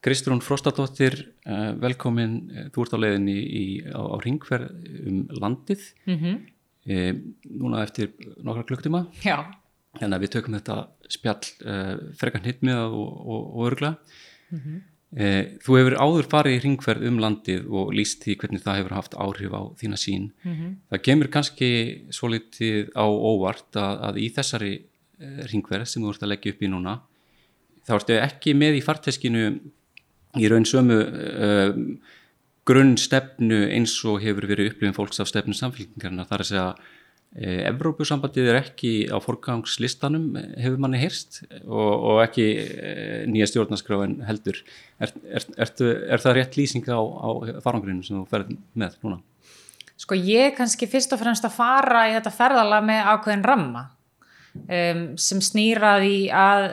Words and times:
Kristrún 0.00 0.40
Frostadóttir, 0.40 1.34
uh, 1.44 1.74
velkomin, 1.80 2.38
þú 2.72 2.84
ert 2.86 2.94
á 2.96 2.98
leiðinni 3.02 3.36
í, 3.36 3.64
á, 3.92 4.00
á 4.00 4.16
ringferð 4.24 4.70
um 5.04 5.18
landið, 5.36 5.82
mm 6.06 6.16
-hmm. 6.16 6.36
e, 6.86 6.96
núna 7.44 7.82
eftir 7.84 8.14
nokkra 8.40 8.64
klukktíma, 8.64 9.06
en 10.00 10.12
að 10.12 10.20
við 10.20 10.30
tökum 10.36 10.54
þetta 10.56 10.88
spjall 11.08 11.44
uh, 11.66 11.96
frekar 12.16 12.46
hitt 12.46 12.62
með 12.62 12.78
og, 12.96 13.10
og, 13.26 13.42
og 13.56 13.66
örgla. 13.72 13.98
Mm 14.50 14.58
-hmm. 14.58 14.80
e, 15.20 15.58
þú 15.60 15.76
hefur 15.76 15.96
áður 16.00 16.30
farið 16.32 16.56
í 16.56 16.62
ringferð 16.64 17.06
um 17.06 17.18
landið 17.18 17.66
og 17.68 17.92
líst 17.92 18.24
því 18.24 18.36
hvernig 18.36 18.62
það 18.62 18.76
hefur 18.78 18.96
haft 18.96 19.14
áhrif 19.14 19.52
á 19.52 19.62
þína 19.76 19.96
sín. 19.96 20.32
Mm 20.44 20.54
-hmm. 20.54 20.76
Það 20.90 21.02
kemur 21.02 21.28
kannski 21.28 21.70
svo 22.10 22.28
litið 22.28 22.88
á 22.96 23.04
óvart 23.04 23.76
að, 23.76 23.94
að 24.08 24.14
í 24.16 24.32
þessari 24.32 24.82
ringferð 25.52 25.84
sem 25.84 26.02
þú 26.02 26.08
ert 26.08 26.22
að 26.22 26.28
leggja 26.32 26.52
upp 26.52 26.62
í 26.62 26.68
núna, 26.68 27.00
þá 27.84 27.94
ertu 27.94 28.16
ekki 28.16 28.54
með 28.54 28.74
í 28.78 28.80
farteskinu 28.80 29.60
í 30.38 30.48
raun 30.50 30.66
sömu 30.68 31.00
uh, 31.00 31.74
grunnstefnu 32.68 33.64
eins 33.74 33.96
og 34.06 34.20
hefur 34.22 34.46
verið 34.50 34.72
upplifin 34.74 34.96
fólks 34.96 35.22
af 35.22 35.30
stefnu 35.30 35.56
samfélkingarna 35.56 36.26
þar 36.28 36.44
að 36.44 36.50
segja 36.50 36.66
uh, 36.74 37.62
Evrópusambandið 37.70 38.50
er 38.52 38.60
ekki 38.60 38.92
á 39.10 39.16
forgangslistanum 39.24 40.28
hefur 40.60 40.78
manni 40.82 41.00
heyrst 41.02 41.42
og, 41.64 41.90
og 42.12 42.22
ekki 42.26 42.46
uh, 42.60 43.16
nýja 43.30 43.50
stjórnarskráin 43.50 44.20
heldur 44.28 44.60
er, 45.00 45.14
er, 45.30 45.48
er, 45.56 45.74
er 46.14 46.22
það 46.22 46.38
rétt 46.38 46.60
lýsing 46.60 46.86
á, 46.86 47.00
á 47.00 47.28
farangrinu 47.64 48.06
sem 48.06 48.20
þú 48.20 48.28
ferð 48.30 48.54
með 48.78 49.00
núna? 49.02 49.20
Sko 50.00 50.16
ég 50.16 50.54
kannski 50.56 50.88
fyrst 50.88 51.12
og 51.12 51.20
fremst 51.20 51.44
að 51.44 51.58
fara 51.58 52.06
í 52.08 52.14
þetta 52.14 52.32
ferðala 52.32 52.78
með 52.84 53.08
ákveðin 53.12 53.44
ramma 53.44 53.82
um, 54.54 55.02
sem 55.20 55.42
snýraði 55.44 56.30
að 56.32 56.70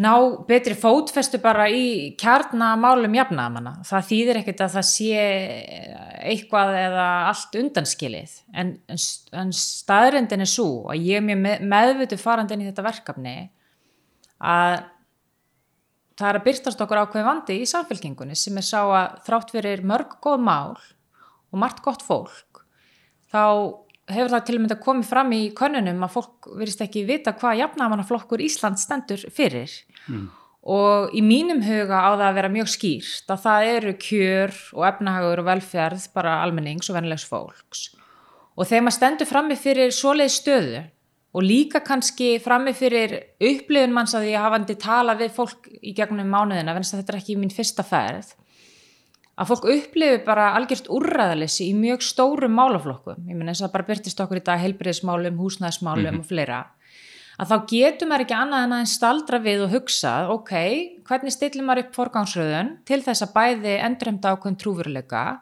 ná 0.00 0.12
betri 0.48 0.76
fótfestu 0.78 1.40
bara 1.42 1.66
í 1.68 2.14
kjarnamálum 2.20 3.16
jafnamanna. 3.18 3.74
Það 3.84 4.06
þýðir 4.08 4.40
ekkert 4.40 4.62
að 4.64 4.76
það 4.78 4.86
sé 4.88 5.26
eitthvað 6.22 6.76
eða 6.78 7.08
allt 7.28 7.58
undanskilið 7.60 8.38
en, 8.56 8.72
en 9.36 9.52
staðrindin 9.56 10.44
er 10.44 10.50
svo 10.50 10.86
að 10.92 11.04
ég 11.10 11.20
er 11.20 11.26
mjög 11.26 11.66
meðvutu 11.74 12.18
farandin 12.20 12.64
í 12.64 12.70
þetta 12.70 12.86
verkefni 12.86 13.36
að 14.42 14.80
það 16.18 16.28
er 16.28 16.38
að 16.38 16.46
byrtast 16.46 16.82
okkur 16.84 17.02
ákveð 17.02 17.28
vandi 17.28 17.58
í 17.60 17.68
samfélkingunni 17.68 18.36
sem 18.38 18.58
er 18.58 18.66
sá 18.66 18.80
að 18.84 19.20
þrátt 19.26 19.54
fyrir 19.54 19.84
mörg 19.88 20.16
góð 20.22 20.44
mál 20.46 20.76
og 21.52 21.60
margt 21.60 21.82
gott 21.84 22.04
fólk 22.06 22.62
þá 23.32 23.44
hefur 24.10 24.32
það 24.32 24.44
til 24.46 24.56
og 24.56 24.62
með 24.64 24.74
að 24.74 24.84
komið 24.86 25.08
fram 25.08 25.32
í 25.36 25.40
konunum 25.56 26.04
að 26.06 26.14
fólk 26.16 26.52
verist 26.58 26.82
ekki 26.84 27.04
vita 27.08 27.34
hvað 27.38 27.60
jafnamannaflokkur 27.62 28.42
Ísland 28.42 28.80
stendur 28.82 29.22
fyrir 29.34 29.70
mm. 30.08 30.24
og 30.74 31.14
í 31.14 31.22
mínum 31.24 31.62
huga 31.62 32.02
á 32.02 32.10
það 32.16 32.26
að 32.28 32.38
vera 32.40 32.52
mjög 32.56 32.72
skýrt 32.74 33.34
að 33.34 33.44
það 33.44 33.68
eru 33.76 33.94
kjör 34.06 34.56
og 34.74 34.88
efnahagur 34.90 35.44
og 35.44 35.48
velferð 35.50 36.08
bara 36.16 36.40
almennings 36.42 36.90
og 36.90 36.98
vennilegs 36.98 37.28
fólks 37.28 37.86
og 38.56 38.66
þegar 38.66 38.84
maður 38.88 38.98
stendur 38.98 39.30
frammi 39.30 39.60
fyrir 39.60 39.94
svoleið 39.94 40.34
stöðu 40.34 40.82
og 41.32 41.46
líka 41.46 41.80
kannski 41.80 42.34
frammi 42.44 42.74
fyrir 42.76 43.14
upplifun 43.40 43.94
manns 43.94 44.12
að 44.18 44.28
að 44.34 44.42
hafandi 44.44 44.76
tala 44.80 45.14
við 45.16 45.32
fólk 45.36 45.70
í 45.80 45.94
gegnum 45.96 46.28
mánuðina, 46.28 46.74
að 46.74 46.98
þetta 46.98 47.14
er 47.14 47.20
ekki 47.22 47.38
mín 47.40 47.54
fyrsta 47.54 47.86
ferð 47.86 48.34
að 49.42 49.50
fólk 49.50 49.64
upplifi 49.72 50.20
bara 50.26 50.52
algjört 50.56 50.90
úrræðalessi 50.92 51.66
í 51.70 51.74
mjög 51.74 52.04
stórum 52.06 52.54
málaflokkum. 52.54 53.24
Ég 53.26 53.34
menn 53.38 53.50
eins 53.50 53.60
og 53.60 53.68
það 53.68 53.74
bara 53.76 53.88
byrtist 53.90 54.22
okkur 54.22 54.38
í 54.38 54.44
dag 54.46 54.62
heilbriðismálum, 54.62 55.40
húsnæðismálum 55.42 56.06
mm 56.06 56.14
-hmm. 56.14 56.22
og 56.22 56.28
fleira. 56.30 56.60
Að 57.40 57.48
þá 57.50 57.56
getur 57.66 58.08
maður 58.08 58.24
ekki 58.24 58.36
annað 58.38 58.64
en 58.64 58.72
að 58.76 58.90
staldra 58.92 59.38
við 59.38 59.62
og 59.64 59.72
hugsa 59.72 60.12
ok, 60.30 60.52
hvernig 61.08 61.32
stillir 61.32 61.64
maður 61.64 61.82
upp 61.82 61.94
forgangsröðun 61.96 62.76
til 62.84 63.00
þess 63.02 63.22
að 63.22 63.32
bæði 63.34 63.74
endurhemda 63.86 64.32
ákveðin 64.32 64.60
trúveruleika 64.60 65.40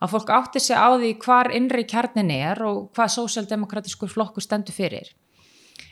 að 0.00 0.10
fólk 0.10 0.30
átti 0.30 0.60
sig 0.60 0.76
á 0.76 0.88
því 0.96 1.18
hvar 1.18 1.50
innri 1.52 1.84
kjarnin 1.84 2.30
er 2.30 2.62
og 2.62 2.90
hvað 2.94 3.14
sósjaldemokratiskur 3.16 4.08
flokku 4.08 4.40
stendur 4.40 4.74
fyrir. 4.74 5.12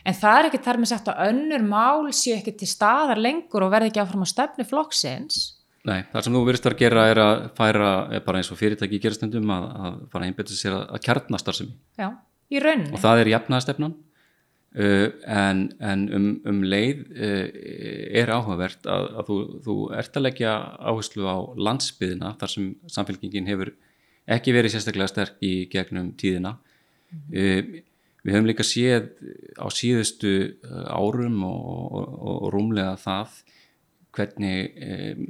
En 0.05 0.15
það 0.15 0.39
er 0.39 0.47
ekki 0.49 0.65
þar 0.65 0.79
með 0.79 0.89
sagt 0.89 1.09
að 1.09 1.23
önnur 1.29 1.63
mál 1.63 2.13
séu 2.13 2.39
ekki 2.39 2.57
til 2.57 2.69
staðar 2.69 3.19
lengur 3.19 3.63
og 3.63 3.71
verði 3.71 3.91
ekki 3.91 4.01
áfram 4.01 4.25
á 4.25 4.29
stefni 4.33 4.65
flokksins 4.65 5.60
Nei, 5.89 6.03
það 6.13 6.27
sem 6.27 6.37
þú 6.37 6.43
virðist 6.45 6.69
að 6.69 6.77
gera 6.83 7.07
er 7.09 7.19
að 7.23 7.43
færa, 7.57 7.91
er 8.13 8.23
bara 8.27 8.41
eins 8.43 8.51
og 8.53 8.59
fyrirtæki 8.61 8.99
í 8.99 9.01
gerastundum 9.01 9.53
að, 9.55 9.67
að 9.71 9.99
fara 10.13 10.27
að 10.27 10.33
einbeta 10.33 10.57
sér 10.57 10.77
að, 10.77 10.87
að 10.93 11.03
kjarnastar 11.07 11.57
sem 11.57 11.71
Já, 11.97 12.09
í 12.53 12.61
rauninni. 12.61 12.93
Og 12.93 13.01
það 13.01 13.23
er 13.23 13.31
jafnaðastefnan 13.33 13.95
uh, 13.97 15.07
en, 15.41 15.63
en 15.93 16.07
um, 16.19 16.31
um 16.53 16.63
leið 16.69 17.05
uh, 17.17 17.45
er 18.21 18.35
áhugavert 18.35 18.91
að, 18.93 19.09
að 19.23 19.31
þú, 19.31 19.39
þú 19.69 19.77
ert 20.03 20.21
að 20.21 20.27
leggja 20.29 20.57
áherslu 20.93 21.31
á 21.33 21.37
landsbyðina 21.71 22.35
þar 22.43 22.55
sem 22.57 22.73
samfélkingin 22.99 23.49
hefur 23.49 23.73
ekki 24.31 24.53
verið 24.55 24.77
sérstaklega 24.77 25.15
sterk 25.15 25.41
í 25.41 25.55
gegnum 25.73 26.13
tíðina. 26.21 26.59
Mm 27.31 27.39
uh, 27.41 27.87
við 28.25 28.37
höfum 28.37 28.49
líka 28.51 28.67
séð 28.67 29.11
á 29.57 29.67
síðustu 29.73 30.33
uh, 30.61 30.93
árum 30.93 31.41
og, 31.47 31.95
og, 31.97 32.11
og 32.21 32.51
rúmlega 32.55 32.97
það 33.01 33.39
hvernig 34.17 34.75
um, 34.85 35.23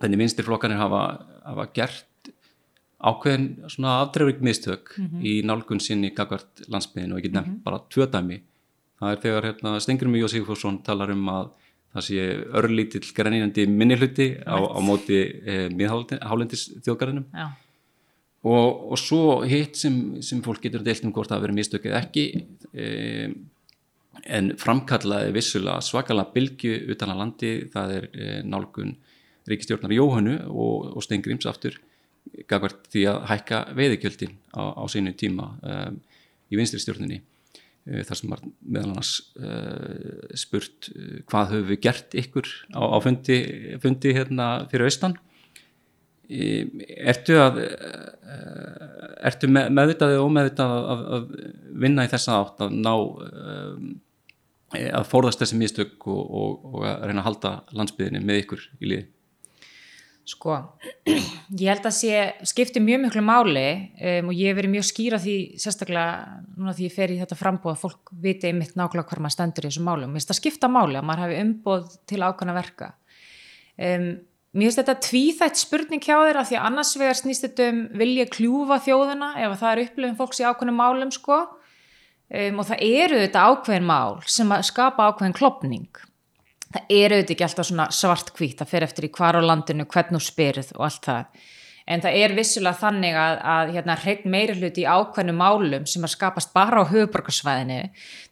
þannig 0.00 0.22
vinstirflokkanir 0.22 0.80
hafa, 0.80 1.02
hafa 1.44 1.66
gert 1.74 2.32
ákveðin 2.98 3.70
svona 3.70 4.00
afdreifrik 4.02 4.40
mistök 4.42 4.94
mm 4.96 5.06
-hmm. 5.06 5.22
í 5.22 5.32
nálgun 5.46 5.80
sinni 5.80 6.10
gagvart 6.10 6.66
landsbyðinu 6.68 7.14
og 7.14 7.18
ekki 7.18 7.32
nefn 7.32 7.50
mm 7.50 7.56
-hmm. 7.56 7.62
bara 7.62 7.82
tvödæmi 7.94 8.40
það 8.98 9.12
er 9.12 9.20
þegar 9.22 9.44
hérna, 9.44 9.80
Stengurmi 9.80 10.22
og 10.22 10.30
Sigfússon 10.30 10.82
talar 10.82 11.10
um 11.10 11.28
að 11.28 11.50
það 11.94 12.04
sé 12.08 12.24
örlítill 12.60 13.12
grænínandi 13.16 13.66
minni 13.66 13.96
hluti 13.96 14.28
á, 14.44 14.58
á 14.58 14.78
móti 14.84 15.18
e, 15.46 15.68
miðhálendis 15.72 16.66
þjóðgarðinum 16.84 17.26
og, 18.44 18.92
og 18.92 18.98
svo 18.98 19.42
hitt 19.48 19.76
sem, 19.76 20.20
sem 20.22 20.42
fólk 20.44 20.62
getur 20.62 20.84
deilt 20.86 21.04
um 21.04 21.12
hvort 21.12 21.30
það 21.32 21.46
verið 21.46 21.58
mistök 21.58 21.86
eða 21.88 22.02
ekki 22.02 22.24
e, 22.74 23.30
en 24.26 24.52
framkallaði 24.60 25.32
vissulega 25.32 25.80
svakalega 25.80 26.34
bylgu 26.34 26.74
utan 26.92 27.14
að 27.14 27.22
landi 27.22 27.52
það 27.72 27.94
er 27.96 28.08
e, 28.12 28.42
nálgun 28.44 28.96
ríkistjórnar 29.50 29.94
Jóhannu 29.94 30.36
og, 30.48 30.90
og 30.96 31.04
Stengrims 31.04 31.48
aftur 31.48 31.78
gafvært 32.48 32.88
því 32.92 33.04
að 33.12 33.24
hækka 33.30 33.60
veiðikjöldin 33.78 34.36
á, 34.52 34.62
á 34.76 34.84
sínu 34.90 35.14
tíma 35.18 35.50
um, 35.62 35.98
í 36.52 36.58
vinstri 36.58 36.80
stjórnunni 36.82 37.20
uh, 37.20 38.02
þar 38.06 38.20
sem 38.20 38.34
var 38.34 38.42
meðal 38.60 38.92
annars 38.92 39.14
uh, 39.40 40.34
spurt 40.38 40.90
uh, 40.92 41.22
hvað 41.28 41.54
höfum 41.54 41.70
við 41.72 41.82
gert 41.88 42.18
ykkur 42.24 42.50
á, 42.76 42.82
á 42.84 42.96
fundi, 43.04 43.38
fundi 43.82 44.14
hérna 44.16 44.50
fyrir 44.72 44.90
austan? 44.90 45.16
Um, 46.28 46.82
ertu 47.00 47.38
að 47.40 47.62
uh, 47.64 49.14
ertu 49.30 49.48
með, 49.50 49.70
meðvitaðið 49.78 50.20
og 50.20 50.28
ómeðvitaðið 50.28 50.90
að, 50.92 51.06
að 51.16 51.30
vinna 51.86 52.04
í 52.04 52.12
þessa 52.12 52.42
átt 52.42 52.66
að 52.66 52.76
ná 52.76 52.92
um, 52.94 53.94
að 54.68 55.06
forðast 55.08 55.40
þessi 55.40 55.56
mistök 55.56 56.04
og, 56.12 56.18
og, 56.20 56.66
og 56.74 56.82
að 56.84 57.06
reyna 57.08 57.22
að 57.22 57.30
halda 57.30 57.52
landsbyðinni 57.78 58.20
með 58.20 58.42
ykkur 58.42 58.66
í 58.82 58.90
liði 58.90 59.06
Sko, 60.28 60.58
ég 61.08 61.70
held 61.70 61.86
að 61.88 61.94
sé 61.96 62.16
skipti 62.50 62.82
mjög 62.84 63.06
miklu 63.06 63.22
máli 63.24 63.64
um, 63.96 64.28
og 64.28 64.36
ég 64.36 64.50
hef 64.50 64.58
verið 64.58 64.72
mjög 64.74 64.86
skýra 64.90 65.20
því 65.22 65.36
sérstaklega 65.62 66.42
núna 66.58 66.74
því 66.76 66.88
ég 66.88 66.92
fer 66.92 67.14
í 67.14 67.16
þetta 67.22 67.38
frambóð 67.38 67.72
að 67.72 67.84
fólk 67.86 68.12
viti 68.26 68.50
einmitt 68.50 68.74
nákvæmlega 68.76 69.08
hver 69.08 69.22
maður 69.24 69.34
stendur 69.38 69.64
í 69.64 69.70
þessu 69.70 69.84
máli 69.86 70.04
og 70.04 70.10
mér 70.10 70.20
finnst 70.20 70.32
það 70.32 70.40
skipta 70.42 70.68
máli 70.72 70.98
að 71.00 71.06
maður 71.08 71.22
hafi 71.24 71.38
umbóð 71.44 71.94
til 72.10 72.20
ákvæmna 72.26 72.56
verka. 72.58 72.90
Um, 73.78 74.04
mér 74.52 74.68
finnst 74.68 74.82
þetta 74.82 74.96
tvíþætt 75.06 75.62
spurning 75.62 76.04
hjá 76.04 76.16
þér 76.18 76.40
að 76.42 76.50
því 76.50 76.58
að 76.58 76.68
annars 76.68 76.92
vegar 77.00 77.20
snýst 77.22 77.46
þetta 77.46 77.70
um 77.72 77.80
vilja 78.02 78.28
kljúfa 78.36 78.80
þjóðuna 78.84 79.30
ef 79.46 79.56
það 79.62 79.72
er 79.72 79.82
upplifin 79.86 80.20
fólks 80.20 80.42
í 80.42 80.48
ákvæmna 80.50 80.76
málum 80.76 81.14
sko? 81.14 81.40
Um, 82.28 82.60
og 82.60 82.68
það 82.68 82.84
eru 82.84 83.24
þetta 83.24 83.48
ákveðin 83.48 83.88
mál 83.88 84.20
sem 84.28 84.52
skapa 84.68 85.08
ákveðin 85.08 85.40
klopning 85.40 86.04
það 86.74 86.90
er 86.92 87.14
auðvitað 87.14 87.34
ekki 87.34 87.46
alltaf 87.46 87.68
svona 87.68 87.86
svartkvít 87.94 88.58
það 88.60 88.72
fer 88.72 88.86
eftir 88.88 89.08
í 89.08 89.12
hvar 89.14 89.38
á 89.38 89.42
landinu, 89.44 89.86
hvern 89.88 90.18
og 90.18 90.24
spyrð 90.24 90.74
og 90.76 90.84
allt 90.88 91.08
það, 91.08 91.44
en 91.88 92.04
það 92.04 92.18
er 92.20 92.34
vissulega 92.36 92.80
þannig 92.82 93.18
að, 93.18 93.36
að 93.54 93.74
hérna 93.76 93.98
hreitn 94.02 94.32
meiri 94.32 94.56
hluti 94.58 94.84
í 94.84 94.88
ákveðnu 94.88 95.36
málum 95.36 95.86
sem 95.88 96.04
að 96.04 96.14
skapast 96.16 96.52
bara 96.56 96.84
á 96.84 96.90
höfuborgarsvæðinu, 96.90 97.80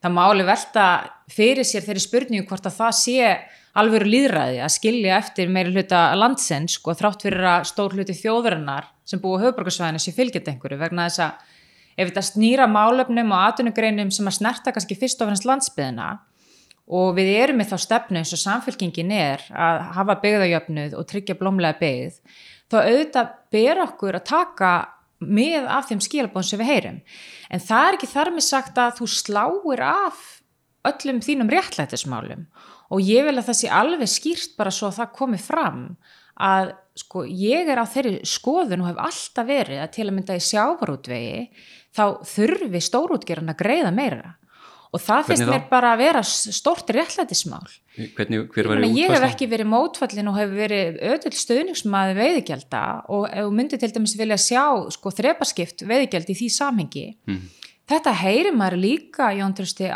það 0.05 0.17
máli 0.19 0.49
velta 0.49 0.89
fyrir 1.33 1.65
sér 1.65 1.87
þeirri 1.87 2.05
spurningu 2.05 2.49
hvort 2.51 2.69
að 2.69 2.77
það 2.83 2.99
sé 3.01 3.33
alvöru 3.77 4.09
líðræði 4.09 4.61
að 4.65 4.73
skilja 4.77 5.19
eftir 5.21 5.51
meiri 5.53 5.73
hluta 5.75 6.07
landsens 6.17 6.77
og 6.77 6.81
sko, 6.81 6.95
þrátt 7.01 7.27
fyrir 7.27 7.49
að 7.57 7.67
stór 7.73 7.97
hluti 7.97 8.17
þjóðurinnar 8.17 8.89
sem 9.09 9.21
búið 9.21 9.37
á 9.37 9.45
höfuborgarsvæðinu 9.47 10.01
sé 10.03 10.15
fylgjast 10.17 10.49
einhverju 10.53 10.81
vegna 10.81 11.09
þess 11.09 11.25
að 11.25 11.53
ef 11.97 12.09
þetta 12.11 12.25
snýra 12.25 12.69
málöfnum 12.69 13.33
og 13.33 13.43
atvinnugreinum 13.51 14.13
sem 14.13 14.29
að 14.29 14.39
snerta 14.39 14.73
kannski 14.73 14.97
fyrst 14.99 15.21
og 15.21 15.31
finnst 15.31 15.49
landsbyðina 15.49 16.09
og 16.87 17.17
við 17.17 17.33
erum 17.35 17.59
með 17.61 17.73
þá 17.73 17.79
stefnu 17.83 18.21
eins 18.21 18.35
og 18.35 18.43
samfélkingin 18.43 19.11
er 19.15 19.43
að 19.51 19.81
hafa 19.97 20.19
byggðajöfnuð 20.23 20.95
og 20.99 21.09
tryggja 21.11 21.39
blómlega 21.39 21.81
byggð 21.81 22.21
þá 22.71 22.77
auðvitað 22.83 23.33
ber 23.55 23.83
okkur 23.87 24.19
að 24.19 24.29
taka 24.31 24.71
með 25.19 25.67
af 25.73 25.89
þeim 25.89 26.03
skilabón 26.05 26.45
sem 26.45 26.61
við 26.61 26.71
heyrum. 26.71 26.97
En 27.51 27.63
það 27.63 27.89
er 27.89 27.97
ekki 27.97 28.11
þar 28.11 28.31
með 28.35 28.47
sagt 28.47 28.79
að 28.79 28.99
þú 28.99 29.09
sláir 29.11 29.83
af 29.87 30.25
öllum 30.87 31.23
þínum 31.25 31.51
réttlættismálum 31.51 32.47
og 32.95 33.03
ég 33.03 33.27
vil 33.27 33.35
að 33.35 33.49
það 33.49 33.59
sé 33.61 33.71
alveg 33.75 34.11
skýrt 34.11 34.57
bara 34.59 34.71
svo 34.75 34.91
að 34.91 35.01
það 35.01 35.15
komi 35.19 35.41
fram 35.43 35.81
að 36.37 36.75
sko 36.97 37.25
ég 37.27 37.69
er 37.73 37.81
á 37.81 37.87
þeirri 37.89 38.21
skoðun 38.29 38.85
og 38.85 38.91
hef 38.93 39.01
alltaf 39.09 39.49
verið 39.49 39.83
að 39.83 39.93
til 39.97 40.07
að 40.07 40.15
mynda 40.15 40.37
í 40.37 40.45
sjávarútvegi 40.47 41.41
þá 41.97 42.05
þurfi 42.29 42.83
stórútgerðan 42.85 43.55
að 43.55 43.61
greiða 43.65 43.93
meira 43.97 44.37
og 44.97 45.03
það 45.03 45.29
finnst 45.31 45.49
mér 45.51 45.67
bara 45.71 45.93
að 45.95 46.03
vera 46.03 46.23
stórt 46.25 46.91
réttlætismál. 46.97 47.67
Hvernig, 48.17 48.47
hver 48.53 48.69
var 48.71 48.83
ég 48.85 49.13
hef 49.13 49.27
ekki 49.29 49.49
verið 49.51 49.71
mótfallin 49.73 50.31
og 50.31 50.37
hef 50.37 50.53
verið 50.57 50.99
öll 51.13 51.33
stöðningsmaði 51.37 52.17
veiðigjálda 52.19 52.83
og, 53.13 53.29
og 53.45 53.55
myndi 53.57 53.79
til 53.81 53.93
dæmis 53.95 54.17
vilja 54.19 54.39
sjá 54.41 54.65
sko 54.93 55.13
þrepaskipt 55.15 55.87
veiðigjald 55.89 56.33
í 56.33 56.39
því 56.41 56.51
samhengi. 56.57 57.07
Mm. 57.29 57.43
þetta 57.87 58.13
heyrir 58.19 58.57
maður 58.57 58.81
líka 58.83 59.31
Jón 59.37 59.57
Trösti 59.57 59.89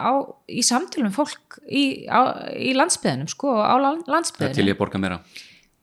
í 0.49 0.65
samtölum 0.65 1.15
fólk 1.15 1.61
í, 1.67 2.07
á, 2.07 2.47
í 2.55 2.75
landsbyðinum 2.79 3.31
sko 3.33 3.57
á 3.59 3.75
landsbyðinum 3.81 4.59
til 4.59 4.69
ég 4.71 4.79
borga 4.79 5.01
meira. 5.03 5.23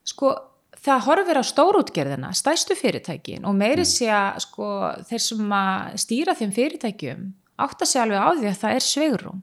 Sko 0.08 0.32
það 0.78 1.04
horfir 1.06 1.40
á 1.40 1.44
stórútgerðina, 1.44 2.30
stæstu 2.36 2.76
fyrirtækin 2.78 3.46
og 3.48 3.56
meiri 3.58 3.84
mm. 3.84 3.90
sé 3.90 4.08
að 4.14 4.40
sko, 4.46 4.70
þeir 5.10 5.22
sem 5.24 5.52
að 5.58 6.00
stýra 6.04 6.34
þeim 6.38 6.54
fyrirtækjum 6.56 7.28
átt 7.58 7.82
að 7.82 7.90
segja 7.90 8.04
alveg 8.06 8.24
á 8.24 8.30
því 8.38 8.50
að 8.50 8.60
það 8.62 8.76
er 8.78 8.86
svegrum. 8.86 9.42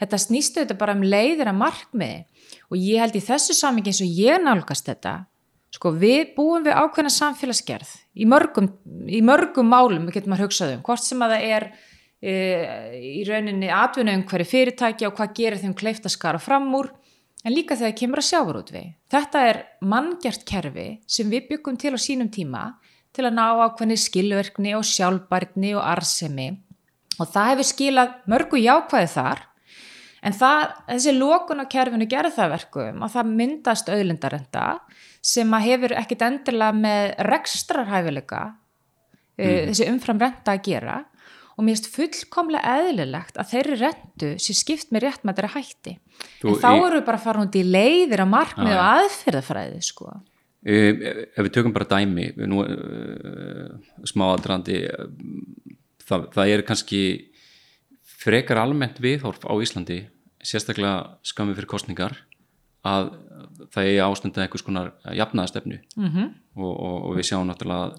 Þetta 0.00 0.20
snýstu 0.24 0.62
þetta 0.62 0.78
bara 0.80 0.96
um 0.96 1.04
leiðir 1.04 1.50
að 1.50 1.58
markmiði 1.60 2.20
og 2.70 2.78
ég 2.80 3.02
held 3.02 3.18
í 3.18 3.24
þessu 3.24 3.56
samingi 3.56 3.92
eins 3.92 4.00
og 4.04 4.20
ég 4.20 4.40
nálgast 4.42 4.88
þetta, 4.88 5.14
sko 5.74 5.92
við 6.00 6.32
búum 6.36 6.64
við 6.64 6.78
ákveðna 6.78 7.12
samfélagsgerð 7.14 7.90
í 8.16 8.26
mörgum, 8.28 8.70
í 9.06 9.20
mörgum 9.26 9.70
málum, 9.70 10.08
við 10.08 10.20
getum 10.20 10.36
að 10.36 10.44
hugsa 10.46 10.70
um, 10.70 10.84
hvort 10.86 11.04
sem 11.04 11.20
að 11.22 11.34
það 11.34 11.44
er 11.56 11.66
e, 12.20 12.32
í 13.20 13.20
rauninni 13.28 13.70
atvinnaum 13.74 14.24
hverju 14.30 14.48
fyrirtæki 14.50 15.08
og 15.08 15.14
hvað 15.18 15.36
gerir 15.36 15.62
þeim 15.62 15.76
kleift 15.78 16.08
að 16.08 16.16
skara 16.16 16.42
fram 16.42 16.70
úr 16.78 16.90
en 17.44 17.54
líka 17.54 17.76
þegar 17.78 17.96
kemur 17.96 18.20
að 18.20 18.28
sjávarútvei. 18.30 18.86
Þetta 19.12 19.44
er 19.50 19.62
manngjart 19.84 20.42
kerfi 20.48 20.88
sem 21.08 21.30
við 21.32 21.52
byggum 21.52 21.78
til 21.80 21.94
á 21.96 21.98
sínum 22.00 22.32
tíma 22.32 22.64
til 23.16 23.26
að 23.26 23.36
ná 23.36 23.46
ákveðni 23.66 23.96
skilverkni 23.98 24.74
og 24.78 24.84
sjálfbærni 24.86 25.74
og 25.76 25.86
arsemi 25.86 26.50
og 27.20 27.30
það 27.30 27.52
hefur 27.52 27.68
skilað 27.70 28.18
mörgu 28.30 28.60
jákvæði 28.60 29.12
þar 29.14 29.44
en 30.26 30.36
það, 30.36 30.64
þessi 30.88 31.14
lókun 31.16 31.62
á 31.64 31.66
kerfinu 31.70 32.08
gerð 32.10 32.36
það 32.36 32.54
verkum 32.56 33.04
að 33.04 33.14
það 33.16 33.36
myndast 33.40 33.92
auðlindarenda 33.92 34.64
sem 35.20 35.54
að 35.56 35.66
hefur 35.68 35.94
ekkit 36.00 36.24
endilega 36.26 36.76
með 36.76 37.12
rekstrarhæfileika 37.28 38.42
mm. 38.50 39.44
uh, 39.44 39.62
þessi 39.70 39.88
umfram 39.92 40.20
renta 40.22 40.56
að 40.56 40.66
gera. 40.70 40.98
Og 41.58 41.66
mér 41.66 41.76
finnst 41.76 41.90
fullkomlega 41.92 42.76
eðlilegt 42.78 43.36
að 43.40 43.50
þeirri 43.50 43.76
rentu 43.82 44.28
sé 44.40 44.54
skipt 44.56 44.94
með 44.94 45.04
rétt 45.04 45.26
með 45.28 45.40
þeirra 45.40 45.50
hætti. 45.58 45.92
Þú, 46.40 46.54
en 46.54 46.60
þá 46.62 46.68
eru 46.70 46.94
við 46.94 47.06
bara 47.10 47.20
að 47.20 47.24
fara 47.26 47.42
hundi 47.42 47.60
í 47.60 47.66
leiðir 47.68 48.22
að 48.24 48.30
markmið 48.32 48.76
og 48.78 48.84
aðferðafræði 48.86 49.82
sko. 49.84 50.14
Ef 50.60 51.40
við 51.40 51.52
tökum 51.52 51.74
bara 51.76 51.88
dæmi 51.88 52.30
nú, 52.48 52.62
uh, 52.64 53.92
smáadrandi 54.08 54.80
það, 56.10 56.26
það 56.34 56.54
er 56.54 56.64
kannski 56.68 57.02
frekar 58.20 58.60
almennt 58.60 59.00
viðhorf 59.02 59.46
á 59.46 59.54
Íslandi 59.62 60.02
sérstaklega 60.44 61.16
skamið 61.26 61.60
fyrir 61.60 61.70
kostningar 61.70 62.16
að 62.86 63.10
það 63.74 63.90
er 63.90 64.04
ástundið 64.06 64.44
eitthvað 64.44 64.62
skonar 64.62 64.92
jafnaðastefnu 65.16 65.80
mm 65.96 66.08
-hmm. 66.08 66.28
og, 66.56 66.72
og, 66.72 66.96
og 67.10 67.16
við 67.18 67.28
sjáum 67.28 67.48
náttúrulega 67.48 67.90
að 67.90 67.98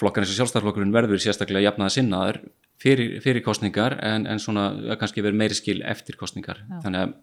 flokkar 0.00 0.24
eins 0.24 0.32
og 0.32 0.38
sjálfstæðarflokkurinn 0.40 0.94
verður 0.94 1.22
sérstaklega 1.22 1.64
jafnaða 1.68 1.94
sinnaður 1.94 2.40
fyrir, 2.82 3.20
fyrir 3.24 3.44
kostningar 3.44 3.96
en, 4.02 4.26
en 4.26 4.42
svona 4.42 4.96
kannski 5.00 5.22
verið 5.24 5.40
meiri 5.40 5.56
skil 5.56 5.80
eftir 5.82 6.18
kostningar 6.20 6.60
Já. 6.64 6.80
þannig 6.84 7.00
að 7.00 7.14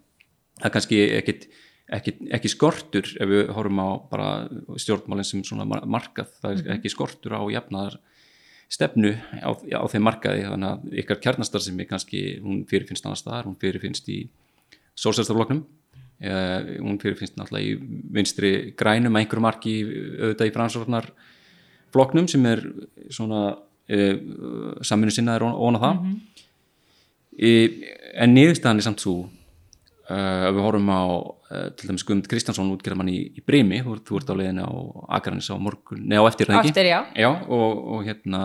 það 0.62 0.74
kannski 0.76 1.00
ekkit, 1.18 1.46
ekki, 1.98 2.16
ekki 2.38 2.52
skortur 2.52 3.12
ef 3.20 3.28
við 3.28 3.52
horfum 3.56 3.82
á 3.82 3.88
bara 4.10 4.28
stjórnmálinn 4.76 5.28
sem 5.28 5.44
svona 5.44 5.66
markað 5.66 6.32
það 6.40 6.50
er 6.50 6.58
-hmm. 6.62 6.74
ekki 6.76 6.94
skortur 6.94 7.38
á 7.38 7.42
jafnaðar 7.52 8.00
stefnu 8.72 9.12
á, 9.44 9.50
á 9.52 9.84
þeim 9.92 10.06
markaði 10.06 10.46
þannig 10.48 10.70
að 10.70 11.00
ykkar 11.02 11.20
kjarnastar 11.26 11.64
sem 11.64 11.80
er 11.82 11.88
kannski 11.90 12.22
hún 12.44 12.62
fyrirfinnst 12.70 13.06
annars 13.06 13.24
staðar, 13.24 13.50
hún 13.50 13.58
fyrirfinnst 13.60 14.08
í 14.08 14.22
sólsælstafloknum 14.96 15.64
eh, 16.22 16.78
hún 16.80 16.96
fyrirfinnst 17.02 17.36
náttúrulega 17.36 17.68
í 17.68 18.00
vinstri 18.16 18.52
grænum 18.78 19.16
að 19.16 19.24
einhverju 19.24 19.44
marki 19.44 19.76
auðvitað 19.84 20.48
í 20.48 20.54
fransvornar 20.56 21.12
floknum 21.92 22.28
sem 22.30 22.46
er 22.48 22.64
svona 23.12 23.42
e, 23.84 24.16
saminu 24.86 25.12
sinnaður 25.12 25.50
óna 25.52 25.80
það 25.82 25.94
mm 25.98 26.08
-hmm. 26.08 26.18
e, 27.36 27.50
en 28.14 28.34
niðurstaðan 28.34 28.80
er 28.80 28.86
samt 28.88 29.04
svo 29.04 29.28
e, 30.08 30.18
að 30.18 30.56
við 30.56 30.66
horfum 30.66 30.90
á 30.92 31.02
e, 31.02 31.62
til 31.78 31.90
dæmis 31.90 32.04
Guðmund 32.08 32.28
Kristjánsson 32.30 32.72
útgerðamann 32.74 33.12
í, 33.12 33.18
í 33.38 33.44
Brimi, 33.46 33.82
þú, 33.84 33.98
þú 34.08 34.20
ert 34.20 34.32
á 34.32 34.34
leiðinu 34.40 34.66
á 34.66 34.72
Akranis 35.18 35.50
á 35.52 35.56
morgun, 35.60 36.06
neða 36.10 36.24
á 36.24 36.30
eftir 36.30 36.50
það 36.50 36.70
ekki 36.70 36.86
já. 36.88 36.98
Já, 37.24 37.30
og, 37.30 37.82
og 37.96 38.06
hérna 38.08 38.42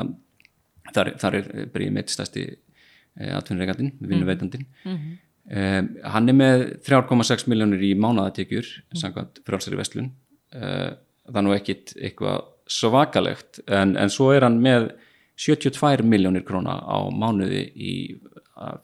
þar, 0.95 1.13
þar 1.23 1.39
er 1.41 1.49
Brimi 1.73 2.03
eitt 2.03 2.13
stæsti 2.13 2.45
e, 2.49 3.31
atvinnureikandin, 3.37 3.95
vinnuveitandin 4.01 4.67
mm 4.83 4.97
-hmm. 4.97 5.89
hann 6.03 6.29
er 6.29 6.35
með 6.35 6.67
3,6 6.83 7.47
miljónir 7.47 7.81
í 7.81 7.95
mánaðatekjur 7.95 8.65
mm 8.65 8.83
-hmm. 8.83 9.01
samkvæmt 9.01 9.43
frálsari 9.45 9.77
vestlun 9.77 10.11
það 10.51 11.37
er 11.37 11.43
nú 11.43 11.53
ekkit 11.53 11.93
eitthvað 11.99 12.41
svakalegt 12.67 13.59
en, 13.67 13.95
en 13.97 14.09
svo 14.09 14.31
er 14.35 14.43
hann 14.43 14.59
með 14.63 14.91
72 15.37 16.03
miljónir 16.07 16.43
króna 16.47 16.79
á 16.81 16.97
mánuði 17.13 17.63
í 17.75 17.93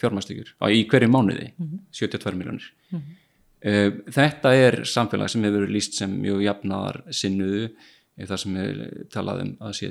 fjármæstíkur, 0.02 0.54
í 0.70 0.86
hverju 0.90 1.10
mánuði 1.10 1.50
mm 1.58 1.66
-hmm. 1.66 1.80
72 1.92 2.38
miljónir 2.38 2.72
mm 2.92 3.00
-hmm. 3.00 4.14
þetta 4.14 4.54
er 4.56 4.84
samfélag 4.86 5.30
sem 5.30 5.44
hefur 5.44 5.68
líst 5.68 5.94
sem 5.94 6.10
mjög 6.22 6.44
jafnaðar 6.44 7.04
sinnuðu 7.10 7.70
það 8.18 8.38
sem 8.38 8.58
er 8.58 9.06
talað 9.10 9.42
um 9.42 9.58
að 9.60 9.74
sé 9.74 9.88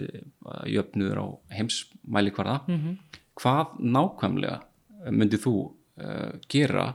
jöfnuður 0.66 1.18
á 1.18 1.26
heimsmæli 1.56 2.30
hvarða 2.30 2.60
mm 2.68 2.76
-hmm. 2.76 2.96
hvað 3.34 3.66
nákvæmlega 3.78 4.60
myndið 5.10 5.40
þú 5.40 5.72
uh, 5.98 6.32
gera 6.48 6.94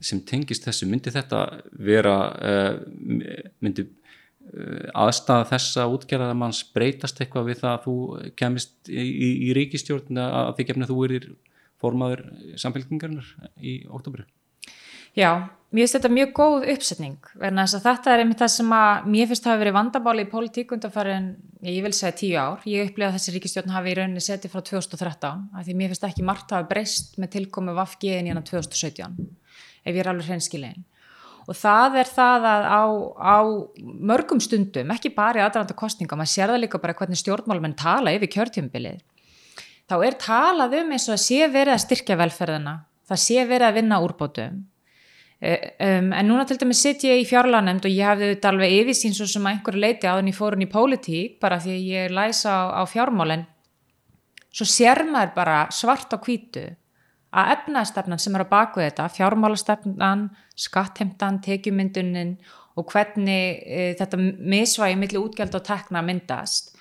sem 0.00 0.20
tengist 0.20 0.64
þessu, 0.66 0.86
myndi 0.86 1.10
þetta 1.10 1.62
vera 1.78 2.16
uh, 2.42 2.80
myndi 3.60 3.86
Eh, 4.46 4.90
aðstæða 4.94 5.46
þessa 5.50 5.84
útgerðarmanns 5.90 6.60
breytast 6.74 7.18
eitthvað 7.18 7.48
við 7.48 7.60
það 7.64 7.72
að 7.72 7.86
þú 7.86 7.94
kemist 8.38 8.90
í, 8.92 9.02
í, 9.02 9.30
í 9.48 9.54
ríkistjórn 9.56 10.20
að 10.22 10.52
því 10.58 10.66
kemna 10.68 10.86
þú 10.86 10.98
erir 11.08 11.26
formaður 11.82 12.26
samfélkingarnar 12.60 13.28
í 13.60 13.78
óttobri 13.90 14.26
Já, 15.16 15.48
mér 15.72 15.86
finnst 15.86 15.96
þetta 15.96 16.08
mjög 16.12 16.32
góð 16.36 16.64
uppsetning 16.74 17.28
verðan 17.40 17.62
þess 17.62 17.76
að 17.78 17.84
þetta 17.86 18.10
er 18.12 18.22
einmitt 18.22 18.42
það 18.42 18.50
sem 18.52 18.72
að 18.76 19.06
mér 19.14 19.30
finnst 19.30 19.46
hafa 19.48 19.60
verið 19.62 19.76
vandabáli 19.78 20.24
í 20.26 20.28
politík 20.28 20.74
undanfærin, 20.76 21.30
ég 21.64 21.78
vil 21.86 21.92
segja 21.96 22.18
tíu 22.20 22.34
ár. 22.36 22.66
Ég 22.68 22.90
upplifa 22.90 23.08
að 23.08 23.16
þessi 23.16 23.32
ríkistjórn 23.32 23.72
hafi 23.72 23.94
í 23.94 23.96
rauninni 23.96 24.24
setið 24.26 24.52
frá 24.52 24.60
2013, 24.68 25.46
af 25.56 25.64
því 25.64 25.78
mér 25.80 25.94
finnst 25.94 26.04
ekki 26.10 26.26
margt 26.28 26.52
hafa 26.52 26.68
breyst 26.68 27.16
með 27.16 27.32
tilkomi 27.38 27.72
Vafgiðin 27.78 28.28
í 28.28 28.36
2017 28.36 29.16
ef 29.86 29.94
ég 29.94 30.02
er 30.02 30.12
alveg 30.12 30.28
hreinskilegin 30.28 30.84
og 31.46 31.54
það 31.54 32.00
er 32.02 32.08
það 32.10 32.46
að 32.50 32.64
á, 32.66 32.84
á 33.22 33.36
mörgum 33.80 34.40
stundum, 34.42 34.90
ekki 34.92 35.14
bara 35.14 35.40
í 35.40 35.44
aðranda 35.46 35.76
kostninga, 35.78 36.18
maður 36.18 36.32
sér 36.32 36.52
það 36.52 36.64
líka 36.64 36.80
bara 36.82 36.96
hvernig 36.98 37.20
stjórnmálmenn 37.22 37.76
tala 37.78 38.12
yfir 38.16 38.32
kjörtjumbilið 38.34 39.04
þá 39.86 39.96
er 40.06 40.16
talað 40.20 40.78
um 40.80 40.94
eins 40.94 41.08
og 41.08 41.16
að 41.16 41.24
sé 41.24 41.50
verið 41.50 41.74
að 41.74 41.84
styrkja 41.84 42.18
velferðina 42.20 42.78
það 43.06 43.22
sé 43.22 43.44
verið 43.46 43.68
að 43.68 43.76
vinna 43.80 44.00
úrbótum 44.04 44.56
um, 44.56 46.08
en 46.12 46.26
núna 46.26 46.46
til 46.48 46.58
dæmis 46.60 46.82
sitt 46.82 47.04
ég 47.06 47.22
í 47.22 47.28
fjárlanemnd 47.28 47.86
og 47.86 47.92
ég 47.92 48.10
hafði 48.10 48.32
þetta 48.34 48.54
alveg 48.54 48.78
yfirsýn 48.80 49.14
svo 49.16 49.28
sem 49.30 49.46
að 49.46 49.56
einhverju 49.56 49.84
leiti 49.84 50.10
á 50.10 50.16
þenni 50.18 50.34
fórun 50.36 50.66
í 50.66 50.70
pólitík 50.72 51.38
bara 51.42 51.60
því 51.62 51.76
að 51.76 51.86
ég 51.92 52.16
læsa 52.16 52.56
á, 52.56 52.62
á 52.80 52.82
fjármálinn 52.90 53.46
svo 54.50 54.66
sér 54.68 55.04
maður 55.06 55.34
bara 55.36 55.60
svart 55.74 56.12
á 56.12 56.18
kvítu 56.18 56.66
að 57.36 57.52
efnaðstefnan 57.56 58.20
sem 58.22 58.36
er 58.36 58.46
á 58.46 58.52
baku 58.52 58.80
þetta, 58.80 59.08
fjármálastefnan, 59.12 60.28
skattheimtan, 60.56 61.40
tekjumyndunin 61.44 62.36
og 62.76 62.88
hvernig 62.92 63.60
e, 63.64 63.82
þetta 63.98 64.20
misvægi 64.20 64.96
millir 65.00 65.22
útgjald 65.22 65.56
og 65.56 65.64
tekna 65.66 66.02
myndast, 66.04 66.74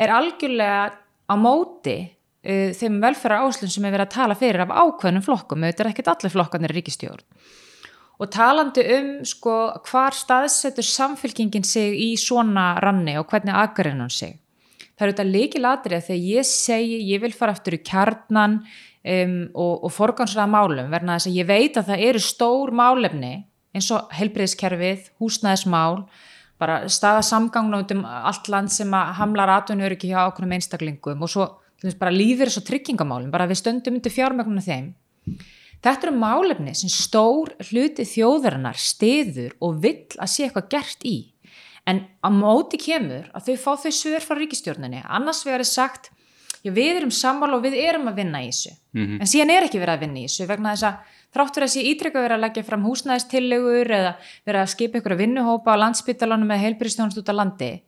er 0.00 0.12
algjörlega 0.12 0.92
á 1.24 1.34
móti 1.40 1.96
e, 2.44 2.72
þeim 2.76 3.00
velferðar 3.02 3.48
áslun 3.48 3.72
sem 3.72 3.84
er 3.88 3.94
verið 3.96 4.06
að 4.06 4.14
tala 4.14 4.38
fyrir 4.38 4.64
af 4.66 4.74
ákveðnum 4.74 5.24
flokkum, 5.24 5.66
þetta 5.66 5.84
er 5.84 5.90
ekkert 5.90 6.10
allir 6.12 6.34
flokkanir 6.34 6.76
ríkistjórn. 6.76 7.24
Og 8.22 8.30
talandi 8.30 8.84
um 8.94 9.10
sko 9.26 9.56
hvar 9.88 10.14
staðsetur 10.14 10.86
samfélkingin 10.86 11.66
sig 11.66 11.96
í 11.98 12.12
svona 12.20 12.74
ranni 12.84 13.16
og 13.18 13.26
hvernig 13.32 13.56
aðgörðin 13.58 14.04
hún 14.04 14.12
sig. 14.12 14.36
Það 14.94 15.02
er 15.02 15.10
auðvitað 15.10 15.32
líkilatri 15.34 15.96
að 15.96 16.04
þegar 16.08 16.28
ég 16.30 16.46
segi 16.46 17.00
ég 17.08 17.24
vil 17.24 17.32
fara 17.34 17.56
eftir 17.56 17.74
í 17.74 17.82
kjarnan, 17.82 18.60
um, 19.04 19.34
og, 19.52 19.72
og 19.86 19.92
forgansraða 19.92 20.50
málum 20.50 20.92
verna 20.92 21.18
þess 21.18 21.30
að 21.30 21.40
ég 21.40 21.48
veit 21.48 21.80
að 21.80 21.90
það 21.90 22.06
eru 22.08 22.22
stór 22.22 22.72
málefni 22.76 23.34
eins 23.74 23.90
og 23.90 24.14
helbriðskerfið, 24.14 25.10
húsnæðismál 25.20 26.04
bara 26.62 26.84
staða 26.92 27.24
samgangna 27.26 27.82
út 27.82 27.92
um 27.96 28.04
allt 28.06 28.48
land 28.52 28.70
sem 28.72 28.92
að 28.94 29.14
hamlar 29.18 29.50
atvinnur 29.56 29.96
ekki 29.96 30.12
hjá 30.12 30.22
okkur 30.28 30.46
um 30.46 30.54
einstaklingum 30.54 31.24
og 31.26 31.32
svo 31.32 31.48
bara 32.00 32.14
lífið 32.14 32.46
er 32.46 32.52
svo 32.54 32.62
tryggingamálum, 32.64 33.30
bara 33.30 33.48
við 33.50 33.60
stöndum 33.60 33.98
undir 33.98 34.12
fjármögnuna 34.14 34.64
þeim 34.64 34.94
Þetta 35.84 36.08
eru 36.08 36.16
málefni 36.16 36.72
sem 36.78 36.88
stór 36.88 37.50
hluti 37.68 38.06
þjóðarinnar 38.08 38.78
stiður 38.80 39.52
og 39.64 39.82
vill 39.82 40.16
að 40.16 40.30
sé 40.32 40.46
eitthvað 40.46 40.70
gert 40.72 41.04
í. 41.04 41.16
En 41.84 42.06
á 42.24 42.32
móti 42.32 42.80
kemur 42.80 43.26
að 43.36 43.50
þau 43.50 43.56
fá 43.60 43.82
þau 43.82 43.92
svör 43.92 44.24
frá 44.24 44.38
ríkistjórnunni. 44.38 45.02
Annars 45.04 45.42
er 45.44 45.64
sagt, 45.68 46.08
já 46.64 46.72
við 46.72 47.02
erum 47.02 47.12
sammála 47.12 47.58
og 47.58 47.66
við 47.66 47.76
erum 47.82 48.08
að 48.08 48.22
vinna 48.22 48.40
í 48.40 48.48
þessu. 48.48 48.72
Mhm. 48.96 49.20
En 49.20 49.28
síðan 49.28 49.52
er 49.52 49.66
ekki 49.68 49.82
verið 49.82 49.94
að 49.98 50.04
vinna 50.06 50.20
í 50.22 50.24
þessu 50.24 50.48
vegna 50.48 50.72
þess 50.72 50.88
að 50.88 50.96
þráttur 51.34 51.66
að 51.66 51.72
sé 51.74 51.84
ítrekka 51.84 52.24
verið 52.24 52.36
að 52.38 52.44
leggja 52.46 52.64
fram 52.64 52.86
húsnæðistillegur 52.88 53.92
eða 53.92 54.16
verið 54.46 54.60
að 54.62 54.72
skipa 54.72 54.98
ykkur 54.98 55.12
að 55.12 55.22
vinnuhópa 55.24 55.76
á 55.76 55.82
landsbytalanum 55.84 56.48
með 56.48 56.64
heilbyrjastjónust 56.64 57.20
út 57.20 57.28
á 57.28 57.34
landi, 57.36 57.82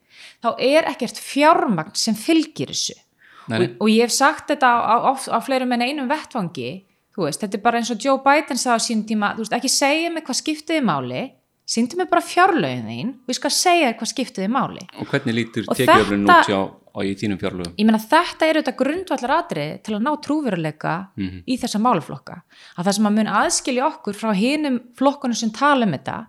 þá 0.45 0.49
er 0.61 0.85
ekkert 0.93 1.17
fjármagn 1.17 1.97
sem 1.97 2.15
fylgir 2.15 2.75
þessu. 2.75 3.06
Og, 3.51 3.77
og 3.81 3.89
ég 3.89 4.03
hef 4.03 4.11
sagt 4.13 4.49
þetta 4.51 4.67
á, 4.67 4.97
á, 5.07 5.13
á 5.15 5.39
fleirum 5.45 5.73
en 5.73 5.83
einum 5.87 6.09
vettvangi, 6.11 6.85
þú 7.15 7.27
veist, 7.29 7.41
þetta 7.41 7.57
er 7.59 7.63
bara 7.63 7.79
eins 7.79 7.91
og 7.95 8.01
Joe 8.03 8.19
Biden 8.25 8.59
sagði 8.59 8.77
á 8.77 8.87
sínum 8.87 9.05
tíma, 9.07 9.35
þú 9.37 9.45
veist, 9.45 9.53
ekki 9.61 9.71
segja 9.71 10.11
mig 10.11 10.25
hvað 10.27 10.41
skiptiði 10.41 10.83
máli, 10.85 11.23
síndu 11.67 11.97
mig 11.99 12.09
bara 12.11 12.23
fjárlögin 12.23 12.85
þín, 12.91 13.15
við 13.27 13.39
skal 13.39 13.51
segja 13.51 13.93
þér 13.93 13.97
hvað 14.01 14.11
skiptiði 14.15 14.49
máli. 14.51 14.83
og 15.01 15.07
hvernig 15.11 15.35
lítur 15.35 15.65
Og 15.69 15.77
tekjuöflun 15.77 16.27
þetta- 16.27 16.43
út 16.43 16.55
á, 16.55 16.63
á 16.97 17.01
í 17.03 17.15
þínum 17.19 17.39
fjárlögum 17.41 17.73
Ég 17.79 17.87
meina 17.87 17.99
þetta 17.99 18.47
er 18.47 18.55
auðvitað 18.61 18.77
grundvallar 18.83 19.33
atriði 19.39 19.83
til 19.83 19.95
að 19.97 20.03
ná 20.07 20.13
trúveruleika 20.23 20.95
Mhm. 21.17 21.43
í 21.47 21.59
þessa 21.59 21.79
málaflokka. 21.83 22.43
Að 22.79 22.85
það 22.87 22.93
sem 22.95 23.07
að 23.07 23.15
mun 23.17 23.27
aðskilja 23.27 23.87
okkur 23.87 24.15
frá 24.15 24.33
hinum 24.35 24.81
flokkunum 24.97 25.35
sem 25.37 25.51
tala 25.51 25.85
um 25.87 25.93
þetta 25.93 26.27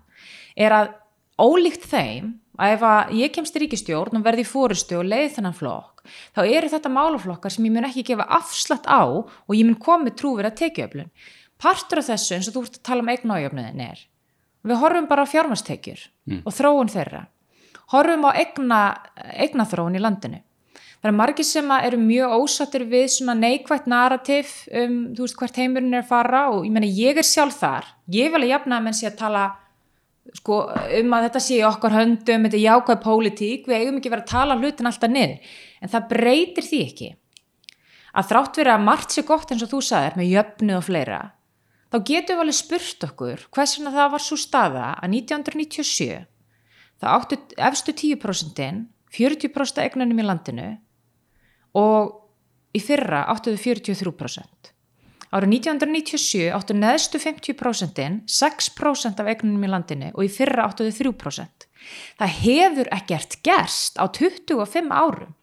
er 0.57 0.71
að 0.71 0.93
ólíkt 1.39 1.85
þeim 1.85 2.33
að 2.57 2.73
ef 2.75 2.85
að 2.89 3.15
ég 3.21 3.33
kemst 3.35 3.55
í 3.55 3.63
ríkistjórn 3.63 4.19
og 4.19 4.25
verði 4.25 4.43
í 4.45 4.49
fórustu 4.49 4.99
og 4.99 5.07
leiði 5.07 5.33
þennan 5.37 5.57
flokk 5.57 6.03
þá 6.35 6.41
eru 6.45 6.71
þetta 6.71 6.91
málaflokkar 6.93 7.53
sem 7.53 7.65
ég 7.67 7.75
mun 7.75 7.87
ekki 7.87 8.05
gefa 8.11 8.27
afslátt 8.39 8.87
á 8.89 9.03
og 9.05 9.55
ég 9.55 9.65
mun 9.67 9.79
komið 9.79 10.17
trúverið 10.21 10.51
að 10.51 10.59
tekjuöflun. 10.63 11.09
Partur 11.57 12.01
af 12.01 12.09
þessu 12.11 12.37
eins 12.37 12.49
og 12.49 12.55
þú 12.55 12.63
ert 12.67 12.79
að 12.79 12.85
tala 12.87 13.03
um 13.03 13.11
eignájöfnuðin 13.13 13.83
er 13.87 14.05
við 14.67 14.81
horfum 14.81 15.07
bara 15.07 15.23
á 15.23 15.31
fjármastekjur 15.31 16.01
og 16.43 16.53
þróun 16.53 16.91
þeirra. 16.91 17.23
Horfum 17.93 18.27
á 18.27 18.31
eigna, 18.35 18.79
eignaþróun 19.15 19.95
í 19.95 20.03
landinu. 20.03 20.41
Það 20.97 21.09
eru 21.11 21.17
margir 21.19 21.45
sem 21.45 21.71
eru 21.77 21.99
mjög 22.01 22.33
ósattir 22.41 22.83
við 22.89 23.05
svona 23.13 23.35
neikvægt 23.37 23.87
narrativ 23.87 24.49
um 24.81 24.97
þú 25.15 25.27
veist 25.27 25.37
hvert 25.39 25.59
heimurinn 25.61 25.93
er 25.93 26.03
að 26.03 26.09
fara 26.09 26.41
og 26.51 26.65
ég 26.65 26.73
meina 26.73 26.89
ég 26.89 27.21
er 27.21 27.27
sjálf 27.27 27.59
þar. 27.61 27.85
Ég 28.11 28.33
vil 28.33 28.41
að 28.41 28.51
jafna 28.55 28.79
að 28.79 28.87
menn 28.87 28.97
sé 28.97 29.07
að 29.11 29.19
tala 29.21 29.43
sko, 30.35 30.59
um 30.99 31.15
að 31.15 31.27
þetta 31.27 31.41
sé 31.43 31.61
okkar 31.67 31.95
höndum, 31.95 32.47
þetta 32.47 32.57
er 32.59 32.65
jákvæð 32.65 32.99
pólitík, 33.05 33.69
við 33.69 33.79
eigum 33.79 33.99
ekki 33.99 34.11
verið 34.13 34.25
að 34.25 34.33
tala 34.33 34.57
hlutin 34.59 34.89
alltaf 34.89 35.13
niður. 35.13 35.55
En 35.81 35.93
það 35.93 36.11
breytir 36.11 36.67
því 36.67 36.81
ekki 36.87 37.09
að 38.17 38.29
þrátt 38.31 38.59
verið 38.61 38.73
að 38.73 38.85
margt 38.87 39.13
sé 39.13 39.23
gott 39.27 39.51
eins 39.53 39.63
og 39.65 39.71
þú 39.71 39.81
sagðir 39.85 40.17
með 40.17 40.31
jöfnu 40.33 40.77
og 40.77 40.85
fleira, 40.87 41.19
þá 41.93 41.97
getum 42.09 42.37
við 42.37 42.43
alveg 42.43 42.57
spurt 42.57 43.07
okkur 43.07 43.43
hvers 43.53 43.75
vegna 43.77 43.93
það 43.95 44.13
var 44.15 44.23
svo 44.25 44.37
staða 44.41 44.85
að 44.97 45.13
1997 45.21 46.07
það 46.97 47.11
áttu 47.13 47.37
efstu 47.69 47.93
10% 48.01 48.87
40% 49.17 49.83
eignunum 49.83 50.19
í 50.21 50.25
landinu 50.25 50.69
og 51.77 52.15
í 52.75 52.81
fyrra 52.83 53.23
áttu 53.31 53.53
þau 53.55 53.63
43%. 53.63 54.73
Árið 55.27 55.57
1997 55.57 56.45
áttu 56.55 56.75
neðstu 56.77 57.19
50% 57.19 58.29
6% 58.31 59.23
af 59.23 59.31
eignunum 59.31 59.65
í 59.67 59.71
landinu 59.71 60.11
og 60.13 60.23
í 60.23 60.29
fyrra 60.31 60.69
áttu 60.69 60.87
þau 60.87 61.11
3%. 61.11 61.67
Það 62.19 62.37
hefur 62.43 62.91
ekkert 62.95 63.39
gerst 63.43 63.99
á 63.99 64.07
25 64.07 64.93
árum 64.95 65.35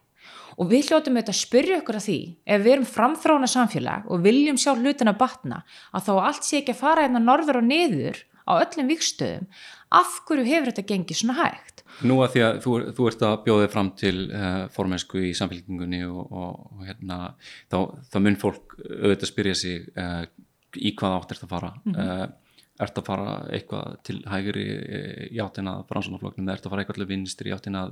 og 0.55 0.69
við 0.71 0.89
hljótum 0.89 1.17
auðvitað 1.17 1.33
að 1.33 1.41
spyrja 1.41 1.77
okkur 1.81 1.97
að 1.99 2.05
því 2.07 2.19
ef 2.55 2.61
við 2.63 2.73
erum 2.73 2.87
framþróna 2.87 3.49
samfélag 3.51 4.05
og 4.07 4.21
viljum 4.23 4.59
sjá 4.59 4.71
hlutina 4.73 5.13
batna 5.19 5.63
að 5.91 6.07
þá 6.07 6.13
allt 6.29 6.47
sé 6.47 6.61
ekki 6.61 6.75
að 6.75 6.81
fara 6.81 7.05
hérna 7.05 7.21
norður 7.23 7.59
og 7.59 7.67
niður 7.67 8.21
á 8.47 8.51
öllum 8.61 8.91
vikstöðum 8.93 9.49
af 9.99 10.19
hverju 10.27 10.47
hefur 10.47 10.71
þetta 10.71 10.87
gengið 10.93 11.19
svona 11.21 11.37
hægt 11.41 11.74
Nú 12.03 12.17
að 12.23 12.33
því 12.33 12.41
að 12.43 12.57
þú, 12.63 12.71
þú 12.97 13.05
ert 13.09 13.21
að 13.23 13.35
bjóða 13.45 13.65
þig 13.65 13.73
fram 13.75 13.91
til 13.99 14.15
uh, 14.25 14.63
formensku 14.75 15.21
í 15.29 15.35
samfélkingunni 15.37 16.01
og, 16.07 16.23
og, 16.25 16.65
og 16.75 16.81
hérna, 16.89 17.19
þá, 17.71 17.77
þá 18.11 18.17
mun 18.25 18.39
fólk 18.41 18.75
auðvitað 18.81 19.31
spyrja 19.31 19.55
sig 19.59 19.87
uh, 19.95 20.25
í 20.75 20.91
hvað 20.99 21.15
átt 21.21 21.31
ert 21.35 21.45
að 21.45 21.53
fara? 21.53 21.71
Mm 21.85 21.95
-hmm. 21.95 22.25
uh, 22.25 22.65
ert 22.83 22.99
að 22.99 23.07
fara 23.07 23.33
eitthvað 23.55 23.95
til 24.03 24.17
hægri 24.27 24.65
í 25.31 25.39
áttina 25.39 25.77
bransunarflokknum 25.87 26.49
eða 26.49 26.57
ert 26.57 26.65
að 26.65 26.73
fara 26.73 26.83
eitthvað 26.83 26.99
til 26.99 27.07
vinstri 27.13 27.49
í 27.49 27.55
áttina 27.55 27.85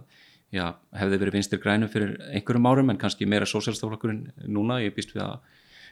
já, 0.52 0.66
hefði 0.92 1.20
verið 1.22 1.38
vinstri 1.38 1.60
grænu 1.64 1.88
fyrir 1.88 2.18
einhverjum 2.34 2.68
árum 2.68 2.92
en 2.92 3.00
kannski 3.00 3.26
meira 3.26 3.48
sósjálfstaflokkurinn 3.48 4.34
núna, 4.52 4.82
ég 4.84 4.96
býst 4.96 5.16
við 5.16 5.24
að 5.24 5.40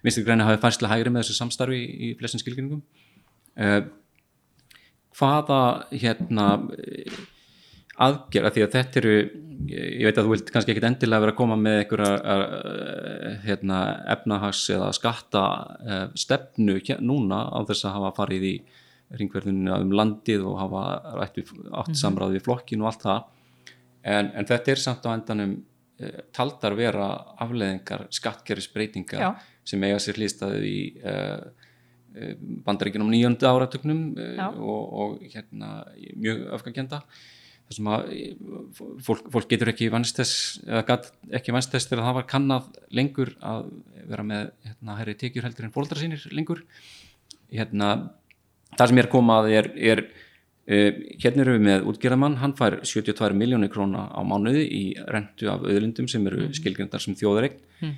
vinstri 0.04 0.26
grænu 0.28 0.44
hafi 0.44 0.60
færslega 0.60 0.92
hægri 0.92 1.14
með 1.14 1.24
þessu 1.24 1.38
samstarfi 1.40 1.80
í, 1.80 2.12
í 2.12 2.14
flestin 2.20 2.44
skilgjörningum 2.44 2.84
hvaða 5.16 5.62
hérna 5.92 6.48
aðgerða 8.08 8.54
því 8.56 8.66
að 8.66 8.76
þetta 8.76 9.02
eru 9.02 9.16
ég 9.70 10.08
veit 10.08 10.18
að 10.18 10.26
þú 10.26 10.34
vilt 10.34 10.52
kannski 10.54 10.74
ekkit 10.74 10.88
endilega 10.88 11.24
vera 11.24 11.34
að 11.34 11.40
koma 11.40 11.58
með 11.60 11.80
einhverja 11.82 12.36
hérna, 13.46 13.80
efnahags 14.16 14.62
eða 14.74 14.92
skatta 14.96 15.44
uh, 15.86 16.06
stefnu 16.18 16.80
núna 17.04 17.44
á 17.52 17.60
þess 17.70 17.88
að 17.88 17.98
hafa 17.98 18.14
farið 18.22 18.48
í 18.48 18.54
ringverðinu 19.20 19.74
um 19.76 19.92
landið 19.96 20.46
og 20.48 20.60
hafa 20.62 20.84
rætt 21.20 21.42
við, 21.42 21.52
átt 21.76 21.98
samráð 22.00 22.38
við 22.38 22.46
flokkin 22.48 22.84
og 22.84 22.92
allt 22.92 23.06
það 23.06 23.20
en, 24.02 24.32
en 24.32 24.48
þetta 24.50 24.74
er 24.74 24.84
samt 24.86 25.08
á 25.08 25.10
endanum 25.14 25.58
uh, 25.58 26.22
taldar 26.36 26.78
vera 26.80 27.10
afleðingar 27.44 28.08
skattkerfisbreytinga 28.14 29.20
Já. 29.20 29.30
sem 29.68 29.84
eiga 29.84 30.00
sér 30.02 30.22
hlýstaði 30.22 30.64
í 30.72 30.80
uh, 31.04 31.68
bandaríkjunum 32.66 33.12
nýjöndu 33.12 33.48
áratöknum 33.48 34.02
Já. 34.18 34.50
og, 34.52 34.82
og 35.04 35.22
hérna 35.32 35.86
mjög 36.20 36.50
öfgakenda 36.58 37.06
þar 37.72 37.78
sem 37.78 37.90
að 37.92 38.08
fólk, 39.06 39.28
fólk 39.32 39.52
getur 39.52 39.72
ekki 39.72 39.92
vannst 39.92 40.18
þess 40.20 40.60
eða 40.66 40.98
ekki 41.40 41.54
vannst 41.56 41.72
þess 41.74 41.88
þegar 41.90 42.08
það 42.08 42.18
var 42.18 42.28
kannað 42.30 42.68
lengur 42.92 43.32
að 43.40 43.70
vera 44.12 44.26
með 44.28 44.50
hérna, 44.66 44.98
herri 45.00 45.16
tekjur 45.20 45.48
heldur 45.48 45.68
en 45.68 45.76
fóldra 45.76 46.00
sínir 46.00 46.26
lengur. 46.36 46.66
Hérna, 47.52 47.94
það 48.76 48.92
sem 48.92 49.00
ég 49.00 49.06
er 49.06 49.12
komað 49.12 49.50
er, 49.56 49.72
er 49.76 50.04
uh, 50.04 51.02
hérna 51.22 51.46
erum 51.46 51.58
við 51.58 51.66
með 51.70 51.90
útgerðamann, 51.92 52.40
hann 52.42 52.56
fær 52.60 52.82
72 52.84 53.38
miljónir 53.40 53.72
króna 53.72 54.08
á 54.12 54.20
mánuði 54.28 54.66
í 54.68 54.84
rentu 55.16 55.52
af 55.52 55.64
auðlindum 55.64 56.10
sem 56.12 56.28
eru 56.28 56.50
skilgrindar 56.58 57.04
sem 57.04 57.18
þjóðaregn 57.20 57.60
mm 57.82 57.94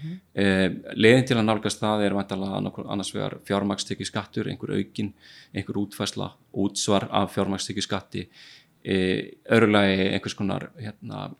leiðin 0.96 1.26
til 1.28 1.36
að 1.38 1.46
nálgast 1.48 1.82
það 1.82 2.06
er 2.06 2.14
annars 2.16 3.10
vegar 3.14 3.34
fjármakstekju 3.44 4.06
skattur, 4.08 4.48
einhver 4.48 4.78
aukin 4.78 5.10
einhver 5.54 5.80
útfæsla, 5.82 6.30
útsvar 6.54 7.10
af 7.12 7.34
fjármakstekju 7.36 7.84
skatti 7.84 8.30
e, 8.84 8.98
öðrulagi 9.52 10.12
einhvers 10.12 10.38
konar 10.38 10.68
hérna, 10.78 11.32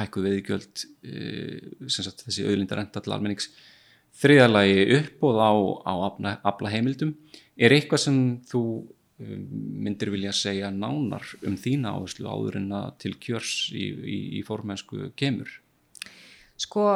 hækkuð 0.00 0.26
veðigjöld 0.28 0.84
e, 1.04 1.14
sem 1.86 2.06
sagt 2.06 2.24
þessi 2.26 2.46
auðlindarenta 2.48 3.02
til 3.04 3.14
almennings. 3.14 3.50
Þriðalagi 4.14 4.84
uppbóð 4.98 5.40
á, 5.42 5.52
á 5.90 5.94
afla, 6.46 6.70
heimildum 6.70 7.14
er 7.58 7.74
eitthvað 7.74 8.04
sem 8.04 8.18
þú 8.50 8.62
um, 8.82 9.42
myndir 9.84 10.12
vilja 10.14 10.34
segja 10.34 10.70
nánar 10.70 11.26
um 11.46 11.56
þína 11.58 11.96
áherslu 11.96 12.30
áður 12.30 12.60
en 12.60 12.70
að 12.78 12.92
til 13.02 13.14
kjörs 13.18 13.56
í, 13.74 13.88
í, 13.90 14.18
í 14.38 14.44
formensku 14.46 15.10
kemur? 15.18 15.50
Sko 16.62 16.86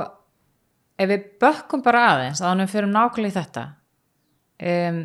ef 0.99 1.11
við 1.11 1.27
bökkum 1.43 1.83
bara 1.83 2.07
aðeins 2.13 2.43
þá 2.43 2.51
við 2.63 2.73
fyrir 2.75 2.93
nákvæmlega 2.93 3.33
í 3.33 3.37
þetta 3.39 3.65
um, 4.71 5.03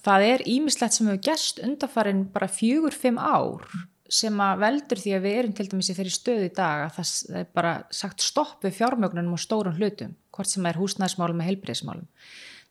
það 0.00 0.26
er 0.28 0.44
ímislegt 0.48 0.96
sem 0.96 1.08
hefur 1.08 1.24
gerst 1.28 1.60
undarfarin 1.62 2.26
bara 2.32 2.48
fjögur, 2.50 2.94
fimm 2.96 3.18
ár 3.20 3.66
sem 4.12 4.40
að 4.44 4.60
veldur 4.60 5.00
því 5.00 5.12
að 5.16 5.24
við 5.24 5.36
erum 5.40 5.52
til 5.56 5.66
dæmis 5.70 5.88
í 5.88 5.96
þeirri 5.96 6.12
stöðu 6.12 6.48
í 6.48 6.54
dag 6.56 6.86
að 6.86 6.96
það 6.98 7.36
er 7.40 7.46
bara 7.56 7.74
sagt 7.94 8.24
stopp 8.24 8.64
við 8.64 8.76
fjármögnunum 8.80 9.36
og 9.36 9.40
stórum 9.40 9.76
hlutum 9.78 10.16
hvort 10.34 10.50
sem 10.50 10.66
er 10.68 10.78
húsnæðismálum 10.80 11.40
eða 11.40 11.48
heilbreyðismálum 11.48 12.08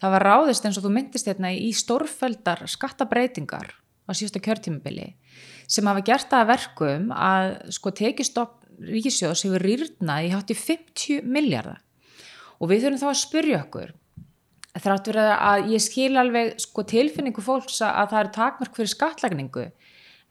það 0.01 0.15
var 0.15 0.25
ráðist 0.27 0.67
eins 0.67 0.77
og 0.77 0.85
þú 0.85 0.93
myndist 0.97 1.29
hérna 1.29 1.53
í 1.53 1.71
stórfeldar 1.77 2.61
skattabreitingar 2.69 3.73
á 4.05 4.11
síðasta 4.13 4.41
kjörtímabili 4.43 5.13
sem 5.65 5.89
hafa 5.89 6.05
gert 6.05 6.29
það 6.29 6.43
að 6.43 6.51
verkum 6.51 7.09
að 7.15 7.53
sko 7.77 7.93
tekistopp 7.97 8.57
ríkisjóðs 8.81 9.45
hefur 9.47 9.65
rýrnað 9.65 10.27
í 10.27 10.31
hátt 10.33 10.53
í 10.53 10.57
50 10.57 11.25
miljardar 11.25 11.81
og 12.61 12.69
við 12.69 12.85
þurfum 12.85 13.01
þá 13.01 13.09
að 13.09 13.21
spyrja 13.21 13.63
okkur 13.65 13.93
þrátt 14.79 15.11
verið 15.11 15.31
að 15.35 15.71
ég 15.73 15.83
skil 15.83 16.11
alveg 16.21 16.53
sko, 16.61 16.85
tilfinningu 16.87 17.43
fólks 17.43 17.81
að, 17.83 17.95
að 18.01 18.11
það 18.11 18.21
eru 18.21 18.33
takmörk 18.37 18.77
fyrir 18.77 18.93
skattlagningu 18.93 19.65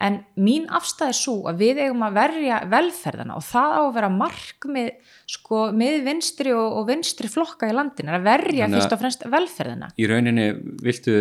en 0.00 0.20
mín 0.40 0.66
afstæð 0.72 1.10
er 1.12 1.16
svo 1.16 1.34
að 1.50 1.60
við 1.60 1.80
eigum 1.84 2.04
að 2.06 2.16
verja 2.16 2.60
velferðana 2.72 3.36
og 3.36 3.44
það 3.44 3.74
á 3.76 3.80
að 3.82 3.90
vera 3.98 4.10
markmið 4.14 5.16
sko, 5.28 5.64
með 5.76 5.96
vinstri 6.06 6.54
og, 6.56 6.78
og 6.80 6.86
vinstri 6.88 7.30
flokka 7.30 7.68
í 7.68 7.74
landinu 7.76 8.14
að 8.16 8.28
verja 8.30 8.64
Þannig 8.64 8.80
fyrst 8.80 8.94
og 8.96 9.02
fremst 9.02 9.26
velferðina. 9.34 9.90
Í 10.00 10.08
rauninni 10.08 10.46
viltu 10.86 11.16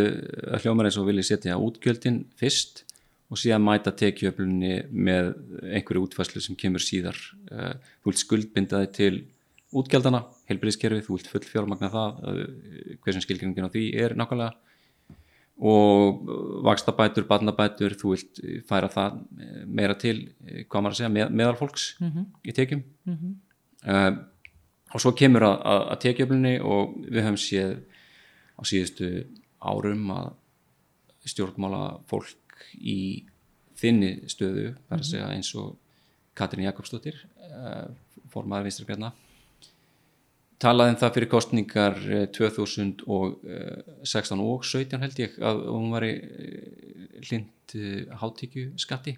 að 0.47 0.63
hljómar 0.63 0.89
eins 0.89 0.99
og 1.01 1.09
vilja 1.09 1.27
setja 1.33 1.59
útgjöldin 1.59 2.21
fyrst 2.39 2.85
og 3.29 3.37
síðan 3.37 3.65
mæta 3.67 3.93
tekjuöflunni 3.93 4.79
með 4.89 5.33
einhverju 5.75 6.07
útfæslu 6.07 6.41
sem 6.41 6.57
kemur 6.57 6.81
síðar. 6.81 7.19
Eh, 7.51 7.75
þú 7.99 8.13
vilt 8.13 8.23
skuldbinda 8.23 8.81
þig 8.85 8.95
til 8.95 9.13
útgjaldana, 9.75 10.23
heilbyrðiskerfi 10.49 11.05
þú 11.05 11.17
vilt 11.17 11.29
full 11.29 11.45
fjármagna 11.45 11.91
það 11.93 12.23
eh, 12.31 12.97
hver 13.03 13.15
sem 13.15 13.25
skilgringin 13.25 13.69
á 13.69 13.73
því 13.73 13.85
er 14.01 14.15
nákvæmlega. 14.17 14.55
Og 15.59 16.21
vakstabætur, 16.63 17.25
barnabætur 17.27 17.97
þú 17.99 18.13
vilt 18.13 18.41
færa 18.69 18.87
það 18.91 19.19
meira 19.67 19.97
til, 19.99 20.17
eh, 20.47 20.63
hvað 20.65 20.85
maður 20.85 20.95
að 20.95 21.01
segja, 21.01 21.13
með, 21.17 21.33
meðalfólks 21.41 21.87
í 22.47 22.55
tekjum. 22.55 22.83
Uh, 23.79 24.11
og 24.91 24.99
svo 24.99 25.13
kemur 25.15 25.45
að, 25.47 25.53
að, 25.71 25.81
að 25.93 25.99
tekjöflunni 26.03 26.55
og 26.67 26.95
við 27.05 27.23
höfum 27.23 27.37
séð 27.39 27.77
á 28.59 28.61
síðustu 28.67 29.09
árum 29.63 30.09
að 30.11 30.33
stjórnmála 31.29 31.83
fólk 32.09 32.65
í 32.75 33.23
þinni 33.79 34.27
stöðu, 34.27 34.73
þar 34.89 34.99
að 34.99 35.07
segja 35.07 35.29
eins 35.31 35.53
og 35.55 35.77
Katrín 36.35 36.67
Jakobsdóttir 36.67 37.21
uh, 37.39 37.87
formaður 38.33 38.67
vinstri 38.67 38.87
græna 38.89 39.13
talaði 40.59 40.91
um 40.93 40.99
það 40.99 41.13
fyrir 41.15 41.31
kostningar 41.31 41.95
eh, 42.09 42.27
2016 42.35 44.43
og 44.43 44.65
17 44.67 45.03
held 45.05 45.17
ég 45.23 45.31
að 45.39 45.57
hún 45.69 45.89
var 45.93 46.03
í 46.07 46.13
hlind 47.29 47.55
hátíkju 48.19 48.63
skatti 48.81 49.13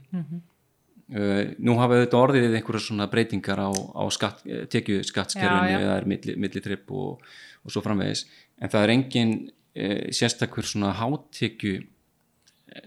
uh, 1.16 1.44
nú 1.62 1.78
hafa 1.80 2.02
þetta 2.02 2.20
orðið 2.20 2.56
einhverja 2.58 2.84
svona 2.84 3.08
breytingar 3.12 3.60
á, 3.64 3.70
á 3.72 4.04
skatt, 4.12 4.38
tekju 4.74 4.96
skattskerfinu 5.08 5.72
eða 5.78 5.94
er 6.00 6.06
milli, 6.10 6.34
milli 6.36 6.62
tripp 6.64 6.92
og, 6.92 7.22
og 7.64 7.70
svo 7.72 7.82
framvegis. 7.86 8.22
En 8.60 8.70
það 8.72 8.84
er 8.84 8.92
engin 8.96 9.32
uh, 9.48 10.06
sérstakur 10.12 10.66
svona 10.68 10.92
hátíkju 11.00 11.76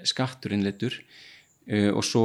skattur 0.09 0.53
innleitur 0.57 0.95
og 1.65 2.05
svo 2.05 2.25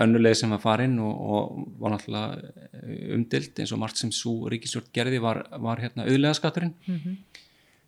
önnuleg 0.00 0.36
sem 0.38 0.52
var 0.54 0.62
farin 0.62 0.94
og, 1.04 1.18
og 1.32 1.66
var 1.82 1.92
náttúrulega 1.92 2.52
eh, 2.80 3.10
umdild 3.16 3.60
eins 3.60 3.74
og 3.76 3.82
margt 3.82 4.00
sem 4.00 4.12
svo 4.14 4.48
ríkisjórn 4.48 4.88
gerði 4.94 5.20
var, 5.20 5.42
var 5.60 5.82
hérna 5.82 6.06
auðlega 6.08 6.38
skatturinn 6.38 6.72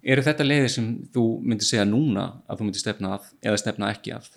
eru 0.02 0.24
þetta 0.24 0.44
leiðir 0.44 0.74
sem 0.74 0.90
þú 1.14 1.24
myndir 1.44 1.68
segja 1.68 1.86
núna 1.88 2.26
að 2.48 2.60
þú 2.60 2.68
myndir 2.68 2.84
stefna 2.84 3.16
að 3.16 3.32
eða 3.44 3.62
stefna 3.62 3.90
ekki 3.94 4.14
að? 4.16 4.28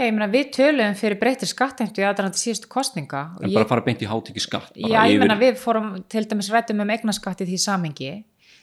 Já, 0.00 0.06
ég 0.06 0.14
meina 0.16 0.30
við 0.32 0.52
töluðum 0.56 0.94
fyrir 0.96 1.20
breytir 1.20 1.50
skattheimtu 1.50 2.00
í 2.00 2.06
aðrandi 2.08 2.40
síðustu 2.40 2.70
kostninga 2.72 3.24
en 3.36 3.50
ég, 3.50 3.56
bara 3.58 3.68
fara 3.68 3.84
beint 3.84 4.00
í 4.00 4.08
hátíki 4.08 4.40
skatt 4.40 4.78
já, 4.78 5.00
ég 5.10 5.20
meina 5.20 5.36
við 5.38 5.58
fórum 5.60 5.98
til 6.08 6.24
dæmis 6.30 6.48
rættum 6.50 6.80
um 6.80 6.92
eignaskatt 6.94 7.42
í 7.44 7.50
því 7.50 7.58
samengi 7.60 8.12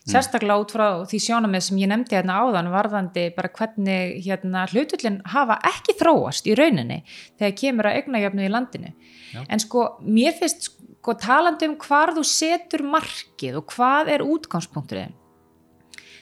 sérstaklega 0.08 0.62
út 0.62 0.74
frá 0.76 0.88
því 1.10 1.20
sjónamið 1.26 1.66
sem 1.66 1.80
ég 1.82 1.92
nefndi 1.92 2.16
hérna 2.16 2.40
áðan 2.44 2.72
varðandi 2.72 3.28
bara 3.36 3.52
hvernig 3.58 4.18
hérna 4.26 4.66
hlutullin 4.72 5.20
hafa 5.34 5.60
ekki 5.68 5.98
þróast 6.00 6.48
í 6.48 6.56
rauninni 6.58 7.02
þegar 7.40 7.58
kemur 7.62 7.90
að 7.90 8.00
eignajöfnu 8.02 8.46
í 8.46 8.52
landinu 8.54 8.94
Já. 9.34 9.42
en 9.44 9.64
sko 9.64 9.88
mér 10.06 10.38
finnst 10.40 10.70
sko 10.72 11.16
talandi 11.24 11.70
um 11.70 11.78
hvar 11.80 12.12
þú 12.16 12.24
setur 12.28 12.86
markið 12.88 13.62
og 13.62 13.76
hvað 13.76 14.14
er 14.16 14.26
útgangspunkturinn 14.26 15.16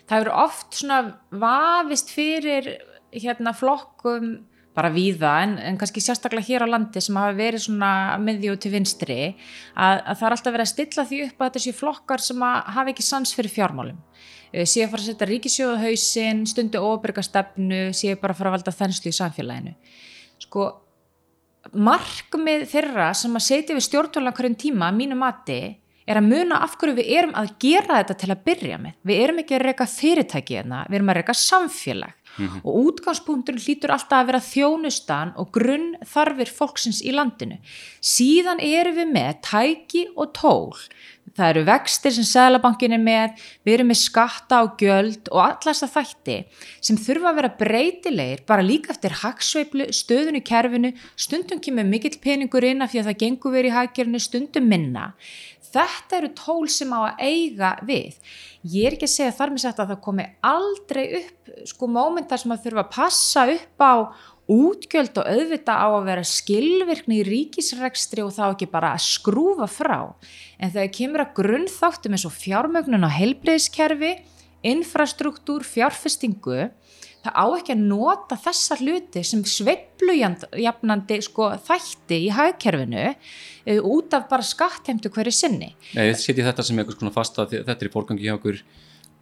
það 0.05 0.17
hefur 0.17 0.33
oft 0.45 0.81
svona 0.81 0.99
vafist 1.33 2.11
fyrir 2.13 2.75
hérna 3.15 3.53
flokkum 3.57 4.35
bara 4.75 4.91
víða 4.91 5.31
en, 5.45 5.55
en 5.57 5.77
kannski 5.79 6.03
sérstaklega 6.03 6.45
hér 6.49 6.65
á 6.67 6.73
landi 6.73 7.01
sem 7.03 7.15
hafa 7.15 7.35
verið 7.37 7.65
svona 7.65 7.91
miðjú 8.21 8.57
til 8.59 8.71
vinstri 8.73 9.19
að, 9.73 10.01
að 10.03 10.17
það 10.19 10.25
er 10.27 10.35
alltaf 10.35 10.55
verið 10.55 10.65
að 10.65 10.71
stilla 10.73 11.05
því 11.09 11.19
upp 11.25 11.37
að 11.39 11.49
þetta 11.49 11.63
séu 11.65 11.77
flokkar 11.79 12.23
sem 12.25 12.43
hafa 12.45 12.91
ekki 12.91 13.05
sans 13.05 13.35
fyrir 13.37 13.53
fjármálum. 13.53 14.01
Eh, 14.51 14.65
séu 14.67 14.85
að 14.85 14.91
fara 14.93 15.05
að 15.05 15.11
setja 15.11 15.29
ríkisjóðu 15.31 15.77
hausinn 15.83 16.43
stundu 16.49 16.81
óbyrga 16.83 17.23
stefnu 17.25 17.79
séu 17.95 18.19
bara 18.19 18.35
að 18.35 18.41
fara 18.41 18.51
að 18.51 18.57
valda 18.59 18.75
þenslu 18.75 19.11
í 19.13 19.17
samfélaginu. 19.19 19.75
Sko 20.43 20.67
markmið 21.73 22.67
þeirra 22.69 23.09
sem 23.17 23.33
að 23.35 23.47
setja 23.47 23.75
við 23.77 23.87
stjórnvölan 23.87 24.35
hverjum 24.37 24.59
tíma 24.59 24.91
að 24.91 24.99
mínu 24.99 25.17
mati 25.17 25.59
er 26.05 26.19
að 26.19 26.27
muna 26.29 26.59
af 26.61 26.75
hverju 26.77 26.99
við 26.99 27.11
erum 27.17 27.33
að 27.39 27.55
gera 27.63 28.01
þetta 28.01 28.15
til 28.21 28.29
að 28.29 28.43
byrja 28.45 28.77
með. 28.81 28.97
Við 29.01 29.21
erum 29.23 29.39
ekki 29.41 29.55
að 29.57 29.63
reyka 29.65 29.87
fyrirtæki 29.89 30.59
hérna, 30.59 30.83
við 30.89 30.99
erum 30.99 31.11
að 31.11 31.17
reyka 31.19 31.35
samfélag 31.39 32.24
og 32.61 32.79
útgangspunkturinn 32.91 33.63
hlýtur 33.63 33.93
alltaf 33.95 34.21
að 34.21 34.31
vera 34.31 34.43
þjónustan 34.43 35.33
og 35.39 35.51
grunn 35.55 35.91
þarfir 36.05 36.51
fólksins 36.51 37.01
í 37.05 37.13
landinu. 37.15 37.59
Síðan 37.99 38.63
erum 38.63 38.99
við 38.99 39.11
með 39.15 39.43
tæki 39.49 40.07
og 40.15 40.33
tól. 40.35 40.73
Það 41.35 41.49
eru 41.49 41.61
vextir 41.67 42.13
sem 42.15 42.25
Sælabankin 42.27 42.93
er 42.95 43.01
með, 43.01 43.41
við 43.65 43.73
erum 43.75 43.89
með 43.91 43.97
skatta 43.99 44.61
og 44.63 44.77
gjöld 44.79 45.31
og 45.33 45.41
alla 45.41 45.73
þess 45.73 45.83
að 45.83 45.95
þætti 45.95 46.35
sem 46.85 46.99
þurfa 47.01 47.31
að 47.31 47.39
vera 47.39 47.49
breytilegir 47.59 48.43
bara 48.47 48.63
líka 48.63 48.93
eftir 48.93 49.17
hagsveiflu, 49.23 49.89
stöðun 49.89 50.39
í 50.39 50.43
kerfinu, 50.45 50.93
stundum 51.19 51.59
kemur 51.65 51.89
mikill 51.89 52.15
peningur 52.23 52.67
inn 52.69 52.85
af 52.85 52.93
því 52.93 53.01
að 53.01 53.09
það 53.09 53.19
gengur 53.25 53.55
verið 53.57 53.73
í 53.73 53.75
hagkerfinu, 53.75 54.21
stundum 54.23 54.69
minna. 54.69 55.09
Þetta 55.75 56.19
eru 56.19 56.29
tól 56.37 56.67
sem 56.71 56.93
á 56.95 56.99
að 57.03 57.25
eiga 57.25 57.71
við. 57.83 58.19
Ég 58.65 58.87
er 58.87 58.95
ekki 58.95 59.09
að 59.09 59.15
segja 59.15 59.35
þar 59.35 59.51
með 59.51 59.65
sagt 59.65 59.81
að 59.83 59.91
það 59.91 60.05
komi 60.05 60.27
aldrei 60.49 61.03
upp 61.19 61.51
sko 61.67 61.89
mómentar 61.91 62.41
sem 62.41 62.53
að 62.55 62.63
þurfa 62.63 62.85
að 62.85 62.93
passa 62.95 63.43
upp 63.51 63.83
á 63.83 63.93
útgjöld 64.51 65.17
og 65.17 65.27
auðvita 65.29 65.73
á 65.73 65.87
að 65.89 66.07
vera 66.09 66.23
skilvirkni 66.29 67.19
í 67.21 67.25
ríkisrekstri 67.25 68.21
og 68.25 68.33
þá 68.35 68.43
ekki 68.51 68.69
bara 68.69 68.93
að 68.93 69.05
skrúfa 69.07 69.67
frá. 69.69 69.99
En 70.61 70.71
þegar 70.71 70.93
kemur 70.99 71.23
að 71.25 71.35
grunnþáttum 71.41 72.15
eins 72.15 72.27
og 72.29 72.35
fjármögnun 72.35 73.07
á 73.09 73.17
heilbreyðskerfi, 73.17 74.13
infrastruktúr, 74.65 75.65
fjárfestingu, 75.65 76.69
það 77.25 77.35
á 77.41 77.45
ekki 77.57 77.75
að 77.75 77.83
nota 77.89 78.39
þessa 78.45 78.79
hluti 78.81 79.25
sem 79.27 79.43
sveiflujafnandi 79.55 81.19
sko, 81.25 81.51
þætti 81.67 82.21
í 82.27 82.31
hagkerfinu 82.35 83.05
uh, 83.11 83.79
út 83.81 84.15
af 84.17 84.29
bara 84.31 84.45
skattheimtu 84.45 85.11
hverju 85.13 85.35
sinni. 85.35 85.73
Nei, 85.93 86.09
ég 86.11 86.19
setji 86.21 86.45
þetta 86.45 86.65
sem 86.65 86.81
eitthvað 86.81 87.01
svona 87.01 87.15
fasta 87.15 87.47
þetta 87.51 87.79
er 87.79 87.89
í 87.89 87.93
fórgangi 87.93 88.27
hjá 88.27 88.37
okkur 88.37 88.61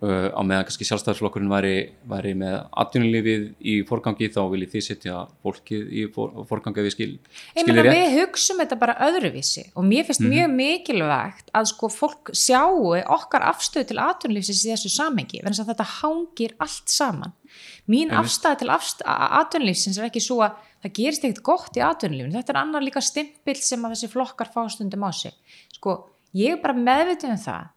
uh, 0.03 0.29
á 0.35 0.41
meðan 0.43 0.65
kannski 0.67 0.87
sjálfstæðarflokkurinn 0.87 1.51
væri, 1.51 1.73
væri 2.09 2.33
með 2.37 2.57
atvinnulífið 2.83 3.45
í 3.59 3.75
fórgangi 3.87 4.29
þá 4.33 4.41
viljið 4.51 4.73
þið 4.73 4.85
setja 4.87 5.19
fólkið 5.45 5.93
í 5.93 6.05
fór, 6.13 6.33
fórgangi 6.49 6.85
við 6.85 6.95
skil, 6.95 7.09
skilir 7.55 7.87
rétt 7.87 7.97
við 7.97 8.17
hugsum 8.19 8.61
þetta 8.63 8.79
bara 8.81 8.97
öðruvísi 9.07 9.65
og 9.73 9.87
mér 9.87 10.07
finnst 10.07 10.25
mjög 10.25 10.55
mikilvægt 10.57 11.53
að 11.55 11.69
sko 11.73 11.91
fólk 11.93 12.33
sjáu 12.37 12.93
okkar 13.01 13.47
afstöðu 13.53 13.91
til 13.91 14.01
atvinnulífsins 14.03 14.65
í 14.65 14.73
þessu 14.73 14.93
samengi 14.93 15.43
verðan 15.43 15.65
að 15.65 15.73
þetta 15.73 15.89
hangir 15.99 16.57
allt 16.63 16.91
saman. 16.91 17.35
Mín 17.91 18.13
afstæða 18.15 18.57
til 18.61 18.69
afst- 18.71 19.03
a- 19.05 19.41
atvinnulífsins 19.41 19.97
er 19.99 20.07
ekki 20.07 20.21
svo 20.23 20.37
að 20.45 20.55
það 20.83 20.93
gerist 20.99 21.23
ekkert 21.27 21.43
gott 21.43 21.75
í 21.75 21.83
atvinnulífinu. 21.83 22.37
Þetta 22.37 22.53
er 22.53 22.59
annar 22.61 22.81
líka 22.85 23.01
stimpill 23.03 23.59
sem 23.59 23.83
að 23.83 23.91
þessi 23.95 24.11
flokkar 24.13 24.47
fá 24.53 24.61
stundum 24.71 25.03
á 25.03 25.11
sig. 25.11 25.33
Sko, 25.75 26.09
ég 26.33 26.53
er 26.55 26.61
bara 26.63 26.73
meðvitið 26.73 27.33
um 27.35 27.41
það 27.43 27.67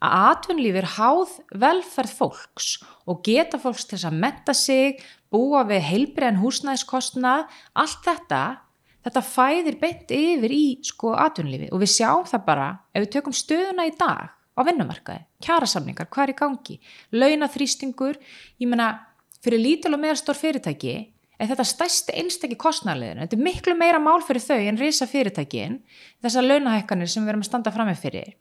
að 0.00 0.14
atvinnulífi 0.30 0.78
er 0.80 0.90
háð 0.96 1.32
velferð 1.60 2.12
fólks 2.16 2.68
og 3.06 3.22
geta 3.26 3.58
fólks 3.58 3.84
til 3.90 3.98
að 3.98 4.16
metta 4.22 4.54
sig, 4.54 5.02
búa 5.30 5.64
við 5.68 5.82
heilbriðan 5.90 6.38
húsnæðiskostnað, 6.40 7.50
allt 7.76 8.00
þetta, 8.06 8.60
þetta 9.04 9.22
fæðir 9.26 9.76
beint 9.82 10.08
yfir 10.14 10.50
í 10.56 10.78
sko 10.82 11.12
atvinnulífi 11.20 11.68
og 11.74 11.82
við 11.82 11.92
sjáum 11.98 12.24
það 12.24 12.46
bara 12.46 12.70
ef 12.94 13.02
við 13.04 13.12
tökum 13.18 13.32
stöðuna 13.36 13.86
í 13.90 13.92
dag 13.98 14.30
á 14.56 14.60
vinnumarkaði, 14.64 15.26
kjarasamningar, 15.44 16.08
hvað 16.08 16.22
er 16.24 16.32
í 16.32 16.38
gangi, 16.40 16.80
launaþrýstingur, 17.12 18.16
ég 18.60 18.68
meina 18.68 18.88
fyrir 19.44 19.62
lítil 19.62 19.94
og 19.96 20.02
meðalstór 20.02 20.38
fyrirtæki 20.38 20.94
er 21.40 21.48
þetta 21.48 21.64
stærsti 21.64 22.16
einstakki 22.20 22.58
kostnarleginu, 22.60 23.24
þetta 23.24 23.38
er 23.38 23.44
miklu 23.46 23.74
meira 23.78 24.00
mál 24.02 24.20
fyrir 24.24 24.44
þau 24.44 24.58
en 24.60 24.80
risa 24.80 25.08
fyrirtækin, 25.08 25.80
þessar 26.20 26.46
launahækkanir 26.46 27.08
sem 27.08 27.24
við 27.24 27.32
erum 27.32 27.44
að 27.46 27.48
standa 27.48 27.72
frammeð 27.72 28.02
fyrir. 28.02 28.34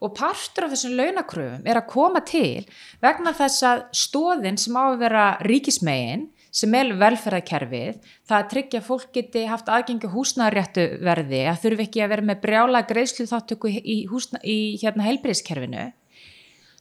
Og 0.00 0.14
partur 0.16 0.64
af 0.64 0.72
þessum 0.72 0.94
launakröfum 0.96 1.66
er 1.68 1.76
að 1.76 1.90
koma 1.92 2.22
til 2.24 2.64
vegna 3.04 3.34
þess 3.36 3.66
að 3.68 3.82
stóðin 4.00 4.56
sem 4.56 4.78
á 4.80 4.84
að 4.86 5.00
vera 5.02 5.24
ríkismegin 5.44 6.30
sem 6.50 6.72
er 6.74 6.94
velferðarkerfið, 6.98 8.00
það 8.26 8.38
að 8.38 8.48
tryggja 8.54 8.80
fólk 8.82 9.12
geti 9.14 9.44
haft 9.46 9.68
aðgengi 9.70 10.08
á 10.08 10.14
húsnæðaréttu 10.16 10.86
verði, 11.04 11.44
að 11.46 11.60
þurfi 11.66 11.84
ekki 11.86 12.02
að 12.02 12.12
vera 12.14 12.26
með 12.26 12.40
brjála 12.42 12.80
greiðslu 12.88 13.28
þáttöku 13.30 13.70
í, 13.76 13.98
húsna, 14.10 14.40
í 14.42 14.80
hérna 14.80 15.06
heilbriðskerfinu 15.06 15.90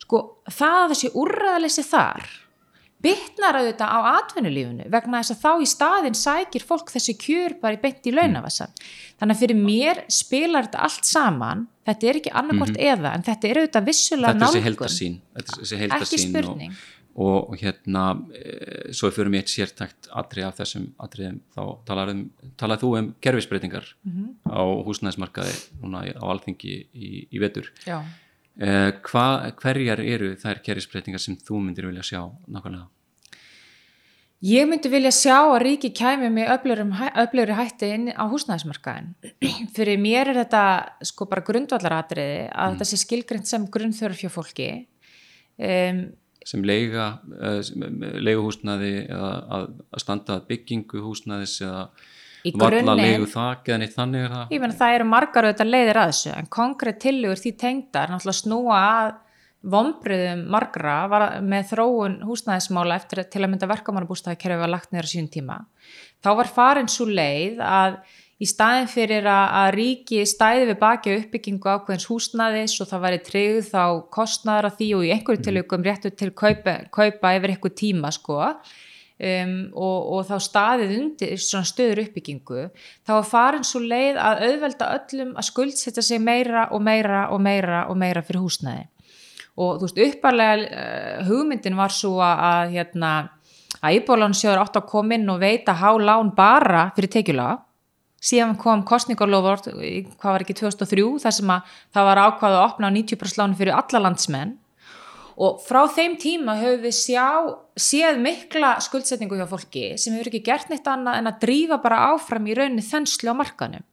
sko 0.10 0.22
það 0.50 0.80
að 0.80 0.92
þessi 0.96 1.12
úrræðalessi 1.22 1.86
þar 1.86 2.30
bitnar 3.04 3.56
auðvitað 3.62 3.94
á 3.96 4.00
atvinnulífunu 4.20 4.90
vegna 4.92 5.22
þess 5.22 5.32
að 5.36 5.42
þá 5.46 5.52
í 5.64 5.68
staðin 5.72 6.18
sækir 6.20 6.66
fólk 6.68 6.92
þessi 6.92 7.16
kjör 7.22 7.56
bara 7.62 7.78
í 7.78 7.82
beint 7.84 8.06
í 8.10 8.12
launavassan 8.12 8.74
þannig 9.20 9.36
að 9.36 9.42
fyrir 9.46 9.60
mér 9.64 10.04
spilar 10.12 10.68
þetta 10.68 10.84
allt 10.90 11.06
saman. 11.08 11.68
Þetta 11.90 12.08
er 12.12 12.20
ekki 12.20 12.32
annarkort 12.36 12.78
eða 12.78 13.14
en 13.16 13.24
þetta 13.26 13.48
er 13.50 13.60
auðvitað 13.64 13.88
vissulega 13.90 14.34
nálgun. 14.38 14.64
heldasín 14.68 15.20
þetta 15.36 15.52
er 15.56 15.60
þessi 15.64 15.76
ekki 15.76 15.84
heldasín 15.88 16.20
og, 16.20 16.30
spurning. 16.44 16.76
og, 17.16 17.50
og 17.50 17.56
hérna 17.64 18.04
e, 18.36 18.94
svo 18.94 19.10
fyrir 19.16 19.32
mér 19.34 19.48
sértækt 19.50 20.12
atrið 20.22 20.46
af 20.52 20.60
þessum 20.60 20.86
atriðum. 21.00 21.40
Þá 21.56 21.62
talar, 21.90 22.12
um, 22.14 22.22
talar 22.62 22.78
þú 22.84 22.92
um 23.00 23.10
kerfisbreytingar 23.24 23.88
Mhm. 24.06 24.28
á 24.52 24.62
húsnæðismarkaði 24.86 25.56
núna 25.82 26.04
á 26.14 26.24
alþingi 26.36 26.76
í, 26.94 27.28
í 27.32 27.40
vetur. 27.42 27.72
Já. 27.88 28.04
E, 28.60 28.78
hva, 29.10 29.26
hverjar 29.60 30.04
eru 30.04 30.36
þær 30.40 30.62
kerfisbreytingar 30.66 31.24
sem 31.24 31.38
þú 31.40 31.64
myndir 31.66 31.90
vilja 31.90 32.06
sjá 32.06 32.22
nákvæmlega? 32.52 32.88
Ég 34.40 34.70
myndi 34.70 34.88
vilja 34.88 35.12
sjá 35.12 35.36
að 35.42 35.58
ríki 35.66 35.90
kæmi 35.92 36.30
með 36.32 36.54
öflugri 36.56 37.56
hætti 37.58 37.90
inn 37.92 38.06
á 38.16 38.24
húsnæðismarkaðin. 38.32 39.10
Fyrir 39.76 40.00
mér 40.00 40.32
er 40.32 40.40
þetta 40.46 40.62
sko 41.10 41.28
bara 41.28 41.44
grundvallaratriði 41.44 42.46
að 42.48 42.78
þetta 42.78 42.88
sé 42.88 43.00
skilgrind 43.02 43.50
sem 43.50 43.66
grunnþörf 43.68 44.24
hjá 44.24 44.32
fólki. 44.32 44.70
Um, 45.60 46.06
sem 46.48 46.64
leiga 46.64 47.10
uh, 47.36 47.60
leiguhúsnaði 48.24 48.94
eða 49.10 49.34
að, 49.58 49.68
að 49.92 50.04
standa 50.06 50.40
byggingu 50.48 51.04
húsnaðis 51.04 51.58
eða 51.66 51.84
Í 52.48 52.54
er 52.76 52.86
það 52.88 53.50
það 54.80 54.94
eru 54.98 55.08
margar 55.10 55.48
auðvitað 55.48 55.74
leiðir 55.74 56.00
að 56.00 56.14
þessu 56.14 56.36
en 56.36 56.52
konkrétt 56.56 57.02
tillögur 57.04 57.42
því 57.42 57.56
tengdar 57.64 58.14
náttúrulega 58.14 58.40
snúa 58.40 58.78
að 58.84 59.18
vombriðum 59.74 60.46
margra 60.54 60.96
með 61.44 61.74
þróun 61.74 62.16
húsnæðismála 62.24 62.96
eftir 62.96 63.24
að 63.26 63.30
til 63.34 63.44
að 63.44 63.52
mynda 63.52 63.68
verkamannabústæðakerfi 63.74 64.62
var 64.62 64.72
lagt 64.72 64.96
á 64.96 65.04
sín 65.04 65.28
tíma. 65.28 65.60
Þá 66.24 66.30
var 66.40 66.52
farin 66.56 66.92
svo 66.92 67.10
leið 67.12 67.60
að 67.60 68.00
í 68.40 68.48
staðin 68.48 68.88
fyrir 68.88 69.28
að, 69.28 69.46
að 69.60 69.70
ríki 69.76 70.20
stæði 70.28 70.68
við 70.70 70.78
baki 70.80 71.16
uppbyggingu 71.18 71.72
ákveðins 71.74 72.08
húsnæðis 72.08 72.78
og 72.80 72.88
það 72.88 73.04
væri 73.06 73.22
tryggð 73.28 73.72
þá 73.74 73.84
kostnaðar 74.16 74.70
af 74.70 74.78
því 74.80 74.90
og 74.96 75.04
í 75.04 75.12
einhverju 75.16 75.44
tilökum 75.50 75.84
réttu 75.84 76.14
til 76.16 76.32
kaupa, 76.32 76.78
kaupa 76.88 77.34
yfir 77.36 77.56
eitthvað 77.56 77.76
tíma 77.84 78.14
sko 78.16 78.40
um, 79.20 79.56
og, 79.76 79.98
og 80.16 80.28
þá 80.30 80.36
staðið 80.46 80.94
undir 80.98 81.42
svona 81.44 81.68
stöður 81.68 82.04
uppbyggingu 82.06 82.68
þá 83.08 83.14
var 83.14 83.28
farin 83.28 83.68
svo 83.68 83.82
leið 83.84 84.20
að 84.24 84.46
auðvelda 84.48 84.92
öllum 84.98 85.34
að 85.36 85.50
skuldsetja 85.50 86.06
sig 86.06 86.24
meira 86.24 86.70
og 86.76 86.84
meira 86.86 87.28
og 87.34 87.44
meira 87.44 87.86
og 87.92 88.00
meira 88.00 88.24
fyrir 88.26 88.46
húsnæði. 88.46 88.88
Og 89.60 89.80
þú 89.80 89.90
veist 89.90 90.04
upparlega 90.06 90.68
uh, 90.68 91.26
hugmyndin 91.28 91.76
var 91.80 91.92
svo 91.92 92.20
að, 92.24 92.46
að 92.50 92.78
hérna 92.78 93.14
að 93.80 93.98
íbólansjóður 94.00 94.62
átt 94.64 94.80
að 94.80 94.88
koma 94.92 95.16
inn 95.16 95.32
og 95.32 95.42
veita 95.42 95.76
há 95.78 95.90
lán 96.00 96.32
bara 96.36 96.90
fyrir 96.96 97.12
tekjulega 97.14 97.60
síðan 98.20 98.58
kom 98.60 98.84
kostningarlofort 98.88 99.70
hvað 99.72 100.34
var 100.34 100.44
ekki 100.44 100.58
2003 100.60 101.06
þar 101.24 101.36
sem 101.36 101.54
að 101.54 101.76
það 101.96 102.10
var 102.10 102.22
ákvað 102.26 102.58
að 102.58 102.66
opna 102.66 102.90
á 102.92 102.96
90% 102.96 103.40
lánu 103.40 103.60
fyrir 103.60 103.78
alla 103.78 104.04
landsmenn 104.04 104.58
og 105.40 105.62
frá 105.64 105.86
þeim 105.88 106.18
tíma 106.20 106.58
höfum 106.60 106.82
við 106.84 106.96
sjá, 106.98 107.28
séð 107.80 108.20
mikla 108.20 108.74
skuldsetningu 108.84 109.40
hjá 109.40 109.48
fólki 109.48 109.86
sem 110.00 110.16
hefur 110.18 110.32
ekki 110.32 110.44
gert 110.50 110.72
neitt 110.72 110.88
annað 110.90 111.22
en 111.22 111.32
að 111.32 111.40
drífa 111.46 111.80
bara 111.84 112.10
áfram 112.12 112.50
í 112.50 112.58
rauninni 112.58 112.84
þenslu 112.84 113.32
á 113.32 113.40
markanum 113.40 113.86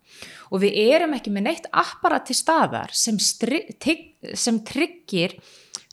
og 0.51 0.63
við 0.63 0.81
erum 0.87 1.15
ekki 1.17 1.33
með 1.35 1.47
neitt 1.47 1.69
apparat 1.71 2.27
til 2.27 2.39
staðar 2.39 2.93
sem, 2.95 3.19
sem 3.19 4.61
tryggir 4.67 5.37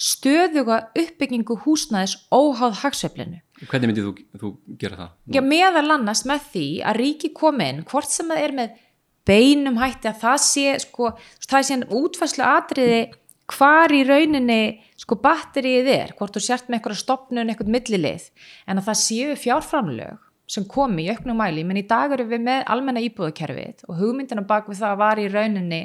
stöðuga 0.04 0.80
uppbyggingu 0.98 1.60
húsnæðis 1.64 2.18
óháð 2.34 2.80
hagsveiflinu. 2.82 3.40
hvernig 3.70 3.92
myndið 3.92 4.08
þú, 4.08 4.14
þú 4.42 4.78
gera 4.82 5.00
það? 5.00 5.12
Já, 5.38 5.42
meðal 5.46 5.86
annars 5.96 6.24
með 6.28 6.48
því 6.54 6.68
að 6.84 7.00
ríki 7.00 7.30
komi 7.38 7.70
inn, 7.70 7.84
hvort 7.88 8.12
sem 8.12 8.32
það 8.32 8.44
er 8.44 8.56
með 8.58 8.80
beinum 9.24 9.78
hætti 9.80 10.10
að 10.10 10.24
það 10.26 10.40
sé, 10.44 10.66
sko, 10.84 11.12
það 11.48 11.68
sé 11.68 11.78
en 11.78 11.86
útfæslu 12.00 12.48
atriði 12.48 13.04
hvar 13.52 13.92
í 13.92 14.04
rauninni 14.08 14.80
sko 15.00 15.18
batterið 15.20 15.90
er, 15.92 16.14
hvort 16.18 16.36
þú 16.36 16.44
sért 16.44 16.70
með 16.70 16.80
einhverja 16.80 17.02
stopnun, 17.02 17.50
einhvern 17.50 17.74
millilið, 17.74 18.30
en 18.68 18.80
að 18.80 18.88
það 18.90 19.02
séu 19.02 19.36
fjárframlög 19.40 20.22
sem 20.54 20.66
komi 20.70 21.06
í 21.06 21.12
auknum 21.12 21.40
mæli, 21.40 21.64
menn 21.66 21.82
í 21.82 21.86
dag 21.88 22.12
eru 22.14 22.28
við 22.30 22.44
með 22.46 22.66
almenna 22.72 23.04
íbúðakerfið 23.04 23.86
og 23.88 24.00
hugmyndina 24.00 24.44
bak 24.48 24.68
við 24.70 24.84
það 24.84 24.98
var 25.00 25.22
í 25.22 25.30
rauninni 25.32 25.82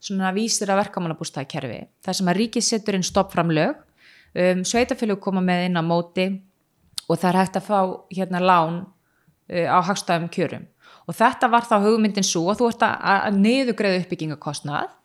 svona 0.00 0.32
vísir 0.34 0.70
að 0.70 0.82
verkamannabústæðakerfi, 0.84 1.80
þar 2.04 2.18
sem 2.18 2.30
að 2.30 2.40
ríkið 2.42 2.66
setur 2.66 2.98
inn 2.98 3.06
stoppframlög, 3.06 3.80
um, 4.34 4.62
sveitafélög 4.66 5.20
koma 5.22 5.42
með 5.44 5.68
inn 5.68 5.80
á 5.80 5.84
móti 5.84 6.28
og 7.08 7.16
það 7.16 7.30
er 7.30 7.40
hægt 7.40 7.58
að 7.60 7.68
fá 7.68 7.80
hérna 8.14 8.42
lán 8.42 8.82
uh, 8.84 9.66
á 9.68 9.78
hagstæðum 9.88 10.28
kjörum. 10.34 10.68
Og 11.08 11.16
þetta 11.16 11.48
var 11.48 11.64
þá 11.64 11.76
hugmyndin 11.86 12.26
svo 12.26 12.44
að 12.52 12.60
þú 12.60 12.70
ert 12.72 12.84
að, 12.84 12.96
að 13.16 13.38
niðugreða 13.42 14.00
uppbyggingakostnað 14.02 14.97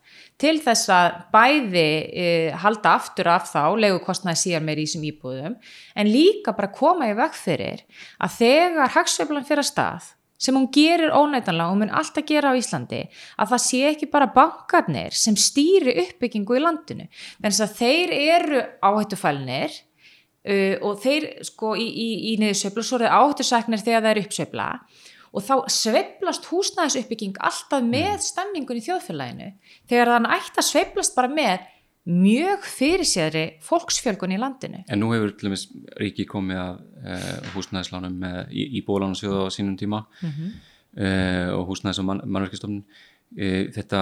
til 0.43 0.57
þess 0.63 0.89
að 0.91 1.19
bæði 1.33 1.87
uh, 2.23 2.57
halda 2.63 2.97
aftur 2.99 3.29
af 3.31 3.47
þá 3.51 3.63
legukostnaði 3.79 4.41
síðan 4.41 4.67
meir 4.67 4.81
í 4.81 4.87
þessum 4.87 5.07
íbúðum 5.07 5.55
en 5.95 6.11
líka 6.11 6.55
bara 6.57 6.73
koma 6.73 7.07
í 7.11 7.15
veg 7.17 7.37
fyrir 7.37 7.85
að 8.19 8.35
þegar 8.41 8.93
hagsveiflan 8.97 9.47
fyrir 9.47 9.63
að 9.63 9.71
stað 9.71 10.11
sem 10.43 10.57
hún 10.57 10.67
gerir 10.73 11.13
ónætanlega 11.15 11.71
og 11.71 11.79
mun 11.79 11.93
alltaf 11.93 12.25
gera 12.27 12.51
á 12.51 12.59
Íslandi 12.59 13.05
að 13.39 13.53
það 13.53 13.63
sé 13.63 13.79
ekki 13.93 14.09
bara 14.11 14.31
bankarnir 14.33 15.15
sem 15.15 15.37
stýri 15.39 15.95
uppbyggingu 16.03 16.57
í 16.57 16.63
landinu. 16.63 17.07
Þannig 17.39 17.61
að 17.63 17.77
þeir 17.79 18.13
eru 18.17 18.61
áhættufælnir 18.83 19.77
uh, 19.77 20.75
og 20.83 20.99
þeir 21.03 21.29
sko 21.47 21.73
í, 21.79 21.87
í, 21.87 22.09
í 22.33 22.35
niðursveiflu 22.41 22.83
svo 22.83 22.99
eru 22.99 23.11
áhættusæknir 23.13 23.85
þegar 23.85 24.03
það 24.03 24.11
er 24.11 24.23
uppsveifla 24.25 24.69
og 24.73 25.12
þá 25.41 25.55
sveiflast 25.73 26.45
húsnæðisuppbygging 26.51 27.37
alltaf 27.41 27.81
með 27.81 28.19
stemningun 28.21 28.77
í 28.77 28.83
þjóðfélaginu 28.85 29.47
þegar 29.89 30.11
þann 30.13 30.27
ætti 30.35 30.59
að 30.61 30.67
sveiflast 30.67 31.15
bara 31.17 31.31
með 31.33 31.63
mjög 32.03 32.65
fyrirséðri 32.67 33.43
fólksfjölgun 33.63 34.33
í 34.35 34.37
landinu. 34.41 34.81
En 34.91 34.99
nú 34.99 35.13
hefur 35.13 35.31
til 35.39 35.47
dæmis 35.47 35.63
ríki 36.01 36.25
komið 36.27 36.59
að 36.59 36.81
uh, 36.99 37.49
húsnæðislánum 37.55 38.17
með 38.19 38.51
í, 38.51 38.65
í 38.77 38.81
bólánarsjóðu 38.83 39.47
á 39.47 39.55
sínum 39.55 39.77
tíma 39.79 40.03
Mhm. 40.21 40.51
uh, 40.99 41.49
og 41.55 41.71
húsnæðis 41.71 41.99
og 42.03 42.05
man, 42.11 42.21
mannverkistofnun 42.27 42.83
uh, 42.83 43.63
þetta, 43.71 44.01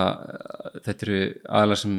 þetta 0.82 1.06
eru 1.08 1.20
aðalega 1.46 1.78
sem 1.84 1.94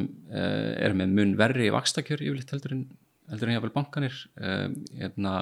eru 0.83 0.99
með 0.99 1.15
mun 1.17 1.33
verri 1.39 1.71
vakstakjör 1.73 2.21
yfirleitt 2.27 2.51
heldur 2.51 2.75
en 2.75 2.83
heldur 3.31 3.49
en 3.49 3.57
jáfnvel 3.57 3.75
bankanir 3.75 4.17
uh, 4.41 4.67
hérna 4.99 5.35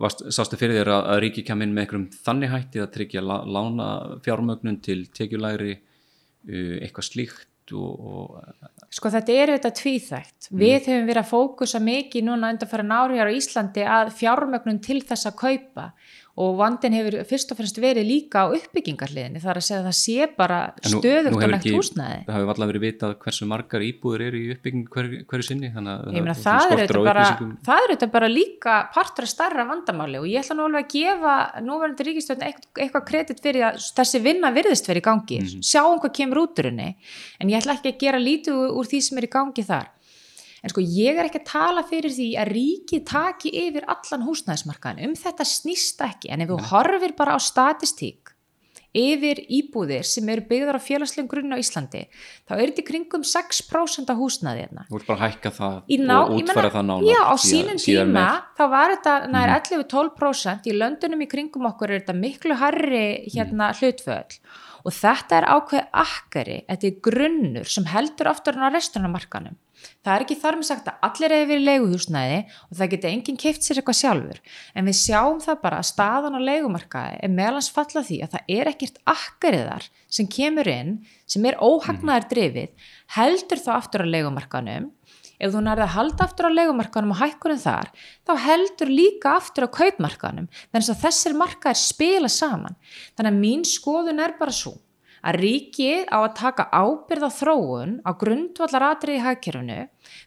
varst, 0.00 0.24
sástu 0.34 0.58
fyrir 0.58 0.80
þér 0.80 0.90
að, 0.96 1.12
ríki 1.22 1.44
kem 1.46 1.62
inn 1.62 1.74
með 1.74 1.84
einhverjum 1.84 2.08
þannig 2.24 2.50
hætti 2.54 2.82
að 2.82 2.90
tryggja 2.96 3.22
lá- 3.22 3.44
lána 3.46 3.90
fjármögnun 4.24 4.80
til 4.82 5.04
tekjulægri 5.14 5.76
uh, 5.78 6.74
eitthvað 6.82 7.08
slíkt 7.12 7.74
og, 7.76 8.08
og 8.08 8.88
Sko 8.88 9.10
þetta 9.12 9.34
er 9.36 9.50
auðvitað 9.52 9.74
tvíþægt. 9.82 10.46
Við 10.56 10.86
höfum 10.88 11.08
verið 11.10 11.20
að 11.20 11.28
fókusa 11.28 11.80
mikið 11.84 12.24
núna 12.24 12.48
undan 12.54 12.70
fyrir 12.70 12.86
nári 12.88 13.18
hér 13.18 13.28
á 13.28 13.36
Íslandi 13.36 13.84
að 13.84 14.12
fjármögnun 14.16 14.78
til 14.80 15.02
þess 15.04 15.28
að 15.28 15.36
kaupa 15.42 15.84
og 16.38 16.52
vandin 16.58 16.94
hefur 16.94 17.16
fyrst 17.26 17.50
og 17.50 17.58
fremst 17.58 17.78
verið 17.82 18.06
líka 18.06 18.44
á 18.46 18.54
uppbyggingarliðinni 18.54 19.40
þar 19.42 19.58
að 19.58 19.64
segja 19.66 19.80
að 19.82 19.86
það 19.88 19.96
sé 19.98 20.26
bara 20.38 20.58
stöðugt 20.86 21.34
og 21.34 21.50
nægt 21.50 21.66
húsnæði. 21.74 22.18
það 22.28 22.36
hefur 22.36 22.52
alltaf 22.52 22.68
verið 22.70 22.84
vitað 22.86 23.14
hversu 23.24 23.48
margar 23.50 23.84
íbúður 23.88 24.24
eru 24.28 24.38
í 24.38 24.52
uppbygging 24.54 24.84
hverju, 24.94 25.20
hverju 25.26 25.46
sinni 25.48 25.70
þannig 25.74 25.92
að 25.98 26.04
það- 26.04 26.44
það 26.44 26.70
er 26.78 26.86
skortur 26.86 27.00
á 27.02 27.12
upplýsingum. 27.18 27.50
það 27.66 27.82
er 27.82 27.88
auðvitað 27.88 28.12
bara 28.14 28.28
líka 28.28 28.76
partur 28.94 29.22
af 29.26 29.28
starra 29.34 29.64
vandamáli 29.72 30.18
og 30.22 30.26
ég 30.30 30.38
ætla 30.44 30.56
nú 30.56 30.64
alveg 30.68 30.86
að 30.86 30.92
gefa 30.94 31.34
núverandi 31.66 32.06
ríkistöðin 32.08 32.46
eitthvað, 32.78 33.04
kredit 33.08 33.40
fyrir 33.42 33.62
að 33.72 33.82
þessi 33.98 34.22
vinna 34.22 34.52
virðist 34.54 34.86
verið 34.86 35.02
í 35.02 35.06
gangi, 35.10 35.38
Mhm. 35.42 35.60
sjáum 35.62 35.98
hvað 36.00 36.14
kemur 36.14 36.38
út 36.46 36.54
úr 36.62 36.70
henni, 36.70 36.94
en 37.40 37.48
ég 37.48 37.58
ætla 37.62 37.74
ekki 37.74 37.92
að 37.94 37.98
gera 37.98 38.18
lítið 38.18 38.54
úr 38.78 38.84
því 38.86 39.02
sem 39.02 39.18
er 39.18 39.24
í 39.26 39.30
gangi 39.30 39.64
þar. 39.66 39.86
En 40.62 40.70
sko 40.72 40.80
ég 40.82 41.18
er 41.18 41.28
ekki 41.28 41.42
að 41.42 41.50
tala 41.52 41.82
fyrir 41.86 42.10
því 42.10 42.28
að 42.40 42.52
ríkið 42.56 43.04
taki 43.06 43.52
yfir 43.66 43.84
allan 43.86 44.26
húsnæðismarkaðin, 44.26 45.04
um 45.08 45.14
þetta 45.14 45.44
snýst 45.46 46.00
ekki, 46.02 46.30
en 46.34 46.40
ef 46.42 46.48
þú 46.48 46.58
horfir 46.72 47.14
bara 47.16 47.36
á 47.36 47.38
statistík 47.38 48.34
yfir 48.98 49.42
íbúðir 49.52 50.02
sem 50.08 50.26
eru 50.32 50.42
byggðar 50.48 50.78
á 50.80 50.82
félagslegum 50.82 51.28
grunn 51.28 51.52
á 51.54 51.60
Íslandi, 51.60 52.06
þá 52.48 52.52
er 52.56 52.70
þetta 52.72 52.84
kringum 52.88 53.22
6% 53.28 54.08
af 54.10 54.16
húsnæði 54.18 54.62
hérna. 54.64 54.86
Þú 54.88 54.96
ert 54.98 55.06
bara 55.10 55.18
að 55.18 55.24
hækka 55.28 55.52
það 55.58 55.74
ná, 56.08 56.14
og 56.24 56.32
útfæra 56.38 56.70
það 56.72 56.86
nánar 56.88 57.04
já, 57.06 57.20
á 57.28 57.34
sínum 57.44 57.78
tíma 57.84 58.24
þá 58.56 58.62
var 58.72 58.94
þetta 58.96 59.14
nær 59.28 59.52
Mhm. 59.52 59.60
11-12% 59.60 60.66
í 60.72 60.72
löndunum 60.80 61.22
í 61.22 61.28
kringum 61.28 61.68
okkur 61.70 61.90
er 61.92 62.00
þetta 62.00 62.16
miklu 62.16 62.56
harri 62.56 63.04
Mhm. 63.28 63.36
hérna 63.36 63.70
hlutföll. 63.76 64.38
Og 64.86 64.92
þetta 64.92 65.32
er 65.36 65.44
ákveð 65.44 65.86
akkari, 65.92 66.64
þetta 66.66 66.84
er 66.88 67.00
grunnur 67.02 67.66
sem 67.68 67.84
heldur 67.84 68.26
aftur 68.32 68.54
hann 68.56 68.72
á 68.72 68.74
resturnamarkanum 68.74 69.56
það 70.04 70.12
er 70.14 70.24
ekki 70.24 70.38
þar 70.42 70.58
með 70.58 70.68
sagt 70.68 70.90
að 70.90 71.06
allir 71.08 71.34
hefur 71.36 71.50
verið 71.52 71.66
leiguhúsnæði 71.68 72.40
og 72.48 72.80
það 72.80 72.92
geta 72.94 73.10
enginn 73.12 73.40
keift 73.44 73.66
sér 73.66 73.80
eitthvað 73.80 73.98
sjálfur. 74.00 74.42
En 74.74 74.88
við 74.88 74.98
sjáum 75.00 75.40
það 75.44 75.62
bara 75.64 75.80
að 75.82 75.88
staðan 75.92 76.38
á 76.38 76.40
leigumarkaði 76.48 77.22
er 77.22 77.34
meðlans 77.38 77.70
falla 77.74 78.04
því 78.08 78.20
að 78.24 78.36
það 78.36 78.52
er 78.58 78.72
ekkert 78.72 79.00
akkariðar 79.14 79.88
sem 80.18 80.30
kemur 80.38 80.72
inn 80.72 80.94
sem 81.28 81.48
er 81.48 81.60
óhagnaðar 81.60 82.28
drifið 82.32 82.92
heldur 83.18 83.64
þá 83.64 83.72
aftur 83.78 84.06
á 84.06 84.12
leigumarkanum 84.12 84.92
ef 85.38 85.54
þú 85.54 85.62
nærði 85.62 85.84
að 85.86 85.94
halda 85.94 86.26
aftur 86.26 86.48
á 86.50 86.56
leigumarkanum 86.56 87.14
og 87.14 87.20
hækkunum 87.22 87.60
þar, 87.62 87.92
þá 88.26 88.32
heldur 88.42 88.90
líka 88.90 89.36
aftur 89.38 89.68
á 89.70 89.76
kaupmarkanum, 89.78 90.48
þannig 90.72 90.90
að 90.90 91.02
þessir 91.04 91.38
markaðir 91.38 91.80
spila 91.80 92.30
saman. 92.32 92.74
Þannig 93.14 93.30
að 93.30 93.40
mín 93.44 93.64
skoðun 93.68 94.22
er 94.24 94.34
bara 94.40 94.54
svo 94.54 94.74
að 95.22 95.40
ríkið 95.42 96.06
á 96.10 96.18
að 96.20 96.32
taka 96.38 96.68
ábyrð 96.70 97.28
á 97.28 97.30
þróun 97.40 97.98
á 98.06 98.10
grundvallar 98.18 98.88
atriði 98.92 99.24
hagkerfinu, 99.26 99.82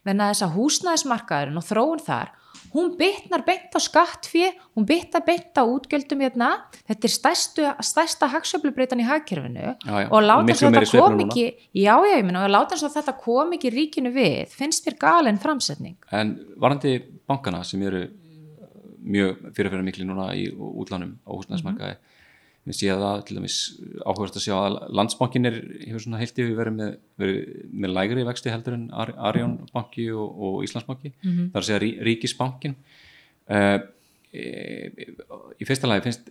þannig 0.06 0.24
að 0.26 0.32
þess 0.34 0.46
að 0.48 0.56
húsnæðismarkaðurinn 0.58 1.62
og 1.62 1.68
þróun 1.68 2.06
þar, 2.06 2.32
hún 2.72 2.94
bytnar 3.00 3.44
beint 3.48 3.76
á 3.76 3.80
skattfí, 3.84 4.46
hún 4.78 4.88
bytnar 4.88 5.24
beint 5.28 5.58
á 5.60 5.64
útgjöldum 5.64 6.24
hérna, 6.24 6.52
þetta 6.88 7.08
er 7.08 7.14
stærstu, 7.16 7.68
stærsta 7.84 8.30
hagsöflubreytan 8.32 9.04
í 9.04 9.08
hagkerfinu 9.08 9.74
Já, 9.74 9.76
já, 10.04 10.08
og 10.08 10.24
láta 10.24 10.56
svo 10.56 10.72
meiri 10.72 10.88
þetta 10.88 11.04
kom 11.04 11.20
ekki, 11.26 11.46
já 11.76 11.92
já 11.92 12.16
ég 12.16 12.24
minna, 12.28 12.46
og 12.48 12.54
láta 12.54 12.80
svo 12.80 12.92
þetta 12.94 13.18
kom 13.20 13.52
ekki 13.58 13.74
ríkinu 13.74 14.14
við, 14.16 14.56
finnst 14.56 14.88
þér 14.88 14.98
galin 15.02 15.42
framsetning? 15.42 15.98
En 16.16 16.38
varandi 16.62 16.96
bankana 17.28 17.64
sem 17.68 17.84
eru 17.88 18.06
mjög 19.02 19.52
fyrirferðar 19.56 19.86
miklu 19.86 20.08
núna 20.08 20.32
í 20.38 20.48
útlánum 20.54 21.18
á 21.26 21.32
húsnæðismarkaði 21.34 21.98
við 22.68 22.78
séum 22.78 23.00
það 23.02 23.22
til 23.26 23.38
dæmis 23.40 23.56
áhugast 24.06 24.36
að 24.38 24.44
sjá 24.46 24.54
að 24.58 24.76
landsbankin 24.94 25.50
er, 25.50 25.56
hefur 25.88 26.04
svona 26.04 26.20
heilt 26.22 26.38
yfir 26.38 26.58
verið 26.60 26.76
með, 26.78 26.92
verið 27.22 27.40
með 27.74 27.94
lægri 27.96 28.26
vexti 28.28 28.54
heldur 28.54 28.78
en 28.78 28.84
Ar 28.94 29.14
Arjón 29.30 29.56
banki 29.74 30.06
og, 30.14 30.28
og 30.30 30.60
Íslandsbanki, 30.68 31.14
mm 31.16 31.32
-hmm. 31.32 31.48
það 31.50 31.58
er 31.58 31.64
að 31.64 31.70
segja 31.70 31.82
rí, 31.82 31.92
ríkisbankin 32.06 32.76
uh, 33.50 33.80
í 34.32 35.68
fyrsta 35.68 35.90
lagi 35.90 36.06
finnst, 36.06 36.30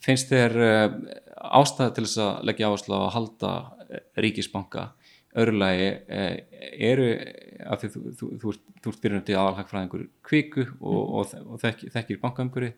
finnst 0.00 0.30
þér 0.30 0.56
uh, 0.62 0.94
ástæði 1.58 1.94
til 1.94 2.06
þess 2.06 2.22
að 2.22 2.44
leggja 2.48 2.70
áherslu 2.70 2.94
á 2.94 3.00
að 3.02 3.14
halda 3.18 3.52
ríkisbanka? 4.16 4.92
Öðru 5.34 5.58
lagi 5.58 5.90
uh, 5.90 6.36
eru 6.78 7.10
af 7.66 7.82
því 7.82 7.88
þú, 8.14 8.54
ert 8.86 9.02
byrjandi 9.02 9.34
aðalhagfræðingur 9.34 10.06
kviku 10.22 10.68
og, 10.80 11.02
mm. 11.02 11.14
og, 11.18 11.34
og 11.50 11.60
þekk, 11.62 11.88
þekkir 11.90 12.20
bankaumgöri 12.22 12.74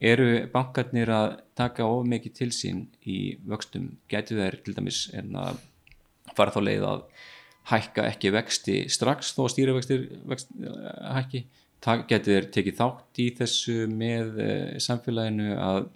eru 0.00 0.28
bankarnir 0.52 1.10
að 1.12 1.38
taka 1.56 1.86
of 1.88 2.04
mikið 2.08 2.34
til 2.36 2.50
sín 2.52 2.84
í 3.08 3.36
vöxtum 3.48 3.94
getur 4.12 4.42
þeir 4.42 4.58
til 4.64 4.74
dæmis 4.76 5.06
en 5.16 5.36
að 5.40 5.60
fara 6.36 6.52
þá 6.52 6.60
leið 6.66 6.86
að 6.90 7.04
hækka 7.70 8.04
ekki 8.12 8.32
vexti 8.34 8.76
strax 8.92 9.32
þó 9.34 9.46
að 9.46 9.52
stýrivextir 9.54 10.04
vext, 10.28 10.52
hækki 11.16 11.46
getur 12.10 12.34
þeir 12.34 12.50
tekið 12.54 12.78
þátt 12.80 13.22
í 13.22 13.26
þessu 13.38 13.78
með 13.90 14.38
eh, 14.42 14.76
samfélaginu 14.82 15.56
að, 15.56 15.88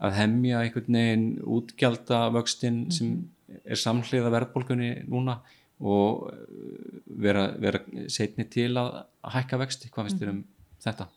að 0.00 0.16
hemja 0.20 0.62
einhvern 0.62 0.98
veginn 0.98 1.28
útgjálta 1.58 2.26
vöxtin 2.34 2.86
mm 2.86 2.88
-hmm. 2.88 2.96
sem 2.96 3.62
er 3.64 3.78
samhliða 3.80 4.32
verðbólkunni 4.32 4.90
núna 5.06 5.40
og 5.80 6.32
vera, 7.06 7.50
vera 7.60 7.82
setni 8.08 8.46
til 8.48 8.72
að 8.80 9.04
hækka 9.22 9.60
vexti, 9.60 9.90
hvað 9.92 10.08
finnst 10.08 10.22
þér 10.22 10.32
um 10.32 10.44
þetta? 10.82 11.08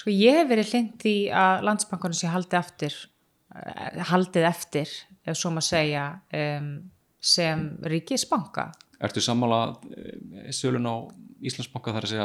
Sko 0.00 0.12
ég 0.14 0.38
hef 0.38 0.48
verið 0.48 0.70
hlind 0.72 1.02
í 1.04 1.16
að 1.28 1.66
landsbankunum 1.68 2.16
sé 2.16 2.30
haldið 2.32 2.58
eftir, 2.62 2.94
eh, 3.52 3.98
haldið 4.08 4.46
eftir 4.48 4.92
ef 5.28 5.36
svo 5.36 5.50
maður 5.52 5.66
segja 5.66 6.04
um, 6.32 6.70
sem 7.20 7.66
ríkisbanka. 7.84 8.70
Ertu 9.00 9.20
sammála 9.20 9.58
eh, 9.92 10.48
sölun 10.56 10.88
á 10.88 10.96
Íslandsbanka 11.40 11.92
þar 11.92 12.06
að 12.06 12.12
segja 12.12 12.24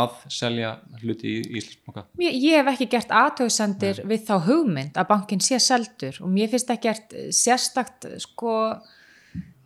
að 0.00 0.16
selja 0.32 0.70
hluti 1.02 1.34
í 1.34 1.58
Íslandsbanka? 1.60 2.06
Ég, 2.24 2.38
ég 2.40 2.56
hef 2.60 2.70
ekki 2.72 2.88
gert 2.94 3.12
aðtöðsendir 3.20 4.00
við 4.08 4.24
þá 4.28 4.34
hugmynd 4.46 4.96
að 5.00 5.10
bankin 5.10 5.44
sé 5.44 5.58
seldur 5.60 6.16
og 6.24 6.32
mér 6.32 6.48
finnst 6.52 6.72
ekki 6.72 6.88
gert 6.88 7.14
sérstakt 7.36 8.08
sko 8.24 8.54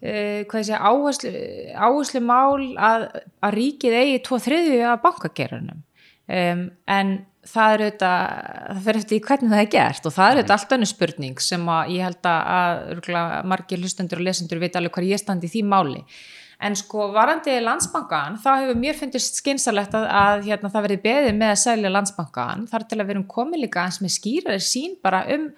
áherslu, 0.04 1.30
áherslu 1.72 2.20
mál 2.20 2.66
að, 2.76 3.06
að 3.46 3.54
ríkið 3.56 3.94
eigi 4.00 4.18
tvo 4.26 4.40
þriðju 4.42 4.82
af 4.90 5.00
bankagerunum 5.06 5.80
um, 6.28 6.66
en 6.90 7.14
það 7.50 7.74
er 7.74 7.84
auðvitað, 7.84 8.22
það 8.68 8.86
fyrir 8.86 9.00
eftir 9.02 9.26
hvernig 9.28 9.52
það 9.52 9.64
er 9.64 9.72
gert 9.74 10.06
og 10.08 10.14
það 10.14 10.30
er 10.30 10.38
auðvitað 10.38 10.56
allt 10.56 10.76
önnu 10.76 10.88
spurning 10.90 11.42
sem 11.44 11.68
að 11.74 11.92
ég 11.94 12.08
held 12.08 12.30
að, 12.30 13.12
að 13.18 13.50
margir 13.52 13.82
hlustendur 13.82 14.22
og 14.22 14.28
lesendur 14.28 14.62
veit 14.62 14.78
alveg 14.80 14.96
hvað 14.96 15.10
ég 15.10 15.22
standi 15.22 15.50
í 15.50 15.54
því 15.54 15.66
máli 15.74 16.00
en 16.64 16.76
sko 16.78 17.10
varandi 17.14 17.58
landsbankan 17.62 18.38
þá 18.42 18.50
hefur 18.62 18.80
mér 18.80 18.96
fundist 18.98 19.40
skynsalegt 19.40 19.94
að, 19.98 20.06
að 20.08 20.48
hérna, 20.48 20.70
það 20.72 20.86
verði 20.88 20.98
beðið 21.04 21.38
með 21.40 21.52
að 21.52 21.62
selja 21.64 21.92
landsbankan 21.92 22.66
þar 22.70 22.88
til 22.88 22.98
að 22.98 23.06
við 23.06 23.16
erum 23.16 23.28
komið 23.34 23.64
líka 23.66 23.84
eins 23.84 24.00
með 24.04 24.14
skýraðir 24.16 24.64
sín 24.64 24.98
bara 25.04 25.24
um 25.34 25.48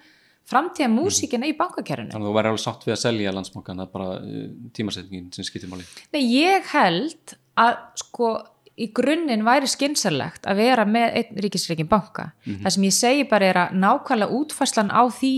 framtíða 0.47 0.89
músíkina 0.93 1.43
mm. 1.43 1.51
í 1.51 1.57
bankakerfinu. 1.59 2.13
Þannig 2.13 2.27
að 2.27 2.31
þú 2.31 2.37
væri 2.37 2.51
alveg 2.51 2.63
sátt 2.63 2.85
við 2.87 2.93
að 2.95 3.01
selja 3.01 3.33
landsbankan, 3.35 3.81
er 3.83 3.89
bara 3.91 4.11
uh, 4.21 4.45
tímasetningin 4.77 5.31
sem 5.35 5.47
skiptir 5.47 5.71
máli. 5.71 5.83
Nei, 6.15 6.21
ég 6.23 6.69
held 6.71 7.35
að 7.59 7.73
sko 7.99 8.31
í 8.77 8.89
grunninn 8.93 9.45
væri 9.45 9.69
skynsalegt 9.69 10.45
að 10.49 10.61
vera 10.61 10.85
með 10.85 11.19
einn 11.21 11.39
ríkisreikin 11.43 11.89
banka. 11.89 12.31
Mm 12.45 12.53
-hmm. 12.53 12.63
Það 12.63 12.73
sem 12.75 12.83
ég 12.83 12.93
segi 12.93 13.23
bara 13.29 13.45
er 13.45 13.57
að 13.57 13.73
nákvæmlega 13.73 14.33
útfærslan 14.39 14.91
á 14.93 15.03
því, 15.09 15.33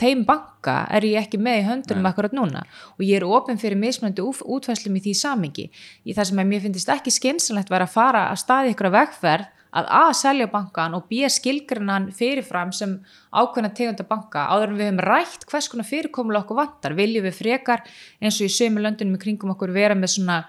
þeim 0.00 0.24
banka 0.24 0.86
er 0.90 1.02
ég 1.04 1.20
ekki 1.20 1.38
með 1.38 1.58
í 1.58 1.66
höndunum 1.68 2.02
Nei. 2.02 2.10
akkurat 2.10 2.32
núna 2.32 2.64
og 2.98 3.00
ég 3.04 3.16
er 3.16 3.24
ofin 3.24 3.58
fyrir 3.58 3.76
mismunandi 3.76 4.22
útfærslum 4.22 4.96
í 4.96 5.00
því 5.00 5.14
samingi. 5.14 5.70
Í 6.04 6.14
það 6.14 6.24
sem 6.24 6.52
ég 6.52 6.62
finnist 6.62 6.88
ekki 6.88 7.10
skynsalegt 7.10 7.70
væri 7.70 7.84
að 7.84 7.94
fara 7.94 8.30
að 8.32 8.38
staði 8.38 8.70
ykkur 8.72 8.86
að 8.86 8.98
vegferð 8.98 9.46
að 9.72 9.86
A 9.90 10.12
selja 10.12 10.46
bankan 10.46 10.94
og 10.94 11.08
B 11.08 11.28
skilgrinnan 11.28 12.10
fyrirfram 12.12 12.72
sem 12.72 12.98
ákveðna 13.32 13.74
tegunda 13.74 14.04
banka 14.08 14.48
áður 14.48 14.68
en 14.72 14.78
við 14.78 14.86
hefum 14.88 15.00
rætt 15.04 15.44
hvers 15.50 15.68
konar 15.68 15.84
fyrirkomulega 15.84 16.44
okkur 16.44 16.56
vantar. 16.56 16.94
Viljum 16.94 17.24
við 17.24 17.34
frekar 17.34 17.82
eins 18.20 18.40
og 18.40 18.48
í 18.48 18.48
sömu 18.48 18.80
löndunum 18.80 19.18
í 19.18 19.18
kringum 19.18 19.50
okkur 19.50 19.72
vera 19.72 19.94
með 19.94 20.14
svona, 20.16 20.48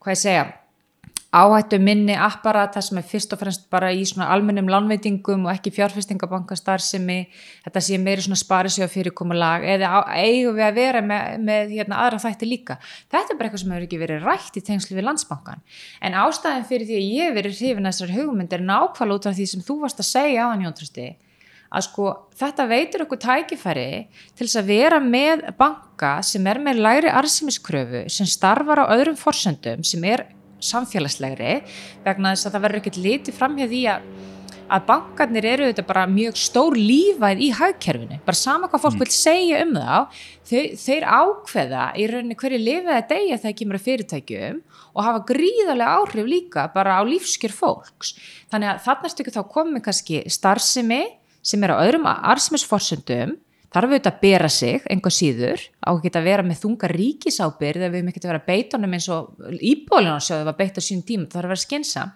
hvað 0.00 0.16
ég 0.16 0.22
segja 0.24 0.46
áhættu 1.36 1.78
minni 1.82 2.14
apparata 2.16 2.80
sem 2.84 2.98
er 3.00 3.04
fyrst 3.06 3.34
og 3.34 3.40
fremst 3.42 3.66
bara 3.72 3.90
í 3.92 4.04
svona 4.08 4.28
almennum 4.32 4.70
lánveitingum 4.72 5.44
og 5.46 5.52
ekki 5.52 5.72
fjárfestingabakastarðsemi 5.76 7.18
þetta 7.66 7.82
sé 7.84 7.98
meiri 8.00 8.24
svona 8.24 8.40
sparisjóða 8.40 8.88
fyrirkomulag 8.94 9.66
eða 9.74 9.90
eigum 10.16 10.56
við 10.56 10.66
að 10.68 10.80
vera 10.80 11.04
með, 11.04 11.36
með 11.50 11.76
hérna, 11.76 12.00
aðra 12.06 12.22
þætti 12.24 12.48
líka. 12.48 12.78
Þetta 13.12 13.34
er 13.34 13.38
bara 13.38 13.50
eitthvað 13.50 13.64
sem 13.64 13.76
hefur 13.76 13.86
ekki 13.88 14.00
verið 14.00 14.26
rætt 14.26 14.56
í 14.56 14.64
tengslu 14.70 14.96
við 14.96 15.08
landsbankan 15.10 15.62
en 16.00 16.18
ástæðin 16.24 16.66
fyrir 16.70 16.88
því 16.88 16.98
að 16.98 17.06
ég 17.18 17.30
hef 17.30 17.38
verið 17.40 17.60
hrifin 17.60 17.86
að 17.86 17.94
þessar 17.94 18.16
hugmyndir 18.16 18.66
nákvæmlega 18.66 19.20
út 19.20 19.30
af 19.30 19.38
því 19.38 19.48
sem 19.52 19.64
þú 19.66 19.80
varst 19.84 20.02
að 20.02 20.12
segja 20.14 20.48
á 20.48 20.50
hann 20.52 20.66
Jóntrusti 20.66 21.08
að 21.66 21.86
sko 21.88 22.10
þetta 22.38 22.66
veitur 22.70 23.04
okkur 23.04 23.20
tækifæri 23.22 23.90
til 24.36 24.46
þess 24.46 24.60
að 24.60 24.70
vera 24.70 25.00
með 25.02 25.44
banka 25.58 26.12
sem 26.26 26.46
er 26.46 26.60
með 26.62 26.82
læri 26.84 27.12
arsimiskröfu 27.12 28.04
sem 28.12 28.28
starfar 28.30 28.84
á 28.86 28.92
öðrum 28.94 29.18
forsöndum 29.18 29.82
sem 29.86 30.04
er 30.06 30.26
samfélagslegri 30.62 31.58
vegna 32.04 32.34
þess 32.34 32.48
að 32.48 32.56
það 32.56 32.64
verður 32.66 32.82
ekkert 32.82 33.02
litið 33.04 33.36
fram 33.36 33.58
hjá 33.58 33.66
því 33.70 33.82
að, 33.92 34.06
að 34.76 34.86
bankarnir 34.88 35.48
eru 35.52 35.68
þetta 35.70 35.84
bara 35.88 36.06
mjög 36.10 36.40
stór 36.40 36.78
lífæð 36.80 37.42
í 37.44 37.50
hagkerfinu, 37.58 38.20
bara 38.26 38.40
sama 38.40 38.70
hvað 38.72 38.84
fólk 38.86 38.96
mm. 38.96 39.04
vil 39.04 39.16
segja 39.16 39.60
um 39.64 39.76
þá, 39.76 40.22
þau, 40.50 40.64
þeir 40.86 41.08
ákveða 41.20 41.84
í 41.96 42.08
rauninni 42.10 42.38
hverju 42.40 42.62
lifið 42.62 42.94
að 42.96 43.08
deyja 43.12 43.40
þegar 43.44 43.58
kemur 43.60 43.80
að 43.80 43.86
fyrirtækjum 43.90 44.60
og 44.96 45.06
hafa 45.06 45.24
gríðarlega 45.28 46.00
áhrif 46.00 46.30
líka 46.32 46.68
bara 46.74 46.98
á 46.98 47.02
lífskjör 47.06 47.54
fólks, 47.54 48.16
þannig 48.52 48.72
að 48.72 48.84
þarna 48.88 49.12
stöku 49.12 49.34
þá 49.34 49.42
komið 49.52 49.86
kannski 49.88 50.22
starfsemi 50.32 51.02
sem 51.46 51.62
er 51.62 51.76
á 51.76 51.82
öðrum 51.84 52.08
arsmisforsundum 52.10 53.36
þarf 53.74 53.90
auðvitað 53.90 54.12
að 54.12 54.20
bera 54.22 54.50
sig 54.52 54.86
einhver 54.90 55.14
síður. 55.14 55.64
Á 55.82 55.90
að 55.92 56.02
geta 56.04 56.22
að 56.22 56.28
vera 56.30 56.46
með 56.46 56.62
þunga 56.62 56.92
ríkisábyrð 56.92 57.82
eða 57.82 57.92
við 57.92 58.00
hefum 58.00 58.12
ekkert 58.12 58.28
að 58.28 58.32
vera 58.32 58.46
beitunum 58.46 58.96
eins 58.96 59.10
og 59.12 59.58
íbólinu 59.58 60.16
á 60.16 60.20
sjóðu 60.22 60.48
var 60.48 60.58
beitt 60.60 60.80
á 60.80 60.82
sín 60.84 61.04
tíma. 61.06 61.26
Það 61.26 61.38
þarf 61.38 61.48
að 61.48 61.54
vera 61.54 61.64
skinsa 61.66 62.06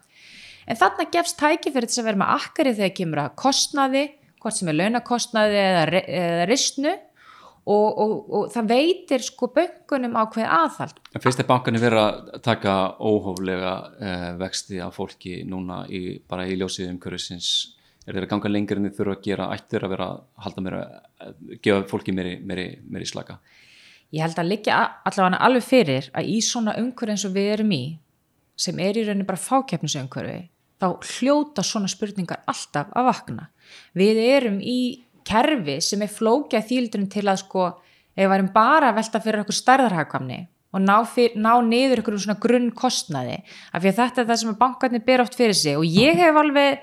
en 0.70 0.78
þarna 0.78 1.10
gefst 1.14 1.38
tæki 1.40 1.72
fyrir 1.74 1.90
þess 1.90 2.02
að 2.02 2.10
vera 2.10 2.22
með 2.22 2.34
akkari 2.36 2.74
þegar 2.78 2.96
kemur 2.96 3.22
að 3.24 3.36
kostnaði 3.42 4.04
hvort 4.40 4.56
sem 4.56 4.70
er 4.70 4.78
launakostnaði 4.78 5.62
eða, 5.62 6.02
eða 6.06 6.44
ristnu 6.48 6.92
og, 7.70 7.88
og, 8.02 8.14
og 8.30 8.46
það 8.54 8.70
veitir 8.70 9.24
sko 9.24 9.50
böngunum 9.54 10.16
á 10.16 10.22
hvað 10.32 10.54
aðhald. 10.56 11.02
En 11.14 11.22
fyrst 11.22 11.42
er 11.42 11.48
bankunni 11.48 11.82
verið 11.82 12.02
að 12.02 12.30
taka 12.46 12.76
óhóflega 12.98 13.74
eh, 14.00 14.30
vexti 14.40 14.80
af 14.82 14.96
fólki 14.96 15.42
núna 15.48 15.82
í, 15.86 16.20
bara 16.28 16.48
í 16.48 16.56
ljósið 16.60 16.94
umhverfisins 16.94 17.50
er 18.06 18.16
þeir 18.16 18.26
að 18.26 18.30
ganga 18.32 18.52
lengur 18.52 18.80
en 18.80 18.88
þið 18.88 18.98
þurfa 18.98 19.16
að 19.16 19.24
gera 19.26 19.48
ættir 19.54 19.84
að 19.84 19.94
vera 19.94 20.06
að 20.10 20.22
halda 20.44 20.64
mér 20.66 20.76
að 20.80 21.34
gefa 21.62 21.82
fólki 21.90 22.14
meiri, 22.16 22.36
meiri 22.44 23.08
slaka? 23.08 23.40
Ég 24.10 24.24
held 24.24 24.40
að 24.42 24.50
liggja 24.50 24.78
allavega 25.06 25.42
alveg 25.46 25.66
fyrir 25.66 26.08
að 26.18 26.30
í 26.32 26.38
svona 26.42 26.74
umhverfi 26.80 27.14
eins 27.14 27.26
og 27.28 27.36
við 27.36 27.52
erum 27.56 27.74
í 27.76 27.82
sem 28.60 28.80
er 28.82 28.98
í 28.98 29.04
rauninni 29.06 29.28
bara 29.28 29.40
fákjafnisumhverfi 29.40 30.40
þá 30.80 30.88
hljóta 31.14 31.64
svona 31.64 31.90
spurningar 31.92 32.40
alltaf 32.48 32.90
að 32.96 33.10
vakna. 33.10 33.46
Við 33.96 34.20
erum 34.24 34.58
í 34.64 34.80
kerfi 35.26 35.76
sem 35.84 36.02
er 36.02 36.12
flókjað 36.12 36.66
þýldurinn 36.70 37.12
til 37.12 37.26
að 37.28 37.42
sko 37.44 37.66
ef 38.16 38.24
við 38.24 38.36
erum 38.38 38.50
bara 38.54 38.90
að 38.90 38.98
velta 38.98 39.20
fyrir 39.22 39.44
okkur 39.44 39.58
stærðarhagkvamni 39.58 40.40
og 40.70 40.82
ná, 40.82 40.96
fyr, 41.06 41.34
ná 41.34 41.52
niður 41.66 42.00
einhverjum 42.00 42.24
svona 42.24 42.40
grunn 42.42 42.70
kostnaði 42.76 43.40
af 43.70 43.82
því 43.82 43.90
að 43.90 44.00
þetta 44.00 44.22
er 44.22 44.28
það 44.30 44.40
sem 44.42 44.58
bankarnir 44.60 45.06
ber 45.06 45.24
oft 45.24 45.38
fyrir 45.38 45.56
sig. 45.58 45.76
Og 45.78 45.86
ég 45.86 46.18
hef 46.18 46.40
alveg 46.40 46.82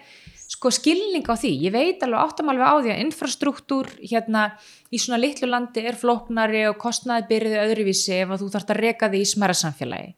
sko 0.58 0.72
skilning 0.74 1.26
á 1.30 1.38
því, 1.38 1.52
ég 1.68 1.74
veit 1.74 2.02
alveg 2.02 2.24
áttam 2.24 2.50
alveg 2.50 2.66
á 2.66 2.76
því 2.82 2.94
að 2.94 3.02
infrastruktúr 3.06 3.90
hérna 4.02 4.48
í 4.90 4.98
svona 4.98 5.20
litlu 5.22 5.50
landi 5.52 5.84
er 5.86 5.98
flóknari 6.00 6.64
og 6.72 6.80
kostnaði 6.82 7.28
byrjuði 7.30 7.60
öðruvísi 7.62 8.16
ef 8.24 8.34
þú 8.42 8.50
þarfst 8.56 8.74
að 8.74 8.82
reka 8.82 9.12
því 9.12 9.22
í 9.22 9.30
smæra 9.30 9.58
samfélagi 9.58 10.16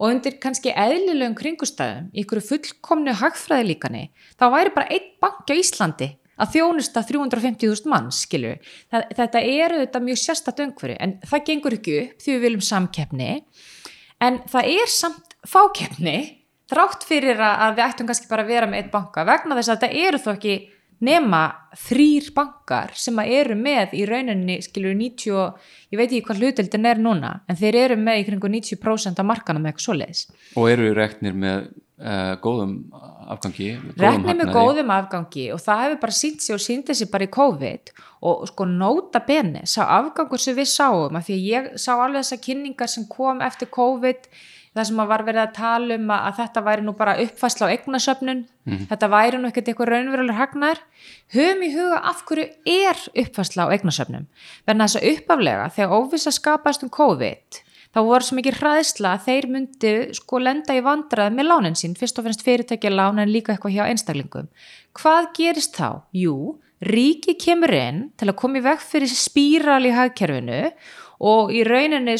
og 0.00 0.08
undir 0.08 0.38
kannski 0.40 0.72
eðlilegum 0.72 1.36
kringustæðum 1.36 2.08
ykkur 2.22 2.40
fullkomnu 2.44 3.12
hagfræði 3.20 3.68
líkani, 3.68 4.06
þá 4.40 4.46
væri 4.54 4.72
bara 4.76 4.88
einn 4.96 5.10
bank 5.20 5.44
á 5.48 5.54
Íslandi 5.56 6.08
að 6.40 6.54
þjónusta 6.54 7.02
350.000 7.04 7.90
mann, 7.92 8.08
skilju 8.12 8.54
þetta 8.90 9.42
eru 9.44 9.82
þetta 9.82 10.04
mjög 10.04 10.20
sérstatt 10.22 10.62
öngveri 10.64 10.96
en 11.04 11.18
það 11.28 11.46
gengur 11.50 11.76
ekki 11.76 11.96
upp 12.04 12.24
því 12.24 12.36
við 12.36 12.44
viljum 12.46 12.64
samkeppni. 12.64 13.30
En 14.24 14.40
það 14.48 14.70
er 14.76 14.92
samt 14.92 15.36
fákeppni 15.48 16.16
þrátt 16.70 17.06
fyrir 17.08 17.40
að 17.44 17.78
við 17.78 17.86
ættum 17.86 18.10
kannski 18.10 18.30
bara 18.30 18.46
að 18.46 18.52
vera 18.54 18.68
með 18.70 18.82
eitt 18.82 18.92
banka 18.94 19.26
vegna 19.28 19.58
þess 19.58 19.72
að 19.72 19.80
þetta 19.80 20.06
eru 20.08 20.22
þó 20.22 20.30
ekki 20.34 20.58
nema 21.04 21.44
þrýr 21.80 22.30
bankar 22.36 22.92
sem 22.98 23.18
að 23.20 23.34
eru 23.38 23.56
með 23.56 23.94
í 23.96 24.02
rauninni 24.08 24.58
skilur 24.64 24.96
90, 24.96 25.68
ég 25.92 26.00
veit 26.00 26.08
ekki 26.10 26.24
hvað 26.28 26.42
hlutildin 26.42 26.88
er 26.90 27.00
núna 27.00 27.38
en 27.48 27.58
þeir 27.60 27.78
eru 27.86 28.00
með 28.00 28.20
í 28.20 28.26
kringu 28.28 28.50
90% 28.52 29.22
af 29.22 29.28
markanum 29.28 29.68
eitthvað 29.68 29.86
svo 29.86 29.96
leiðis 29.96 30.26
og 30.60 30.68
eru 30.68 30.90
reknir 30.98 31.38
með 31.40 31.70
uh, 31.70 32.34
góðum 32.44 32.76
afgangi 33.32 33.70
góðum 33.78 34.04
reknir 34.04 34.38
með 34.42 34.54
góðum 34.58 34.94
afgangi 34.98 35.48
og 35.54 35.64
það 35.64 35.82
hefur 35.86 36.00
bara 36.04 36.18
sínt 36.20 36.44
sig 36.44 36.58
og 36.58 36.64
síndi 36.66 36.98
sig 36.98 37.12
bara 37.12 37.28
í 37.28 37.32
COVID 37.38 37.94
og 38.28 38.46
sko 38.52 38.68
nota 38.68 39.24
bene 39.24 39.64
sá 39.64 39.86
afgangur 39.86 40.42
sem 40.42 40.58
við 40.58 40.68
sáum 40.74 41.16
af 41.16 41.30
því 41.30 41.38
að 41.38 41.50
ég 41.54 41.74
sá 41.80 41.94
alveg 41.96 42.20
þessar 42.20 42.44
kynningar 42.44 42.92
sem 42.92 43.08
kom 43.08 43.40
eftir 43.46 43.72
COVID 43.72 44.28
það 44.74 44.86
sem 44.86 45.00
að 45.02 45.10
var 45.10 45.24
verið 45.26 45.42
að 45.42 45.54
tala 45.56 45.96
um 45.98 46.10
að, 46.14 46.26
að 46.28 46.36
þetta 46.40 46.64
væri 46.68 46.84
nú 46.86 46.92
bara 46.98 47.16
uppfæsla 47.24 47.66
á 47.66 47.72
eignasöfnun 47.74 48.44
þetta 48.90 49.08
væri 49.10 49.40
nú 49.40 49.48
ekkert 49.48 49.70
eitthvað 49.72 49.90
raunverulegur 49.90 50.38
hagnar 50.38 50.82
höfum 51.34 51.64
í 51.66 51.72
huga 51.74 51.98
af 52.12 52.22
hverju 52.28 52.46
er 52.70 53.02
uppfæsla 53.24 53.66
á 53.66 53.72
eignasöfnum 53.74 54.28
verðan 54.66 54.86
þess 54.86 55.00
að 55.00 55.08
uppaflega 55.14 55.66
þegar 55.74 55.96
óvisa 55.98 56.30
skapast 56.30 56.86
um 56.86 56.92
COVID 56.94 57.62
þá 57.90 58.00
voru 58.06 58.26
svo 58.26 58.38
mikið 58.38 58.58
hræðsla 58.60 59.14
að 59.16 59.24
þeir 59.26 59.46
myndi 59.50 59.92
sko 60.14 60.40
lenda 60.42 60.76
í 60.78 60.82
vandrað 60.84 61.34
með 61.34 61.48
lánin 61.50 61.78
sín, 61.78 61.96
fyrst 61.98 62.20
og 62.20 62.28
finnst 62.28 62.44
fyrirtækja 62.46 62.92
lán 62.92 63.18
en 63.18 63.32
líka 63.32 63.54
eitthvað 63.54 63.76
hjá 63.76 63.84
einstaklingum. 63.88 64.46
Hvað 64.94 65.30
gerist 65.38 65.78
þá? 65.78 66.06
Jú, 66.14 66.60
ríki 66.86 67.34
kemur 67.40 67.74
inn 67.74 68.04
til 68.18 68.30
að 68.30 68.38
koma 68.40 68.60
í 68.60 68.64
veg 68.64 68.82
fyrir 68.84 69.10
spíral 69.10 69.82
í 69.88 69.94
hagkerfinu 69.96 70.62
og 71.20 71.52
í 71.52 71.62
rauninni 71.66 72.16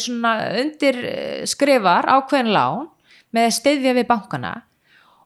undir 0.61 0.99
eh, 1.01 1.41
skrifar 1.49 2.09
ákveðin 2.09 2.53
lán 2.53 2.87
með 3.33 3.49
steyðja 3.57 3.95
við 3.97 4.07
bankana 4.09 4.53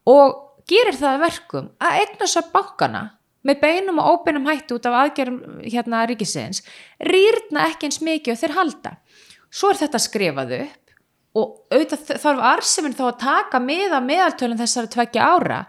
og 0.07 0.63
gerir 0.69 0.95
það 0.97 1.11
að 1.11 1.23
verkum 1.25 1.69
að 1.83 1.99
eignast 2.01 2.39
að 2.39 2.51
bankana 2.53 3.03
með 3.45 3.59
beinum 3.61 3.99
og 4.01 4.21
óbeinum 4.21 4.47
hættu 4.49 4.79
út 4.79 4.87
af 4.89 4.97
aðgerðum 5.03 5.59
hérna 5.65 6.05
ríkisins 6.09 6.63
rýrna 7.03 7.67
ekki 7.69 7.89
eins 7.89 8.01
mikið 8.01 8.33
og 8.33 8.41
þeir 8.41 8.55
halda. 8.55 8.95
Svo 9.53 9.71
er 9.71 9.81
þetta 9.83 10.01
skrifað 10.01 10.55
upp 10.61 10.81
og 11.35 11.51
auðvitað 11.75 12.21
þarf 12.23 12.45
arsiminn 12.47 12.95
þá 12.95 13.03
að 13.09 13.19
taka 13.25 13.59
með 13.59 13.97
að 13.97 14.07
meðaltölum 14.07 14.59
þessari 14.61 14.91
tveggja 14.93 15.27
ára. 15.35 15.59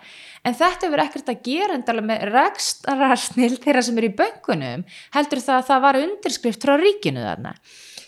En 0.46 0.54
þetta 0.54 0.88
verður 0.92 1.04
ekkert 1.08 1.32
að 1.32 1.42
gera 1.48 1.74
endalega 1.74 2.06
með 2.06 2.24
rekstararsnil 2.30 3.56
þeirra 3.64 3.82
sem 3.82 3.98
er 3.98 4.06
í 4.06 4.14
böngunum 4.20 4.84
heldur 5.16 5.42
það 5.42 5.58
að 5.58 5.68
það 5.72 5.84
var 5.86 6.00
undirskrift 6.04 6.62
frá 6.62 6.76
ríkinu 6.78 7.24
þarna 7.26 7.56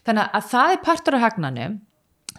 þannig 0.09 0.35
að 0.39 0.49
það 0.53 0.73
er 0.73 0.83
partur 0.89 1.19
af 1.19 1.25
hagnanum. 1.27 1.79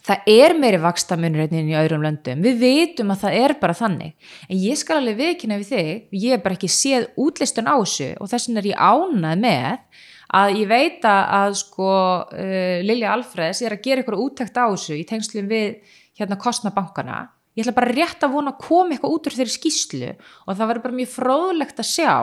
Það 0.10 0.30
er 0.32 0.54
meiri 0.56 0.78
vakstamunur 0.80 1.52
í 1.54 1.74
öðrum 1.76 2.06
löndum, 2.06 2.44
við 2.46 2.62
veitum 2.62 3.10
að 3.14 3.26
það 3.26 3.40
er 3.40 3.54
bara 3.60 3.76
þannig, 3.76 4.30
en 4.48 4.62
ég 4.62 4.78
skal 4.80 4.96
alveg 5.02 5.18
viðkynna 5.20 5.58
við 5.60 5.74
þig, 5.74 5.90
ég 6.16 6.34
hef 6.34 6.46
bara 6.46 6.56
ekki 6.56 6.70
séð 6.72 7.10
útlistun 7.20 7.68
á 7.68 7.76
þessu 7.76 8.08
og 8.16 8.30
þess 8.32 8.48
vegna 8.48 8.62
er 8.62 8.70
ég 8.70 8.80
ánað 8.80 9.44
með 9.44 10.00
að 10.40 10.60
ég 10.62 10.70
veit 10.70 11.06
að 11.10 11.58
sko 11.58 11.90
uh, 11.90 12.78
Lilja 12.86 13.16
Alfreds 13.16 13.64
er 13.66 13.76
að 13.76 13.84
gera 13.86 14.06
ykkur 14.06 14.20
úttækt 14.24 14.62
á 14.62 14.66
þessu 14.70 14.98
í 15.00 15.06
tengslum 15.10 15.50
við 15.50 15.80
hérna 16.20 16.38
kostnabankana 16.40 17.20
ég 17.58 17.66
ætla 17.66 17.76
bara 17.76 17.94
rétt 17.96 18.24
að 18.24 18.36
vona 18.36 18.54
að 18.54 18.62
koma 18.66 18.94
eitthvað 18.94 19.16
út 19.16 19.30
úr 19.30 19.38
þeirri 19.40 19.56
skýslu 19.56 20.12
og 20.14 20.54
það 20.54 20.66
verður 20.66 20.86
bara 20.86 21.00
mjög 21.00 21.12
fróðlegt 21.16 21.82
að 21.82 21.90
sjá 21.90 22.14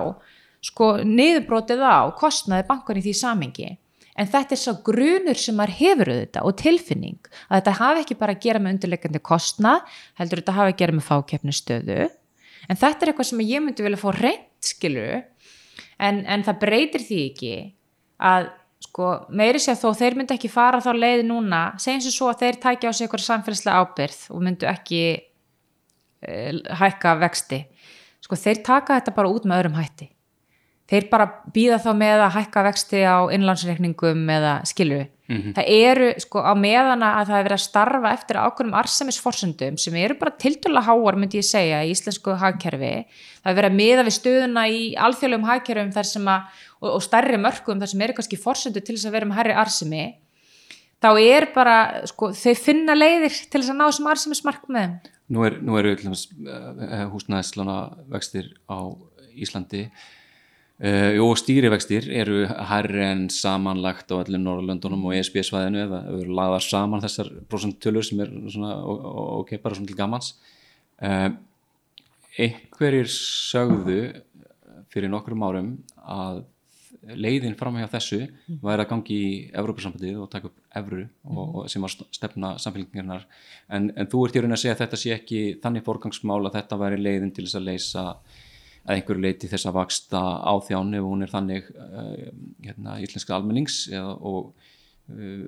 sko 0.66 0.92
niðurbrótið 1.04 1.82
á 1.82 1.98
kostnaði 2.18 2.68
bankan 2.70 3.00
í 3.00 3.04
því 3.04 3.16
samengi 3.18 3.72
en 4.16 4.30
þetta 4.32 4.56
er 4.56 4.60
svo 4.62 4.76
grunur 4.86 5.40
sem 5.40 5.56
maður 5.58 5.76
hefur 5.80 6.12
auðvitað 6.12 6.48
og 6.48 6.58
tilfinning 6.60 7.30
að 7.46 7.56
þetta 7.58 7.76
hafi 7.80 8.04
ekki 8.04 8.18
bara 8.20 8.36
að 8.36 8.44
gera 8.46 8.62
með 8.62 8.76
undirleikandi 8.76 9.22
kostnað 9.30 9.96
heldur 10.20 10.42
þetta 10.42 10.58
hafi 10.58 10.74
að 10.74 10.80
gera 10.82 10.96
með 10.96 11.08
fákeppni 11.10 11.56
stöðu 11.56 11.98
en 12.66 12.80
þetta 12.80 13.04
er 13.04 13.12
eitthvað 13.12 13.30
sem 13.30 13.46
ég 13.46 13.64
myndi 13.64 13.86
vilja 13.86 14.00
fá 14.00 14.08
reynd 14.16 14.70
skilur 14.70 15.16
en, 15.98 16.22
en 16.24 16.46
það 16.46 16.62
breytir 16.64 17.04
því 17.06 17.20
ekki 17.30 17.54
að 18.16 18.50
sko 18.86 19.12
meiri 19.36 19.60
sé 19.60 19.72
að 19.72 19.84
þó 19.84 20.00
þeir 20.00 20.18
myndi 20.18 20.36
ekki 20.36 20.52
fara 20.52 20.82
þá 20.84 20.90
leið 20.96 21.22
núna 21.28 21.62
segjum 21.80 22.04
sem 22.04 22.14
svo 22.14 22.28
að 22.32 22.42
þeir 22.44 22.60
tækja 22.64 22.92
á 22.92 22.96
sig 22.96 23.06
eitthvað 23.06 23.24
samfélagslega 23.26 23.84
ábyrð 23.84 24.20
og 24.32 24.44
myndu 24.44 24.68
ekki 24.70 25.00
uh, 25.16 26.60
hækka 26.80 27.16
vexti. 27.22 27.62
Sko 28.24 28.38
þeir 28.40 28.62
taka 28.66 28.98
þetta 28.98 29.16
bara 29.16 29.32
út 29.32 29.48
með 29.48 29.62
öðrum 29.62 29.80
hætti 29.80 30.10
þeir 30.90 31.08
bara 31.10 31.26
býða 31.54 31.80
þá 31.82 31.90
með 31.98 32.24
að 32.24 32.34
hækka 32.36 32.64
vexti 32.68 33.02
á 33.02 33.18
innlandsreikningum 33.34 34.26
eða 34.36 34.56
skilju. 34.68 35.06
Mhm. 35.26 35.54
Það 35.56 35.70
eru 35.74 36.08
sko 36.22 36.38
á 36.38 36.54
meðana 36.54 37.08
að 37.18 37.30
það 37.30 37.38
er 37.38 37.46
verið 37.48 37.56
að 37.56 37.64
starfa 37.64 38.10
eftir 38.14 38.36
ákveðnum 38.38 38.76
arsemisforsendum 38.78 39.78
sem 39.82 39.96
eru 39.98 40.14
bara 40.20 40.36
tildulega 40.38 40.86
háar 40.86 41.18
myndi 41.18 41.40
ég 41.40 41.48
segja 41.48 41.80
í 41.82 41.90
íslensku 41.90 42.36
hagkerfi. 42.38 42.92
Það 43.42 43.50
er 43.50 43.58
verið 43.58 43.70
að 43.72 43.80
meða 43.80 44.04
við 44.06 44.14
stöðuna 44.20 44.68
í 44.70 44.84
alþjóðlegum 44.94 45.48
hagkerfum 45.50 45.90
þar 45.96 46.08
sem 46.12 46.30
að, 46.30 46.62
og, 46.78 46.90
og 46.92 47.02
stærri 47.02 47.40
mörgum 47.42 47.82
þar 47.82 47.90
sem 47.90 48.06
eru 48.06 48.14
kannski 48.14 48.38
forsendu 48.38 48.80
til 48.80 48.94
þess 48.94 49.10
að 49.10 49.16
vera 49.18 49.26
með 49.26 49.38
herri 49.40 49.58
arsemi. 49.64 50.04
Þá 51.02 51.10
er 51.20 51.48
bara, 51.52 51.76
sko, 52.06 52.30
þau 52.32 52.54
finna 52.54 52.94
leiðir 52.94 53.34
til 53.50 53.60
þess 53.60 53.72
að 53.74 53.80
ná 53.80 53.84
þessum 53.88 54.10
arsemismarkmiðum. 54.14 54.94
Nú 55.34 55.42
er, 55.42 55.58
nú 55.58 55.74
eru 55.76 55.90
uh, 55.90 57.02
húsnæðislána 57.10 57.80
vextir 58.14 58.54
á 58.70 58.94
Íslandi 59.36 59.88
Uh, 60.76 61.16
og 61.24 61.38
stýrivextir 61.40 62.04
eru 62.12 62.42
hærri 62.68 63.00
en 63.00 63.22
samanlagt 63.32 64.10
á 64.12 64.20
öllum 64.20 64.42
Norrlöndunum 64.44 65.06
og 65.08 65.14
ESB-svæðinu 65.16 65.78
eða 65.86 66.00
eru 66.10 66.34
lagðar 66.36 66.66
saman 66.66 67.00
þessar 67.00 67.30
prosenttölur 67.48 68.04
sem 68.04 68.20
er 68.20 68.34
svona 68.52 68.74
ok, 68.84 69.54
bara 69.62 69.78
svona 69.78 69.88
til 69.88 69.96
gamans 69.96 70.34
uh, 71.00 71.30
einhverjir 72.36 73.08
sögðu 73.08 74.02
fyrir 74.92 75.08
nokkrum 75.08 75.46
árum 75.48 75.72
að 76.04 76.44
leiðin 77.16 77.56
fram 77.56 77.76
hjá 77.80 77.88
þessu 77.96 78.20
væri 78.60 78.84
að 78.84 78.90
gangi 78.90 79.16
í 79.16 79.34
Evrópussambandið 79.56 80.20
og 80.20 80.30
taka 80.32 80.50
upp 80.50 80.76
Evru 80.76 81.04
og, 81.24 81.44
og 81.46 81.68
sem 81.72 81.84
var 81.84 81.92
stefna 81.94 82.50
samfélgingarnar 82.60 83.24
en, 83.72 83.92
en 83.96 84.10
þú 84.12 84.26
ert 84.26 84.36
í 84.36 84.42
raun 84.42 84.56
að 84.56 84.62
segja 84.64 84.74
að 84.76 84.82
þetta 84.84 85.00
sé 85.00 85.14
ekki 85.14 85.40
þannig 85.62 85.86
forgangsmál 85.86 86.42
að 86.42 86.58
þetta 86.58 86.80
væri 86.82 87.00
leiðin 87.00 87.32
til 87.32 87.46
þess 87.46 87.60
að 87.60 87.68
leysa 87.70 88.04
að 88.86 88.94
einhverju 88.94 89.22
leiti 89.24 89.50
þess 89.50 89.68
að 89.68 89.76
vaksta 89.80 90.22
á 90.46 90.54
þján 90.62 90.94
ef 90.94 91.06
hún 91.06 91.26
er 91.26 91.32
þannig 91.32 91.70
uh, 91.74 92.30
hérna, 92.64 92.96
íslenska 93.02 93.34
almennings 93.36 93.80
eða, 93.90 94.14
og 94.14 94.52
uh, 95.10 95.46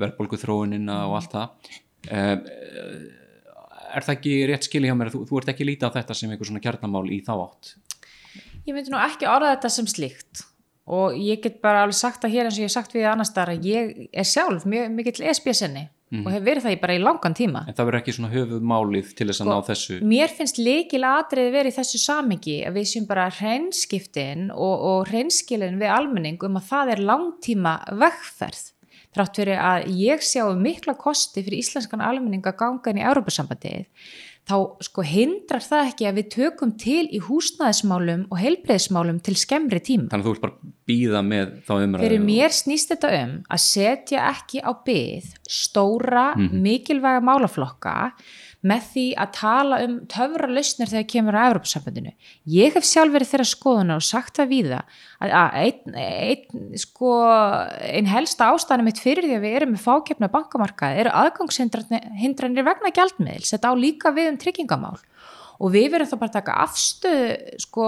verðbólgu 0.00 0.40
þróunina 0.40 1.02
og 1.10 1.18
allt 1.20 1.36
það. 1.36 1.72
Uh, 2.08 2.36
er 3.88 4.06
það 4.06 4.14
ekki 4.14 4.36
rétt 4.48 4.68
skilja 4.68 4.92
hjá 4.92 4.98
mér 4.98 5.12
þú, 5.12 5.24
þú 5.28 5.40
ert 5.40 5.52
ekki 5.52 5.68
lítið 5.68 5.92
á 5.92 5.96
þetta 5.98 6.16
sem 6.16 6.32
einhver 6.32 6.48
svona 6.48 6.64
kjarnamál 6.64 7.04
í 7.12 7.20
þá 7.24 7.34
átt? 7.36 7.74
Ég 8.68 8.74
myndi 8.76 8.92
nú 8.92 9.00
ekki 9.00 9.28
orða 9.28 9.54
þetta 9.54 9.72
sem 9.72 9.88
slíkt. 9.88 10.44
Og 10.88 11.16
ég 11.20 11.42
get 11.44 11.60
bara 11.64 11.84
alveg 11.84 11.98
sagt 11.98 12.24
að 12.24 12.32
hér 12.32 12.48
eins 12.48 12.56
og 12.56 12.64
ég 12.64 12.70
hef 12.70 12.76
sagt 12.78 12.94
við 12.96 13.08
annars 13.10 13.32
þar 13.36 13.52
að 13.52 13.66
ég 13.68 13.94
er 14.08 14.28
sjálf 14.28 14.64
mjög 14.68 14.92
mikill 14.96 15.26
ESB-senni 15.28 15.88
Mhm. 16.10 16.24
og 16.24 16.32
hef 16.32 16.42
verið 16.42 16.64
það 16.64 16.74
í 16.74 16.80
bara 16.80 16.94
í 16.96 17.02
langan 17.02 17.34
tíma. 17.36 17.60
En 17.68 17.74
það 17.74 17.88
verður 17.88 18.00
ekki 18.00 18.14
svona 18.16 18.32
höfuð 18.32 18.62
málið 18.64 19.10
til 19.14 19.26
þess 19.28 19.42
að 19.42 19.44
Sko, 19.44 19.52
ná 19.52 19.66
þessu? 19.68 19.98
Mér 20.00 20.32
finnst 20.32 20.58
líkil 20.58 21.04
atriði 21.04 21.52
verið 21.52 21.76
þessu 21.76 22.00
samingi 22.00 22.56
að 22.64 22.78
við 22.78 22.88
séum 22.88 23.06
bara 23.06 23.28
hreinskiptin 23.28 24.50
og, 24.54 24.76
og 24.90 25.08
hreinskilin 25.12 25.78
við 25.78 25.92
almenning 25.92 26.42
um 26.48 26.56
að 26.56 26.68
það 26.70 26.92
er 26.94 27.04
langtíma 27.10 27.74
vegferð. 27.92 28.72
Þrátt 29.16 29.40
fyrir 29.40 29.58
að 29.58 29.86
ég 29.98 30.24
sjá 30.24 30.44
mikla 30.56 30.94
kosti 30.94 31.42
fyrir 31.42 31.60
íslenskan 31.62 32.00
almenning 32.04 32.44
að 32.44 32.58
ganga 32.60 32.92
inn 32.92 33.00
í 33.00 33.06
Európa-sambandið 33.08 33.86
þá 34.48 34.56
sko 34.80 35.02
hindrar 35.04 35.60
það 35.60 35.90
ekki 35.90 36.06
að 36.08 36.16
við 36.18 36.28
tökum 36.34 36.70
til 36.80 37.04
í 37.12 37.20
húsnæðismálum 37.26 38.26
og 38.32 38.38
heilbreyðismálum 38.40 39.18
til 39.22 39.34
skemmri 39.36 39.80
tíma. 39.84 40.08
þannig 40.08 40.24
að 40.24 40.28
þú 40.28 40.34
ert 40.34 40.40
bara 40.46 40.72
býða 40.88 41.20
með 41.26 41.50
þá 41.68 41.72
umræðu 41.84 42.04
Fyrir 42.06 42.24
mér 42.24 42.54
snýst 42.56 42.92
þetta 42.94 43.10
um 43.22 43.34
að 43.52 43.60
setja 43.66 44.24
ekki 44.32 44.62
á 44.64 44.72
byð 44.88 45.24
stóra, 45.48 46.26
Mhm. 46.36 46.62
mikilvæga 46.64 47.20
málaflokka 47.20 48.12
með 48.68 48.86
því 48.92 49.04
að 49.22 49.32
tala 49.38 49.78
um 49.84 49.94
töfra 50.10 50.48
lausnir 50.50 50.90
þegar 50.90 51.06
kemur 51.12 51.38
á 51.38 51.48
Evropasambandinu. 51.48 52.12
Ég 52.52 52.76
hef 52.76 52.86
sjálf 52.86 53.14
verið 53.14 53.32
þeirra 53.32 53.48
skoðuna 53.48 53.98
og 53.98 54.06
sagt 54.06 54.38
það 54.38 54.52
við 54.52 54.70
það 54.72 55.00
að, 55.18 55.34
að 55.40 55.58
einn, 55.62 55.98
einn, 56.04 56.78
sko, 56.84 57.12
einn 57.88 58.10
helsta 58.12 58.50
ástæðanum 58.52 58.90
mitt 58.90 59.02
fyrir 59.02 59.28
því 59.28 59.38
að 59.38 59.46
við 59.46 59.58
erum 59.60 59.74
með 59.74 59.84
fákefna 59.86 60.30
bankamarkaði 60.34 61.02
eru 61.04 61.14
aðgangshindranir 61.22 62.68
vegna 62.68 62.94
gjaldmiðils. 62.94 63.54
Þetta 63.54 63.72
á 63.72 63.74
líka 63.78 64.14
við 64.16 64.32
um 64.32 64.40
tryggingamál 64.44 64.96
og 65.58 65.74
við 65.74 65.88
verðum 65.92 66.12
þá 66.12 66.18
bara 66.20 66.30
að 66.30 66.36
taka 66.36 66.56
afstöðu 66.64 67.62
sko, 67.64 67.86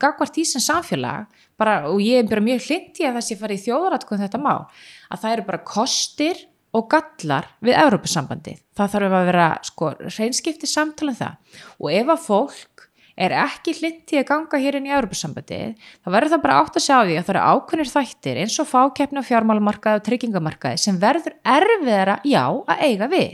gagvart 0.00 0.38
í 0.38 0.44
sem 0.46 0.62
samfélag 0.62 1.26
bara, 1.58 1.80
og 1.90 1.98
ég 2.02 2.22
er 2.22 2.30
bara 2.30 2.44
mjög 2.44 2.68
hlind 2.68 3.00
í 3.00 3.06
að 3.08 3.18
það 3.18 3.26
sé 3.26 3.38
farið 3.40 3.58
í 3.58 3.64
þjóðaratkun 3.66 4.22
þetta 4.22 4.40
mál 4.42 4.60
að 5.08 5.24
það 5.24 5.34
eru 5.34 5.46
bara 5.48 5.64
kostir 5.66 6.44
og 6.76 6.88
gallar 6.92 7.48
við 7.64 7.78
Európusambandið 7.80 8.58
það 8.76 8.92
þarf 8.94 9.16
að 9.18 9.30
vera 9.30 9.46
sko, 9.66 9.92
reynskipti 10.18 10.68
samtala 10.68 11.14
um 11.14 11.18
það. 11.18 11.56
Og 11.80 11.94
ef 11.94 12.12
að 12.12 12.26
fólk 12.26 12.84
er 13.18 13.34
ekki 13.34 13.74
hlind 13.80 14.12
í 14.14 14.20
að 14.20 14.28
ganga 14.28 14.60
hér 14.62 14.78
inn 14.78 14.86
í 14.86 14.94
Európusambandið 14.94 15.88
þá 16.04 16.10
verður 16.14 16.32
það 16.34 16.42
bara 16.44 16.58
átt 16.62 16.78
að 16.78 16.84
sjá 16.84 16.96
því 17.00 17.16
að 17.18 17.24
það 17.26 17.32
eru 17.34 17.46
ákveðnir 17.50 17.90
þættir 17.90 18.40
eins 18.44 18.58
og 18.62 18.68
fákeppni 18.70 19.22
á 19.22 19.28
fjármálamarkaði 19.30 20.00
og 20.00 20.04
tryggingamarkaði 20.06 20.82
sem 20.84 21.00
verður 21.02 21.34
erfiðara 21.56 22.18
já 22.28 22.44
að 22.46 22.84
eiga 22.86 23.08
við. 23.10 23.32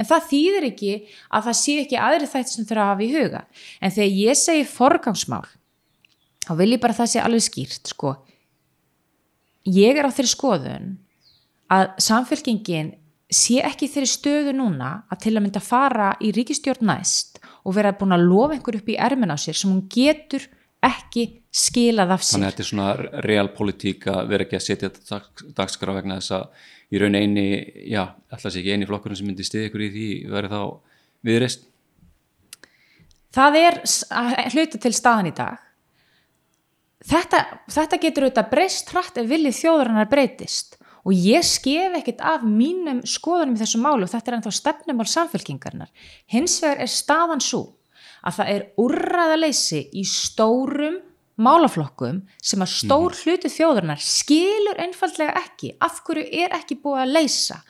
En 0.00 0.08
það 0.08 0.28
þýðir 0.30 0.68
ekki 0.70 0.94
að 1.28 1.48
það 1.48 1.58
sé 1.60 1.74
ekki 1.82 2.00
aðri 2.00 2.30
þætti 2.30 2.54
sem 2.54 2.68
þurfa 2.70 2.86
að 2.86 2.92
hafa 2.94 3.04
í 3.04 3.10
huga. 3.12 3.42
En 3.84 3.94
þegar 3.98 4.16
ég 4.22 4.40
segi 4.40 4.64
forgangsmál 4.70 5.44
þá 6.46 6.52
vil 6.62 6.70
ég 6.72 6.80
bara 6.80 6.96
að 6.96 7.02
það 7.02 7.12
sé 7.12 7.20
alveg 7.26 7.44
skýrt 7.44 7.92
sko. 7.92 8.14
Ég 9.68 10.00
er 10.00 10.08
á 10.08 10.14
þeirri 10.14 10.32
skoðun 10.32 10.88
að 11.72 11.90
samfélkingin 12.00 12.94
sé 13.28 13.60
ekki 13.64 13.90
þeirri 13.92 14.08
stöðu 14.08 14.54
núna 14.56 14.92
að 15.12 15.24
til 15.26 15.34
að 15.34 15.42
mynda 15.44 15.60
fara 15.60 16.12
í 16.24 16.30
ríkistjórn 16.32 16.88
næst 16.88 17.42
og 17.64 17.76
vera 17.76 17.92
búin 17.96 18.16
að 18.16 18.24
lofa 18.30 18.56
einhver 18.56 18.78
upp 18.80 18.88
í 18.88 18.96
ermin 18.96 19.34
á 19.34 19.36
sér 19.36 19.58
sem 19.58 19.70
hún 19.72 19.84
getur 19.92 20.46
ekki 20.84 21.26
skilað 21.52 22.14
af 22.16 22.24
sér 22.24 22.38
Þannig 22.38 22.48
að 22.48 22.54
þetta 22.54 22.64
er 22.64 22.70
svona 22.70 23.22
realpolitík 23.26 24.08
að 24.12 24.32
vera 24.32 24.46
ekki 24.46 24.58
að 24.58 24.64
setja 24.64 24.88
þetta 24.88 25.08
dag, 25.10 25.44
dagskrá 25.60 25.94
vegna 25.98 26.18
þess 26.20 26.36
að 26.38 26.66
í 26.88 27.02
raun 27.02 27.18
eini, 27.18 27.46
já, 27.90 28.04
alltaf 28.32 28.54
sé 28.54 28.62
ekki 28.62 28.76
eini 28.76 28.88
flokkurinn 28.88 29.20
sem 29.20 29.28
myndi 29.28 29.44
stiði 29.44 29.68
ykkur 29.68 29.84
í 29.84 29.90
því 29.92 30.08
verið 30.32 30.54
þá 30.54 30.62
viðreist. 31.28 31.66
það 33.34 33.58
er 33.60 33.80
hluta 34.54 34.80
til 34.80 34.94
staðan 34.96 35.28
í 35.28 35.34
dag. 35.36 35.64
Þetta, 37.08 37.42
þetta 37.70 37.98
getur 38.02 38.26
auðvitað 38.26 38.50
breyst 38.54 38.90
hratt 38.94 39.20
ef 39.20 39.28
viljið 39.28 39.58
þjóðurinnar 39.60 40.08
breytist 40.10 40.77
og 41.08 41.16
ég 41.16 41.44
skef 41.46 41.96
ekkert 41.96 42.20
af 42.20 42.44
mínum 42.44 43.00
skoðunum 43.08 43.56
í 43.56 43.62
þessu 43.62 43.80
málu 43.80 44.04
og 44.04 44.12
þetta 44.12 44.30
er 44.30 44.38
ennþá 44.38 44.54
stefnumál 44.58 45.08
samfélkingarnar 45.08 46.08
hins 46.34 46.58
vegar 46.60 46.84
er 46.84 46.92
staðan 46.92 47.42
svo 47.44 47.62
að 48.26 48.40
það 48.40 48.54
er 48.54 48.66
úrræðaleysi 48.82 49.82
í 49.96 50.04
stórum 50.08 50.98
málaflokkum 51.38 52.22
sem 52.42 52.62
að 52.62 52.74
stór 52.74 53.16
hluti 53.22 53.50
þjóðurinnar 53.52 54.02
skilur 54.02 54.80
einfaldlega 54.82 55.38
ekki 55.38 55.74
af 55.84 56.00
hverju 56.06 56.26
er 56.42 56.54
ekki 56.58 56.78
búið 56.82 57.04
að 57.04 57.14
leysa. 57.14 57.60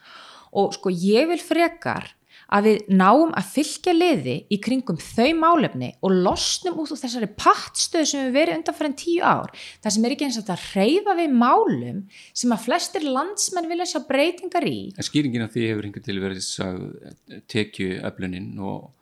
Og 0.57 0.72
sko 0.78 0.93
ég 0.93 1.28
vil 1.28 1.41
frekar 1.43 2.09
að 2.55 2.68
við 2.68 2.90
náum 3.01 3.32
að 3.36 3.51
fylgja 3.55 3.94
liði 3.94 4.36
í 4.49 4.59
kringum 4.64 4.99
þau 5.03 5.28
málefni 5.36 5.90
og 6.05 6.14
losnum 6.24 6.80
út 6.82 6.92
úr 6.94 7.01
þessari 7.01 7.30
pattstöðu 7.38 8.09
sem 8.09 8.26
við 8.26 8.36
verið 8.38 8.59
undanfærin 8.59 8.99
tíu 8.99 9.22
ár 9.24 9.53
þar 9.84 9.94
sem 9.94 10.07
er 10.07 10.16
ekki 10.16 10.28
eins 10.28 10.40
og 10.40 10.46
þetta 10.49 10.80
reyfa 10.80 11.16
við 11.18 11.38
málum 11.44 12.05
sem 12.32 12.55
að 12.55 12.64
flestir 12.66 13.09
landsmenn 13.09 13.70
vilja 13.70 13.88
sjá 13.92 14.01
breytingar 14.09 14.68
í 14.68 14.78
skýringin 15.09 15.44
af 15.44 15.55
því 15.55 15.66
hefur 15.72 15.88
einhvern 15.88 16.09
til 16.09 16.20
verið 16.24 17.42
tekju 17.53 17.99
öflunin 18.09 18.55
og. 18.59 18.94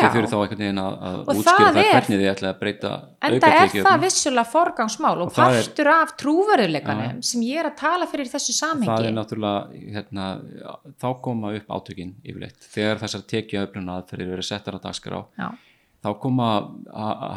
Þau 0.00 0.10
þurfi 0.14 0.30
þá 0.30 0.36
einhvern 0.40 0.62
veginn 0.64 0.80
að, 0.82 0.94
að 1.08 1.18
útskýra 1.34 1.56
það 1.58 1.74
það 1.74 1.80
er- 1.84 1.94
hvernig 1.94 2.18
þið 2.20 2.30
ætla 2.34 2.48
að 2.50 2.58
breyta 2.62 2.90
en 2.94 3.34
auka 3.34 3.50
það 3.54 3.62
er 3.78 3.84
það 3.88 4.00
vissulega 4.04 4.44
forgangsmál 4.54 5.12
og, 5.14 5.26
Og 5.28 5.32
það 5.38 5.54
er- 5.58 5.62
partur 5.68 5.90
af 5.94 6.14
trúverðuleikanum 6.22 7.22
sem 7.30 7.44
ég 7.46 7.60
er 7.62 7.68
að 7.70 7.76
tala 7.82 8.06
fyrir 8.10 8.30
þessu 8.32 8.52
það 8.54 8.58
samhengi. 8.60 9.06
er 9.08 9.16
náttúrulega 9.18 9.92
hérna, 9.94 10.26
þá 11.00 11.08
koma 11.22 11.52
upp 11.58 11.68
átökin 11.78 12.14
yfirleitt. 12.24 12.58
Þegar 12.74 12.98
þessar 13.04 13.26
tekju 13.34 13.62
öflun 13.66 13.92
aðferðir 13.94 14.32
verið 14.34 14.48
settar 14.50 14.74
að 14.78 14.84
dagskrá 14.88 15.24
Já. 15.38 15.48
þá 16.04 16.08
koma 16.20 16.48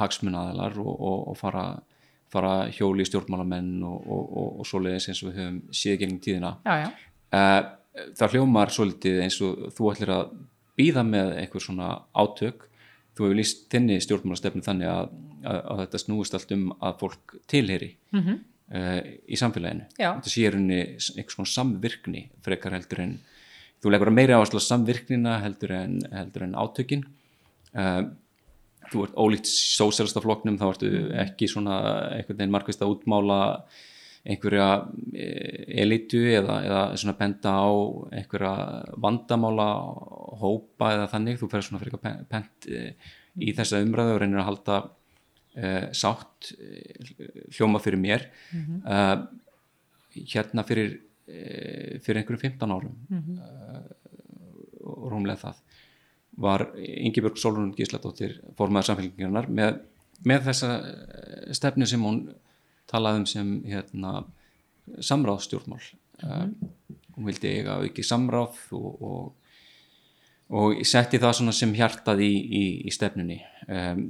hagsmunnaðalar 0.01 0.78
og, 0.82 0.93
og, 0.99 1.28
og 1.32 1.38
fara, 1.39 1.66
fara 2.34 2.53
hjóli 2.76 3.05
í 3.05 3.10
stjórnmálamenn 3.10 3.74
og, 3.88 4.03
og, 4.08 4.24
og, 4.41 4.49
og 4.62 4.68
svoleiðis 4.70 5.10
eins 5.12 5.24
og 5.24 5.32
við 5.32 5.41
höfum 5.41 5.60
síða 5.72 5.99
gengum 6.03 6.20
tíðina. 6.26 6.53
Já, 6.66 6.76
já. 6.84 6.89
uh, 7.32 8.08
það 8.20 8.36
hljómar 8.36 8.74
svolítið 8.76 9.22
eins 9.26 9.39
og 9.45 9.68
þú 9.78 9.91
ætlir 9.93 10.12
að 10.18 10.36
býða 10.78 11.03
með 11.07 11.34
einhver 11.41 11.63
svona 11.63 11.89
átök 12.13 12.67
þú 13.17 13.25
hefur 13.25 13.39
líst 13.39 13.65
þinni 13.73 13.97
stjórnmálastefnu 14.03 14.63
þannig 14.65 14.91
að, 14.91 15.09
að, 15.43 15.57
að 15.57 15.82
þetta 15.84 16.03
snúist 16.03 16.38
allt 16.38 16.53
um 16.53 16.67
að 16.78 16.99
fólk 17.01 17.36
tilheyri 17.49 17.89
mm 18.13 18.21
-hmm. 18.21 18.38
í 19.28 19.39
samfélaginu 19.39 19.88
Já. 19.97 20.11
þetta 20.19 20.34
sé 20.34 20.51
runni 20.53 20.80
einhvers 20.93 21.36
svona 21.36 21.53
samvirkni 21.55 22.30
frekar 22.45 22.78
heldur 22.78 23.03
en 23.05 23.17
þú 23.82 23.91
leggur 23.91 24.11
að 24.11 24.17
meira 24.19 24.38
áherslu 24.38 24.61
á 24.61 24.69
samvirknina 24.69 25.39
heldur 25.41 25.71
en, 25.71 25.99
heldur 26.11 26.43
en 26.43 26.55
átökin 26.55 27.05
uh, 27.73 28.03
þú 28.91 29.03
ert 29.03 29.17
ólíkt 29.19 29.49
sósélastafloknum 29.51 30.57
þá 30.59 30.67
ertu 30.69 30.89
ekki 31.25 31.49
svona 31.51 31.78
einhvern 32.15 32.38
veginn 32.38 32.55
markvist 32.55 32.82
að 32.82 32.95
útmála 32.95 33.39
einhverja 34.28 34.67
eh, 35.15 35.63
elitu 35.84 36.19
eða, 36.34 36.59
eða 36.67 36.82
svona 36.99 37.15
benda 37.19 37.53
á 37.63 37.69
einhverja 38.19 38.53
vandamála 38.99 39.67
hópa 40.41 40.91
eða 40.95 41.09
þannig, 41.13 41.39
þú 41.39 41.49
fer 41.51 41.65
svona 41.65 41.82
fyrir 41.82 41.95
eitthvað 41.95 42.30
pent 42.32 42.69
eh, 42.71 43.11
í 43.39 43.53
þessa 43.55 43.82
umræðu 43.86 44.15
og 44.15 44.21
reynir 44.23 44.41
að 44.41 44.47
halda 44.49 44.78
uh, 44.82 45.84
sátt 45.93 46.47
hljóma 47.53 47.78
fyrir 47.84 48.01
mér. 48.01 48.23
Uh, 48.82 49.28
hérna 50.17 50.63
fyrir 50.65 50.95
uh, 50.97 51.99
fyrir 52.01 52.23
einhverjum 52.23 52.41
15 52.41 52.73
árum 52.73 52.95
og 54.88 55.05
rúmlega 55.11 55.43
það 55.43 55.61
var 56.41 56.63
Ingibjörg 56.82 57.38
Solrún 57.41 57.75
Gísladóttir 57.78 58.39
formaður 58.57 58.91
samfélgingarnar 58.91 59.51
með, 59.53 59.80
með 60.25 60.49
þessa 60.49 60.71
stefnu 61.57 61.86
sem 61.89 62.01
hún 62.01 62.23
talaði 62.88 63.23
um 63.23 63.29
sem 63.29 63.53
hérna, 63.67 64.17
samráðstjórnmál 65.03 65.83
mm 66.23 66.73
hún 67.17 67.31
vildi 67.31 67.57
eiga 67.57 67.81
ekki 67.88 68.05
samráð 68.05 68.61
og, 68.77 69.01
og, 69.09 69.51
og 70.53 70.85
setti 70.88 71.19
það 71.21 71.35
svona 71.39 71.57
sem 71.57 71.73
hjartað 71.75 72.23
í, 72.23 72.31
í, 72.31 72.63
í 72.88 72.93
stefnunni. 72.93 73.41
Um, 73.67 74.07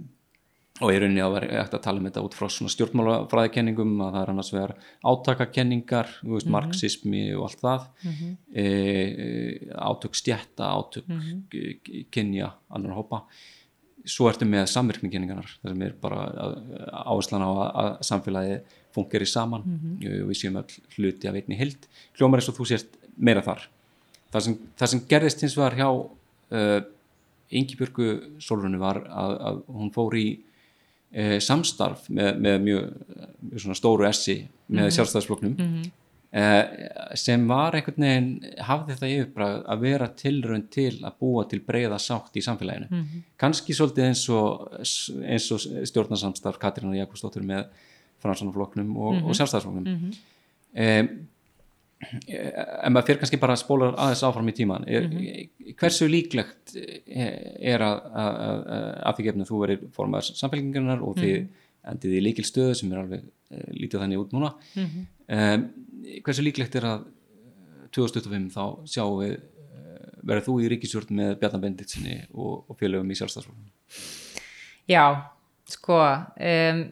og 0.78 0.92
í 0.94 0.98
rauninni 1.02 1.24
að 1.26 1.34
vera 1.34 1.62
eftir 1.64 1.80
að 1.80 1.86
tala 1.88 1.98
um 1.98 2.06
þetta 2.06 2.22
út 2.28 2.36
frá 2.38 2.52
svona 2.54 2.70
stjórnmálafræðikenningum 2.70 3.96
að 4.06 4.12
það 4.12 4.20
er 4.20 4.32
annars 4.34 4.52
vegar 4.54 4.74
átakakenningar 5.10 6.12
veist, 6.22 6.50
marxismi 6.54 7.24
og 7.34 7.48
allt 7.48 7.64
það. 7.64 7.88
E, 8.06 8.66
e, 8.66 9.32
átök 9.74 10.20
stjætta 10.20 10.70
átök 10.76 11.10
mm 11.10 12.04
kynja 12.14 12.52
annar 12.70 12.94
hópa 13.00 13.24
svo 14.08 14.30
ertu 14.32 14.48
með 14.48 14.68
samvirkningenningarnar 14.72 15.54
það 15.62 15.74
sem 15.74 15.86
er 15.88 15.96
bara 16.02 16.26
áherslan 17.04 17.46
á 17.46 17.50
að, 17.52 17.70
að 17.84 17.90
samfélagi 18.10 18.60
fungeri 18.96 19.28
saman. 19.30 19.66
Og 20.02 20.30
við 20.32 20.40
séum 20.42 20.60
all 20.62 20.68
hluti 20.98 21.30
af 21.30 21.38
einni 21.38 21.60
hild 21.60 21.88
hljómar 22.18 22.42
eins 22.42 22.50
og 22.52 22.58
þú 22.58 22.70
sést 22.72 22.98
meira 23.18 23.44
þar. 23.46 23.68
Það 24.34 24.46
sem, 24.48 24.58
það 24.80 24.94
sem 24.94 25.04
gerðist 25.12 25.44
hins 25.44 25.58
vegar 25.58 25.78
hjá 25.78 25.90
uh, 25.90 26.80
Ingibjörgu 27.58 28.10
Solrunu 28.44 28.80
var 28.82 29.00
að, 29.08 29.36
að 29.50 29.62
hún 29.78 29.94
fór 29.96 30.18
í 30.20 30.26
uh, 30.36 31.38
samstarf 31.44 32.10
með, 32.12 32.42
með 32.44 32.60
mjög, 32.66 32.90
mjög 33.48 33.64
svona 33.64 33.80
stóru 33.80 34.08
essi 34.10 34.42
með 34.42 34.50
mm 34.68 34.84
-hmm. 34.84 34.96
sjálfstæðisfloknum 34.98 35.56
uh, 35.64 35.88
sem 37.16 37.46
var 37.48 37.76
einhvern 37.78 38.04
veginn 38.04 38.58
hafði 38.68 38.98
það 39.00 39.14
yfirbræð 39.14 39.62
að 39.72 39.84
vera 39.86 40.08
tilraun 40.20 40.66
til 40.74 40.90
að 41.00 41.16
búa 41.22 41.46
til 41.48 41.62
breiða 41.64 42.00
sátt 42.04 42.36
í 42.36 42.44
samfélaginu. 42.44 42.90
Mm 42.90 43.04
-hmm. 43.04 43.24
kannski 43.38 43.74
svolítið 43.74 44.08
eins 44.10 44.30
og, 44.30 44.68
eins 45.24 45.52
og 45.52 45.60
stjórnarsamstarf 45.88 46.60
Katrínar 46.60 47.00
Jakobsdóttur 47.00 47.44
með 47.44 47.66
fransanflokknum 48.20 48.98
og, 48.98 49.24
og 49.24 49.36
sjálfstæðisflokknum. 49.36 50.12
Um, 50.78 51.10
en 51.98 52.94
maður 52.94 53.08
fyrir 53.08 53.20
kannski 53.22 53.40
bara 53.42 53.56
að 53.56 53.64
spóla 53.64 53.88
aðeins 53.96 54.24
áfram 54.28 54.50
í 54.52 54.54
tíman 54.54 54.84
er, 54.86 55.08
hversu 55.80 56.08
líklegt 56.08 56.76
er 56.76 57.82
að, 57.82 58.02
að, 58.14 58.36
að, 58.46 58.66
að 59.08 59.16
því 59.18 59.24
gefnum 59.24 59.48
þú 59.50 59.62
verið 59.64 59.88
formaður 59.96 60.38
samfélgingarnar 60.38 61.02
og 61.02 61.18
þið 61.18 61.48
endið 61.88 62.18
í 62.20 62.22
líkil 62.22 62.46
stöðu 62.46 62.76
sem 62.78 62.92
er 62.92 63.02
alveg 63.02 63.24
lítið 63.72 64.04
þannig 64.04 64.22
út 64.22 64.36
núna. 64.36 64.54
Um, 64.78 65.66
hversu 66.26 66.46
líklegt 66.46 66.76
er 66.80 66.88
að 66.88 67.08
2025 67.96 68.52
þá 68.54 68.64
sjáum 68.90 69.22
við 69.22 69.34
uh, 69.38 70.12
verður 70.22 70.46
þú 70.48 70.60
í 70.62 70.70
ríkisjórn 70.74 71.18
með 71.20 71.34
Bjarnar 71.42 71.64
Benditsinni 71.64 72.20
og, 72.34 72.68
og 72.68 72.80
félögum 72.80 73.12
í 73.12 73.18
sjálfstæðsflokknum 73.20 73.74
Já, 74.88 75.04
sko 75.68 75.98
um, 76.00 76.84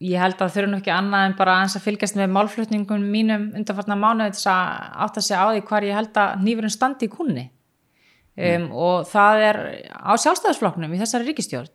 ég 0.00 0.22
held 0.22 0.40
að 0.40 0.52
þurfa 0.54 0.72
nú 0.72 0.80
ekki 0.80 0.92
annað 0.94 1.26
en 1.28 1.38
bara 1.38 1.56
aðeins 1.58 1.76
að 1.76 1.86
fylgjast 1.88 2.18
með 2.18 2.34
málflutningum 2.36 3.08
mínum 3.12 3.48
undanfarnar 3.58 4.00
mánuði 4.00 4.36
til 4.38 4.52
að 4.52 4.68
átta 5.06 5.24
sig 5.24 5.36
á 5.36 5.46
því 5.50 5.64
hvar 5.68 5.86
ég 5.86 5.98
held 5.98 6.20
að 6.22 6.44
nýfurinn 6.46 6.74
standi 6.76 7.08
í 7.08 7.12
kunni 7.12 7.46
um, 8.40 8.70
og 8.72 9.10
það 9.10 9.44
er 9.48 9.60
á 9.92 10.12
sjálfstæðisflokknum 10.22 10.94
í 10.96 11.02
þessari 11.02 11.28
ríkistjórn 11.28 11.74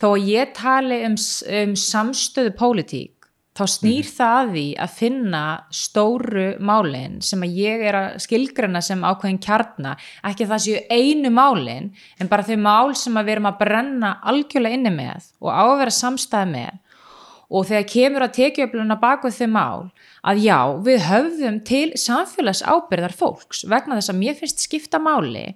þó 0.00 0.10
ég 0.22 0.54
tali 0.56 1.02
um, 1.08 1.16
um 1.16 1.74
samstöðu 1.76 2.54
pólitík 2.56 3.19
þá 3.56 3.64
snýr 3.66 4.06
það 4.06 4.36
að 4.40 4.50
því 4.54 4.66
að 4.84 4.92
finna 4.96 5.44
stóru 5.74 6.44
málin 6.62 7.16
sem 7.24 7.42
að 7.42 7.56
ég 7.58 7.82
er 7.88 7.98
að 7.98 8.20
skilgrana 8.24 8.82
sem 8.84 9.02
ákveðin 9.02 9.40
kjarna, 9.42 9.96
ekki 10.26 10.46
að 10.46 10.52
það 10.52 10.62
séu 10.66 10.84
einu 10.90 11.32
málin, 11.34 11.90
en 12.20 12.30
bara 12.30 12.46
þau 12.46 12.60
mál 12.62 12.94
sem 12.98 13.18
að 13.18 13.26
við 13.26 13.36
erum 13.36 13.50
að 13.50 13.58
brenna 13.64 14.12
algjörlega 14.30 14.78
inni 14.78 14.94
með 14.94 15.32
og 15.42 15.50
á 15.50 15.64
að 15.64 15.80
vera 15.82 15.96
samstæð 15.98 16.54
með. 16.54 16.78
Og 17.50 17.66
þegar 17.66 17.86
kemur 17.90 18.22
að 18.22 18.36
tekjuöfluna 18.36 18.96
baka 19.02 19.32
þau 19.34 19.48
mál 19.50 19.88
að 20.22 20.44
já, 20.44 20.58
við 20.86 21.02
höfðum 21.08 21.56
til 21.66 21.88
samfélags 21.98 22.62
ábyrðar 22.62 23.16
fólks 23.16 23.64
vegna 23.66 23.98
þess 23.98 24.12
að 24.12 24.20
mér 24.20 24.36
finnst 24.38 24.62
skipta 24.62 25.00
máli 25.02 25.48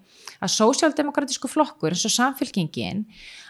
að 0.43 0.55
sósjaldemokratísku 0.57 1.51
flokkur 1.53 1.95
eins 1.95 2.03
og 2.09 2.15
samfélkingin 2.17 3.05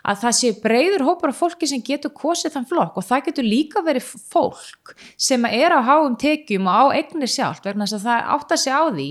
að 0.05 0.21
það 0.21 0.37
sé 0.39 0.51
breyður 0.63 1.07
hópar 1.09 1.33
af 1.33 1.39
fólki 1.41 1.69
sem 1.69 1.83
getur 1.85 2.13
kosið 2.13 2.57
þann 2.57 2.69
flokk 2.69 2.99
og 3.01 3.07
það 3.07 3.25
getur 3.31 3.49
líka 3.49 3.85
verið 3.85 4.11
fólk 4.33 4.93
sem 5.17 5.47
er 5.49 5.73
á 5.73 5.81
háum 5.81 6.19
tekjum 6.21 6.69
og 6.69 6.77
á 6.77 6.85
eignir 7.01 7.31
sjálft 7.31 7.65
vegna 7.65 7.89
þess 7.89 8.03
að 8.03 8.07
það 8.11 8.31
átt 8.37 8.55
að 8.55 8.63
sé 8.65 8.75
á 8.75 8.85
því 8.91 9.09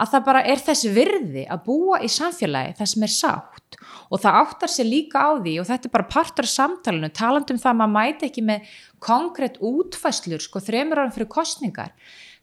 að 0.00 0.10
það 0.10 0.24
bara 0.26 0.42
er 0.50 0.62
þessi 0.66 0.90
virði 0.94 1.44
að 1.50 1.64
búa 1.68 2.00
í 2.02 2.10
samfélagi 2.10 2.74
það 2.78 2.90
sem 2.92 3.06
er 3.06 3.12
sátt. 3.14 3.78
Og 4.12 4.20
það 4.20 4.38
áttar 4.40 4.70
sér 4.70 4.88
líka 4.88 5.22
á 5.22 5.30
því 5.38 5.54
og 5.60 5.68
þetta 5.68 5.88
er 5.88 5.94
bara 5.94 6.10
partur 6.10 6.46
af 6.46 6.52
samtalenu, 6.52 7.10
talandum 7.14 7.60
það 7.60 7.70
að 7.70 7.78
maður 7.80 7.94
mæti 7.94 8.28
ekki 8.28 8.44
með 8.44 8.74
konkrétt 9.04 9.60
útfæslur 9.64 10.42
sko 10.42 10.62
þremur 10.62 11.02
árum 11.02 11.14
fyrir 11.14 11.30
kostningar 11.30 11.94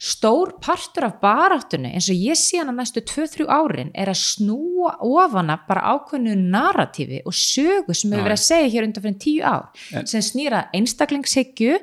stór 0.02 0.56
partur 0.66 1.06
af 1.06 1.20
baráttunni 1.22 1.92
eins 1.94 2.08
og 2.10 2.18
ég 2.18 2.38
sé 2.40 2.58
hana 2.58 2.74
næstu 2.74 3.04
2-3 3.06 3.46
árin 3.54 3.92
er 3.94 4.10
að 4.10 4.18
snúa 4.18 4.96
ofana 5.06 5.60
bara 5.68 5.84
ákveðnu 5.94 6.34
narratífi 6.56 7.20
og 7.30 7.36
sögu 7.38 7.94
sem 7.94 8.10
hefur 8.16 8.26
verið 8.26 8.34
að 8.40 8.48
segja 8.48 8.72
hér 8.74 8.88
undan 8.88 9.04
fyrir 9.06 9.20
10 9.22 9.44
ár 9.46 9.68
En- 10.00 10.08
sem 10.10 10.24
snýra 10.26 10.64
einstaklingshyggju 10.74 11.76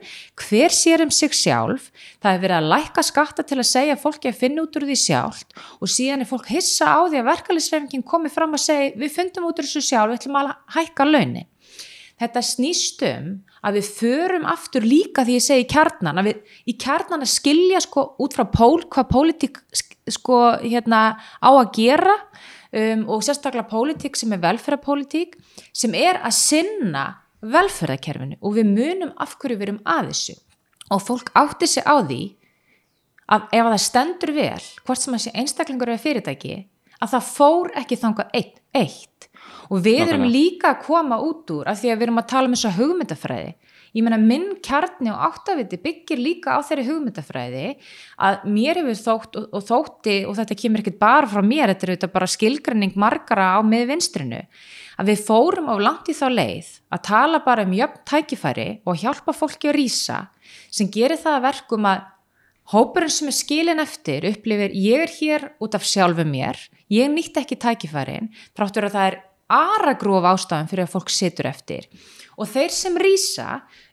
hver 0.48 0.74
sér 0.74 1.04
um 1.06 1.12
sig 1.14 1.30
sjálf 1.38 1.92
það 2.18 2.32
hefur 2.32 2.42
verið 2.48 2.56
að 2.58 2.70
lækka 2.74 3.04
skatta 3.06 3.46
til 3.46 3.58
að 3.62 3.70
segja 3.70 3.94
að 3.94 4.02
fólki 4.02 4.32
að 4.32 4.40
finna 4.42 4.64
út 4.66 4.80
úr 4.80 4.88
því 4.90 4.98
sjálft 5.04 5.54
og 5.78 5.86
síðan 5.94 6.26
er 6.26 6.30
fólk 6.32 6.50
hissa 6.50 6.90
á 6.90 6.98
því 7.06 7.20
að 7.22 7.28
verkefælisreifingin 7.30 8.02
komi 8.02 8.34
fram 8.34 8.58
að 8.58 8.64
segja 8.66 8.96
við 8.98 9.14
fundum 9.14 9.46
út 9.46 9.62
úr 9.62 9.68
þessu 9.70 9.84
sjálf, 9.92 10.10
við 10.10 10.18
ætlum 10.24 10.40
að 10.42 10.50
hækka 10.74 11.06
launin. 11.06 11.46
Þetta 12.18 12.40
snýst 12.42 13.02
um 13.06 13.26
að 13.66 13.78
við 13.78 13.90
förum 13.98 14.46
aftur 14.48 14.86
líka 14.86 15.24
því 15.26 15.38
ég 15.38 15.44
segi 15.44 15.66
kjarnan, 15.70 16.20
að 16.20 16.30
við 16.30 16.58
í 16.70 16.76
kjarnan 16.80 17.24
að 17.24 17.32
skilja 17.32 17.82
sko 17.84 18.04
út 18.22 18.36
frá 18.36 18.46
pól, 18.52 18.82
hvað 18.86 19.10
pólitík 19.12 19.60
sko 20.08 20.40
hérna 20.62 21.02
á 21.42 21.50
að 21.50 21.72
gera 21.76 22.14
um, 22.72 23.06
og 23.10 23.24
sérstaklega 23.26 23.68
pólitík 23.70 24.18
sem 24.18 24.32
er 24.34 24.42
velferðarpólitík 24.44 25.38
sem 25.72 25.94
er 25.98 26.20
að 26.22 26.36
sinna 26.38 27.06
velferðarkerfinu 27.44 28.38
og 28.42 28.56
við 28.58 28.72
munum 28.72 29.14
af 29.20 29.36
hverju 29.38 29.58
við 29.58 29.68
erum 29.68 29.82
að 29.86 30.10
þessu 30.12 30.38
og 30.94 31.04
fólk 31.04 31.30
átti 31.36 31.68
sig 31.68 31.84
á 31.86 31.96
því 32.00 32.22
að 33.28 33.44
ef 33.52 33.62
að 33.62 33.72
það 33.74 33.84
stendur 33.84 34.34
vel 34.36 34.66
hvort 34.86 35.02
sem 35.02 35.16
að 35.16 35.24
sé 35.26 35.34
einstaklingur 35.36 35.92
eða 35.92 36.04
fyrirtæki 36.04 36.54
að 36.98 37.12
það 37.14 37.28
fór 37.28 37.72
ekki 37.78 37.98
þangað 38.00 38.32
eitt, 38.38 38.56
eitt. 38.74 39.27
Og 39.68 39.82
við 39.84 40.02
erum 40.04 40.24
Nákvæmlega. 40.24 40.34
líka 40.34 40.70
að 40.72 40.84
koma 40.86 41.18
út 41.24 41.50
úr 41.54 41.68
af 41.68 41.80
því 41.80 41.92
að 41.92 41.98
við 41.98 42.06
erum 42.08 42.22
að 42.22 42.30
tala 42.32 42.48
um 42.48 42.56
þessa 42.56 42.76
hugmyndafræði 42.78 43.52
ég 43.96 44.04
meina 44.04 44.18
minn 44.20 44.48
kjarni 44.64 45.12
og 45.12 45.22
áttaviti 45.28 45.78
byggir 45.80 46.20
líka 46.20 46.56
á 46.56 46.60
þeirri 46.64 46.86
hugmyndafræði 46.88 47.64
að 48.24 48.44
mér 48.52 48.82
hefur 48.82 48.98
þótt 49.00 49.38
og, 49.40 49.46
og 49.52 49.64
þótti 49.68 50.16
og 50.28 50.36
þetta 50.38 50.58
kemur 50.62 50.82
ekkert 50.82 51.00
bara 51.00 51.30
frá 51.30 51.42
mér 51.44 51.72
þetta 51.72 51.86
er 51.86 51.94
auðvitað 51.94 52.14
bara 52.18 52.30
skilgrenning 52.34 52.98
margara 53.00 53.48
á 53.56 53.60
með 53.64 53.88
vinstrinu 53.94 54.42
að 54.98 55.12
við 55.12 55.24
fórum 55.28 55.70
á 55.72 55.74
langt 55.80 56.10
í 56.10 56.16
þá 56.18 56.26
leið 56.34 56.70
að 56.92 57.04
tala 57.08 57.42
bara 57.46 57.64
um 57.64 57.74
jöfn 57.78 58.04
tækifæri 58.12 58.68
og 58.84 59.02
hjálpa 59.02 59.34
fólki 59.36 59.72
að 59.72 59.78
rýsa 59.78 60.20
sem 60.68 60.90
gerir 60.92 61.20
það 61.20 61.38
að 61.38 61.46
verkum 61.48 61.88
að 61.88 62.06
hópurinn 62.72 63.12
sem 63.12 63.30
er 63.30 63.36
skilin 63.36 63.80
eftir 63.80 64.26
upplifir 64.28 64.74
ég 64.76 65.06
er 65.06 65.14
hér 65.20 65.46
út 65.64 65.76
af 65.78 65.86
sjálfu 65.88 66.26
mér 66.28 66.60
ég 66.92 67.08
nýtt 67.12 67.40
ekki 67.40 67.56
tækifærin 67.60 68.28
þráttur 68.52 68.88
að 68.88 68.96
það 68.98 69.08
er 69.12 69.18
aragróf 69.48 70.26
ástafan 70.28 70.68
fyrir 70.70 70.86
að 70.86 70.94
fólk 70.94 71.12
situr 71.12 71.48
eftir 71.50 71.88
og 72.38 72.46
þeir 72.46 72.70
sem 72.74 72.98
rýsa 73.00 73.46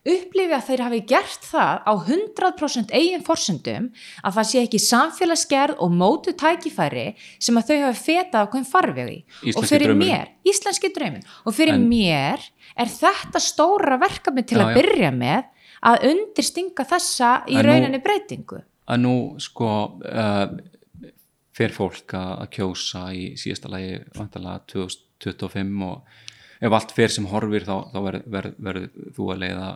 upplifi 0.05 0.53
að 0.53 0.67
þeir 0.67 0.83
hafi 0.85 0.99
gert 1.09 1.47
það 1.47 1.79
á 1.81 1.93
100% 1.95 2.93
eigin 2.93 3.23
forsendum 3.25 3.87
að 4.21 4.37
það 4.37 4.49
sé 4.51 4.61
ekki 4.65 4.81
samfélagsgerð 4.83 5.81
og 5.81 5.95
mótu 5.95 6.35
tækifæri 6.37 7.07
sem 7.39 7.57
að 7.57 7.71
þau 7.71 7.79
hafi 7.87 8.03
fetað 8.03 8.45
okkur 8.45 8.67
farvegi 8.69 9.17
íslenski 9.23 9.57
og 9.61 9.69
fyrir 9.71 9.91
drömmin. 9.91 10.11
mér, 10.11 10.31
íslenski 10.45 10.91
draumin 10.93 11.25
og 11.25 11.57
fyrir 11.57 11.79
en... 11.79 11.87
mér 11.89 12.45
er 12.75 12.93
þetta 12.93 13.41
stóra 13.41 13.97
verkefni 14.01 14.45
til 14.45 14.61
já, 14.61 14.67
að 14.67 14.79
byrja 14.81 15.09
já. 15.09 15.17
með 15.23 15.51
að 15.85 16.07
undirstinga 16.11 16.87
þessa 16.91 17.33
í 17.49 17.57
að 17.57 17.67
rauninni 17.69 17.97
nú, 17.97 18.05
breytingu 18.05 18.61
að 18.85 19.01
nú 19.01 19.17
sko 19.41 19.71
eh, 20.05 20.21
uh, 20.21 21.11
fyrir 21.55 21.73
fólk 21.73 22.13
að 22.19 22.45
kjósa 22.53 23.07
í 23.15 23.31
síðasta 23.39 23.71
lagi 23.73 23.97
vantala 24.13 24.59
2000 24.69 25.04
25 25.23 25.85
og 25.85 26.65
ef 26.65 26.75
allt 26.75 26.93
fer 26.95 27.13
sem 27.13 27.27
horfir 27.29 27.67
þá, 27.67 27.75
þá 27.91 27.99
verður 28.07 28.27
ver, 28.35 28.49
ver, 28.67 28.81
þú 29.15 29.31
að 29.33 29.41
leiða 29.43 29.69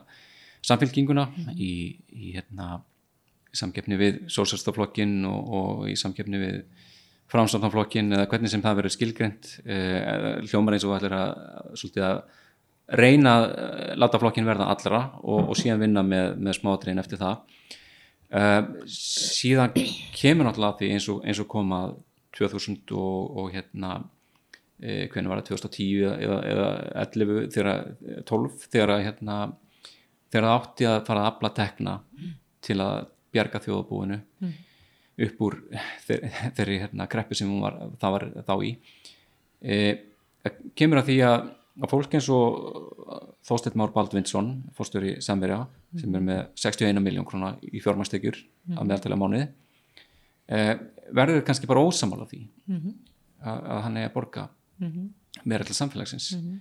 samfélkinguna 0.65 1.25
í, 1.55 1.73
í 2.11 2.33
hérna, 2.35 2.81
samgefni 3.55 3.97
við 3.99 4.21
sósastaflokkin 4.31 5.21
og, 5.29 5.53
og 5.59 5.89
í 5.89 5.95
samgefni 5.99 6.41
við 6.41 6.59
framstofnaflokkin 7.29 8.15
eða 8.15 8.27
hvernig 8.29 8.51
sem 8.51 8.61
það 8.63 8.79
verður 8.79 8.95
skilgrend 8.95 9.49
eh, 9.69 10.39
hljómar 10.49 10.75
eins 10.75 10.85
og 10.87 10.95
allir 10.97 11.13
að 11.13 11.33
svolítið 11.77 12.05
að 12.07 12.21
reyna 12.97 13.35
að 13.35 13.97
láta 14.01 14.19
flokkin 14.21 14.47
verða 14.47 14.69
allra 14.73 15.01
og, 15.21 15.51
og 15.51 15.57
síðan 15.57 15.83
vinna 15.83 16.03
með, 16.05 16.31
með 16.41 16.57
smátrein 16.57 17.01
eftir 17.01 17.21
það. 17.21 17.43
Uh, 18.29 18.85
síðan 18.93 19.73
kemur 20.13 20.45
náttúrulega 20.45 20.77
því 20.77 20.89
eins 20.93 21.07
og, 21.09 21.21
eins 21.25 21.39
og 21.41 21.47
koma 21.49 21.79
2000 22.37 22.93
og, 22.93 23.37
og 23.41 23.47
hérna 23.55 23.95
hvernig 24.79 25.29
var 25.31 25.41
það 25.41 25.49
2010 25.49 26.05
eða, 26.23 26.37
eða 26.53 26.67
11 27.03 27.49
þegar 27.55 28.23
12 28.29 28.65
þegar 28.71 28.93
að, 28.95 29.03
hérna 29.09 29.37
þegar 30.31 30.45
það 30.47 30.55
átti 30.59 30.87
að 30.89 30.99
fara 31.09 31.23
að 31.25 31.29
afla 31.33 31.49
tekna 31.57 31.93
til 32.63 32.79
að 32.83 33.07
bjarga 33.33 33.59
þjóðabúinu 33.65 34.19
upp 35.25 35.41
úr 35.43 35.55
þeir- 36.07 36.27
þeirri 36.55 36.77
hérna, 36.79 37.07
kreppu 37.11 37.35
sem 37.35 37.49
var, 37.61 37.75
það 37.99 38.11
var 38.15 38.23
þá 38.47 38.53
í. 38.63 38.69
E, 39.61 39.75
kemur 40.79 41.01
að 41.01 41.09
því 41.09 41.17
að, 41.27 41.49
að 41.83 41.91
fólk 41.91 42.13
eins 42.15 42.29
og 42.31 43.25
Þósteinn 43.49 43.75
Már 43.81 43.91
Baldvinsson 43.91 44.49
fórstjóri 44.77 45.17
Samverja 45.25 45.65
sem 45.99 46.15
er 46.15 46.21
með 46.23 46.39
61 46.55 47.01
miljón 47.03 47.25
króna 47.27 47.55
í 47.67 47.81
fjármæstekjur 47.83 48.37
að 48.77 48.87
meðaltala 48.87 49.17
mánuði 49.19 49.47
e, 50.47 50.77
verður 51.11 51.43
kannski 51.47 51.67
bara 51.67 51.83
ósamála 51.83 52.27
því 52.29 52.41
að, 53.43 53.59
að 53.73 53.81
hann 53.87 53.97
er 53.97 54.07
að 54.09 54.13
borga 54.15 54.47
meira 55.45 55.63
til 55.67 55.75
samfélagsins 55.75 56.33
mm 56.37 56.59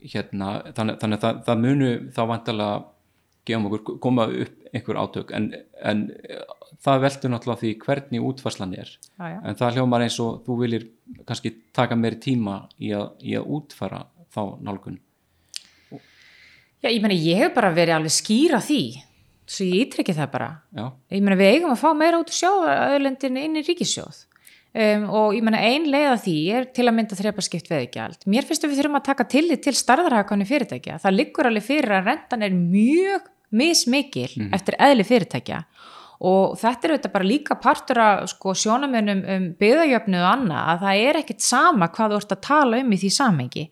hérna 0.00 0.48
þannig, 0.76 0.96
þannig 1.02 1.16
að 1.18 1.22
það, 1.24 1.38
það 1.46 1.58
munu 1.64 1.88
þá 2.14 2.20
vantalega 2.30 2.76
gefum 3.48 3.66
okkur 3.68 3.98
koma 4.04 4.26
upp 4.30 4.70
einhver 4.76 4.98
átök 5.02 5.32
en, 5.36 5.48
en 5.82 6.02
það 6.84 7.02
veldur 7.04 7.32
náttúrulega 7.34 7.60
því 7.64 7.72
hvernig 7.84 8.26
útfarslan 8.30 8.74
er 8.78 8.92
Já, 9.18 9.26
já. 9.34 9.38
en 9.42 9.58
það 9.60 9.76
hljómar 9.76 10.04
eins 10.06 10.18
og 10.22 10.40
þú 10.46 10.56
viljir 10.62 10.86
kannski 11.28 11.52
taka 11.76 11.98
meiri 11.98 12.20
tíma 12.22 12.56
í 12.78 12.92
að, 12.96 13.10
í 13.26 13.36
að 13.38 13.50
útfara 13.58 14.04
þá 14.32 14.40
nálgun 14.64 15.00
Já, 16.80 16.88
ég 16.88 17.02
meina, 17.04 17.12
ég 17.18 17.36
hef 17.42 17.52
bara 17.58 17.74
verið 17.76 17.98
alveg 17.98 18.12
skýra 18.14 18.62
því, 18.64 18.80
svo 19.44 19.66
ég 19.68 19.82
ítrykki 19.84 20.14
það 20.16 20.30
bara. 20.32 20.46
já, 20.72 20.86
Ég 21.12 21.20
meina, 21.20 21.36
við 21.36 21.50
eigum 21.58 21.74
að 21.74 21.82
fá 21.82 21.90
meira 21.92 22.20
út 22.22 22.30
úr 22.32 22.38
sjóðaöðlendinu 22.38 23.42
inn 23.44 23.58
í 23.60 23.64
ríkissjóð. 23.66 24.22
Um, 24.70 25.08
og 25.10 25.32
ég 25.34 25.42
meina, 25.42 25.58
ein 25.66 25.88
leið 25.90 26.08
að 26.12 26.20
því 26.28 26.36
er 26.54 26.66
til 26.76 26.84
að 26.86 26.94
mynda 26.94 27.16
þrepaskipt 27.18 27.70
veðigjald. 27.72 28.20
Mér 28.30 28.46
finnst 28.46 28.62
að 28.62 28.70
við 28.70 28.82
þurfum 28.82 28.98
að 29.00 29.06
taka 29.08 29.26
tillit 29.32 29.64
til 29.64 29.74
starðarhagkvæmni 29.74 30.46
fyrirtækja. 30.46 30.98
Það 31.02 31.16
liggur 31.16 31.48
alveg 31.50 31.66
fyrir 31.66 31.96
að 31.96 32.10
rentan 32.12 32.46
er 32.46 32.54
mjög 32.54 33.26
mismikil 33.50 34.30
eftir 34.54 34.78
eðli 34.78 35.06
fyrirtækja 35.08 35.64
og 36.20 36.58
þetta 36.60 36.86
er 36.86 36.94
auðvitað 36.94 37.14
bara 37.14 37.26
líka 37.26 37.56
partur 37.60 38.00
af 38.04 38.28
sko, 38.34 38.52
sjónamönum 38.52 39.22
um 39.34 39.48
byggðajöfnu 39.60 40.20
og 40.20 40.28
annað 40.28 40.70
að 40.74 40.84
það 40.84 41.04
er 41.08 41.18
ekkit 41.22 41.44
sama 41.44 41.88
hvað 41.94 42.12
þú 42.12 42.20
ert 42.20 42.34
að 42.36 42.42
tala 42.44 42.80
um 42.84 42.92
í 42.92 43.00
því 43.00 43.12
samhengi. 43.16 43.64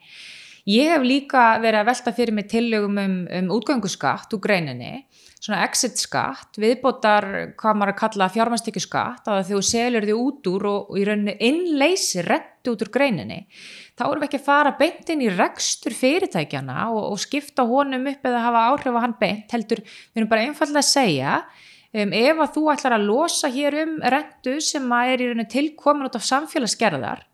Ég 0.68 0.92
hef 0.92 1.04
líka 1.04 1.42
verið 1.62 1.82
að 1.82 1.88
velta 1.88 2.12
fyrir 2.16 2.36
mig 2.36 2.48
tillögum 2.48 2.98
um, 3.00 3.18
um 3.38 3.52
útgönguskatt 3.56 4.34
úr 4.36 4.42
greininni, 4.44 5.04
svona 5.38 5.60
exit 5.64 6.00
skatt, 6.00 6.58
viðbótar 6.58 7.26
hvað 7.58 7.78
maður 7.78 7.92
að 7.92 7.98
kalla 8.00 8.28
fjármæstekju 8.34 8.82
skatt, 8.82 9.28
að 9.30 9.52
þú 9.52 9.60
selur 9.68 10.06
því 10.06 10.16
út 10.18 10.50
úr 10.50 10.66
og, 10.70 10.90
og 10.90 10.98
í 10.98 11.04
rauninni 11.06 11.36
innleysi 11.48 12.24
rentu 12.26 12.74
út 12.74 12.84
úr 12.84 12.92
greininni, 12.94 13.38
þá 13.94 14.04
erum 14.08 14.24
við 14.24 14.28
ekki 14.28 14.40
að 14.40 14.48
fara 14.48 14.74
beint 14.80 15.14
inn 15.14 15.24
í 15.24 15.30
rekstur 15.32 15.96
fyrirtækjana 15.96 16.90
og, 16.90 17.00
og 17.12 17.22
skipta 17.22 17.66
honum 17.68 18.10
upp 18.10 18.28
eða 18.28 18.44
hafa 18.48 18.66
áhrif 18.72 18.98
á 18.98 19.04
hann 19.06 19.16
beint, 19.20 19.48
heldur 19.54 19.84
við 19.86 20.22
erum 20.22 20.32
bara 20.34 20.44
einfallega 20.48 20.82
að 20.82 20.90
segja 20.90 21.38
um, 21.94 22.12
ef 22.12 22.44
að 22.44 22.54
þú 22.58 22.68
ætlar 22.74 22.98
að 22.98 23.08
losa 23.08 23.52
hér 23.54 23.80
um 23.84 23.96
rentu 24.16 24.58
sem 24.64 24.92
að 24.98 25.14
er 25.14 25.24
í 25.24 25.30
rauninni 25.30 25.50
tilkomin 25.54 26.10
út 26.10 26.18
af 26.18 26.26
samfélagsgerðar 26.28 27.28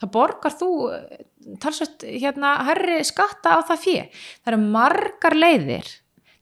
þá 0.00 0.06
borgar 0.12 0.54
þú 0.56 0.70
eh, 0.94 1.24
talsvægt 1.60 2.06
hérna 2.08 2.54
herri 2.68 3.00
skatta 3.06 3.56
á 3.56 3.60
það 3.68 3.82
fjö. 3.84 4.04
Það 4.40 4.52
eru 4.52 4.62
margar 4.76 5.36
leiðir 5.36 5.90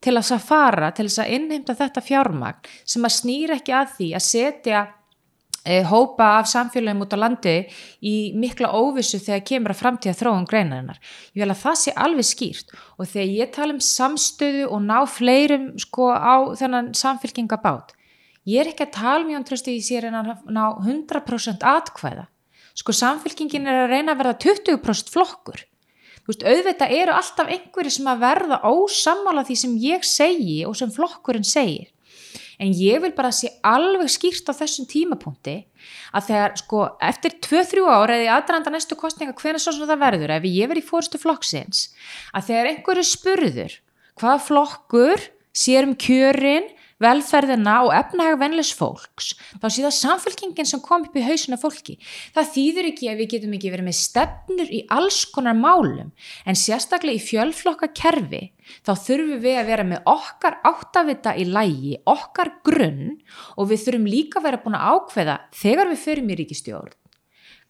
til 0.04 0.14
að 0.18 0.36
fara, 0.44 0.92
til 0.94 1.08
að 1.08 1.32
innheimta 1.34 1.74
þetta 1.78 2.04
fjármagn 2.04 2.70
sem 2.86 3.04
að 3.04 3.16
snýra 3.16 3.58
ekki 3.58 3.74
að 3.74 3.92
því 3.96 4.08
að 4.14 4.24
setja 4.26 4.82
e, 5.64 5.82
hópa 5.88 6.28
af 6.38 6.48
samfélagum 6.50 7.02
út 7.04 7.16
á 7.16 7.18
landi 7.18 7.56
í 8.00 8.14
mikla 8.38 8.70
óvissu 8.78 9.20
þegar 9.22 9.44
kemur 9.50 9.74
að 9.74 9.80
framtíða 9.82 10.18
þróun 10.20 10.48
greinarinnar. 10.48 11.00
Ég 11.34 11.42
vil 11.42 11.50
að 11.50 11.62
það 11.64 11.78
sé 11.82 11.94
alveg 12.06 12.28
skýrt. 12.28 12.74
Og 12.98 13.10
þegar 13.10 13.34
ég 13.34 13.54
tala 13.56 13.76
um 13.76 13.82
samstöðu 13.82 14.66
og 14.68 14.82
ná 14.86 14.98
fleirum 15.10 15.70
sko 15.82 16.10
á 16.14 16.36
þennan 16.58 16.92
samfélkingabát, 16.98 17.94
ég 18.48 18.62
er 18.62 18.72
ekki 18.72 18.86
að 18.86 18.96
tala 19.00 19.26
mjög 19.26 19.42
um 19.42 19.48
tröstu 19.50 19.74
í 19.74 19.82
sér 19.84 20.08
en 20.08 20.20
að 20.22 20.34
ná 20.46 20.64
100% 20.78 21.66
atkvæða. 21.66 22.28
Sko 22.78 22.94
samfélkingin 22.94 23.66
er 23.66 23.84
að 23.84 23.96
reyna 23.96 24.14
að 24.14 24.22
verða 24.22 24.38
20% 24.46 25.10
flokkur 25.10 25.66
veist, 26.28 26.44
auðvitað 26.44 26.96
eru 26.98 27.14
alltaf 27.16 27.52
einhverju 27.52 27.94
sem 27.94 28.10
að 28.10 28.24
verða 28.24 28.58
ósammála 28.68 29.46
því 29.48 29.56
sem 29.62 29.78
ég 29.82 30.04
segi 30.06 30.58
og 30.68 30.76
sem 30.78 30.92
flokkurinn 30.92 31.46
segir. 31.46 31.88
En 32.58 32.72
ég 32.74 32.98
vil 33.02 33.12
bara 33.14 33.30
sé 33.30 33.52
alveg 33.62 34.10
skýrt 34.10 34.50
á 34.50 34.52
þessum 34.58 34.88
tímapunkti 34.90 35.60
að 36.10 36.30
þegar 36.30 36.56
sko 36.58 36.80
eftir 37.06 37.36
2-3 37.44 37.84
ára 37.86 38.16
eða 38.18 38.38
aðranda 38.40 38.72
næstu 38.74 38.98
kostninga 38.98 39.36
hvernig 39.38 39.62
svo 39.62 39.76
sem 39.76 39.86
það 39.86 40.02
verður 40.02 40.34
ef 40.34 40.48
ég 40.48 40.70
verið 40.70 40.82
í 40.82 40.88
fórstu 40.88 41.20
flokksins 41.22 41.84
að 42.34 42.48
þegar 42.50 42.70
einhverju 42.72 43.06
spurður 43.06 43.76
hvaða 44.18 44.40
flokkur 44.48 45.28
sér 45.54 45.86
um 45.86 45.94
kjörin 45.94 46.66
velferðina 47.02 47.78
og 47.86 47.92
efnahag 47.94 48.38
venlis 48.40 48.70
fólks, 48.74 49.32
þá 49.60 49.66
sé 49.70 49.84
það 49.84 49.94
samfélkingin 49.98 50.68
sem 50.68 50.82
kom 50.82 51.06
upp 51.06 51.16
í 51.16 51.24
hausuna 51.24 51.58
fólki. 51.60 51.96
Það 52.34 52.52
þýður 52.54 52.90
ekki 52.90 53.10
að 53.10 53.22
við 53.22 53.30
getum 53.34 53.56
ekki 53.58 53.72
verið 53.72 53.88
með 53.88 53.98
stefnur 54.00 54.72
í 54.74 54.82
alls 54.94 55.20
konar 55.34 55.58
málum, 55.58 56.12
en 56.44 56.58
sérstaklega 56.58 57.20
í 57.20 57.24
fjölflokka 57.24 57.90
kerfi, 57.94 58.42
þá 58.82 58.92
þurfum 59.06 59.42
við 59.44 59.58
að 59.60 59.72
vera 59.72 59.88
með 59.88 60.10
okkar 60.10 60.58
áttavita 60.66 61.34
í 61.38 61.46
lægi, 61.48 61.98
okkar 62.08 62.54
grunn 62.66 63.18
og 63.56 63.70
við 63.70 63.84
þurfum 63.86 64.08
líka 64.10 64.40
að 64.40 64.48
vera 64.48 64.62
búin 64.64 64.78
að 64.78 64.96
ákveða 64.96 65.36
þegar 65.56 65.92
við 65.92 66.02
förum 66.04 66.32
í 66.32 66.40
ríkistjórn. 66.42 66.96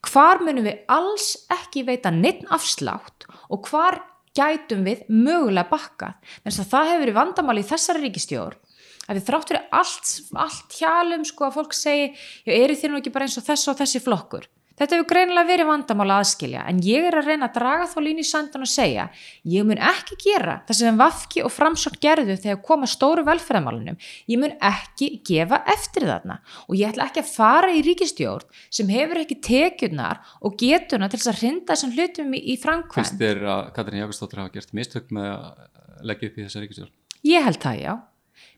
Hvar 0.08 0.38
munum 0.46 0.62
við 0.62 0.84
alls 0.94 1.32
ekki 1.50 1.82
veita 1.82 2.12
neitt 2.14 2.44
afslátt 2.54 3.26
og 3.50 3.66
hvar 3.66 3.98
gætum 4.38 4.84
við 4.86 5.02
mögulega 5.10 5.66
bakkað. 5.72 6.14
Þannig 6.44 6.60
að 6.62 6.70
það 6.70 6.90
hefur 6.90 7.02
verið 7.02 7.16
vandamáli 7.18 7.64
í 7.64 7.66
þessari 7.66 8.04
ríkistjórn 8.04 8.60
að 9.08 9.18
við 9.18 9.26
þrátt 9.30 9.50
fyrir 9.52 9.66
allt, 9.80 10.14
allt 10.46 10.78
hjálum 10.78 11.26
sko 11.28 11.48
að 11.48 11.58
fólk 11.58 11.74
segi, 11.76 12.12
já 12.44 12.54
eru 12.54 12.78
þér 12.78 12.94
nú 12.94 13.02
ekki 13.02 13.14
bara 13.16 13.28
eins 13.28 13.40
og 13.40 13.48
þessi 13.48 13.72
og 13.72 13.80
þessi 13.80 14.04
flokkur. 14.04 14.48
Þetta 14.78 14.94
hefur 14.94 15.08
greinilega 15.10 15.48
verið 15.48 15.66
vandamála 15.72 16.20
aðskilja 16.22 16.62
en 16.70 16.78
ég 16.86 17.06
er 17.08 17.16
að 17.18 17.32
reyna 17.32 17.48
að 17.48 17.56
draga 17.56 17.86
þá 17.90 17.96
línu 18.04 18.22
í 18.22 18.26
sandan 18.28 18.62
og 18.62 18.70
segja 18.70 19.08
ég 19.50 19.66
mun 19.66 19.80
ekki 19.82 20.18
gera 20.22 20.60
það 20.68 20.78
sem 20.78 21.00
Vafki 21.00 21.42
og 21.42 21.50
Framsótt 21.50 21.96
gerðu 22.02 22.36
þegar 22.38 22.60
koma 22.68 22.86
stóru 22.86 23.24
velferðamálunum. 23.26 23.98
Ég 24.30 24.38
mun 24.38 24.54
ekki 24.62 25.10
gefa 25.26 25.64
eftir 25.74 26.06
þarna 26.06 26.38
og 26.68 26.78
ég 26.78 26.92
ætla 26.92 27.08
ekki 27.08 27.24
að 27.24 27.32
fara 27.32 27.72
í 27.74 27.82
ríkistjórn 27.88 28.46
sem 28.78 28.92
hefur 28.94 29.24
ekki 29.24 29.40
tekjurnar 29.48 30.22
og 30.46 30.54
getuna 30.62 31.10
til 31.10 31.18
þess 31.18 31.32
að 31.32 31.42
hrinda 31.42 31.74
þessum 31.74 31.96
hlutum 31.96 32.38
í, 32.38 32.44
í 32.54 32.56
framkvæm. 32.62 33.00
Fyrst 33.02 33.26
er 33.32 33.42
að 33.50 33.64
Katrín 33.74 34.04
Jákastóttir 34.04 34.44
hafa 34.44 34.54
gert 34.54 34.78
mistök 34.78 35.10
með 35.10 35.32
að 35.32 36.06
leggja 36.06 36.30
upp 36.30 36.38
í 36.38 36.46
þessa 36.46 36.62
ríkistjórn? 36.62 36.94
Ég 37.26 37.42
held 37.48 37.58
það, 37.66 37.82
já. 37.82 37.92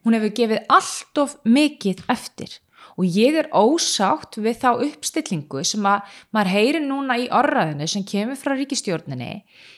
Hún 0.05 0.17
hefur 0.17 0.35
gefið 0.37 0.67
allt 0.73 1.23
of 1.23 1.37
mikið 1.45 2.05
eftir 2.13 2.59
og 3.01 3.07
ég 3.07 3.37
er 3.41 3.49
ósátt 3.57 4.37
við 4.41 4.59
þá 4.61 4.69
uppstillingu 4.85 5.63
sem 5.65 5.87
að 5.89 6.19
maður 6.35 6.53
heyri 6.53 6.83
núna 6.85 7.17
í 7.21 7.29
orraðinu 7.33 7.89
sem 7.89 8.05
kemur 8.05 8.37
frá 8.37 8.53
ríkistjórninni 8.57 9.31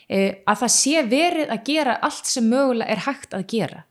eh, 0.08 0.42
að 0.46 0.64
það 0.64 0.74
sé 0.74 1.04
verið 1.06 1.54
að 1.54 1.64
gera 1.68 1.98
allt 2.02 2.30
sem 2.30 2.48
mögulega 2.50 2.90
er 2.90 3.04
hægt 3.06 3.36
að 3.36 3.46
gera. 3.52 3.84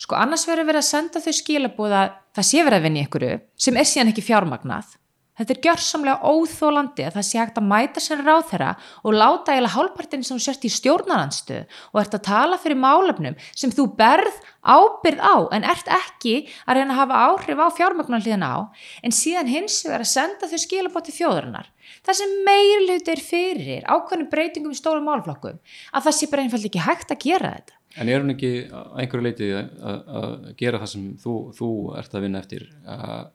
Sko 0.00 0.18
annars 0.18 0.46
verður 0.48 0.72
verið 0.72 0.82
að 0.82 0.90
senda 0.90 1.22
þau 1.22 1.34
skilabúða 1.38 2.02
það 2.34 2.48
sé 2.50 2.64
verið 2.66 2.80
að 2.80 2.86
vinja 2.88 3.06
ykkur 3.06 3.26
sem 3.66 3.78
er 3.78 3.88
síðan 3.88 4.12
ekki 4.12 4.26
fjármagnað 4.26 4.96
Þetta 5.34 5.54
er 5.54 5.60
gjörsamlega 5.66 6.30
óþólandi 6.30 7.04
að 7.08 7.16
það 7.16 7.24
sé 7.26 7.38
hægt 7.40 7.56
að 7.58 7.66
mæta 7.66 8.02
sér 8.02 8.20
ráð 8.22 8.44
þeirra 8.52 8.68
og 9.02 9.16
láta 9.18 9.50
eiginlega 9.50 9.74
hálfpartin 9.74 10.22
sem 10.22 10.38
þú 10.38 10.44
sért 10.44 10.66
í 10.68 10.70
stjórnaranstu 10.70 11.56
og 11.90 12.00
ert 12.04 12.14
að 12.14 12.24
tala 12.28 12.58
fyrir 12.62 12.78
málefnum 12.78 13.34
sem 13.50 13.72
þú 13.74 13.88
berð 13.98 14.38
ábyrð 14.62 15.26
á 15.26 15.36
en 15.58 15.66
ert 15.74 15.90
ekki 15.90 16.36
að 16.64 16.78
reyna 16.78 16.94
að 16.94 17.00
hafa 17.02 17.20
áhrif 17.26 17.64
á 17.66 17.68
fjármagnarliðin 17.80 18.46
á 18.46 18.70
en 19.02 19.18
síðan 19.18 19.50
hins 19.50 19.82
vegar 19.82 20.06
að 20.06 20.12
senda 20.14 20.50
þau 20.50 20.58
skilabóti 20.62 21.18
fjóðurinnar. 21.18 21.70
Það 22.06 22.20
sem 22.22 22.38
meirlut 22.46 23.10
er 23.10 23.26
fyrir 23.26 23.86
ákveðnum 23.90 24.30
breytingum 24.30 24.74
í 24.74 24.78
stórum 24.78 25.08
málflokkum 25.10 25.58
að 25.58 26.06
það 26.06 26.20
sé 26.20 26.30
bara 26.30 26.46
einfaldi 26.46 26.70
ekki 26.70 26.86
hægt 26.86 27.10
að 27.10 27.24
gera 27.26 27.56
þetta. 27.58 27.80
En 27.94 28.10
er 28.10 28.22
hún 28.22 28.32
ekki 28.34 28.52
einhverju 28.70 29.26
leitið 29.26 29.52
að 29.58 30.52
gera 30.58 30.80
það 30.82 30.90
sem 30.94 31.10
þú, 31.22 31.34
þú 31.58 31.70
ert 31.98 32.14
að 32.14 32.24
vinna 32.24 32.40
eftir 32.42 32.70
að 32.86 33.32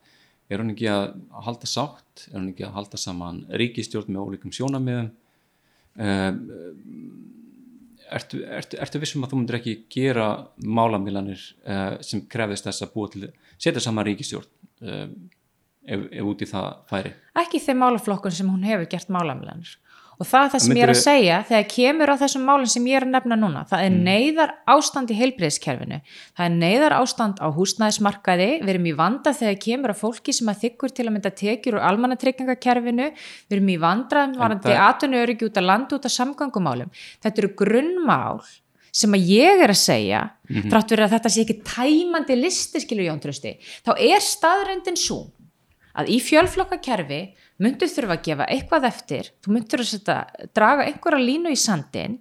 er 0.49 0.61
hún 0.61 0.73
ekki 0.73 0.87
að 0.89 1.09
halda 1.45 1.69
sátt, 1.69 2.27
er 2.29 2.39
hún 2.39 2.51
ekki 2.51 2.65
að 2.67 2.77
halda 2.77 2.99
saman 2.99 3.43
ríkistjórn 3.61 4.13
með 4.13 4.23
ólíkum 4.25 4.53
sjónamiðum 4.55 5.11
um, 5.95 6.39
ertu, 8.09 8.41
ertu, 8.45 8.79
ertu 8.81 9.01
vissum 9.01 9.25
að 9.25 9.33
þú 9.33 9.41
myndir 9.41 9.59
ekki 9.59 9.75
gera 9.93 10.29
málamilanir 10.65 11.43
uh, 11.65 11.99
sem 12.05 12.23
krefðist 12.31 12.69
þess 12.69 12.85
að 12.85 12.95
búa 12.95 13.11
til 13.13 13.27
setja 13.57 13.83
saman 13.83 14.07
ríkistjórn 14.09 14.49
um, 14.81 15.13
ef, 15.85 16.07
ef 16.09 16.31
út 16.31 16.43
í 16.45 16.49
það 16.49 16.69
færi? 16.89 17.13
Ekki 17.43 17.61
þeim 17.63 17.83
málaflokkun 17.83 18.35
sem 18.39 18.49
hún 18.49 18.65
hefur 18.67 18.89
gert 18.91 19.13
málamilanir 19.13 19.75
og 20.19 20.27
það 20.27 20.45
er 20.45 20.51
það 20.51 20.63
sem 20.63 20.77
ég 20.77 20.83
er 20.83 20.91
að 20.91 20.99
segja 20.99 21.35
þegar 21.47 21.67
kemur 21.71 22.11
á 22.11 22.15
þessum 22.19 22.43
málinn 22.47 22.71
sem 22.73 22.87
ég 22.89 22.99
er 22.99 23.05
að 23.05 23.13
nefna 23.13 23.37
núna 23.39 23.63
það 23.69 23.83
er 23.85 23.93
mm. 23.93 24.01
neyðar 24.09 24.53
ástand 24.73 25.13
í 25.13 25.17
heilbreyðskerfinu 25.19 25.99
það 26.09 26.45
er 26.45 26.55
neyðar 26.57 26.95
ástand 26.97 27.39
á 27.39 27.47
húsnæðismarkaði 27.55 28.49
við 28.59 28.73
erum 28.73 28.89
í 28.91 28.95
vanda 28.99 29.33
þegar 29.37 29.59
kemur 29.63 29.95
á 29.95 30.01
fólki 30.01 30.35
sem 30.35 30.51
að 30.51 30.65
þykkur 30.65 30.95
til 30.97 31.07
að 31.07 31.13
mynda 31.15 31.33
tekjur 31.39 31.79
úr 31.79 31.87
almannatryggingakerfinu 31.89 33.09
við 33.15 33.57
erum 33.57 33.71
í 33.71 33.79
vandraðum 33.79 34.39
varandi 34.43 34.75
aðtunni 34.75 35.21
öryggi 35.23 35.47
út 35.47 35.61
að 35.61 35.69
landa 35.71 35.99
út 35.99 36.09
af 36.09 36.15
samgangumálum 36.17 36.91
þetta 37.23 37.45
eru 37.45 37.53
grunnmál 37.63 38.43
sem 38.91 39.13
að 39.15 39.27
ég 39.31 39.63
er 39.63 39.71
að 39.71 39.79
segja 39.79 40.21
mm 40.27 40.55
-hmm. 40.55 40.69
frátt 40.73 40.91
verið 40.91 41.05
að 41.05 41.13
þetta 41.15 41.29
sé 41.29 41.41
ekki 41.45 41.61
tæmandi 41.63 42.35
listi 42.35 42.81
skilur 42.83 43.07
Jón 43.07 43.21
Trösti 43.23 43.55
þá 43.85 43.91
er 43.95 44.19
staðröndin 44.19 44.97
svo 44.99 45.29
að 45.95 46.09
í 46.09 46.19
fjölflokkakerfi 46.23 47.21
myndur 47.59 47.91
þurfa 47.91 48.17
að 48.17 48.25
gefa 48.29 48.49
eitthvað 48.55 48.89
eftir, 48.89 49.29
þú 49.43 49.53
myndur 49.55 49.83
að 49.83 49.91
setja, 49.91 50.17
draga 50.55 50.87
einhverja 50.87 51.25
línu 51.25 51.53
í 51.53 51.59
sandin 51.59 52.17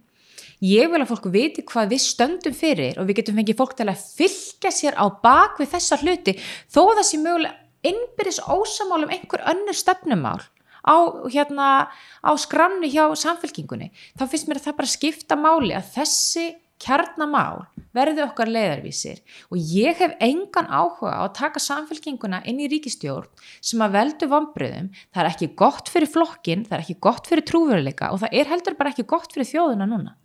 ég 0.64 0.90
vil 0.90 1.00
að 1.02 1.10
fólku 1.12 1.30
viti 1.32 1.62
hvað 1.66 1.94
við 1.94 2.04
stöndum 2.04 2.56
fyrir 2.56 2.98
og 2.98 3.08
við 3.08 3.20
getum 3.20 3.38
fengið 3.38 3.58
fólk 3.60 3.76
til 3.78 3.88
að 3.88 4.04
fylgja 4.18 4.72
sér 4.74 4.98
á 4.98 5.06
bak 5.22 5.58
við 5.60 5.72
þessa 5.76 5.98
hluti. 6.02 6.34
Þó 6.66 6.80
að 6.88 6.94
það 6.98 7.08
sé 7.10 7.20
mögulega 7.22 7.88
innbyrðis 7.88 8.40
ósamálum 8.42 9.12
einhver 9.14 9.44
önnur 9.52 9.76
stefnumál 9.78 10.40
á, 10.82 10.96
hérna, 11.30 11.90
á 12.24 12.30
skramni 12.40 12.90
hjá 12.90 13.06
samfélkingunni, 13.14 13.92
þá 14.18 14.24
finnst 14.26 14.48
mér 14.48 14.58
að 14.58 14.66
það 14.66 14.78
bara 14.80 14.94
skipta 14.94 15.38
máli 15.38 15.76
að 15.76 15.92
þessi 15.94 16.46
kjarnamál 16.82 17.66
verði 17.96 18.22
okkar 18.24 18.50
leiðarvísir. 18.52 19.20
Og 19.50 19.58
ég 19.58 19.98
hef 19.98 20.14
engan 20.24 20.70
áhuga 20.70 21.14
á 21.18 21.22
að 21.24 21.34
taka 21.40 21.62
samfélkinguna 21.62 22.42
inn 22.48 22.60
í 22.62 22.68
ríkistjórn 22.70 23.28
sem 23.60 23.82
að 23.84 23.96
veldu 23.96 24.30
vombriðum, 24.30 24.92
það 25.14 25.24
er 25.24 25.30
ekki 25.32 25.50
gott 25.58 25.90
fyrir 25.92 26.12
flokkin, 26.12 26.64
það 26.68 26.78
er 26.78 26.84
ekki 26.84 26.98
gott 27.08 27.28
fyrir 27.30 27.46
trúveruleika 27.48 28.12
og 28.14 28.22
það 28.22 28.40
er 28.40 28.52
heldur 28.52 28.78
bara 28.78 28.94
ekki 28.94 29.08
gott 29.08 29.34
fyrir 29.34 29.50
þjóðuna 29.50 29.88
núna. 29.90 30.16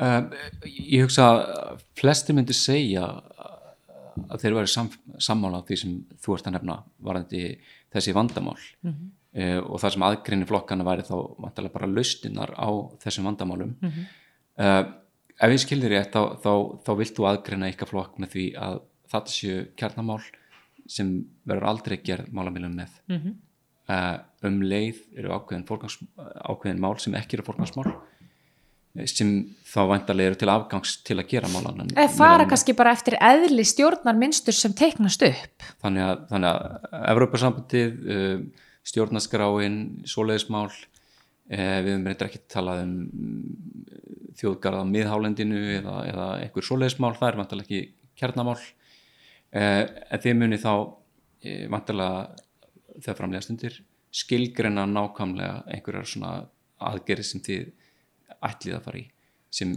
Um, 0.00 0.30
Ég 0.64 1.04
hugsa 1.04 1.26
að 1.28 1.82
flesti 1.98 2.36
myndi 2.36 2.56
segja 2.56 3.04
að 4.30 4.42
þeir 4.42 4.56
væri 4.60 4.70
sam, 4.70 4.88
sammála 5.20 5.60
á 5.60 5.66
því 5.66 5.78
sem 5.80 5.96
þú 6.20 6.36
ert 6.36 6.48
að 6.48 6.56
nefna 6.56 6.76
varandi 7.04 7.42
þessi 7.92 8.14
vandamál. 8.16 8.56
Mm 8.84 8.92
-hmm. 8.92 9.10
uh, 9.42 9.60
og 9.66 9.80
það 9.82 9.92
sem 9.92 10.06
aðgrinni 10.06 10.48
flokkana 10.48 10.86
væri 10.86 11.04
þá 11.08 11.16
vantilega 11.38 11.74
bara 11.74 11.90
laustinnar 11.90 12.54
á 12.54 12.68
þessum 13.02 13.28
vandamálum. 13.28 13.76
Mm 13.80 13.90
-hmm. 13.90 14.08
Uh, 14.60 14.82
ef 15.40 15.54
ég 15.54 15.62
skildir 15.62 15.96
ég 15.96 16.10
þá, 16.12 16.36
þá, 16.42 16.52
þá 16.86 16.92
vilt 17.00 17.16
þú 17.16 17.28
aðgreina 17.30 17.70
ykkar 17.72 17.90
flokk 17.90 18.20
með 18.20 18.34
því 18.36 18.46
að 18.68 18.80
þetta 19.10 19.34
séu 19.34 19.62
kjarnamál 19.80 20.20
sem 20.90 21.12
verður 21.48 21.70
aldrei 21.70 21.98
gerð 22.04 22.30
málamilum 22.34 22.76
með 22.76 22.94
mm 23.08 23.18
-hmm. 23.18 23.34
uh, 23.94 24.16
um 24.48 24.62
leið 24.62 25.02
eru 25.16 25.34
ákveðin, 25.36 25.66
ákveðin 26.50 26.82
mál 26.82 26.96
sem 26.98 27.14
ekki 27.14 27.38
eru 27.38 27.46
fórgangsmál 27.46 27.92
sem 29.06 29.28
þá 29.70 29.80
vantarlega 29.86 30.32
eru 30.32 30.38
til 30.40 30.48
afgangs 30.50 30.96
til 31.06 31.16
að 31.20 31.28
gera 31.30 31.48
málan 31.52 31.92
eða 31.94 32.08
fara 32.10 32.46
kannski 32.50 32.74
bara 32.74 32.90
eftir 32.96 33.14
eðli 33.22 33.62
stjórnar 33.64 34.16
minnstur 34.18 34.56
sem 34.56 34.74
teiknast 34.74 35.22
upp. 35.22 35.62
Þannig 35.84 36.02
að, 36.08 36.24
að 36.34 36.58
Evrópa-sambandið 37.12 38.00
uh, 38.10 38.66
stjórnaskráin, 38.90 39.76
svoleiðismál 40.08 40.72
við 41.50 41.92
höfum 41.92 42.06
reyndar 42.06 42.28
ekki 42.30 42.42
talað 42.50 42.84
um 42.84 42.92
þjóðgarða 44.40 44.84
miðhálendinu 44.86 45.62
eða, 45.80 45.96
eða 46.06 46.28
einhver 46.44 46.66
svoleiðismál, 46.66 47.16
það 47.18 47.28
er 47.28 47.38
vantilega 47.40 47.66
ekki 47.66 47.80
kjarnamál. 48.20 48.60
Eh, 49.50 49.82
en 50.14 50.22
þið 50.22 50.36
muni 50.38 50.60
þá 50.62 50.72
eh, 51.42 51.64
vantilega 51.72 52.20
þegar 53.00 53.18
framlega 53.18 53.46
stundir 53.46 53.80
skilgreina 54.14 54.86
nákvæmlega 54.90 55.64
einhverjar 55.74 56.06
svona 56.06 56.32
aðgerið 56.90 57.26
sem 57.26 57.42
þið 57.46 57.66
ætlið 58.46 58.76
að 58.76 58.86
fara 58.86 59.00
í 59.00 59.04
sem 59.50 59.74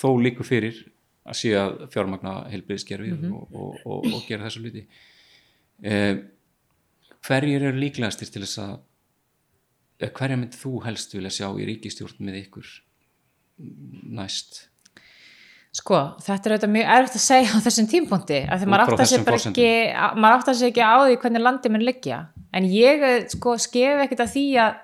þó 0.00 0.08
líku 0.20 0.46
fyrir 0.46 0.80
að 1.28 1.38
sé 1.42 1.52
að 1.58 1.86
fjármagna 1.92 2.34
heilbriðskerfi 2.52 3.12
mm 3.12 3.22
-hmm. 3.22 3.34
og, 3.36 3.54
og, 3.54 3.80
og, 3.84 4.06
og 4.14 4.28
gera 4.28 4.48
þessu 4.48 4.64
luti 4.64 4.86
eh, 5.84 6.16
hverjir 7.26 7.68
eru 7.68 7.80
líklegastir 7.80 8.32
til 8.32 8.44
þess 8.46 8.62
að 8.64 8.78
hverja 10.08 10.38
myndi 10.40 10.56
þú 10.56 10.80
helst 10.86 11.14
vilja 11.14 11.32
sjá 11.34 11.46
í 11.52 11.68
ríkistjórn 11.68 12.24
með 12.24 12.40
ykkur 12.44 12.68
næst? 14.16 14.66
Sko, 15.70 15.98
þetta 16.24 16.48
er 16.48 16.54
auðvitað 16.56 16.72
mjög 16.74 16.92
erfitt 16.96 17.16
að 17.16 17.22
segja 17.22 17.50
á 17.54 17.58
þessum 17.62 17.88
tímpunkti 17.90 18.38
að 18.42 18.62
því 18.62 18.68
maður 18.72 18.94
áttar 18.94 19.10
sér 19.10 19.28
ekki 19.36 19.66
maður 20.18 20.38
áttar 20.40 20.56
sér 20.58 20.70
ekki 20.72 20.82
á 20.82 20.96
því 20.98 21.18
hvernig 21.22 21.44
landið 21.44 21.74
minn 21.74 21.86
liggja. 21.86 22.18
En 22.50 22.66
ég 22.66 23.04
eh, 23.06 23.18
sko 23.30 23.54
skef 23.62 24.02
ekkert 24.02 24.24
að 24.24 24.32
því 24.32 24.46
að, 24.64 24.80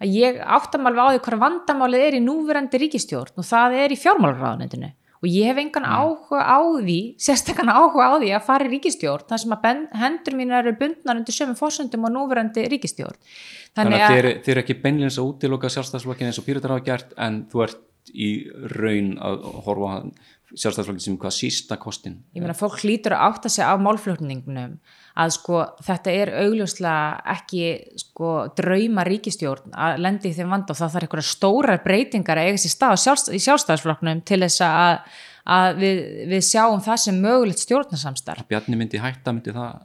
að 0.00 0.14
ég 0.16 0.38
áttar 0.40 0.86
alveg 0.88 1.02
á 1.04 1.08
því 1.10 1.22
hvað 1.26 1.42
vandamálið 1.42 2.06
er 2.06 2.16
í 2.16 2.22
núverandi 2.24 2.80
ríkistjórn 2.80 3.42
og 3.42 3.48
það 3.50 3.76
er 3.82 3.92
í 3.92 4.00
fjármálurraðunendinu 4.00 4.92
og 5.22 5.28
ég 5.30 5.48
hef 5.48 5.60
engan 5.60 5.86
mm. 5.86 5.96
áhuga 5.96 6.40
á 6.44 6.58
því 6.76 6.98
sérstaklega 7.26 7.76
áhuga 7.76 8.08
á 8.08 8.12
því 8.20 8.30
að 8.36 8.46
fara 8.48 8.68
í 8.68 8.72
ríkistjórn 8.74 9.26
þar 9.30 9.42
sem 9.42 9.56
að 9.56 9.82
hendur 10.02 10.38
mín 10.38 10.54
eru 10.56 10.74
bundnar 10.80 11.20
undir 11.20 11.36
sömum 11.36 11.58
fórsöndum 11.58 12.06
og 12.08 12.14
núverandi 12.14 12.66
ríkistjórn 12.72 13.18
Þannig 13.76 14.00
að, 14.00 14.04
að 14.04 14.12
þið 14.12 14.22
eru 14.22 14.54
er 14.54 14.62
ekki 14.62 14.78
beinleins 14.84 15.18
að 15.20 15.32
útiloka 15.32 15.72
sjálfstæðsflokkin 15.72 16.30
eins 16.30 16.40
og 16.40 16.46
Píratar 16.46 16.72
hafa 16.76 16.86
gert 16.86 17.12
en 17.20 17.42
þú 17.52 17.66
ert 17.66 17.82
í 18.14 18.30
raun 18.76 19.16
að 19.18 19.46
horfa 19.66 19.96
sjálfstæðsflokkin 20.54 21.04
sem 21.04 21.18
hvað 21.20 21.36
sísta 21.36 21.78
kostin 21.80 22.20
ég 22.36 22.44
meina 22.44 22.56
fólk 22.56 22.78
hlýtur 22.84 23.16
að 23.16 23.26
átta 23.30 23.52
sig 23.52 23.66
á 23.66 23.74
málflutningnum 23.82 24.78
að 25.16 25.32
sko 25.36 25.62
þetta 25.86 26.12
er 26.12 26.32
augljóslega 26.42 27.36
ekki 27.36 27.64
sko 28.02 28.32
drauma 28.58 29.04
ríkistjórn 29.08 29.72
að 29.72 30.02
lendi 30.04 30.30
í 30.32 30.36
þeim 30.36 30.52
vanda 30.52 30.74
og 30.74 30.80
það 30.80 30.94
þarf 30.94 31.08
einhverja 31.08 31.30
stórar 31.30 31.82
breytingar 31.84 32.40
að 32.40 32.50
eiga 32.50 32.62
sér 32.62 32.74
stað 32.74 33.00
sjálfst, 33.04 33.32
í 33.32 33.40
sjálfstæðsflokknum 33.46 34.22
til 34.28 34.40
þess 34.44 34.64
að, 34.66 35.18
að 35.56 35.82
við, 35.82 36.00
við 36.34 36.46
sjáum 36.50 36.84
það 36.84 37.02
sem 37.06 37.20
mögulegt 37.24 37.64
stjórnarsamstarf. 37.64 38.48
Bjarni 38.50 38.80
myndi 38.80 39.00
hætta, 39.00 39.32
myndi 39.32 39.56
það 39.56 39.78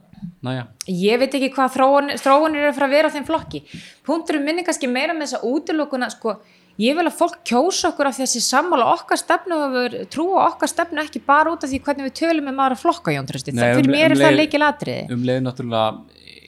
næja 0.44 0.66
Ég 0.86 1.20
veit 1.22 1.34
ekki 1.34 1.52
hvað 1.54 1.76
þróun, 1.76 2.16
þróunir 2.20 2.62
er 2.66 2.70
að 2.70 2.76
fara 2.76 2.90
að 2.90 2.96
vera 2.96 3.10
á 3.10 3.14
þeim 3.14 3.28
flokki. 3.28 3.62
Punkturum 4.06 4.44
minni 4.46 4.64
kannski 4.66 4.90
meira 4.90 5.16
með 5.16 5.30
þessa 5.30 5.48
útilokuna 5.48 6.10
sko 6.12 6.36
ég 6.80 6.96
vil 6.96 7.04
að 7.06 7.18
fólk 7.18 7.42
kjósa 7.48 7.90
okkur 7.92 8.08
af 8.08 8.18
þessi 8.20 8.42
sammála 8.44 8.88
okkar 8.94 9.20
stefnu 9.20 9.58
og 9.66 9.98
trúa 10.12 10.46
okkar 10.48 10.70
stefnu 10.70 11.02
ekki 11.04 11.22
bara 11.26 11.52
út 11.52 11.66
af 11.66 11.72
því 11.72 11.82
hvernig 11.84 12.08
við 12.08 12.16
tölum 12.22 12.48
með 12.48 12.58
maður 12.58 12.76
að 12.78 12.82
flokka 12.86 13.14
Jón 13.16 13.28
Trösti, 13.28 13.54
það 13.56 13.78
fyrir 13.80 13.90
um, 13.90 13.96
mér 13.98 14.14
um 14.14 14.16
er 14.16 14.24
það 14.24 14.38
leikil 14.40 14.64
atriði 14.66 15.16
Um 15.16 15.26
leið 15.28 15.44
náttúrulega 15.46 15.86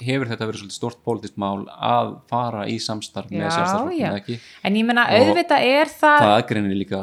hefur 0.04 0.30
þetta 0.30 0.48
verið 0.48 0.62
svolítið 0.62 0.78
stort 0.78 1.00
pólitist 1.06 1.36
mál 1.40 1.66
að 1.72 2.14
fara 2.30 2.64
í 2.70 2.78
samstarf 2.82 3.30
með 3.32 3.46
sjálfstæðarflokkinu 3.46 4.18
ekki? 4.20 4.38
En 4.66 4.78
ég 4.78 4.88
menna 4.88 5.06
auðvitað 5.12 5.68
er 5.68 5.92
það 5.92 6.18
það 6.24 6.34
aðgreinir 6.34 6.80
líka 6.80 7.02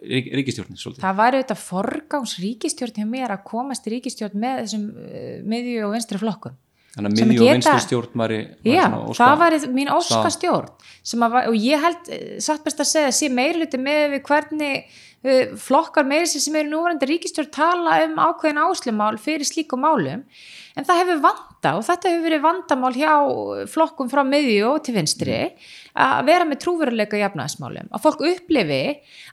rík, 0.00 0.28
ríkistjórnin 0.40 0.80
svolítið. 0.80 1.04
Það 1.04 1.18
var 1.20 1.36
auðvitað 1.38 1.62
forgáms 1.62 2.34
ríkistjórn 2.42 2.98
hjá 2.98 3.08
mér 3.08 3.36
að 3.36 3.46
komast 3.48 3.88
ríkistjórn 3.92 4.42
með 4.42 4.62
þessum 4.64 4.86
uh, 4.90 5.32
miðju 5.54 5.86
og 5.86 5.96
vinstri 5.96 6.22
flokkum 6.22 6.58
Þannig 6.92 7.08
að 7.08 7.30
miðjú 7.30 7.44
og 7.44 7.54
vinstri 7.54 7.84
stjórn 7.86 8.20
var, 8.20 8.32
var 8.34 8.74
já, 8.74 8.82
óska, 8.92 9.22
það 9.22 9.38
var 9.40 9.54
mín 9.72 9.90
óska 9.94 10.32
stjórn 10.34 11.22
var, 11.22 11.46
og 11.48 11.54
ég 11.56 11.80
held, 11.80 12.10
eh, 12.12 12.34
satt 12.44 12.66
best 12.66 12.82
að 12.84 12.90
segja 12.90 13.14
sé 13.16 13.30
meirluti 13.32 13.80
með 13.80 14.02
við 14.12 14.20
hvernig 14.26 14.90
uh, 15.24 15.54
flokkar 15.56 16.04
meirisi 16.04 16.42
sem 16.44 16.58
eru 16.60 16.68
núverandi 16.74 17.08
ríkistjórn 17.08 17.48
tala 17.54 17.96
um 18.04 18.20
ákveðin 18.20 18.60
áslumál 18.66 19.16
fyrir 19.16 19.48
slíku 19.48 19.80
málum. 19.80 20.26
En 20.76 20.88
það 20.88 21.00
hefur 21.00 21.22
vanda 21.24 21.72
og 21.78 21.86
þetta 21.88 22.12
hefur 22.12 22.26
verið 22.28 22.44
vandamál 22.44 22.92
hjá 22.96 23.14
flokkum 23.72 24.12
frá 24.12 24.20
miðju 24.28 24.68
og 24.74 24.84
til 24.84 24.96
vinstri 24.98 25.40
að 25.92 26.22
vera 26.28 26.46
með 26.48 26.60
trúveruleika 26.64 27.18
í 27.18 27.24
efnaðismálum 27.26 27.90
að 27.92 28.02
fólk 28.06 28.22
upplifi 28.24 28.80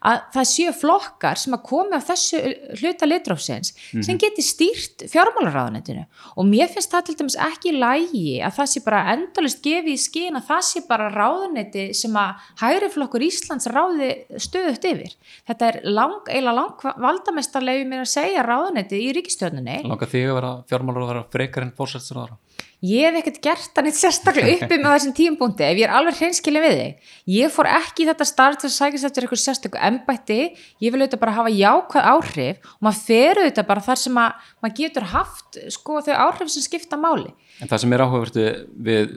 að 0.10 0.18
það 0.36 0.48
séu 0.52 0.74
flokkar 0.76 1.40
sem 1.40 1.56
að 1.56 1.64
komi 1.70 1.96
á 1.96 2.02
þessu 2.04 2.42
hluta 2.82 3.08
litrófsins 3.08 3.72
mm 3.72 3.80
-hmm. 3.80 4.04
sem 4.04 4.16
mhm. 4.16 4.22
geti 4.24 4.44
stýrt 4.44 5.06
fjármálaráðanetinu 5.14 6.06
og 6.36 6.46
mér 6.46 6.68
finnst 6.68 6.92
það 6.92 7.06
til 7.06 7.16
dæmis 7.22 7.38
ekki 7.40 7.72
lægi 7.72 8.42
að 8.44 8.56
það 8.58 8.68
sé 8.74 8.84
bara 8.84 9.14
endalist 9.14 9.64
gefið 9.64 9.94
í 9.94 10.04
skín 10.04 10.36
að 10.36 10.48
það 10.52 10.64
sé 10.70 10.80
bara 10.90 11.10
ráðaneti 11.10 11.86
sem 11.94 12.16
að 12.16 12.36
hægri 12.60 12.90
flokkur 12.90 13.24
Íslands 13.24 13.68
ráði 13.68 14.10
stöðut 14.36 14.84
yfir 14.84 15.16
þetta 15.48 15.72
er 15.72 15.82
lang, 15.84 16.28
eila 16.28 16.52
lang 16.52 16.76
valdamestarlegu 17.00 17.88
mér 17.88 18.04
að 18.04 18.14
segja 18.14 18.44
ráðaneti 18.44 19.00
í 19.00 19.14
ríkistjóninni 19.16 19.84
Langa 19.88 20.06
því 20.06 20.28
að 20.28 20.36
vera 20.36 20.54
fjármálaráðara 20.68 21.26
frekar 21.32 21.64
en 21.64 21.76
fórsætsráðara 21.78 22.38
ég 22.86 23.06
hef 23.06 23.18
ekkert 23.20 23.40
gert 23.44 23.72
það 23.76 23.86
neitt 23.86 23.98
sérstaklega 23.98 24.54
uppi 24.56 24.78
með 24.80 24.94
þessum 24.96 25.16
tímbúndi 25.18 25.66
ef 25.68 25.80
ég 25.80 25.86
er 25.88 25.94
alveg 25.98 26.20
hreinskilin 26.20 26.64
við 26.64 26.76
þig. 26.80 27.10
Ég 27.36 27.54
fór 27.54 27.70
ekki 27.72 28.06
í 28.06 28.08
þetta 28.10 28.28
starf 28.30 28.60
til 28.62 28.70
að 28.70 28.76
sækast 28.76 29.10
eftir 29.10 29.26
eitthvað 29.26 29.42
sérstaklega 29.44 29.90
embætti. 29.92 30.40
Ég 30.80 30.94
vil 30.94 31.02
auðvitað 31.02 31.24
bara 31.24 31.36
hafa 31.36 31.54
jákvæð 31.54 32.10
áhrif 32.14 32.70
og 32.72 32.86
maður 32.88 33.02
fer 33.10 33.42
auðvitað 33.42 33.70
bara 33.72 33.86
þar 33.90 34.02
sem 34.04 34.22
að, 34.24 34.46
maður 34.64 34.78
getur 34.80 35.08
haft 35.14 35.60
sko 35.76 36.04
þau 36.08 36.14
áhrif 36.28 36.54
sem 36.54 36.66
skipta 36.66 37.00
máli. 37.00 37.34
En 37.60 37.72
það 37.72 37.84
sem 37.84 37.96
er 37.98 38.06
áhugavertu 38.06 38.46
við 38.88 39.16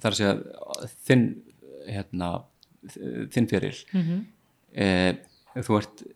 þar 0.00 0.14
að 0.14 0.18
segja 0.22 0.92
þinn 1.08 1.26
hérna, 1.88 2.30
þinn 3.34 3.50
feril. 3.50 3.74
Mm 3.92 4.06
-hmm. 4.06 4.24
e, 4.72 5.60
þú 5.66 5.82
ert 5.82 6.06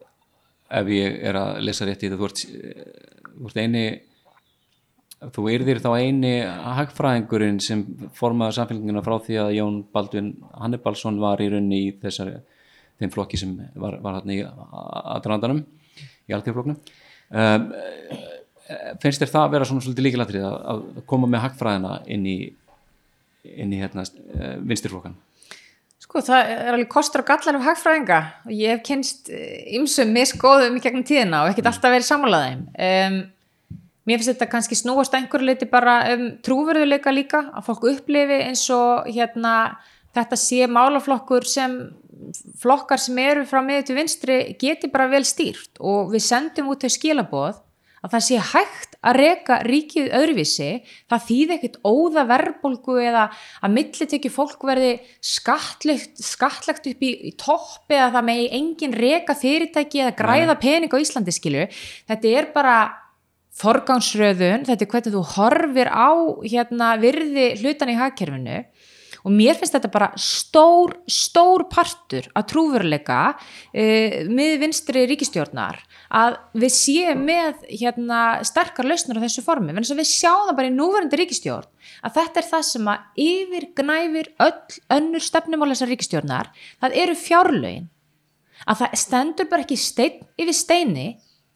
ef 0.73 0.89
ég 0.93 1.21
er 1.29 1.37
að 1.37 1.61
lesa 1.67 1.87
rétt 1.89 2.03
í 2.03 2.09
þetta 2.09 2.21
þú 2.21 2.29
ert, 2.31 2.43
þú 3.37 3.51
ert 3.51 3.61
eini 3.61 3.85
þú 5.35 5.45
erðir 5.53 5.81
þá 5.83 5.91
eini 6.01 6.33
hagfræðingurinn 6.79 7.61
sem 7.63 7.85
formaði 8.17 8.57
samfélginguna 8.59 9.05
frá 9.07 9.17
því 9.23 9.39
að 9.45 9.55
Jón 9.59 9.79
Baldvin 9.95 10.33
Hannibalsson 10.59 11.21
var 11.23 11.43
í 11.43 11.49
raunni 11.53 11.81
í 11.87 11.91
þessari 12.03 12.41
þeim 13.01 13.13
flokki 13.15 13.41
sem 13.41 13.55
var, 13.79 13.99
var 14.03 14.21
hann 14.21 14.35
í 14.35 14.41
aðrandanum 14.43 15.63
í 16.29 16.37
alltíðflokknum 16.37 16.79
um, 16.79 17.69
finnst 19.03 19.23
þér 19.23 19.35
það 19.35 19.45
að 19.45 19.55
vera 19.57 19.69
svona 19.69 19.85
svolítið 19.85 20.09
líkilatrið 20.09 20.49
að, 20.49 20.57
að 20.73 21.05
koma 21.13 21.31
með 21.31 21.45
hagfræðina 21.47 21.99
inn 22.15 22.27
í, 22.31 22.39
inn 23.53 23.75
í 23.75 23.83
hérna, 23.83 24.07
eh, 24.39 24.57
vinstirflokkan 24.63 25.19
Sko 26.03 26.21
það 26.27 26.51
er 26.51 26.75
alveg 26.75 26.89
kostur 26.93 27.23
og 27.23 27.29
gallar 27.31 27.57
af 27.57 27.63
hagfræðinga. 27.71 28.17
Og 28.45 28.51
ég 28.53 28.75
hef 28.75 28.81
kynst 28.85 29.31
ymsum 29.79 30.11
miskóðum 30.13 30.75
í 30.77 30.83
gegnum 30.83 31.07
tíðina 31.09 31.45
og 31.45 31.53
ekkert 31.53 31.71
alltaf 31.71 31.95
verið 31.95 32.09
samálaðið 32.09 32.65
um, 32.85 33.15
Mér 34.03 34.19
finnst 34.19 34.33
þetta 34.33 34.51
kannski 34.51 34.79
snúast 34.79 35.15
einhverju 35.15 35.47
leiti 35.47 35.69
bara 35.71 36.01
um 36.17 36.29
trúverðuleika 36.43 37.13
líka 37.15 37.45
að 37.55 37.69
fólk 37.69 37.89
upplifi 37.93 38.39
eins 38.49 38.65
og 38.75 39.07
hérna 39.07 39.77
þetta 40.17 40.39
sé 40.39 40.67
málaflokkur 40.67 41.47
sem 41.49 41.77
flokkar 42.63 43.01
sem 43.03 43.19
eru 43.23 43.45
frá 43.49 43.61
miður 43.65 43.89
til 43.89 43.99
vinstri 43.99 44.39
geti 44.61 44.91
bara 44.91 45.11
vel 45.11 45.25
stýrt. 45.27 45.79
Og 45.81 46.13
við 46.15 46.27
sendum 46.27 46.73
út 46.73 46.83
þau 46.83 46.93
skilaboð 46.97 47.61
að 48.03 48.15
það 48.17 48.25
sé 48.27 48.39
hægt 48.51 48.97
að 49.03 49.17
reyka 49.19 49.59
ríkið 49.67 50.09
öðruvísi, 50.19 50.71
það 51.11 51.27
þýði 51.29 51.55
ekkit 51.57 51.77
óða 51.87 52.25
verbolgu 52.27 52.97
eða 53.03 53.29
að 53.63 53.75
millitekju 53.77 54.33
fólk 54.35 54.67
verði 54.67 54.97
skattlegt, 55.23 56.19
skattlegt 56.19 56.89
upp 56.91 57.07
í, 57.07 57.13
í 57.31 57.33
toppi 57.39 57.99
eða 57.99 58.11
það 58.17 58.27
megi 58.31 58.49
engin 58.59 58.97
reyka 58.99 59.39
fyrirtæki 59.39 60.03
eða 60.03 60.17
græða 60.19 60.59
pening 60.63 60.91
á 60.91 60.99
Íslandi 60.99 61.35
skilju, 61.35 61.69
þetta 62.11 62.35
er 62.43 62.51
bara 62.55 62.77
forgangsröðun, 63.61 64.65
þetta 64.69 64.87
er 64.87 64.91
hvernig 64.95 65.15
þú 65.15 65.23
horfir 65.37 65.91
á 65.93 66.11
hérna, 66.47 66.95
virði 67.03 67.53
hlutan 67.61 67.93
í 67.93 67.99
hagkerfinu. 67.99 68.65
Og 69.23 69.31
mér 69.31 69.55
finnst 69.55 69.77
þetta 69.77 69.91
bara 69.93 70.09
stór, 70.19 70.97
stór 71.07 71.69
partur 71.71 72.25
að 72.35 72.47
trúveruleika 72.51 73.19
uh, 73.37 74.17
með 74.27 74.57
vinstri 74.65 75.05
ríkistjórnar 75.07 75.79
að 76.19 76.41
við 76.59 76.75
séum 76.75 77.23
með 77.29 77.61
hérna, 77.69 78.43
sterkar 78.47 78.89
lausnur 78.91 79.23
á 79.23 79.25
þessu 79.29 79.45
formi, 79.47 79.71
en 79.71 79.87
við 79.87 80.11
sjáum 80.11 80.49
það 80.49 80.59
bara 80.59 80.73
í 80.73 80.75
núverandi 80.75 81.21
ríkistjórn 81.23 81.71
að 82.03 82.19
þetta 82.19 82.43
er 82.43 82.49
það 82.51 82.67
sem 82.73 82.91
að 82.91 83.23
yfir 83.29 83.69
gnæfir 83.79 84.33
öll 84.43 84.81
önnur 84.99 85.27
stefnumál 85.29 85.71
þessar 85.71 85.93
ríkistjórnar, 85.95 86.51
það 86.83 86.99
eru 87.05 87.19
fjárlögin. 87.23 87.91
Að 88.67 88.83
það 88.83 88.99
stendur 89.05 89.49
bara 89.51 89.65
ekki 89.65 89.79
stein 89.79 90.19
yfir 90.39 90.55
steini 90.57 91.07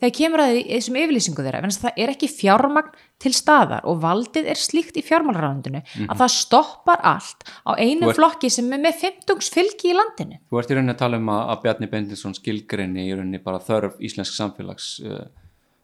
þegar 0.00 0.14
kemur 0.18 0.42
að 0.42 0.52
því 0.52 0.62
þessum 0.68 0.98
yfirlýsingu 1.00 1.44
þeirra 1.46 1.60
en 1.64 1.74
það 1.74 2.00
er 2.02 2.12
ekki 2.12 2.28
fjármagn 2.32 2.98
til 3.22 3.32
staðar 3.36 3.86
og 3.88 4.00
valdið 4.02 4.50
er 4.52 4.60
slíkt 4.60 4.98
í 5.00 5.04
fjármálraðundinu 5.06 5.80
mm 5.80 5.86
-hmm. 5.86 6.10
að 6.12 6.22
það 6.22 6.32
stoppar 6.36 7.00
allt 7.12 7.46
á 7.64 7.72
einu 7.80 8.10
ert, 8.10 8.18
flokki 8.18 8.50
sem 8.52 8.72
er 8.72 8.82
með 8.82 9.00
50 9.00 9.50
fylgi 9.56 9.92
í 9.92 9.96
landinu. 9.96 10.40
Þú 10.50 10.60
ert 10.60 10.70
í 10.70 10.76
rauninni 10.76 10.94
að 10.94 11.02
tala 11.04 11.16
um 11.16 11.28
að, 11.32 11.42
að 11.52 11.62
Bjarni 11.62 11.90
Bendinsson 11.92 12.36
skilgreini 12.36 13.08
í 13.08 13.14
rauninni 13.14 13.42
bara 13.42 13.62
þörf 13.62 13.96
íslensk 14.00 14.36
samfélags 14.36 15.00
uh, 15.00 15.24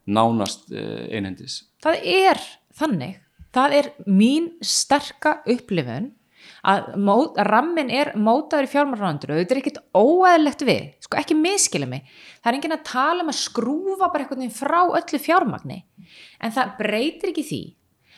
nánast 0.05 0.69
uh, 0.71 1.07
einhendis. 1.09 1.63
Það 1.81 2.05
er 2.05 2.41
þannig, 2.73 3.17
það 3.53 3.79
er 3.79 3.93
mín 4.05 4.51
sterka 4.61 5.41
upplifun 5.49 6.13
að 6.63 6.93
mót, 7.03 7.37
rammin 7.43 7.91
er 7.91 8.13
mótaður 8.15 8.69
í 8.69 8.71
fjármálraðundinu 8.71 9.35
og 9.35 9.41
þetta 9.41 9.55
er 9.55 9.61
ekkit 9.61 9.79
óæðilegt 9.91 10.65
við, 10.67 10.83
sko 11.03 11.19
ekki 11.19 11.35
miskila 11.35 11.89
mig. 11.91 12.07
Það 12.39 12.51
er 12.51 12.57
enginn 12.59 12.77
að 12.77 12.85
tala 12.87 13.25
um 13.25 13.31
að 13.33 13.39
skrúfa 13.41 14.09
bara 14.09 14.25
eitthvað 14.25 14.55
frá 14.55 14.81
öllu 14.85 15.19
fjármagni. 15.19 15.79
En 16.39 16.55
það 16.55 16.75
breytir 16.79 17.33
ekki 17.33 17.47
því 17.49 17.63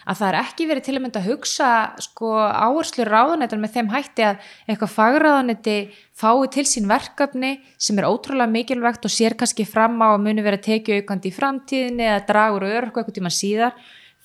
að 0.06 0.20
það 0.20 0.28
er 0.30 0.38
ekki 0.40 0.68
verið 0.70 0.86
til 0.86 0.96
að 0.96 1.02
mynda 1.04 1.22
að 1.22 1.28
hugsa 1.32 1.70
sko 2.06 2.32
áherslu 2.38 3.06
ráðanetar 3.08 3.62
með 3.62 3.76
þeim 3.76 3.92
hætti 3.94 4.26
að 4.28 4.50
eitthvað 4.70 4.94
fagráðaneti 4.94 5.78
fái 6.14 6.50
til 6.54 6.66
sín 6.70 6.90
verkefni 6.90 7.52
sem 7.82 7.98
er 7.98 8.08
ótrúlega 8.10 8.52
mikilvægt 8.52 9.08
og 9.08 9.14
sér 9.14 9.38
kannski 9.40 9.66
fram 9.66 9.98
á 10.06 10.14
að 10.14 10.26
muni 10.28 10.46
verið 10.46 10.62
að 10.62 10.68
tekið 10.70 11.02
aukandi 11.02 11.32
í 11.32 11.38
framtíðinni 11.40 12.10
eða 12.12 12.26
dragur 12.30 12.68
og 12.68 12.76
örku 12.82 13.02
eitthvað 13.02 13.18
tíma 13.18 13.34
síðar. 13.34 13.74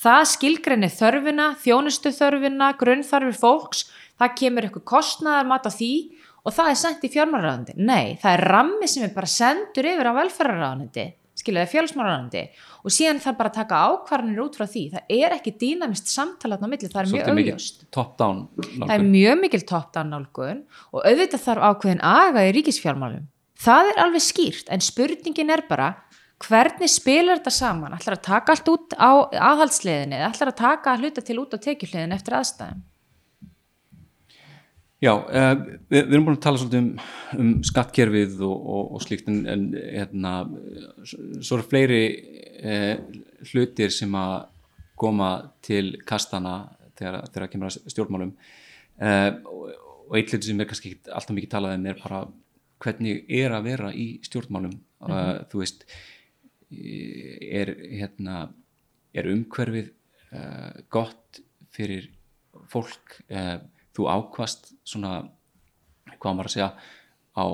Það 0.00 0.22
skilgrinni 0.30 0.88
þörfina, 0.92 1.46
þjónustu 1.60 2.12
þörfina, 2.16 2.70
grunnþarfir 2.80 3.36
fólks 3.36 3.86
það 4.20 4.36
kemur 4.42 4.68
eitthvað 4.68 4.88
kostnaðar 4.92 5.48
mat 5.50 5.68
á 5.68 5.72
því 5.72 5.94
og 6.40 6.54
það 6.56 6.72
er 6.72 6.78
sendt 6.82 7.06
í 7.08 7.12
fjármálaráðandi 7.12 7.78
nei, 7.80 8.16
það 8.20 8.36
er 8.36 8.44
rammi 8.54 8.88
sem 8.88 9.06
er 9.06 9.16
bara 9.16 9.30
sendur 9.30 9.90
yfir 9.90 10.12
á 10.12 10.18
velferðaráðandi 10.20 11.08
skiljaði 11.40 11.70
fjármálaráðandi 11.74 12.42
og 12.84 12.94
síðan 12.94 13.20
þarf 13.22 13.38
bara 13.38 13.52
að 13.52 13.56
taka 13.58 13.80
ákvarðanir 13.88 14.42
út 14.44 14.58
frá 14.58 14.66
því. 14.70 14.84
Það 14.94 15.14
er 15.16 15.36
ekki 15.36 15.54
dýnamist 15.60 16.12
samtalatn 16.12 16.66
á 16.66 16.68
milli 16.72 16.90
það 16.90 17.00
er 17.00 17.10
Svolítið 17.10 17.38
mjög 17.38 17.50
auðvist 17.50 17.82
það 18.76 18.94
er 18.96 19.06
mjög 19.06 19.40
mikil 19.44 19.62
top-down 19.70 20.12
nálgun 20.14 20.62
og 20.90 21.00
auðvitað 21.06 21.44
þarf 21.46 21.66
ákveðin 21.70 22.04
aga 22.10 22.46
í 22.46 22.54
ríkisfjármálum. 22.58 23.26
Það 23.60 23.90
er 23.92 24.04
alveg 24.04 24.24
skýrt 24.24 24.70
en 24.72 24.84
spurningin 24.84 25.52
er 25.52 25.64
bara 25.68 25.90
hvernig 26.40 26.88
spilar 26.88 27.40
þetta 27.40 27.52
saman? 27.52 27.96
Ætlar 27.96 28.16
að 28.16 28.26
taka 28.28 28.56
allt 28.56 28.70
út 28.72 28.96
á 28.96 29.10
aðhaldsliðinni 29.50 30.22
ætlar 30.24 30.54
að 30.54 30.62
taka 30.62 30.96
hluta 30.96 31.24
til 31.24 31.36
út 31.42 31.52
á 31.52 31.58
tekjuhliðin 31.60 32.16
eftir 32.16 32.38
aðstæðum 32.38 32.80
Já, 35.00 35.14
uh, 35.16 35.54
við, 35.88 36.02
við 36.02 36.12
erum 36.12 36.26
búin 36.26 36.36
að 36.36 36.42
tala 36.44 36.60
svolítið 36.60 36.80
um, 36.82 36.88
um 37.40 37.52
skattkerfið 37.64 38.42
og, 38.44 38.56
og, 38.74 38.90
og 38.96 39.04
slíkt 39.04 39.30
en, 39.32 39.38
en 39.48 39.62
hérna, 39.72 40.32
svo 41.08 41.56
eru 41.56 41.64
fleiri 41.70 42.00
uh, 42.60 42.98
hlutir 43.48 43.94
sem 43.96 44.12
að 44.20 44.34
koma 45.00 45.30
til 45.64 45.94
kastana 46.04 46.58
þegar 47.00 47.30
það 47.32 47.48
kemur 47.54 47.70
að 47.70 47.88
stjórnmálum. 47.94 48.34
Uh, 49.00 49.40
og, 49.48 49.64
og 50.10 50.20
eitt 50.20 50.34
hluti 50.34 50.50
sem 50.50 50.60
er 50.60 50.68
kannski 50.68 50.94
alltaf 51.08 51.32
mikið 51.38 51.54
talað 51.56 51.78
um 51.78 51.88
er 51.88 52.04
bara 52.04 52.20
hvernig 52.84 53.24
er 53.40 53.56
að 53.56 53.66
vera 53.70 53.96
í 53.96 54.10
stjórnmálum. 54.28 54.76
Mm 55.00 55.16
-hmm. 55.16 55.44
þú 55.48 55.62
veist 55.62 55.88
er, 56.68 57.72
hérna, 57.88 58.50
er 59.16 59.32
umhverfið 59.32 59.92
gott 60.92 61.40
fyrir 61.72 62.10
fólk 62.68 63.22
þú 63.96 64.08
ákvast 64.08 64.72
svona 64.84 65.30
hvað 66.20 66.34
maður 66.36 66.50
að 66.50 66.56
segja 66.56 66.72
á 67.36 67.44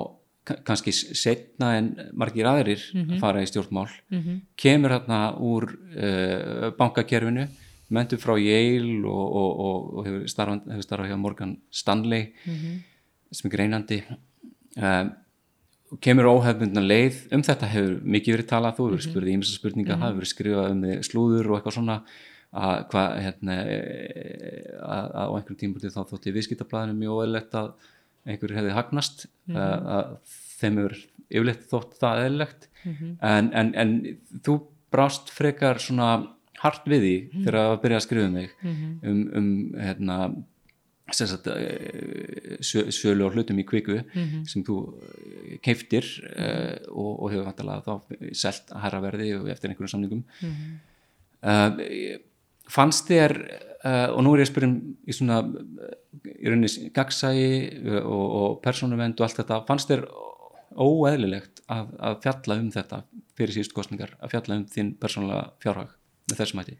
kannski 0.67 0.93
setna 0.95 1.73
en 1.77 1.89
margir 2.15 2.47
aðrir 2.47 2.79
mm 2.93 3.01
-hmm. 3.01 3.15
að 3.15 3.19
fara 3.19 3.41
í 3.43 3.47
stjórnmál 3.47 3.89
mm 4.09 4.21
-hmm. 4.21 4.41
kemur 4.55 4.91
hérna 4.91 5.35
úr 5.39 5.63
uh, 5.73 6.71
bankakerfinu 6.77 7.47
mentur 7.89 8.19
frá 8.19 8.37
Yale 8.39 9.07
og, 9.07 9.35
og, 9.35 9.59
og, 9.59 9.93
og 9.97 10.05
hefur 10.05 10.27
starfað 10.27 10.81
starfa 10.81 11.07
hjá 11.07 11.17
Morgan 11.17 11.57
Stanley 11.71 12.33
mm 12.45 12.53
-hmm. 12.53 12.81
sem 13.31 13.51
er 13.51 13.57
greinandi 13.57 14.03
um, 14.77 15.11
kemur 16.01 16.25
óhefbundna 16.25 16.81
leið 16.81 17.27
um 17.31 17.43
þetta 17.43 17.67
hefur 17.67 18.01
mikið 18.03 18.33
verið 18.35 18.47
talað 18.47 18.75
þú 18.77 18.89
hefur 18.89 19.01
spurðið 19.01 19.33
ímsa 19.33 19.53
spurninga 19.55 19.97
það 19.97 20.13
hefur 20.13 20.25
skrifað 20.25 20.71
um 20.71 20.83
slúður 21.03 21.47
og 21.47 21.55
eitthvað 21.57 21.73
svona 21.73 22.03
að 22.55 22.79
hvað 22.91 23.19
hérna 23.25 23.57
að 24.87 25.11
á 25.13 25.25
einhverjum 25.35 25.59
tímpúti 25.59 25.91
þá 25.91 26.01
þótti 26.07 26.33
viðskiptablaðinu 26.35 26.95
mjög 27.01 27.19
óeðlegt 27.19 27.57
að 27.59 27.73
einhver 28.27 28.55
hefði 28.55 28.73
hagnast 28.75 29.27
mm 29.27 29.55
-hmm. 29.55 29.61
að, 29.63 29.87
að 29.97 30.35
þeim 30.57 30.81
hefur 30.81 30.97
yfirleitt 31.27 31.69
þótt 31.71 31.95
það 32.01 32.23
eðlilegt 32.25 32.67
mm 32.83 32.93
-hmm. 32.93 33.13
en, 33.21 33.53
en, 33.53 33.71
en 33.75 34.41
þú 34.43 34.57
brást 34.91 35.31
frekar 35.35 35.81
svona 35.83 36.11
hart 36.63 36.85
við 36.87 37.01
því 37.01 37.15
mm 37.15 37.31
-hmm. 37.31 37.45
þegar 37.45 37.59
að 37.61 37.81
byrja 37.81 37.97
að 37.97 38.05
skrifa 38.05 38.27
um 38.27 38.37
þig 38.41 38.51
mhm. 38.61 38.99
um, 39.03 39.25
um 39.39 39.73
hérna 39.77 40.19
Sagt, 41.07 41.47
sölu 42.59 43.23
og 43.23 43.31
hlutum 43.31 43.59
í 43.59 43.63
kviku 43.63 43.93
mm 44.03 44.23
-hmm. 44.23 44.45
sem 44.45 44.63
þú 44.63 44.75
keiftir 45.63 46.03
uh, 46.35 46.75
og, 46.91 47.23
og 47.23 47.31
hefur 47.31 47.45
vantilega 47.45 47.81
þá 47.85 47.93
selt 48.35 48.67
að 48.71 48.81
herra 48.81 48.99
verði 48.99 49.29
eftir 49.51 49.69
einhverjum 49.69 49.87
samlingum 49.87 50.23
mm 50.41 50.51
-hmm. 50.51 50.73
uh, 51.47 52.19
fannst 52.71 53.09
þér 53.09 53.35
uh, 53.87 54.15
og 54.15 54.23
nú 54.25 54.35
er 54.35 54.43
ég 54.43 54.47
að 54.47 54.51
spyrja 54.51 54.69
um 54.69 54.77
í 55.07 55.15
svona 55.15 55.41
í 56.27 56.47
rauninni 56.49 56.89
gagsægi 56.95 57.51
uh, 57.83 58.01
og, 58.01 58.25
og 58.41 58.57
persónuvend 58.63 59.19
og 59.19 59.27
allt 59.27 59.41
þetta 59.41 59.61
fannst 59.67 59.91
þér 59.91 60.07
óeðlilegt 60.77 61.63
að, 61.73 61.93
að 61.97 62.17
fjalla 62.25 62.57
um 62.61 62.71
þetta 62.73 63.03
fyrir 63.37 63.55
síðust 63.55 63.75
kostningar 63.75 64.17
að 64.21 64.33
fjalla 64.35 64.59
um 64.59 64.65
þín 64.71 64.95
persónulega 65.01 65.45
fjárhag 65.63 65.93
með 66.27 66.41
þessum 66.41 66.61
hætti? 66.61 66.77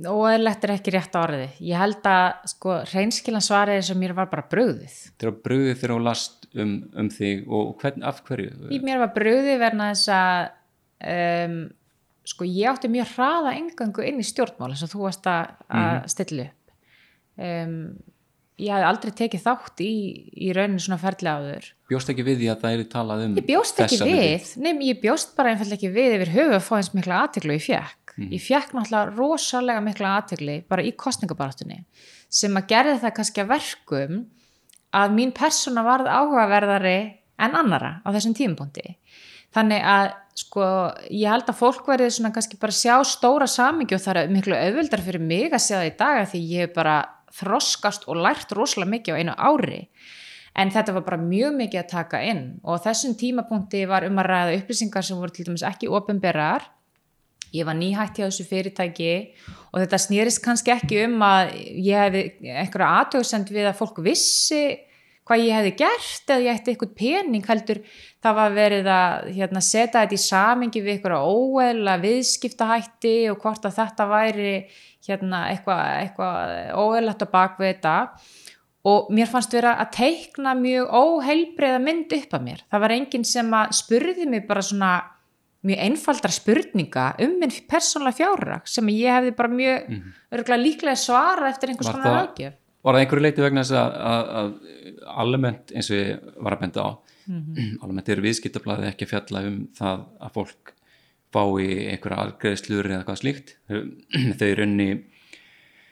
Óeðlilegt 0.00 0.64
er 0.64 0.72
ekki 0.76 0.94
rétt 0.94 1.16
áriði 1.18 1.48
ég 1.66 1.80
held 1.82 2.06
að 2.06 2.28
sko 2.52 2.76
reynskilan 2.92 3.44
svariði 3.44 3.88
sem 3.88 3.98
mér 4.00 4.14
var 4.16 4.30
bara 4.30 4.46
bröðið 4.50 4.94
Þegar 5.18 5.36
bröðið 5.48 5.74
þegar 5.80 5.94
þú 5.96 5.98
last 6.06 6.48
um, 6.54 6.76
um 6.94 7.10
þig 7.12 7.42
og 7.50 7.74
hvern, 7.82 8.06
af 8.06 8.22
hverju? 8.28 8.54
Í 8.70 8.80
mér 8.86 9.02
var 9.02 9.12
bröðið 9.16 9.60
verna 9.60 9.90
þess 9.90 10.12
að 10.14 10.40
um, 11.10 11.60
sko 12.30 12.46
ég 12.46 12.70
átti 12.70 12.90
mjög 12.92 13.12
hraða 13.16 13.56
engangu 13.58 14.06
inn 14.06 14.22
í 14.22 14.26
stjórnmál 14.26 14.70
eins 14.72 14.84
og 14.86 14.92
þú 14.92 15.04
varst 15.06 15.28
að 15.30 15.52
mm. 15.66 16.08
stilla 16.12 16.46
upp. 16.46 16.74
Um, 17.40 17.76
ég 18.60 18.72
hafði 18.74 18.88
aldrei 18.88 19.12
tekið 19.20 19.44
þátt 19.44 19.82
í, 19.84 19.92
í 20.46 20.50
rauninu 20.56 20.82
svona 20.82 21.00
ferli 21.00 21.30
áður. 21.30 21.68
Bjóst 21.90 22.12
ekki 22.12 22.26
við 22.26 22.42
því 22.42 22.50
að 22.52 22.64
það 22.64 22.74
er 22.76 22.82
talað 22.92 23.24
um 23.24 23.38
Ég 23.38 23.46
bjóst 23.48 23.80
ekki 23.84 24.00
við, 24.04 24.50
nefn 24.64 24.84
ég 24.86 25.00
bjóst 25.02 25.32
bara 25.38 25.54
einfall 25.54 25.76
ekki 25.76 25.92
við 25.94 26.16
yfir 26.18 26.32
höfu 26.34 26.58
að 26.58 26.66
fá 26.66 26.74
eins 26.78 26.92
mikla 26.96 27.22
aðteglu 27.24 27.56
ég 27.56 27.64
fjekk, 27.64 28.14
mm. 28.16 28.28
ég 28.36 28.44
fjekk 28.44 28.74
náttúrulega 28.76 29.14
rosalega 29.16 29.84
mikla 29.86 30.12
aðteglu 30.18 30.58
bara 30.70 30.84
í 30.84 30.92
kostningabartunni 31.04 31.80
sem 32.30 32.60
að 32.60 32.68
gerði 32.74 32.98
það 33.04 33.16
kannski 33.16 33.42
að 33.42 33.50
verkum 33.54 34.20
að 35.00 35.16
mín 35.16 35.34
persóna 35.34 35.86
varð 35.86 36.10
áhugaverðari 36.10 36.98
en 37.40 37.56
annara 37.56 37.98
á 38.04 38.08
þessum 38.12 38.36
tímpunkti 38.36 38.96
þannig 39.56 39.86
að 39.92 40.10
sko 40.40 40.64
ég 41.10 41.28
held 41.30 41.50
að 41.50 41.58
fólk 41.58 41.88
verði 41.90 42.10
svona 42.14 42.32
kannski 42.34 42.58
bara 42.60 42.76
sjá 42.76 42.94
stóra 43.06 43.48
samingi 43.50 43.96
og 43.96 44.02
það 44.04 44.22
er 44.22 44.32
miklu 44.32 44.56
auðvöldar 44.56 45.04
fyrir 45.04 45.24
mig 45.24 45.50
að 45.52 45.64
sjá 45.66 45.76
það 45.76 45.88
í 45.90 45.94
dag 46.00 46.20
því 46.30 46.42
ég 46.54 46.66
hef 46.66 46.74
bara 46.76 46.96
þroskast 47.40 48.08
og 48.10 48.18
lært 48.24 48.52
rosalega 48.56 48.94
mikið 48.96 49.16
á 49.16 49.20
einu 49.20 49.36
ári. 49.36 49.80
En 50.58 50.72
þetta 50.74 50.96
var 50.96 51.04
bara 51.06 51.22
mjög 51.22 51.54
mikið 51.60 51.80
að 51.82 51.90
taka 51.92 52.20
inn 52.26 52.44
og 52.66 52.82
þessum 52.82 53.14
tímapunkti 53.18 53.84
var 53.90 54.06
um 54.08 54.18
að 54.18 54.30
ræða 54.32 54.56
upplýsingar 54.58 55.06
sem 55.06 55.18
voru 55.18 55.34
til 55.34 55.46
dæmis 55.46 55.66
ekki 55.66 55.90
ofinberar 55.90 56.66
ég 57.54 57.66
var 57.66 57.76
nýhætt 57.78 58.18
hjá 58.18 58.26
þessu 58.26 58.46
fyrirtæki 58.46 59.12
og 59.70 59.80
þetta 59.82 60.00
snýrist 60.04 60.42
kannski 60.44 60.74
ekki 60.74 61.04
um 61.06 61.22
að 61.26 61.52
ég 61.82 62.04
hef 62.04 62.18
einhverja 62.42 62.90
aðtöðsend 63.00 63.50
við 63.54 63.70
að 63.70 63.78
fólk 63.80 64.00
vissi 64.04 64.62
hvað 65.30 65.44
ég 65.46 65.54
hefði 65.54 65.72
gert 65.78 66.32
eða 66.34 66.42
ég 66.42 66.56
ætti 66.58 66.72
eitthvað 66.72 66.94
pening 66.98 67.46
heldur 67.46 67.78
það 68.20 68.38
var 68.40 68.54
verið 68.56 68.88
að 68.90 69.28
hérna, 69.36 69.62
setja 69.62 70.02
þetta 70.02 70.16
í 70.16 70.22
samingi 70.24 70.82
við 70.82 70.96
eitthvað 70.96 71.28
óeðla 71.30 71.96
viðskiptahætti 72.02 73.16
og 73.30 73.38
hvort 73.44 73.68
að 73.68 73.76
þetta 73.78 74.06
væri 74.10 74.54
hérna, 75.06 75.44
eitthvað, 75.52 75.84
eitthvað 76.02 76.54
óeðlætt 76.82 77.24
á 77.24 77.28
bakvið 77.30 77.70
þetta. 77.70 77.94
Og 78.90 79.10
mér 79.12 79.28
fannst 79.28 79.52
vera 79.52 79.74
að 79.82 79.90
teikna 79.98 80.54
mjög 80.56 80.92
óheilbreiða 80.96 81.80
mynd 81.84 82.14
upp 82.16 82.36
að 82.36 82.44
mér. 82.46 82.62
Það 82.72 82.84
var 82.84 82.94
enginn 82.96 83.26
sem 83.28 83.56
að 83.58 83.74
spurði 83.76 84.28
mig 84.28 84.46
bara 84.48 84.64
svona 84.64 84.92
mjög 85.68 85.82
einfaldra 85.84 86.32
spurninga 86.32 87.06
um 87.20 87.34
minn 87.42 87.52
persónlega 87.68 88.16
fjárrak 88.16 88.70
sem 88.72 88.86
ég 88.94 89.12
hefði 89.12 89.34
bara 89.36 89.52
mjög 89.52 89.90
mm 89.90 89.98
-hmm. 90.30 90.56
líklega 90.56 90.96
svara 90.96 91.50
eftir 91.50 91.68
einhvers 91.68 91.90
konar 91.92 92.16
aðgjöf 92.22 92.54
Var 92.80 92.96
það 92.96 93.02
einhverju 93.04 93.22
leiti 93.22 93.42
vegna 93.44 93.62
þess 93.64 93.76
að, 93.76 93.96
að, 94.10 94.28
að 94.40 95.08
almennt 95.20 95.72
eins 95.76 95.90
og 95.90 95.98
ég 95.98 96.28
var 96.40 96.56
að 96.56 96.62
benda 96.64 96.84
á 96.86 96.90
mm 97.30 97.40
-hmm. 97.40 97.78
almennt 97.84 98.08
eru 98.08 98.24
viðskiptablaði 98.24 98.88
ekki 98.90 99.06
að 99.06 99.12
fjalla 99.14 99.42
um 99.48 99.58
það 99.76 100.04
að 100.20 100.34
fólk 100.36 100.74
fái 101.30 101.66
einhverja 101.92 102.22
algreðslur 102.24 102.88
eða 102.90 103.02
eitthvað 103.02 103.20
slíkt 103.22 103.56
þau 104.38 104.48
eru 104.48 104.66
unni 104.66 104.88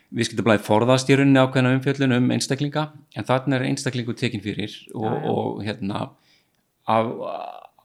viðskiptablaði 0.09 0.65
forðast 0.65 1.09
í 1.09 1.19
runni 1.19 1.39
ákveðna 1.39 1.75
umfjöllun 1.77 2.17
um 2.17 2.31
einstaklinga 2.33 2.89
en 3.15 3.27
þarna 3.29 3.59
er 3.59 3.67
einstaklingu 3.69 4.15
tekin 4.17 4.43
fyrir 4.43 4.73
og, 4.95 5.05
ja, 5.05 5.13
ja. 5.13 5.31
og 5.31 5.63
hérna 5.63 6.01
af, 6.89 7.05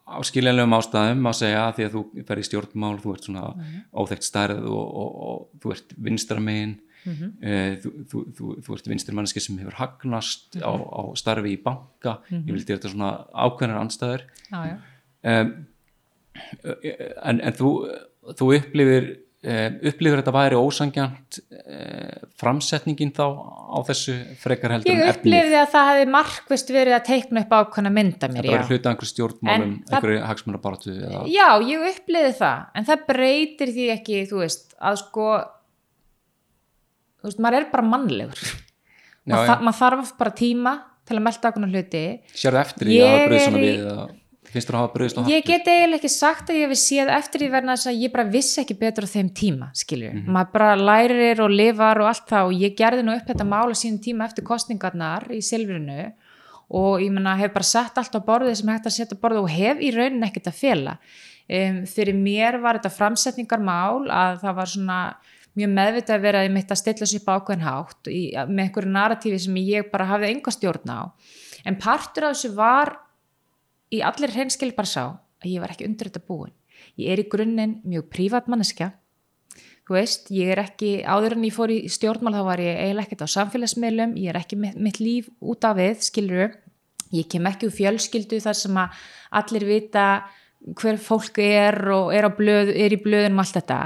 á 0.05 0.19
skiljanlegum 0.25 0.73
ástæðum 0.79 1.29
að 1.29 1.37
segja 1.41 1.61
að 1.67 1.75
því 1.77 1.85
að 1.85 1.95
þú 1.95 2.25
fer 2.27 2.41
í 2.41 2.47
stjórnmál 2.49 2.97
þú 3.03 3.13
ert 3.13 3.29
svona 3.29 3.45
mm 3.51 3.61
-hmm. 3.61 3.85
óþekkt 3.93 4.23
stærð 4.23 4.65
og, 4.65 4.85
og, 5.03 5.11
og 5.27 5.61
þú 5.61 5.71
ert 5.71 5.95
vinstramegin 5.97 6.75
mm 7.05 7.13
-hmm. 7.13 7.77
þú, 7.83 7.91
þú, 8.11 8.23
þú, 8.37 8.55
þú 8.65 8.77
ert 8.77 8.87
vinstur 8.91 9.15
manneski 9.15 9.39
sem 9.39 9.57
hefur 9.57 9.79
hagnast 9.81 10.55
mm 10.55 10.61
-hmm. 10.61 10.69
á, 10.69 10.71
á 10.99 11.01
starfi 11.15 11.53
í 11.53 11.63
banka 11.63 12.19
ég 12.31 12.39
mhm. 12.39 12.53
vildi 12.53 12.73
þetta 12.73 12.89
svona 12.89 13.11
ákveðnar 13.33 13.81
anstæður 13.83 14.21
ah, 14.51 14.77
um, 15.23 15.53
en, 17.23 17.41
en 17.41 17.53
þú 17.53 17.69
upplifir 18.57 19.25
upplifir 19.45 20.21
þetta 20.21 20.33
væri 20.33 20.57
ósangjant 20.57 21.39
framsetningin 22.39 23.11
þá 23.13 23.25
á 23.25 23.79
þessu 23.85 24.15
frekar 24.41 24.75
heldur 24.75 24.93
ég 24.93 25.11
upplifði 25.11 25.59
að 25.59 25.71
það 25.73 25.89
hefði 25.91 26.07
markvist 26.15 26.71
verið 26.73 26.97
að 26.97 27.03
teikna 27.09 27.43
upp 27.43 27.53
ákveðna 27.53 27.91
mynda 27.93 28.29
mér 28.31 28.47
þetta 28.47 28.55
var 28.57 28.71
hluta 28.71 28.93
einhverju 28.93 29.11
stjórnmálum, 29.11 29.75
einhverju 29.91 30.23
hagsmunabaratu 30.29 30.95
já, 31.29 31.47
ég 31.67 31.85
upplifði 31.91 32.33
það 32.39 32.63
en 32.73 32.89
það 32.89 33.05
breytir 33.11 33.73
því 33.75 33.87
ekki, 33.97 34.23
þú 34.31 34.41
veist 34.41 34.73
að 34.79 34.99
sko 35.03 35.29
þú 37.25 37.31
veist, 37.31 37.41
maður 37.45 37.59
er 37.59 37.71
bara 37.71 37.87
mannlegur 37.93 38.43
já, 38.45 39.33
maður, 39.33 39.65
maður 39.67 39.79
þarf 39.81 40.13
bara 40.19 40.35
tíma 40.41 40.75
til 41.05 41.17
að 41.17 41.25
melda 41.27 41.51
okkur 41.51 41.73
hluti 41.73 42.05
Sér 42.33 42.59
eftir 42.61 42.91
því 42.91 43.01
að 43.05 43.17
bröði 43.25 43.41
svona 43.45 43.65
við 43.65 43.81
eða 43.81 44.05
finnst 44.55 44.69
þú 44.69 44.75
að 44.75 44.81
hafa 44.81 44.93
bröðist 44.93 45.17
á 45.17 45.21
hættu? 45.21 45.33
Ég 45.33 45.47
get 45.47 45.69
eiginlega 45.69 45.99
ekki 45.99 46.11
sagt 46.11 46.51
að 46.51 46.59
ég 46.59 46.69
hef 46.69 46.79
séð 46.79 47.11
eftir 47.15 47.43
því 47.43 47.49
verna 47.55 47.75
þess 47.75 47.89
að 47.91 48.01
ég 48.03 48.13
bara 48.13 48.25
vissi 48.35 48.61
ekki 48.61 48.77
betur 48.79 49.07
á 49.07 49.09
þeim 49.11 49.31
tíma, 49.35 49.69
skiljur. 49.75 50.13
Mm 50.13 50.21
-hmm. 50.21 50.35
Maður 50.35 50.51
bara 50.53 50.69
lærir 50.75 51.41
og 51.43 51.51
lifar 51.51 52.01
og 52.01 52.07
allt 52.11 52.27
það 52.29 52.47
og 52.47 52.53
ég 52.63 52.75
gerði 52.77 53.03
nú 53.03 53.15
upp 53.15 53.27
þetta 53.27 53.45
mála 53.45 53.75
sínum 53.75 53.99
tíma 53.99 54.25
eftir 54.25 54.43
kostningarnar 54.43 55.27
í 55.31 55.41
Silfrinu 55.41 56.13
og 56.69 57.01
ég 57.01 57.11
menna 57.11 57.35
hef 57.35 57.53
bara 57.53 57.63
sett 57.63 57.97
allt 57.97 58.15
á 58.15 58.19
borðið 58.19 58.55
sem 58.55 58.69
hægt 58.69 58.85
að 58.87 58.97
setja 58.97 59.17
borðið 59.21 59.43
og 59.43 59.49
hef 59.49 59.77
í 59.79 59.91
raunin 59.91 60.23
ekkert 60.23 60.47
að 60.47 60.59
fela. 60.59 60.97
Um, 61.45 61.85
fyrir 61.85 62.15
mér 62.15 62.57
var 62.57 62.79
þetta 62.79 62.89
framsetningarmál 62.89 64.09
að 64.09 64.39
það 64.41 64.55
var 64.55 64.65
svona 64.65 65.15
mjög 65.55 65.71
meðvitað 65.75 66.17
að 66.17 66.25
vera 66.27 66.41
að 66.41 66.47
ég 66.47 66.53
mitt 66.55 66.73
að 66.73 66.81
stilla 66.81 67.07
sér 67.09 67.21
upp 67.21 67.31
ákveðin 67.31 67.65
hátt 67.65 68.11
í, 68.11 68.21
með 68.49 68.63
einhverju 68.65 68.91
narratífi 68.91 69.39
sem 69.45 69.61
ég 69.61 69.89
bara 69.93 70.09
hafði 70.09 70.33
enga 70.33 70.53
stjórn 70.53 70.91
á. 70.91 71.01
En 71.65 71.79
partur 71.81 72.27
af 72.27 72.35
þessu 72.35 72.51
var 72.57 72.93
í 73.93 74.01
allir 74.05 74.35
hreinskil 74.35 74.73
bara 74.75 74.91
sá 74.91 75.03
að 75.05 75.49
ég 75.53 75.63
var 75.63 75.73
ekki 75.73 75.87
undir 75.87 76.11
þetta 76.11 76.27
búin. 76.27 76.53
Ég 76.99 77.13
er 77.13 77.23
í 77.23 77.29
grunninn 77.31 77.79
mjög 77.87 78.09
prívat 78.11 78.51
manneska 78.51 78.91
þú 79.85 79.97
veist, 79.99 80.31
ég 80.33 80.49
er 80.53 80.63
ekki 80.63 80.91
áður 81.05 81.37
en 81.37 81.45
ég 81.45 81.53
fór 81.53 81.73
í 81.73 81.79
stjórnmál 81.93 82.33
þá 82.33 82.43
var 82.47 82.63
ég 82.63 82.79
eiginlega 82.79 83.05
ekkert 83.05 83.25
á 83.29 83.35
samfélagsmiðlum. 83.35 84.15
Ég 84.17 84.31
er 84.31 84.39
ekki 84.39 84.57
mitt, 84.57 84.79
mitt 84.81 84.99
líf 85.01 85.29
út 85.39 85.67
af 85.67 85.77
við 85.77 86.01
skilur, 86.07 86.55
ég 87.13 87.29
kem 87.29 87.45
ekki 87.49 87.69
úr 87.69 87.75
fjölskyldu 87.75 88.41
þar 88.41 88.57
sem 88.57 88.81
að 88.81 89.05
allir 89.41 89.67
vita 89.69 90.07
hver 90.65 90.97
fólk 90.97 91.37
er 91.43 91.77
og 91.93 92.09
er, 92.15 92.25
blöð, 92.33 92.71
er 92.73 92.95
í 92.95 93.01
blöðunum 93.01 93.43
allt 93.43 93.59
þetta 93.59 93.79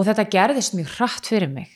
og 0.00 0.08
þetta 0.08 0.26
gerðist 0.32 0.78
mjög 0.78 0.96
hratt 0.96 1.28
fyrir 1.28 1.52
mig. 1.52 1.68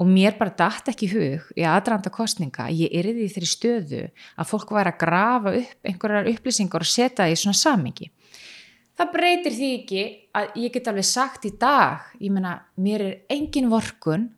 Og 0.00 0.08
mér 0.08 0.36
bara 0.38 0.52
dætt 0.56 0.92
ekki 0.92 1.10
hug 1.10 1.48
í 1.56 1.64
aðranda 1.68 2.12
kostninga, 2.12 2.68
ég 2.72 2.92
er 2.92 3.08
í 3.10 3.26
þeirri 3.28 3.48
stöðu 3.48 4.04
að 4.36 4.48
fólk 4.48 4.70
væri 4.76 4.92
að 4.92 5.00
grafa 5.00 5.52
upp 5.58 5.90
einhverjar 5.90 6.30
upplýsingar 6.30 6.84
og 6.84 6.88
setja 6.88 7.24
það 7.24 7.34
í 7.34 7.40
svona 7.40 7.60
samingi 7.60 8.08
það 9.00 9.12
breytir 9.14 9.56
því 9.56 9.68
ekki 9.78 10.02
að 10.36 10.56
ég 10.60 10.74
get 10.74 10.88
alveg 10.90 11.08
sagt 11.08 11.46
í 11.48 11.52
dag, 11.60 12.08
ég 12.20 12.32
menna, 12.34 12.58
mér 12.76 13.04
er 13.06 13.14
engin 13.32 13.70
vorkun, 13.72 14.28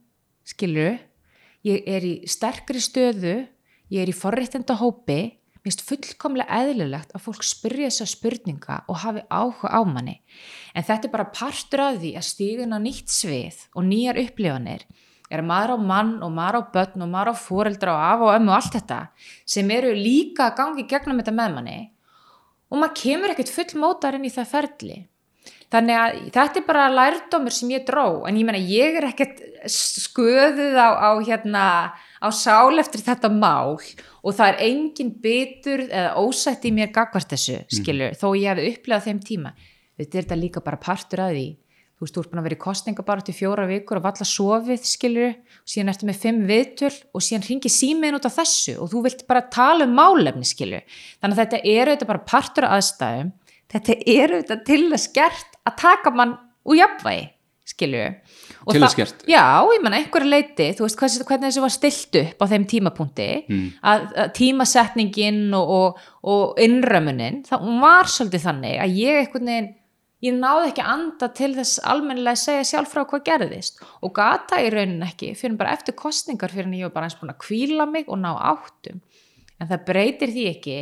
skilju, 0.47 0.93
ég 1.66 1.88
er 1.90 2.07
í 2.07 2.14
sterkri 2.30 2.82
stöðu, 2.82 3.40
ég 3.93 4.05
er 4.05 4.11
í 4.11 4.16
forréttenda 4.16 4.76
hópi, 4.78 5.20
mér 5.59 5.66
finnst 5.66 5.84
fullkomlega 5.88 6.61
eðlilegt 6.62 7.14
að 7.14 7.24
fólk 7.26 7.47
spyrja 7.47 7.90
þessa 7.90 8.09
spurninga 8.14 8.78
og 8.90 9.03
hafi 9.03 9.24
áhuga 9.30 9.74
á 9.74 9.80
manni. 9.86 10.20
En 10.73 10.87
þetta 10.87 11.09
er 11.09 11.12
bara 11.12 11.31
partur 11.33 11.85
af 11.85 12.01
því 12.01 12.12
að 12.16 12.29
stígun 12.29 12.77
á 12.77 12.79
nýtt 12.81 13.12
svið 13.12 13.64
og 13.77 13.87
nýjar 13.89 14.20
upplifanir 14.23 14.87
er 15.33 15.45
maður 15.45 15.77
á 15.77 15.79
mann 15.81 16.12
og 16.25 16.33
maður 16.33 16.61
á 16.61 16.62
börn 16.75 17.05
og 17.05 17.11
maður 17.12 17.33
á 17.33 17.37
fóreldra 17.41 17.95
og 17.95 18.05
af 18.09 18.25
og 18.27 18.35
ömmu 18.37 18.53
og 18.53 18.59
allt 18.59 18.77
þetta 18.77 19.01
sem 19.55 19.70
eru 19.73 19.95
líka 19.97 20.51
að 20.51 20.59
gangi 20.61 20.87
gegnum 20.89 21.20
þetta 21.20 21.37
með 21.37 21.57
manni 21.57 21.79
og 22.73 22.81
maður 22.81 22.99
kemur 23.03 23.33
ekkert 23.33 23.53
full 23.53 23.81
mótar 23.81 24.16
inn 24.16 24.29
í 24.29 24.33
það 24.33 24.53
ferli. 24.53 24.99
Þannig 25.73 25.97
að 25.97 26.16
þetta 26.35 26.61
er 26.61 26.64
bara 26.66 26.89
lærdómur 26.93 27.55
sem 27.57 27.70
ég 27.73 27.85
dró. 27.89 28.25
En 28.29 28.37
ég 28.37 28.45
menna 28.45 28.61
ég 28.61 28.99
er 29.01 29.07
ekkert 29.09 29.41
sköðuð 29.73 30.77
á, 30.77 30.89
á 31.01 31.11
hérna 31.25 31.64
á 32.23 32.29
sál 32.29 32.79
eftir 32.81 33.03
þetta 33.03 33.31
mál 33.33 33.81
og 34.23 34.37
það 34.37 34.47
er 34.49 34.61
engin 34.68 35.12
bitur 35.23 35.85
eða 35.89 36.12
ósætt 36.20 36.66
í 36.68 36.73
mér 36.77 36.93
gagvart 36.95 37.33
þessu 37.33 37.59
skilur, 37.73 38.12
mm. 38.12 38.18
þó 38.20 38.29
ég 38.39 38.53
hef 38.53 38.77
upplegað 38.77 39.09
þeim 39.09 39.23
tíma 39.27 39.55
þetta 39.99 40.18
er 40.18 40.26
þetta 40.26 40.40
líka 40.40 40.62
bara 40.64 40.80
partur 40.80 41.24
að 41.24 41.36
því. 41.36 41.49
Þú 41.93 42.07
veist, 42.07 42.14
þú 42.16 42.22
ert 42.22 42.30
búin 42.32 42.40
að 42.40 42.47
vera 42.49 42.57
í 42.57 42.62
kostninga 42.62 43.05
bara 43.07 43.22
til 43.22 43.34
fjóra 43.36 43.64
vikur 43.68 44.01
og 44.01 44.07
valla 44.07 44.26
sofið, 44.26 44.86
skilur 44.90 45.34
og 45.36 45.70
síðan 45.70 45.93
ertu 45.93 46.09
með 46.09 46.22
fimm 46.24 46.40
viðtöl 46.49 46.90
og 47.14 47.22
síðan 47.22 47.45
ringi 47.47 47.70
símiðin 47.70 48.18
út 48.18 48.26
af 48.26 48.38
þessu 48.40 48.74
og 48.82 48.90
þú 48.90 49.03
vilt 49.05 49.22
bara 49.28 49.45
tala 49.55 49.86
um 49.86 49.95
málefni, 49.95 50.43
skilur 50.49 50.82
þannig 51.22 51.36
að 51.36 51.43
þetta 51.45 51.61
eru 51.76 51.95
þetta 51.95 52.09
bara 52.09 52.24
partur 52.32 52.66
aðstæðum. 52.66 53.30
Þetta 53.72 53.97
eru 54.16 54.40
þetta 54.43 54.59
til 54.66 54.82
að 54.88 55.05
skert 55.05 55.55
að 55.62 55.78
taka 55.84 56.12
mann 56.16 56.34
úr 56.66 56.80
jafnvægi 56.80 57.30
skilur 57.72 58.16
og 58.66 58.74
til 58.74 58.82
að 58.82 58.93
skert? 58.95 59.22
Já, 59.30 59.62
ég 59.70 59.82
menna, 59.84 60.01
einhverja 60.01 60.30
leiti 60.30 60.68
þú 60.76 60.86
veist 60.86 60.99
hvernig, 60.99 61.26
hvernig 61.28 61.49
þessu 61.49 61.62
var 61.64 61.74
stilt 61.74 62.18
upp 62.20 62.43
á 62.43 62.47
þeim 62.53 62.64
tímapunkti 62.70 63.28
mm. 63.43 63.68
að, 63.93 64.09
að 64.24 64.32
tímasetningin 64.38 65.40
og, 65.59 65.70
og, 65.76 66.03
og 66.32 66.62
innrömmunin, 66.62 67.43
það 67.47 67.70
var 67.82 68.11
svolítið 68.11 68.45
þannig 68.49 68.82
að 68.82 68.99
ég 68.99 69.20
einhvern 69.22 69.53
veginn 69.53 69.70
ég 70.23 70.37
náði 70.39 70.70
ekki 70.70 70.85
anda 70.87 71.29
til 71.35 71.51
þess 71.57 71.83
almennilega 71.89 72.37
að 72.37 72.43
segja 72.45 72.66
sjálf 72.68 72.93
frá 72.95 73.03
hvað 73.11 73.25
gerðist. 73.27 73.83
Og 74.03 74.14
gata 74.16 74.61
í 74.62 74.70
raunin 74.73 75.03
ekki 75.07 75.33
fyrir 75.39 75.59
bara 75.59 75.75
eftir 75.75 75.97
kostningar 75.99 76.53
fyrir 76.55 76.68
en 76.68 76.79
ég 76.79 76.89
var 76.89 76.97
bara 76.97 77.11
eins 77.11 77.18
búin 77.18 77.35
að 77.35 77.43
kvíla 77.43 77.87
mig 77.91 78.09
og 78.09 78.20
ná 78.23 78.31
áttum. 78.37 79.03
En 79.59 79.70
það 79.70 79.87
breytir 79.89 80.35
því 80.35 80.49
ekki 80.53 80.79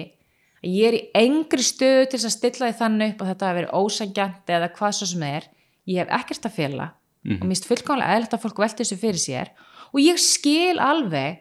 að 0.61 0.77
ég 0.77 0.89
er 0.91 0.99
í 0.99 1.03
engri 1.23 1.65
stöðu 1.65 2.07
til 2.13 2.21
að 2.21 2.37
stilla 2.37 2.69
því 2.69 2.79
þannig 2.83 3.15
upp 3.15 3.25
og 3.25 3.31
þetta 3.33 3.49
að 3.49 3.59
vera 3.61 3.81
ósangjant 3.81 4.55
eða 4.57 4.73
hvað 4.77 4.97
svo 4.99 5.11
sem 5.15 5.27
er. 5.31 5.51
Ég 5.89 6.03
hef 6.03 6.17
ekkert 6.21 6.47
að 6.47 6.57
fjöla 6.59 6.87
mm 6.87 6.93
-hmm. 6.93 7.35
og 7.35 7.41
mhm. 7.41 7.49
mér 7.49 7.57
finnst 7.57 7.71
fullkomlega 7.71 8.15
eðlert 8.15 8.35
að 8.35 8.43
fólk 8.45 8.59
velta 8.59 8.85
þessu 8.85 8.97
fyrir 8.97 9.23
sér. 9.25 9.49
Og 9.93 10.01
ég 10.01 10.19
skil 10.19 10.79
alveg 10.79 11.41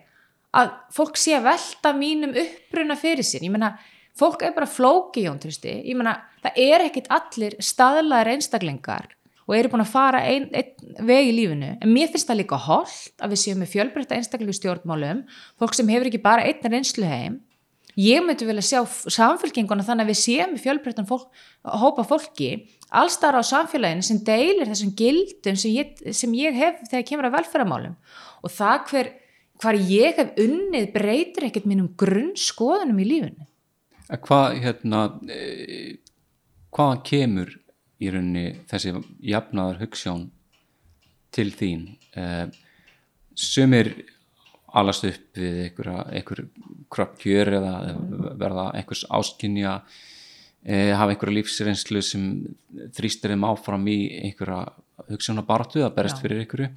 að 0.56 0.72
fólk 0.92 1.18
sé 1.18 1.36
að 1.38 1.44
velta 1.52 1.94
mínum 1.94 2.34
uppruna 2.34 2.96
fyrir 2.96 3.24
sér. 3.24 3.44
Ég 3.44 3.52
menna 3.52 3.78
fólk 4.20 4.44
er 4.44 4.56
bara 4.56 4.70
flóki 4.70 5.26
Jón 5.26 5.40
Tristi, 5.42 5.80
ég 5.88 5.98
menna 5.98 6.18
það 6.44 6.62
er 6.66 6.86
ekkit 6.90 7.10
allir 7.16 7.58
staðlaðir 7.64 8.34
einstaklingar 8.36 9.10
og 9.50 9.56
eru 9.58 9.72
búin 9.72 9.82
að 9.82 9.94
fara 9.96 10.22
einn 10.30 10.50
ein 10.54 11.06
veg 11.08 11.32
í 11.32 11.36
lífinu, 11.36 11.74
en 11.82 11.94
mér 11.94 12.12
finnst 12.14 12.30
það 12.30 12.44
líka 12.44 12.60
holdt 12.68 13.24
að 13.24 13.34
við 13.34 13.44
séum 13.44 13.64
með 13.64 13.72
fjölbreytta 13.74 14.18
einstaklingu 14.20 14.54
stjórnmálum, 14.54 15.24
fólk 15.58 15.78
sem 15.78 15.90
hefur 15.90 16.12
ekki 16.12 16.22
bara 16.22 16.46
einn 16.46 16.76
reynslu 16.76 17.08
heim, 17.10 17.40
ég 17.98 18.22
myndi 18.24 18.46
vilja 18.46 18.66
sjá 18.68 18.84
samfélkinguna 19.18 19.86
þannig 19.88 20.06
að 20.06 20.12
við 20.12 20.20
séum 20.22 20.54
með 20.54 20.66
fjölbreyttan 20.68 21.10
fólk, 21.10 21.32
hópa 21.66 22.06
fólki 22.08 22.52
allstar 22.90 23.38
á 23.38 23.42
samfélaginu 23.46 24.06
sem 24.06 24.22
deilir 24.26 24.70
þessum 24.70 24.94
gildum 24.98 25.58
sem 25.60 25.74
ég, 25.76 25.98
sem 26.16 26.34
ég 26.38 26.56
hef 26.58 26.80
þegar 26.88 27.04
ég 27.04 27.10
kemur 27.10 27.30
að 27.30 27.36
velferðamálum 27.38 27.98
og 28.44 28.54
það 28.54 28.80
hver, 28.92 29.12
hvar 29.62 29.78
ég 29.78 30.22
hef 30.22 30.34
unnið 30.46 30.90
breytir 30.96 31.50
ekkert 31.50 31.70
mínum 31.70 31.92
grunnskoðunum 32.00 33.02
í 33.04 33.10
lífinu 33.10 33.50
hvað 34.18 34.60
hérna 34.64 35.02
e, 35.30 35.98
hvaðan 36.74 37.02
kemur 37.06 37.52
í 38.00 38.10
rauninni 38.10 38.46
þessi 38.70 38.94
jafnaðar 39.32 39.82
hugssjón 39.84 40.30
til 41.36 41.50
þín? 41.54 41.86
E, 42.18 42.48
sumir 43.38 43.92
alast 44.80 45.06
upp 45.10 45.38
við 45.38 45.60
einhver 45.66 46.44
kroppkjör 46.94 47.54
eða 47.60 47.74
verða 48.38 48.70
einhvers 48.78 49.06
áskynja 49.10 49.80
e, 50.64 50.92
hafa 50.94 51.14
einhverja 51.14 51.38
lífsreynslu 51.40 52.02
sem 52.06 52.26
þrýstir 52.98 53.34
þeim 53.34 53.48
áfram 53.50 53.88
í 53.90 54.00
einhverja 54.24 54.66
hugssjónabartu 55.10 55.86
að 55.86 55.96
berst 55.98 56.22
fyrir 56.22 56.44
einhverju 56.44 56.74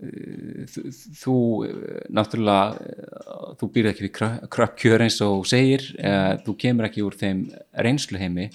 þú 0.00 1.36
náttúrulega 2.08 3.54
þú 3.60 3.68
býrð 3.74 3.90
ekki 3.90 4.06
við 4.06 4.12
kröppkjör 4.54 5.04
eins 5.04 5.18
og 5.24 5.46
segir 5.48 5.84
uh, 6.00 6.38
þú 6.44 6.56
kemur 6.62 6.88
ekki 6.88 7.04
úr 7.04 7.16
þeim 7.20 7.42
reynsluheimi. 7.86 8.48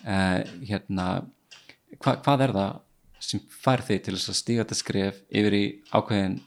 Uh, 0.00 0.40
hérna 0.66 1.06
hva, 2.00 2.16
hvað 2.24 2.46
er 2.46 2.54
það 2.56 2.78
sem 3.20 3.42
fær 3.52 3.84
þig 3.84 4.04
til 4.06 4.16
að 4.16 4.38
stíga 4.38 4.64
þetta 4.64 4.78
skref 4.78 5.18
yfir 5.28 5.56
í 5.56 5.64
ákveðin 5.92 6.38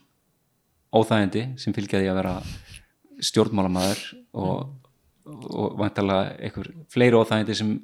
óþægindi 0.94 1.44
sem 1.62 1.74
fylgjaði 1.76 2.10
að 2.10 2.18
vera 2.18 2.34
stjórnmálamæður 3.24 4.02
og, 4.42 4.74
og 5.54 5.78
vantalega 5.78 6.34
einhver 6.42 6.72
fleiri 6.92 7.20
óþægindi 7.20 7.56
sem 7.60 7.76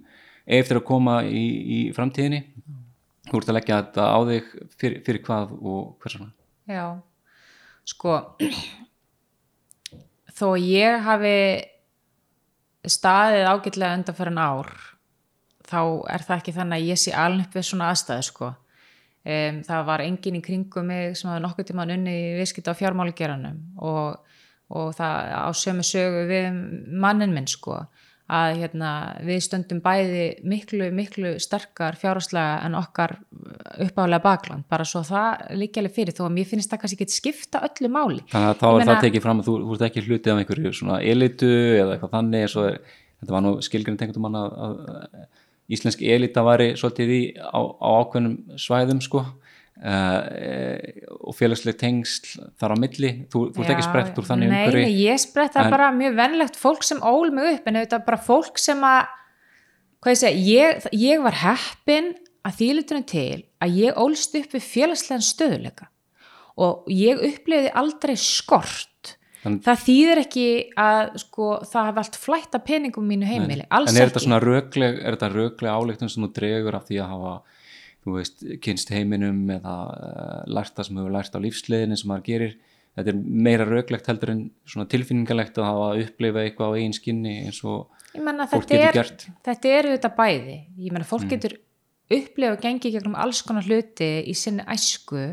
eftir 0.50 0.80
að 0.80 0.88
koma 0.90 1.20
í, 1.24 1.44
í 1.46 1.80
framtíðinni? 1.94 2.42
Þú 3.30 3.38
ert 3.38 3.52
að 3.52 3.58
leggja 3.60 3.80
þetta 3.84 4.10
á 4.10 4.18
þig 4.26 4.52
fyrir, 4.74 5.00
fyrir 5.06 5.24
hvað 5.28 5.56
og 5.60 5.80
hversana 6.02 6.32
Já, 6.70 6.86
sko 7.88 8.14
þó 10.38 10.46
ég 10.62 11.02
hafi 11.02 11.36
staðið 12.86 13.48
ágætlega 13.50 13.96
undan 13.98 14.16
fyrir 14.16 14.32
en 14.32 14.40
ár 14.40 14.70
þá 15.70 15.80
er 16.14 16.24
það 16.26 16.36
ekki 16.36 16.54
þannig 16.56 16.76
að 16.78 16.90
ég 16.90 17.00
sé 17.00 17.14
aln 17.14 17.42
upp 17.44 17.56
við 17.56 17.66
svona 17.68 17.90
aðstæðu 17.92 18.26
sko. 18.26 18.50
Um, 19.20 19.58
það 19.66 19.82
var 19.90 20.02
engin 20.06 20.38
í 20.38 20.42
kringum 20.44 20.86
mig 20.88 21.18
sem 21.18 21.28
hafi 21.28 21.42
nokkuð 21.44 21.66
tíma 21.68 21.84
unni 21.84 22.14
viðskipt 22.38 22.70
á 22.72 22.78
fjármálugeranum 22.78 23.58
og, 23.84 24.22
og 24.72 24.94
það 24.96 25.34
á 25.36 25.50
sömu 25.52 25.84
sögu 25.84 26.22
við 26.30 26.46
mannin 27.02 27.34
minn 27.36 27.50
sko 27.50 27.82
að 28.30 28.60
hérna, 28.60 28.90
við 29.26 29.40
stöndum 29.44 29.80
bæði 29.82 30.24
miklu, 30.46 30.88
miklu 30.94 31.32
sterkar 31.42 31.98
fjárháslega 31.98 32.60
en 32.66 32.76
okkar 32.78 33.16
uppálega 33.82 34.22
bakland, 34.24 34.66
bara 34.70 34.86
svo 34.88 35.02
það 35.06 35.44
alveg 35.50 35.90
fyrir 35.96 36.16
þó 36.16 36.24
að 36.28 36.34
mér 36.38 36.48
finnst 36.50 36.70
það 36.70 36.82
kannski 36.84 36.98
ekki 37.00 37.16
skipta 37.16 37.62
öllu 37.66 37.90
máli. 37.92 38.24
Þannig 38.30 38.52
að 38.52 38.62
þá 38.62 38.68
er 38.70 38.88
það 38.90 39.04
tekið 39.06 39.26
fram 39.26 39.42
að 39.42 39.50
þú, 39.50 39.56
þú 39.66 39.76
ert 39.76 39.86
ekki 39.88 40.06
hlutið 40.06 40.32
af 40.32 40.42
einhverju 40.42 40.74
svona 40.78 41.00
elitu 41.12 41.52
eða 41.80 41.96
eitthvað 41.96 42.14
þannig, 42.16 42.48
svo, 42.54 42.66
þetta 43.20 43.36
var 43.36 43.46
nú 43.46 43.54
skilgjörn 43.66 44.00
tengtum 44.00 44.26
manna 44.26 44.46
að, 44.46 44.80
að 44.94 45.28
íslensk 45.70 46.02
elita 46.02 46.44
væri 46.46 46.72
svolítið 46.78 47.14
í 47.14 47.20
á, 47.38 47.60
á 47.60 47.88
ákveðnum 48.02 48.58
svæðum 48.58 49.02
sko 49.04 49.24
Uh, 49.80 50.26
og 51.24 51.32
félagsleg 51.38 51.78
tengsl 51.80 52.34
þar 52.60 52.74
á 52.74 52.82
milli, 52.82 53.10
þú, 53.32 53.46
þú 53.54 53.62
ert 53.62 53.70
ekki 53.72 53.84
sprett 53.86 54.18
úr 54.20 54.26
þannig 54.28 54.50
umhverfi. 54.50 54.80
Nei, 54.84 54.96
ég 55.06 55.20
sprett 55.22 55.54
það 55.54 55.68
en... 55.70 55.72
bara 55.72 55.86
mjög 55.96 56.18
vennlegt 56.18 56.58
fólk 56.60 56.82
sem 56.84 56.98
ól 57.00 57.30
mig 57.32 57.46
upp 57.54 57.70
en 57.70 57.78
er 57.80 57.86
bara 58.04 58.18
fólk 58.20 58.60
sem 58.60 58.82
að 58.84 59.06
hvað 60.04 60.12
ég 60.12 60.20
segja, 60.20 60.42
ég, 60.44 60.84
ég 61.00 61.22
var 61.24 61.38
heppin 61.40 62.10
að 62.44 62.58
þýlitunum 62.58 63.06
til 63.08 63.38
að 63.64 63.78
ég 63.80 64.02
ólst 64.04 64.36
upp 64.36 64.52
við 64.56 64.66
félagslegan 64.66 65.24
stöðuleika 65.24 65.88
og 66.60 66.90
ég 66.92 67.22
upplifiði 67.30 67.72
aldrei 67.80 68.16
skort. 68.20 69.14
Þann... 69.40 69.56
það 69.64 69.84
þýðir 69.86 70.20
ekki 70.20 70.46
að 70.76 71.14
sko, 71.22 71.46
það 71.70 71.88
hafa 71.88 72.04
allt 72.04 72.20
flætt 72.20 72.58
af 72.58 72.66
peningum 72.68 73.08
mínu 73.08 73.28
heimili, 73.28 73.64
alls 73.72 73.88
ekki 73.88 73.96
En 73.96 74.02
er 74.04 74.12
þetta 74.12 74.24
svona 74.26 74.42
rögleg, 74.44 75.00
rögleg 75.24 75.72
áleiktum 75.72 76.12
sem 76.12 76.26
þú 76.26 76.30
dregur 76.36 76.76
af 76.76 76.84
því 76.90 77.00
að 77.00 77.14
hafa 77.14 77.34
þú 78.04 78.16
veist, 78.16 78.44
kynst 78.64 78.92
heiminum 78.94 79.44
eða 79.58 79.76
uh, 79.92 80.42
lært 80.50 80.76
það 80.76 80.88
sem 80.88 81.00
hefur 81.00 81.14
lært 81.16 81.36
á 81.36 81.44
lífsliðinni 81.44 82.00
sem 82.00 82.10
maður 82.10 82.26
gerir. 82.30 82.58
Þetta 82.98 83.12
er 83.12 83.20
meira 83.46 83.66
rauglegt 83.68 84.08
heldur 84.10 84.32
en 84.32 84.44
svona 84.68 84.88
tilfinningalegt 84.90 85.58
að 85.60 85.68
hafa 85.68 85.88
að 85.92 86.04
upplifa 86.06 86.44
eitthvað 86.44 86.74
á 86.74 86.76
eigin 86.80 86.96
skinni 86.96 87.36
eins 87.44 87.60
og 87.62 87.86
menna, 88.18 88.48
fólk 88.50 88.66
getur 88.66 88.88
er, 88.88 88.96
gert. 88.96 89.26
þetta 89.46 89.74
eru 89.78 89.94
þetta 89.94 90.12
bæði. 90.16 90.56
Ég 90.80 90.94
menna 90.96 91.06
fólk 91.06 91.28
mm. 91.28 91.32
getur 91.36 91.56
upplifa 92.10 92.56
og 92.56 92.64
gengi 92.64 92.92
gegnum 92.96 93.16
alls 93.20 93.44
konar 93.46 93.66
hluti 93.68 94.10
í 94.26 94.34
sinni 94.34 94.66
æsku 94.66 95.28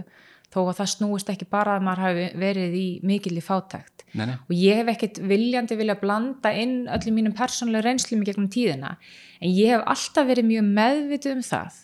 þó 0.53 0.59
að 0.67 0.77
það 0.77 0.91
snúist 0.93 1.31
ekki 1.33 1.47
bara 1.49 1.75
að 1.75 1.87
maður 1.87 2.03
hafi 2.05 2.27
verið 2.39 2.77
í 2.77 2.85
mikil 3.07 3.33
í 3.35 3.43
fátækt. 3.43 4.05
Nei, 4.13 4.29
nei, 4.29 4.37
og 4.37 4.53
ég 4.55 4.79
hef 4.79 4.93
ekkert 4.93 5.17
viljandi 5.27 5.75
vilja 5.79 5.97
blanda 5.99 6.53
inn 6.55 6.85
öllum 6.87 7.17
mínum 7.17 7.33
persónulega 7.35 7.89
reynslum 7.89 8.23
gegnum 8.25 8.47
tíðina 8.53 8.93
en 9.41 9.51
ég 9.51 9.73
hef 9.73 9.83
alltaf 9.91 10.29
verið 10.29 10.47
mjög 10.47 10.69
meðvituð 10.77 11.35
um 11.35 11.43
það 11.43 11.81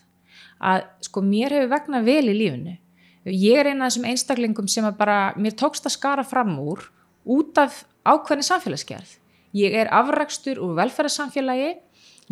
að 0.64 0.86
sko 1.08 1.24
mér 1.26 1.58
hefur 1.58 1.72
vegnað 1.74 2.08
vel 2.08 2.24
í 2.32 2.38
lífinu. 2.38 2.78
Ég 3.24 3.60
er 3.60 3.70
eina 3.72 3.86
af 3.86 3.94
þessum 3.94 4.08
einstaklingum 4.12 4.68
sem 4.72 4.88
að 4.88 4.98
bara 5.00 5.18
mér 5.40 5.56
tókst 5.60 5.88
að 5.88 5.96
skara 5.96 6.26
fram 6.28 6.56
úr 6.60 6.84
út 7.24 7.60
af 7.62 7.84
ákveðni 8.04 8.44
samfélagsgerð. 8.48 9.18
Ég 9.56 9.76
er 9.78 9.92
afrakstur 9.94 10.60
úr 10.64 10.76
velferðarsamfélagi. 10.80 11.76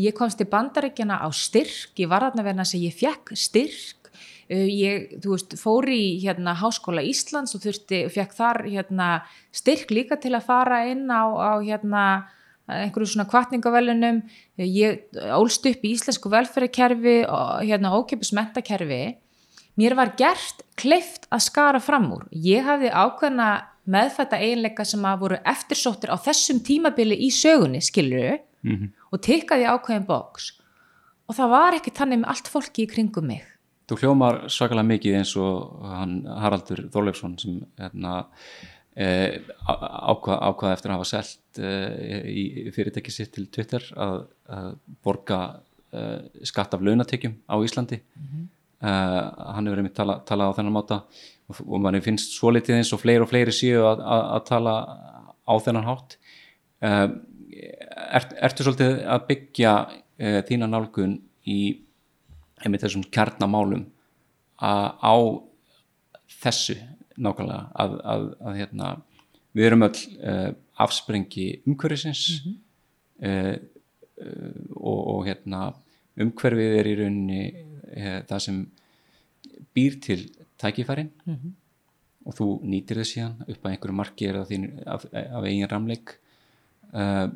Ég 0.02 0.16
komst 0.18 0.40
til 0.40 0.50
bandaríkjana 0.52 1.22
á 1.22 1.28
styrk. 1.36 1.94
Ég 2.00 2.10
var 2.12 2.26
þarna 2.26 2.46
verðan 2.48 2.66
að 2.66 2.86
ég 2.88 2.96
fekk 2.98 3.34
styrk. 3.38 4.10
Uh, 4.52 4.68
ég, 4.68 5.14
þú 5.24 5.36
veist, 5.36 5.56
fór 5.62 5.88
í 5.88 6.20
hérna 6.20 6.58
Háskóla 6.60 7.04
Íslands 7.08 7.56
og 7.56 7.64
þurfti, 7.64 8.02
fekk 8.12 8.36
þar 8.36 8.66
hérna 8.66 9.10
styrk 9.56 9.94
líka 9.96 10.18
til 10.20 10.34
að 10.36 10.48
fara 10.50 10.82
inn 10.92 11.06
á, 11.08 11.24
á 11.24 11.52
hérna 11.64 12.04
einhverju 12.70 13.14
svona 13.14 13.28
kvartningavelunum 13.30 14.22
ég 14.62 15.02
ólst 15.36 15.66
upp 15.66 15.84
í 15.86 15.94
íslensku 15.96 16.32
velferðarkerfi 16.32 17.18
og 17.26 17.66
hérna 17.66 17.94
ókipis 17.98 18.34
mentakerfi 18.38 19.18
mér 19.80 19.96
var 19.98 20.14
gert 20.20 20.64
kleift 20.80 21.28
að 21.32 21.46
skara 21.48 21.82
fram 21.84 22.10
úr. 22.16 22.26
Ég 22.32 22.66
hafði 22.66 22.92
ákveðna 22.92 23.50
meðfætta 23.92 24.40
eiginleika 24.40 24.86
sem 24.86 25.04
að 25.08 25.22
voru 25.24 25.40
eftirsóttir 25.48 26.12
á 26.14 26.18
þessum 26.22 26.62
tímabili 26.64 27.18
í 27.26 27.32
sögunni, 27.34 27.82
skiluru 27.82 28.38
mm 28.38 28.76
-hmm. 28.76 28.90
og 29.12 29.22
tikkaði 29.22 29.66
ákveðin 29.66 30.08
bóks 30.08 30.54
og 31.28 31.36
það 31.36 31.50
var 31.50 31.78
ekki 31.80 31.96
þannig 31.96 32.22
með 32.22 32.30
allt 32.34 32.48
fólki 32.52 32.84
í 32.84 32.92
kringum 32.92 33.28
mig. 33.28 33.44
Þú 33.88 33.98
hljómar 34.00 34.38
svakalega 34.48 34.88
mikið 34.88 35.16
eins 35.20 35.34
og 35.36 35.82
hann 35.84 36.26
Haraldur 36.26 36.86
Þorleifsson 36.94 37.38
sem 37.40 37.62
hérna, 37.80 38.26
ákvað, 38.92 40.38
ákvað 40.50 40.74
eftir 40.74 40.92
að 40.92 40.98
hafa 40.98 41.08
selt 41.08 41.60
e, 41.64 41.70
í 42.28 42.72
fyrirtæki 42.76 43.14
sitt 43.14 43.32
til 43.36 43.46
Twitter 43.48 43.86
að, 43.96 44.26
að 44.52 44.74
borga 45.04 45.40
e, 45.92 46.02
skatt 46.48 46.76
af 46.76 46.84
launatekjum 46.84 47.38
á 47.48 47.56
Íslandi. 47.64 48.02
Mm 48.16 48.28
-hmm. 48.28 48.50
hann 48.82 49.68
hefur 49.68 49.78
einmitt 49.78 49.94
talað 49.94 50.26
tala 50.26 50.50
á 50.50 50.56
þennan 50.58 50.74
máta 50.74 51.04
og, 51.48 51.56
og 51.68 51.82
manni 51.82 52.02
finnst 52.02 52.34
svo 52.34 52.50
litið 52.50 52.76
eins 52.76 52.94
og 52.94 53.00
fleiri 53.00 53.22
og 53.22 53.30
fleiri 53.30 53.52
séu 53.52 53.86
að, 53.86 54.00
að, 54.02 54.24
að 54.36 54.46
tala 54.46 54.74
á 55.46 55.54
þennan 55.62 55.86
hátt. 55.86 56.18
Er, 56.82 58.26
Ertu 58.42 58.64
svolítið 58.64 59.06
að 59.06 59.28
byggja 59.28 59.74
þína 60.18 60.68
nálgun 60.68 61.22
í 61.46 61.78
einmitt 62.66 62.82
þessum 62.82 63.04
kjarnamálum 63.04 63.86
á 64.58 65.16
þessu 66.42 66.76
nákvæmlega 67.18 67.72
að, 67.84 67.96
að, 68.14 68.28
að 68.48 68.60
hérna, 68.60 68.90
við 69.58 69.68
erum 69.68 69.86
öll 69.88 70.02
uh, 70.24 70.50
afsprengi 70.82 71.48
umhverfisins 71.68 72.24
mm 72.32 72.42
-hmm. 72.44 72.58
uh, 73.28 73.56
uh, 74.26 74.62
og, 74.76 75.00
og 75.16 75.26
hérna, 75.28 75.74
umhverfið 76.22 76.78
er 76.80 76.92
í 76.92 76.98
rauninni 77.00 77.44
það 78.28 78.40
sem 78.40 78.58
býr 79.76 79.98
til 80.00 80.22
tækifærin 80.60 81.10
mm 81.26 81.36
-hmm. 81.36 81.52
og 82.26 82.36
þú 82.36 82.46
nýtir 82.64 83.02
þess 83.02 83.14
síðan 83.16 83.36
upp 83.48 83.66
að 83.66 83.72
einhverju 83.72 83.96
marki 83.96 84.28
er 84.28 84.36
það 84.40 84.52
þín 84.52 84.66
af, 84.88 85.06
af 85.12 85.44
eigin 85.44 85.70
ramleik 85.72 86.14
er 86.94 87.32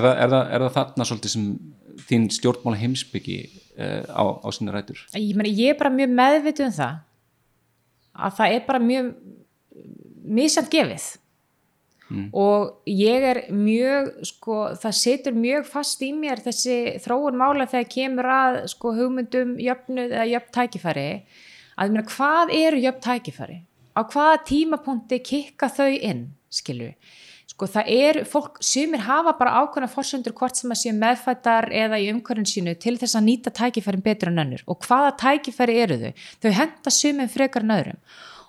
það, 0.00 0.14
er, 0.16 0.28
það, 0.28 0.44
er 0.52 0.60
það 0.60 0.72
þarna 0.76 1.04
svolítið 1.04 1.30
sem 1.30 1.58
þín 2.08 2.30
stjórnmála 2.30 2.76
heimsbyggi 2.76 3.38
á, 4.08 4.24
á 4.40 4.48
sinni 4.52 4.72
rætur? 4.72 5.06
Ég, 5.12 5.36
meni, 5.36 5.52
ég 5.56 5.74
er 5.74 5.78
bara 5.78 5.90
mjög 5.90 6.10
meðvitið 6.10 6.66
um 6.66 6.72
það 6.72 6.94
að 8.16 8.34
það 8.40 8.56
er 8.56 8.66
bara 8.66 8.82
mjög 8.82 9.14
misjant 10.26 10.72
gefið. 10.72 11.06
Mm. 12.06 12.28
og 12.38 12.86
ég 12.86 13.24
er 13.26 13.38
mjög 13.50 14.12
sko, 14.28 14.56
það 14.78 14.92
setur 14.94 15.34
mjög 15.34 15.64
fast 15.66 16.02
í 16.06 16.12
mér 16.14 16.38
þessi 16.44 16.76
þróun 17.02 17.34
mála 17.40 17.66
þegar 17.66 17.88
kemur 17.90 18.28
að 18.30 18.58
sko, 18.70 18.92
hugmyndum 18.94 19.56
jöfnuð 19.58 20.14
eða 20.14 20.26
jöfn 20.30 20.52
tækifæri. 20.54 21.08
Að 21.74 21.96
mér 21.96 22.06
hvað 22.12 22.52
eru 22.54 22.82
jöfn 22.84 23.02
tækifæri? 23.08 23.58
Á 23.98 24.00
hvaða 24.06 24.38
tímapunkti 24.46 25.18
kikka 25.18 25.66
þau 25.66 25.90
inn 25.90 26.22
skilju 26.46 26.92
sko 27.56 27.66
það 27.72 27.86
er 27.88 28.18
fólk, 28.28 28.58
sumir 28.60 29.00
hafa 29.06 29.32
bara 29.38 29.62
ákveðna 29.62 29.88
fórsendur 29.88 30.34
hvort 30.36 30.58
sem 30.58 30.72
að 30.74 30.80
séu 30.82 30.92
meðfættar 30.96 31.70
eða 31.72 32.00
í 32.02 32.10
umhverjum 32.12 32.44
sínu 32.50 32.74
til 32.76 32.98
þess 33.00 33.16
að 33.16 33.24
nýta 33.30 33.52
tækifærin 33.56 34.04
betur 34.04 34.28
en 34.28 34.42
önnur 34.44 34.64
og 34.68 34.84
hvaða 34.84 35.14
tækifæri 35.22 35.78
eru 35.80 35.96
þau? 36.02 36.10
Þau 36.44 36.50
henda 36.58 36.92
sumum 36.92 37.30
frekar 37.32 37.64
en 37.64 37.76
öðrum 37.78 38.02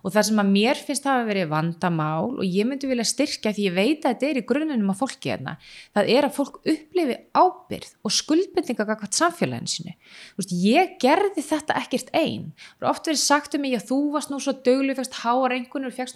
og 0.07 0.13
það 0.15 0.25
sem 0.29 0.39
að 0.39 0.51
mér 0.53 0.79
finnst 0.87 1.07
að 1.11 1.25
vera 1.27 1.47
vandamál 1.51 2.29
og 2.37 2.43
ég 2.47 2.67
myndi 2.67 2.87
vilja 2.87 3.03
styrkja 3.07 3.51
því 3.51 3.65
ég 3.67 3.75
veit 3.75 4.05
að 4.05 4.13
þetta 4.13 4.27
er 4.29 4.39
í 4.39 4.43
grunnunum 4.47 4.93
af 4.93 5.01
fólki 5.01 5.33
hérna, 5.33 5.57
það 5.97 6.11
er 6.13 6.27
að 6.27 6.37
fólk 6.37 6.59
upplifi 6.63 7.17
ábyrð 7.35 7.91
og 8.07 8.15
skuldbindinga 8.15 8.87
kakvært 8.87 9.19
samfélaginu 9.19 9.73
sinu. 9.73 9.95
Veist, 10.39 10.55
ég 10.63 10.95
gerði 11.03 11.43
þetta 11.43 11.77
ekkert 11.81 12.11
einn. 12.15 12.49
Oft 12.87 13.11
verið 13.11 13.23
sagt 13.25 13.57
um 13.57 13.65
mig 13.65 13.75
að 13.75 13.87
þú 13.91 13.99
varst 14.15 14.31
nú 14.31 14.39
svo 14.43 14.55
döglu, 14.63 14.95
fegst 14.95 15.15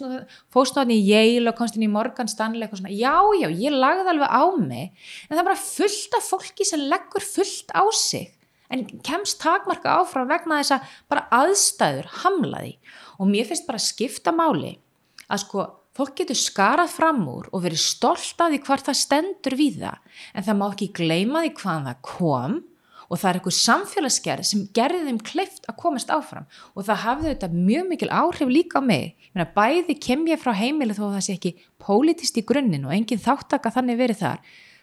og 0.06 0.18
fóst 0.52 0.78
náttúrulega 0.78 0.96
í 0.96 1.08
Yale 1.12 1.52
og 1.52 1.58
komst 1.60 1.76
inn 1.76 1.84
í 1.84 1.92
Morgan 1.92 2.30
Stanley 2.32 2.64
og 2.64 2.80
svona. 2.80 2.94
Já, 2.96 3.20
já, 3.42 3.50
ég 3.52 3.76
lagði 3.76 4.14
alveg 4.14 4.32
á 4.32 4.44
mig 4.56 4.88
en 5.28 5.34
það 5.36 5.42
er 5.42 5.50
bara 5.50 5.64
fullt 5.66 6.16
af 6.16 6.30
fólki 6.32 6.68
sem 6.68 6.88
leggur 6.88 7.24
fullt 7.24 7.76
á 7.76 7.84
sig 7.92 8.30
en 8.72 8.86
kemst 9.04 9.40
takmarka 9.42 9.98
áfram 10.00 10.30
vegna 10.30 10.62
þess 10.62 10.76
að 10.78 10.96
bara 11.12 11.28
aðstæður 11.42 12.10
hamlaði 12.22 12.74
og 13.18 13.30
mér 13.30 13.48
finnst 13.50 13.68
bara 13.68 13.80
að 13.80 13.88
skipta 13.90 14.34
máli 14.34 14.74
að 15.28 15.44
sko 15.44 15.68
fólk 15.96 16.16
getur 16.22 16.38
skarað 16.38 16.92
fram 16.94 17.22
úr 17.28 17.48
og 17.52 17.64
verið 17.66 17.82
stolt 17.84 18.40
af 18.40 18.52
því 18.52 18.60
hvort 18.64 18.86
það 18.88 19.00
stendur 19.00 19.56
við 19.58 19.80
það. 19.82 20.12
En 20.32 20.46
það 20.46 20.60
má 20.60 20.68
ekki 20.70 20.92
gleyma 20.96 21.42
því 21.44 21.50
hvaðan 21.60 21.88
það 21.90 22.04
kom 22.08 22.60
og 23.12 23.20
það 23.20 23.28
er 23.28 23.38
eitthvað 23.38 23.56
samfélagsgerð 23.58 24.48
sem 24.48 24.62
gerði 24.72 25.02
þeim 25.10 25.20
kleift 25.28 25.66
að 25.68 25.78
komast 25.82 26.12
áfram. 26.14 26.46
Og 26.72 26.86
það 26.88 27.02
hafði 27.02 27.32
þetta 27.34 27.50
mjög 27.52 27.90
mikil 27.90 28.08
áhrif 28.08 28.52
líka 28.56 28.80
á 28.80 28.82
mig. 28.88 29.12
Meina, 29.34 29.48
bæði 29.52 29.98
kem 30.00 30.24
ég 30.30 30.40
frá 30.40 30.54
heimili 30.56 30.96
þó 30.96 31.10
að 31.10 31.18
það 31.18 31.26
sé 31.26 31.36
ekki 31.36 31.52
pólitist 31.82 32.40
í 32.40 32.46
grunninn 32.48 32.88
og 32.88 32.96
engin 32.96 33.20
þáttaka 33.20 33.74
þannig 33.74 34.00
verið 34.00 34.22
þar 34.24 34.40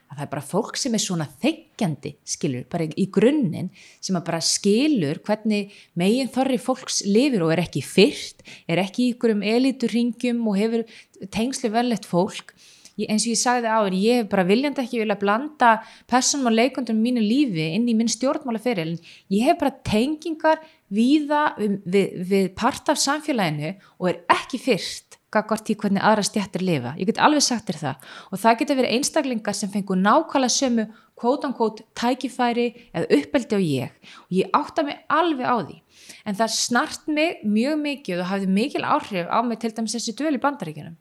að 0.10 0.18
það 0.18 0.26
er 0.26 0.32
bara 0.32 0.45
fólk 0.49 0.80
sem 0.80 0.95
er 0.97 1.03
svona 1.03 1.28
þeggjandi, 1.43 2.14
skilur, 2.28 2.66
bara 2.72 2.88
í 2.89 3.05
grunninn 3.14 3.70
sem 4.01 4.18
að 4.18 4.26
bara 4.32 4.41
skilur 4.43 5.22
hvernig 5.26 5.76
meginn 5.99 6.32
þorri 6.34 6.57
fólks 6.62 7.03
lifir 7.05 7.45
og 7.45 7.53
er 7.53 7.64
ekki 7.66 7.84
fyrst, 7.86 8.41
er 8.66 8.82
ekki 8.82 9.05
í 9.05 9.14
ykkurum 9.14 9.45
eliturringjum 9.45 10.41
og 10.49 10.60
hefur 10.60 10.86
tengslu 11.34 11.72
velett 11.74 12.10
fólk. 12.10 12.55
Ég, 12.99 13.07
eins 13.07 13.24
og 13.24 13.32
ég 13.32 13.39
sagði 13.39 13.70
áður, 13.72 13.95
ég 13.95 14.18
hef 14.20 14.32
bara 14.34 14.47
viljandi 14.49 14.84
ekki 14.84 14.99
vilja 14.99 15.16
blanda 15.20 15.70
personum 16.10 16.49
og 16.49 16.57
leikundum 16.57 16.99
mínu 16.99 17.22
lífi 17.24 17.70
inn 17.78 17.88
í 17.88 17.95
minn 17.95 18.12
stjórnmála 18.12 18.60
fyrir, 18.60 18.89
en 18.91 19.32
ég 19.32 19.45
hef 19.47 19.62
bara 19.62 19.78
tengingar 19.88 20.60
viða 20.91 21.53
við, 21.60 21.78
við, 21.86 22.18
við 22.28 22.49
part 22.60 22.91
af 22.91 22.99
samfélaginu 22.99 23.78
og 24.01 24.12
er 24.12 24.20
ekki 24.36 24.60
fyrst 24.60 25.09
gagvart 25.34 25.70
í 25.70 25.76
hvernig 25.78 26.04
aðra 26.06 26.24
stjættir 26.26 26.64
lifa. 26.66 26.96
Ég 26.98 27.10
get 27.10 27.22
alveg 27.22 27.46
sagt 27.46 27.70
þér 27.70 27.80
það 27.84 28.08
og 28.30 28.42
það 28.42 28.58
getur 28.62 28.80
verið 28.80 28.96
einstaklingar 28.98 29.58
sem 29.58 29.72
fengur 29.74 30.00
nákvæmlega 30.00 30.56
sömu 30.56 30.86
kvótankvót 31.20 31.84
tækifæri 32.00 32.68
eða 32.96 33.20
uppeldi 33.20 33.60
á 33.60 33.62
ég 33.62 34.16
og 34.24 34.40
ég 34.40 34.56
átta 34.56 34.86
mig 34.88 35.04
alveg 35.12 35.46
á 35.46 35.58
því 35.60 35.78
en 36.26 36.40
það 36.40 36.56
snart 36.56 37.12
mig 37.12 37.44
mjög 37.44 37.78
mikið 37.84 38.24
og 38.24 38.32
hafði 38.32 38.49
mikil 38.56 38.84
áhrif 38.88 39.30
á 39.30 39.40
mig 39.45 39.60
til 39.62 39.74
dæmis 39.76 39.98
þessi 39.98 40.16
döl 40.18 40.34
í 40.38 40.41
bandaríkunum. 40.41 40.98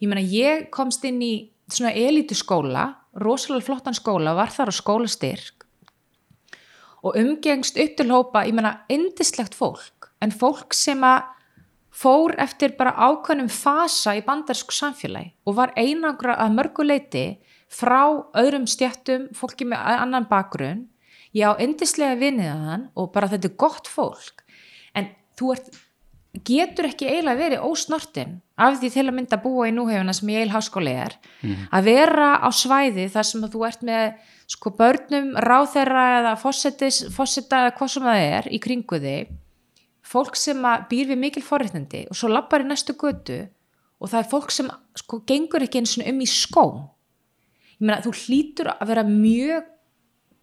Ég 0.00 0.08
menna 0.08 0.22
ég 0.22 0.68
komst 0.70 1.04
inn 1.08 1.20
í 1.24 1.34
svona 1.72 1.92
elitu 1.96 2.36
skóla, 2.36 2.88
rosalega 3.18 3.66
flottan 3.66 3.96
skóla, 3.96 4.36
var 4.36 4.52
þar 4.54 4.70
á 4.70 4.74
skólastyrk 4.76 5.64
og 7.06 7.14
umgengst 7.18 7.76
upp 7.78 7.96
til 7.98 8.10
hópa, 8.10 8.42
ég 8.48 8.54
menna, 8.56 8.80
indislegt 8.90 9.54
fólk 9.54 10.10
en 10.22 10.32
fólk 10.34 10.74
sem 10.74 11.02
að 11.06 11.35
fór 11.96 12.34
eftir 12.42 12.74
bara 12.76 12.92
ákveðnum 12.92 13.48
fasa 13.52 14.16
í 14.18 14.24
bandarsku 14.26 14.74
samfélagi 14.74 15.32
og 15.48 15.56
var 15.56 15.72
einangra 15.78 16.36
að 16.42 16.58
mörguleiti 16.58 17.26
frá 17.72 18.28
öðrum 18.36 18.66
stjættum, 18.68 19.30
fólki 19.34 19.66
með 19.68 19.82
annan 19.96 20.28
bakgrunn, 20.30 20.84
ég 21.34 21.48
á 21.48 21.58
endislega 21.62 22.18
vinniðaðan 22.20 22.88
og 22.94 23.10
bara 23.14 23.30
þetta 23.32 23.50
er 23.50 23.58
gott 23.58 23.90
fólk, 23.90 24.44
en 24.94 25.10
þú 25.38 25.52
ert, 25.56 25.72
getur 26.46 26.90
ekki 26.90 27.08
eiginlega 27.08 27.40
verið 27.40 27.64
ósnortin 27.64 28.36
af 28.60 28.76
því 28.80 28.90
til 28.92 29.06
að 29.06 29.14
mynda 29.16 29.38
að 29.38 29.44
búa 29.46 29.68
í 29.70 29.74
núhefuna 29.74 30.14
sem 30.16 30.30
ég 30.34 30.44
eil 30.44 30.52
háskóli 30.52 30.92
er, 30.92 31.16
mm. 31.40 31.66
að 31.72 31.88
vera 31.88 32.28
á 32.44 32.48
svæði 32.52 33.08
þar 33.12 33.28
sem 33.30 33.48
þú 33.48 33.64
ert 33.68 33.86
með 33.88 34.04
sko 34.52 34.70
börnum, 34.76 35.32
ráþeira 35.42 36.04
eða 36.20 36.36
fósetta 36.38 37.64
eða 37.64 37.74
hvað 37.78 37.92
sem 37.96 38.04
það 38.06 38.24
er 38.28 38.52
í 38.52 38.60
kringu 38.62 39.00
þig 39.02 39.32
fólk 40.06 40.36
sem 40.38 40.60
býr 40.90 41.08
við 41.12 41.18
mikil 41.18 41.42
forréttindi 41.44 42.04
og 42.10 42.16
svo 42.18 42.30
lappar 42.30 42.62
í 42.64 42.68
næstu 42.70 42.94
götu 42.98 43.40
og 44.00 44.10
það 44.12 44.20
er 44.22 44.28
fólk 44.30 44.52
sem 44.54 44.68
sko 45.00 45.22
gengur 45.26 45.64
ekki 45.66 45.80
eins 45.82 45.96
og 45.98 46.06
um 46.12 46.20
í 46.22 46.28
skó 46.30 46.64
ég 47.76 47.86
meina 47.86 48.02
þú 48.04 48.12
hlýtur 48.22 48.70
að 48.76 48.90
vera 48.92 49.02
mjög 49.08 49.72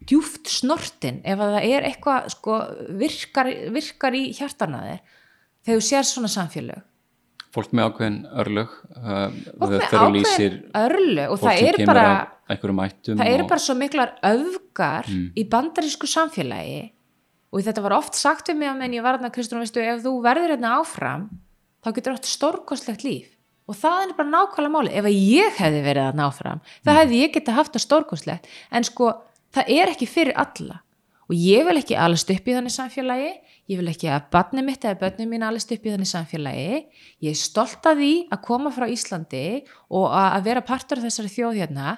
djúft 0.04 0.50
snortin 0.52 1.22
ef 1.24 1.40
að 1.40 1.54
það 1.56 1.68
er 1.72 1.86
eitthvað 1.88 2.26
sko, 2.34 2.56
virkar, 3.00 3.48
virkar 3.72 4.16
í 4.18 4.24
hjartana 4.36 4.82
þér 4.84 4.98
þegar 5.64 5.78
þú 5.80 5.86
sér 5.88 6.08
svona 6.10 6.28
samfélög 6.34 6.82
fólk 7.54 7.70
með 7.78 7.86
ákveðin 7.88 8.18
örlög 8.42 8.72
uh, 8.98 9.28
og 9.62 9.70
með 9.70 9.84
ákveðin 9.94 10.58
örlu 10.82 11.26
og 11.30 11.38
fólk 11.38 11.46
það 11.46 11.68
er 11.70 11.78
bara 11.86 12.04
það 12.04 13.44
og- 13.44 13.48
bara 13.54 13.62
svo 13.64 13.76
miklar 13.80 14.12
öfgar 14.28 15.06
Mm. 15.08 15.28
í 15.38 15.42
bandarísku 15.48 16.06
samfélagi 16.10 16.82
og 17.54 17.62
þetta 17.62 17.84
var 17.84 17.94
oft 18.00 18.18
sagt 18.18 18.48
um 18.50 18.58
mig 18.58 18.66
að 18.68 18.80
menn 18.80 18.96
ég 18.96 19.04
var 19.04 19.14
hérna 19.16 19.30
Kristrún, 19.30 19.62
veistu, 19.62 19.78
ef 19.80 20.02
þú 20.02 20.12
verður 20.24 20.56
hérna 20.56 20.72
áfram 20.80 21.28
þá 21.84 21.92
getur 21.94 22.16
átt 22.16 22.26
stórkostlegt 22.26 23.04
líf. 23.06 23.28
Og 23.70 23.76
það 23.78 24.00
er 24.02 24.14
bara 24.18 24.32
nákvæmlega 24.32 24.72
máli 24.74 24.90
ef 24.92 25.06
að 25.08 25.14
ég 25.16 25.54
hefði 25.60 25.82
verið 25.86 26.08
hérna 26.10 26.26
áfram 26.28 26.58
Mm. 26.60 26.82
það 26.84 26.98
hefði 27.00 27.20
ég 27.22 27.32
getað 27.36 27.54
haft 27.60 27.72
það 27.72 27.84
stórkostlegt. 27.86 28.48
En 28.72 28.84
sko, 28.84 29.12
það 29.54 29.70
er 29.78 29.92
ekki 29.94 30.08
fyrir 30.10 30.34
alla. 30.36 30.80
Og 31.30 31.36
ég 31.36 31.64
vil 31.64 31.78
ekki 31.80 31.96
alast 31.96 32.28
upp 32.30 32.44
í 32.44 32.52
þannig 32.52 32.74
samfélagi. 32.74 33.30
Ég 33.70 33.78
vil 33.80 33.88
ekki 33.88 34.10
að 34.12 34.26
barni 34.30 34.62
mitt 34.62 34.82
eða 34.84 34.98
börnum 35.00 35.30
mín 35.32 35.46
alast 35.46 35.72
upp 35.72 35.86
í 35.86 35.92
þannig 35.94 36.10
samfélagi. 36.10 36.84
Ég 37.22 37.30
er 37.30 37.38
stolt 37.40 37.86
af 37.86 37.96
því 37.96 38.28
að 38.28 38.42
koma 38.44 38.70
frá 38.74 38.84
Íslandi 38.92 39.64
og 39.88 40.10
að 40.12 40.28
að 40.36 40.44
vera 40.44 40.60
partur 40.60 40.98
af 41.00 41.04
þessari 41.06 41.32
þjóð 41.32 41.62
hérna. 41.62 41.96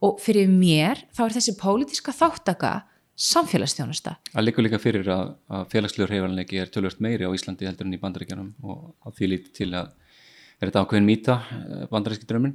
Og 0.00 0.20
fyrir 0.22 0.46
mér 0.46 1.02
þá 1.10 1.24
er 1.24 1.34
þessi 1.40 1.56
pólitíska 1.58 2.14
þáttaka 2.14 2.82
samfélagsþjónusta. 3.18 4.14
Það 4.30 4.44
liggur 4.44 4.66
líka 4.66 4.78
fyrir 4.82 5.08
að, 5.10 5.32
að 5.50 5.64
félagslegur 5.72 6.12
heifanleiki 6.14 6.60
er 6.62 6.70
tölvört 6.70 7.00
meiri 7.02 7.26
á 7.26 7.34
Íslandi 7.34 7.66
heldur 7.66 7.88
en 7.88 7.96
í 7.96 8.02
bandaríkjanum 8.02 8.52
og 8.62 9.08
að 9.08 9.16
því 9.18 9.30
lítið 9.32 9.56
til 9.58 9.70
að 9.74 9.88
er 10.58 10.70
þetta 10.70 10.84
ákveðin 10.84 11.08
mýta 11.08 11.38
bandaríski 11.90 12.28
drömmin 12.30 12.54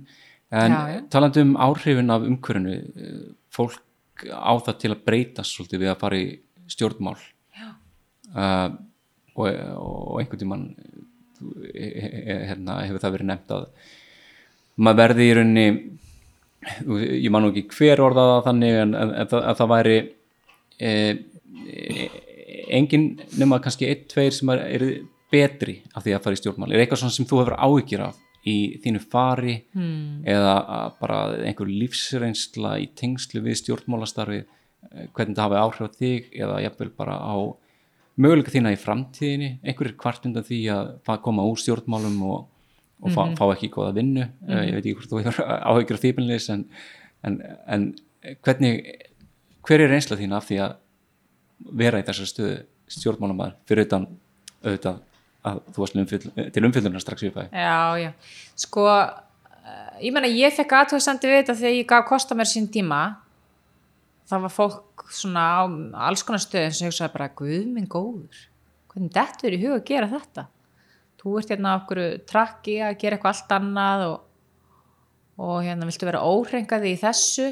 en 0.53 0.76
já. 0.76 1.02
talandi 1.11 1.44
um 1.44 1.53
áhrifin 1.60 2.14
af 2.14 2.23
umhverfinu 2.27 2.73
eh, 2.80 3.19
fólk 3.52 4.26
á 4.30 4.53
það 4.64 4.80
til 4.80 4.91
að 4.94 5.03
breytast 5.07 5.56
svolítið 5.57 5.84
við 5.84 5.91
að 5.91 6.02
fara 6.03 6.19
í 6.22 6.27
stjórnmál. 6.72 7.18
Uh, 8.34 8.72
og, 9.35 9.48
og 9.77 10.22
einhvern 10.22 10.40
tímann 10.41 10.64
eh, 11.76 12.48
hérna, 12.48 12.80
hefur 12.88 13.03
það 13.03 13.15
verið 13.18 13.30
nefnt 13.30 13.52
að 13.53 13.65
maður 14.81 14.99
verði 15.02 15.27
í 15.27 15.35
rauninni 15.38 15.65
ég 17.19 17.30
man 17.34 17.45
nú 17.45 17.52
ekki 17.52 17.68
hver 17.76 18.02
orðaða 18.02 18.40
þannig 18.48 18.77
en, 18.80 18.95
en, 18.98 19.14
en 19.22 19.35
að 19.38 19.60
það 19.60 19.72
væri 19.73 19.98
e, 20.80 20.91
e, 21.68 22.08
engin 22.74 23.10
nema 23.40 23.60
kannski 23.64 23.88
einn, 23.90 24.06
tveir 24.12 24.36
sem 24.36 24.52
er, 24.54 24.64
er 24.76 24.86
betri 25.34 25.80
af 25.94 26.06
því 26.06 26.16
að 26.16 26.24
fara 26.26 26.38
í 26.38 26.41
stjórnmál. 26.41 26.72
Er 26.74 26.84
eitthvað 26.84 27.04
svona 27.04 27.16
sem 27.16 27.28
þú 27.30 27.41
hefur 27.41 27.58
áhyggjur 27.58 28.06
af 28.08 28.20
í 28.50 28.56
þínu 28.84 29.02
fari 29.08 29.56
hmm. 29.72 30.24
eða 30.28 30.56
bara 31.00 31.20
einhver 31.48 31.70
lífsreynsla 31.72 32.76
í 32.84 32.90
tengslu 33.00 33.40
við 33.45 33.62
stjórnmálastarfi 33.62 34.41
eh, 34.41 35.06
hvernig 35.16 35.38
það 35.38 35.45
hafi 35.45 35.60
áhrif 35.62 35.88
á 35.88 35.98
þig 36.00 36.34
eða 36.36 36.58
jafnvel 36.66 36.90
bara 36.98 37.20
á 37.24 37.36
möguleika 38.20 38.54
þína 38.54 38.74
í 38.76 38.82
framtíðinni? 38.82 39.52
Einhverjir 39.64 39.95
kvart 40.00 40.28
undan 40.28 40.45
því 40.45 40.60
að 40.76 40.91
koma 41.24 41.48
úr 41.48 41.62
stjórnmálum 41.62 42.20
og, 42.28 42.44
og 43.02 43.16
fá, 43.16 43.24
fá 43.40 43.45
ekki 43.54 43.72
góða 43.74 43.95
vinnu. 43.95 44.28
Mm 44.44 44.68
ég 44.68 44.76
veit 44.76 44.84
ekki 44.84 44.98
hvort 45.00 45.14
þú 45.14 45.24
hefur 45.24 45.56
áhyggjur 45.72 46.00
af 46.00 46.04
því 46.04 46.38
en, 46.58 46.68
en, 47.24 47.40
en 47.78 47.88
hvernig 48.44 48.84
hver 49.64 49.84
er 49.84 49.91
reynsla 49.91 50.19
þín 50.19 50.35
af 50.35 50.48
því 50.49 50.60
að 50.65 50.77
vera 51.80 52.02
í 52.02 52.06
þessari 52.07 52.31
stöðu 52.31 52.56
stjórnmálamæður 52.94 53.57
fyrir 53.69 53.88
utan 53.88 54.07
auðvitað 54.64 55.02
að 55.44 55.60
þú 55.73 55.84
varst 55.84 55.99
umfyll, 55.99 56.23
til 56.56 56.64
umfyllunar 56.68 57.03
strax 57.03 57.26
upp 57.27 57.40
að 57.41 57.57
Já, 57.57 57.80
já, 57.99 58.10
sko 58.64 58.88
eh, 58.94 60.07
ég 60.07 60.15
meina 60.15 60.31
ég 60.31 60.56
fekk 60.56 60.76
aðtöðsandi 60.80 61.30
við 61.30 61.40
þetta 61.41 61.57
þegar 61.60 61.77
ég 61.77 61.90
gaf 61.91 62.07
kosta 62.07 62.38
mér 62.38 62.49
sín 62.49 62.69
tíma. 62.72 63.02
Það 64.30 64.45
var 64.45 64.53
fólk 64.56 65.06
svona 65.11 65.44
á 65.60 65.61
alls 66.07 66.23
konar 66.23 66.44
stöðum 66.44 66.76
sem 66.76 66.90
hugsaði 66.90 67.15
bara 67.15 67.31
guð 67.35 67.65
minn 67.69 67.90
góður, 67.91 68.44
hvernig 68.91 69.15
þetta 69.15 69.49
er 69.49 69.57
í 69.57 69.64
huga 69.64 69.80
að 69.81 69.88
gera 69.90 70.11
þetta? 70.11 70.45
Þú 71.23 71.34
ert 71.40 71.52
hérna 71.53 71.76
okkur 71.80 72.02
trakki 72.27 72.77
að 72.84 72.98
gera 72.99 73.18
eitthvað 73.18 73.35
allt 73.35 73.53
annað 73.57 74.06
og, 74.07 74.15
og 75.44 75.60
hérna 75.64 75.88
viltu 75.88 76.07
vera 76.07 76.23
óhrengaði 76.27 76.95
í 76.95 76.99
þessu 77.03 77.52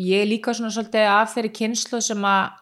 ég 0.00 0.22
er 0.22 0.28
líka 0.28 0.54
svona 0.54 0.72
svolítið 0.74 1.08
af 1.12 1.32
þeirri 1.34 1.52
kynslu 1.60 2.02
sem 2.04 2.26
að 2.28 2.56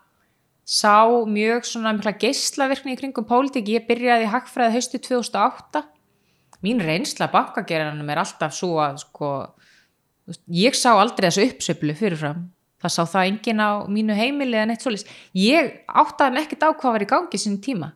sá 0.65 1.05
mjög 1.29 1.67
svona 1.69 1.93
mikla 1.97 2.15
geislavirkni 2.17 2.95
í 2.95 3.01
kringum 3.01 3.27
pólitík, 3.29 3.69
ég 3.69 3.89
byrjaði 3.89 4.29
í 4.29 4.33
hagfræði 4.33 4.79
haustu 4.79 5.01
2008 5.03 5.85
mín 6.65 6.81
reynsla 6.81 7.29
bankagerðanum 7.33 8.11
er 8.13 8.23
alltaf 8.23 8.55
svo 8.57 8.79
að 8.83 9.03
sko, 9.05 9.31
ég 10.55 10.77
sá 10.79 10.95
aldrei 10.95 11.29
þessu 11.29 11.49
uppsöflu 11.51 11.97
fyrirfram. 11.99 12.47
Það 12.85 12.95
sá 12.95 13.03
það 13.09 13.29
enginn 13.31 13.61
á 13.65 13.71
mínu 13.89 14.17
heimili 14.17 14.59
eða 14.59 14.71
neitt 14.71 14.85
svoleiðis, 14.85 15.07
ég 15.41 15.71
áttaði 15.89 16.35
mig 16.35 16.47
ekkert 16.47 16.67
á 16.69 16.71
hvað 16.73 16.97
var 16.97 17.05
í 17.05 17.11
gangi 17.13 17.41
sinni 17.41 17.63
tíma. 17.65 17.93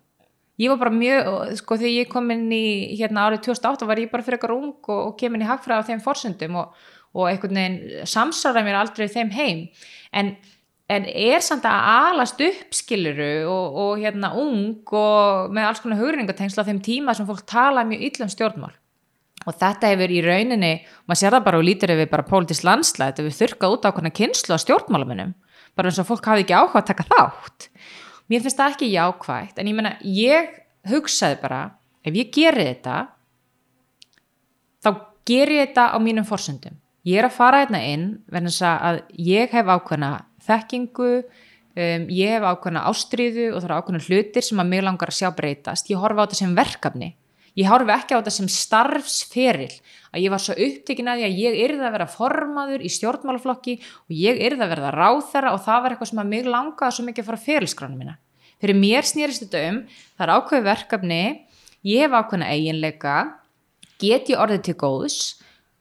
Ég 0.58 0.72
var 0.72 0.80
bara 0.80 0.90
mjög, 0.90 1.28
sko 1.60 1.76
þegar 1.78 1.92
ég 1.94 2.08
kom 2.10 2.30
inn 2.34 2.48
í 2.50 2.64
hérna 2.98 3.28
árið 3.28 3.44
2008 3.46 3.86
var 3.88 4.00
ég 4.02 4.10
bara 4.10 4.24
fyrir 4.26 4.38
eitthvað 4.38 4.56
ung 4.56 4.88
og, 4.90 5.02
og 5.04 5.12
kem 5.20 5.36
inn 5.36 5.44
í 5.44 5.48
hagfræði 5.48 5.84
á 5.84 5.88
þeim 5.90 6.02
forsendum 6.02 6.56
og, 6.64 6.72
og 7.16 7.30
einhvern 7.30 7.60
veginn 7.60 8.06
samsara 8.08 8.64
mér 8.66 8.80
aldrei 8.82 9.08
þeim 9.12 9.32
heim. 9.36 9.66
En 10.12 10.36
en 10.88 11.04
er 11.04 11.42
samt 11.44 11.66
að 11.68 11.86
alast 11.92 12.38
upp 12.40 12.76
skiluru 12.76 13.32
og, 13.44 13.74
og 13.76 13.98
hérna 14.00 14.32
ung 14.40 14.78
og 14.96 15.52
með 15.52 15.68
alls 15.68 15.82
konar 15.84 16.00
hugringatengsla 16.00 16.64
á 16.64 16.68
þeim 16.68 16.80
tíma 16.84 17.14
sem 17.16 17.28
fólk 17.28 17.44
tala 17.48 17.84
mjög 17.84 18.06
illa 18.08 18.24
um 18.24 18.32
stjórnmál. 18.32 18.72
Og 19.44 19.56
þetta 19.60 19.90
hefur 19.92 20.12
í 20.12 20.22
rauninni 20.24 20.72
maður 21.06 21.20
sér 21.20 21.36
það 21.36 21.44
bara 21.44 21.60
og 21.60 21.66
lítur 21.68 21.92
ef 21.92 22.00
við 22.00 22.10
bara 22.14 22.26
pólitísk 22.30 22.64
landslæð 22.66 23.12
þetta 23.12 23.26
hefur 23.26 23.38
þurkað 23.42 23.76
út 23.76 23.84
á 23.88 23.90
konar 23.98 24.16
kynslu 24.16 24.56
á 24.56 24.64
stjórnmálamunum 24.64 25.36
bara 25.76 25.92
eins 25.92 26.00
og 26.00 26.08
fólk 26.08 26.26
hafi 26.26 26.46
ekki 26.46 26.56
áhuga 26.56 26.80
að 26.80 26.88
taka 26.88 27.06
þátt. 27.12 27.68
Mér 28.28 28.42
finnst 28.44 28.58
það 28.58 28.74
ekki 28.74 28.90
jákvægt 28.94 29.60
en 29.60 29.70
ég 29.70 29.76
meina, 29.76 29.94
ég 30.02 30.50
hugsaði 30.88 31.38
bara 31.44 31.62
ef 32.00 32.16
ég 32.16 32.32
geri 32.32 32.64
þetta 32.72 32.96
þá 34.84 34.90
geri 35.28 35.60
ég 35.60 35.68
þetta 35.68 35.90
á 35.92 35.96
mínum 36.00 36.26
forsöndum 36.28 36.80
ég 37.08 37.20
er 37.20 37.28
að 37.28 37.36
fara 37.36 37.62
hérna 37.62 37.82
inn 37.88 38.08
verðan 38.28 38.52
þess 38.52 38.66
að 38.68 38.98
ég 39.28 39.54
hef 39.54 39.70
ákveðna 39.74 40.10
þekkingu 40.48 41.12
um, 41.18 42.08
ég 42.12 42.34
hef 42.34 42.46
ákveðna 42.46 42.84
ástriðu 42.90 43.48
og 43.52 43.62
það 43.62 43.68
eru 43.68 43.78
ákveðna 43.78 44.04
hlutir 44.08 44.46
sem 44.46 44.62
að 44.62 44.70
mig 44.74 44.84
langar 44.84 45.12
að 45.12 45.18
sjá 45.20 45.30
breytast. 45.36 45.90
Ég 45.92 46.02
horfa 46.02 46.24
á 46.24 46.26
þetta 46.26 46.40
sem 46.42 46.54
verkefni. 46.58 47.10
Ég 47.58 47.66
horfi 47.66 47.90
ekki 47.90 48.14
á 48.14 48.18
þetta 48.20 48.34
sem 48.36 48.50
starfsferil. 48.54 49.72
Að 50.12 50.22
ég 50.22 50.32
var 50.32 50.42
svo 50.42 50.54
upptekin 50.54 51.10
að 51.10 51.20
því 51.20 51.26
að 51.26 51.40
ég 51.42 51.58
yrði 51.64 51.86
að 51.88 51.96
vera 51.96 52.08
formaður 52.12 52.84
í 52.86 52.92
stjórnmálaflokki 52.94 53.74
og 53.82 54.14
ég 54.14 54.38
yrði 54.46 54.64
að 54.64 54.72
verða 54.76 54.92
ráþera 54.94 55.52
og 55.56 55.64
það 55.64 55.82
var 55.82 55.94
eitthvað 55.94 56.12
sem 56.12 56.22
að 56.22 56.30
mig 56.30 56.48
langaði 56.48 56.96
svo 56.96 57.06
mikið 57.08 57.24
að 57.24 57.30
fara 57.32 57.44
ferilskránu 57.48 57.98
mína. 57.98 58.14
Fyrir 58.58 58.78
mér 58.78 59.06
snýrist 59.06 59.44
þetta 59.44 59.64
um 59.72 59.82
það 59.90 60.24
er 60.24 60.32
ákveð 60.34 60.64
verkefni 60.66 61.20
ég 61.86 62.06
hef 62.06 62.14
ákveðna 62.14 62.48
eiginleika 62.54 63.16
get 64.02 64.30
ég 64.30 64.40
orðið 64.40 64.64
til 64.68 64.78
góðs 64.78 65.18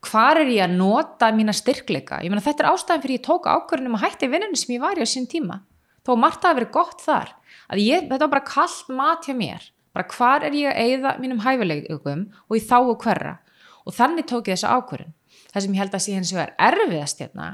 hvar 0.07 0.39
er 0.41 0.49
ég 0.51 0.63
að 0.65 0.75
nota 0.79 1.29
mína 1.35 1.53
styrkleika? 1.55 2.21
Ég 2.23 2.31
meina 2.31 2.43
þetta 2.43 2.63
er 2.63 2.69
ástæðan 2.71 3.03
fyrir 3.03 3.17
ég 3.17 3.25
tók 3.27 3.47
ákvörðunum 3.47 3.97
að 3.97 4.05
hætti 4.05 4.29
vinnunni 4.31 4.59
sem 4.59 4.73
ég 4.75 4.83
var 4.83 4.99
í 4.99 5.03
á 5.03 5.07
sín 5.07 5.27
tíma. 5.29 5.61
Þó 6.07 6.13
margt 6.19 6.45
að 6.47 6.61
verið 6.61 6.73
gott 6.77 7.03
þar. 7.03 7.33
Að 7.67 7.83
ég, 7.83 8.07
þetta 8.07 8.23
var 8.23 8.33
bara 8.35 8.47
kallt 8.47 8.91
mat 8.95 9.27
hjá 9.27 9.35
mér. 9.35 9.67
Bara 9.95 10.07
hvar 10.13 10.45
er 10.47 10.55
ég 10.55 10.71
að 10.71 10.81
eigða 10.85 11.13
mínum 11.19 11.43
hæfileikum 11.43 12.25
og 12.47 12.55
í 12.55 12.63
þáu 12.63 12.95
hverra? 13.01 13.37
Og 13.83 13.95
þannig 13.95 14.27
tók 14.29 14.47
ég 14.47 14.57
þessa 14.57 14.75
ákvörðun. 14.77 15.15
Það 15.51 15.63
sem 15.65 15.75
ég 15.75 15.81
held 15.81 15.95
að 15.97 16.03
sé 16.05 16.15
hins 16.15 16.33
vegar 16.35 16.53
erfiðast 16.67 17.23
hérna 17.23 17.47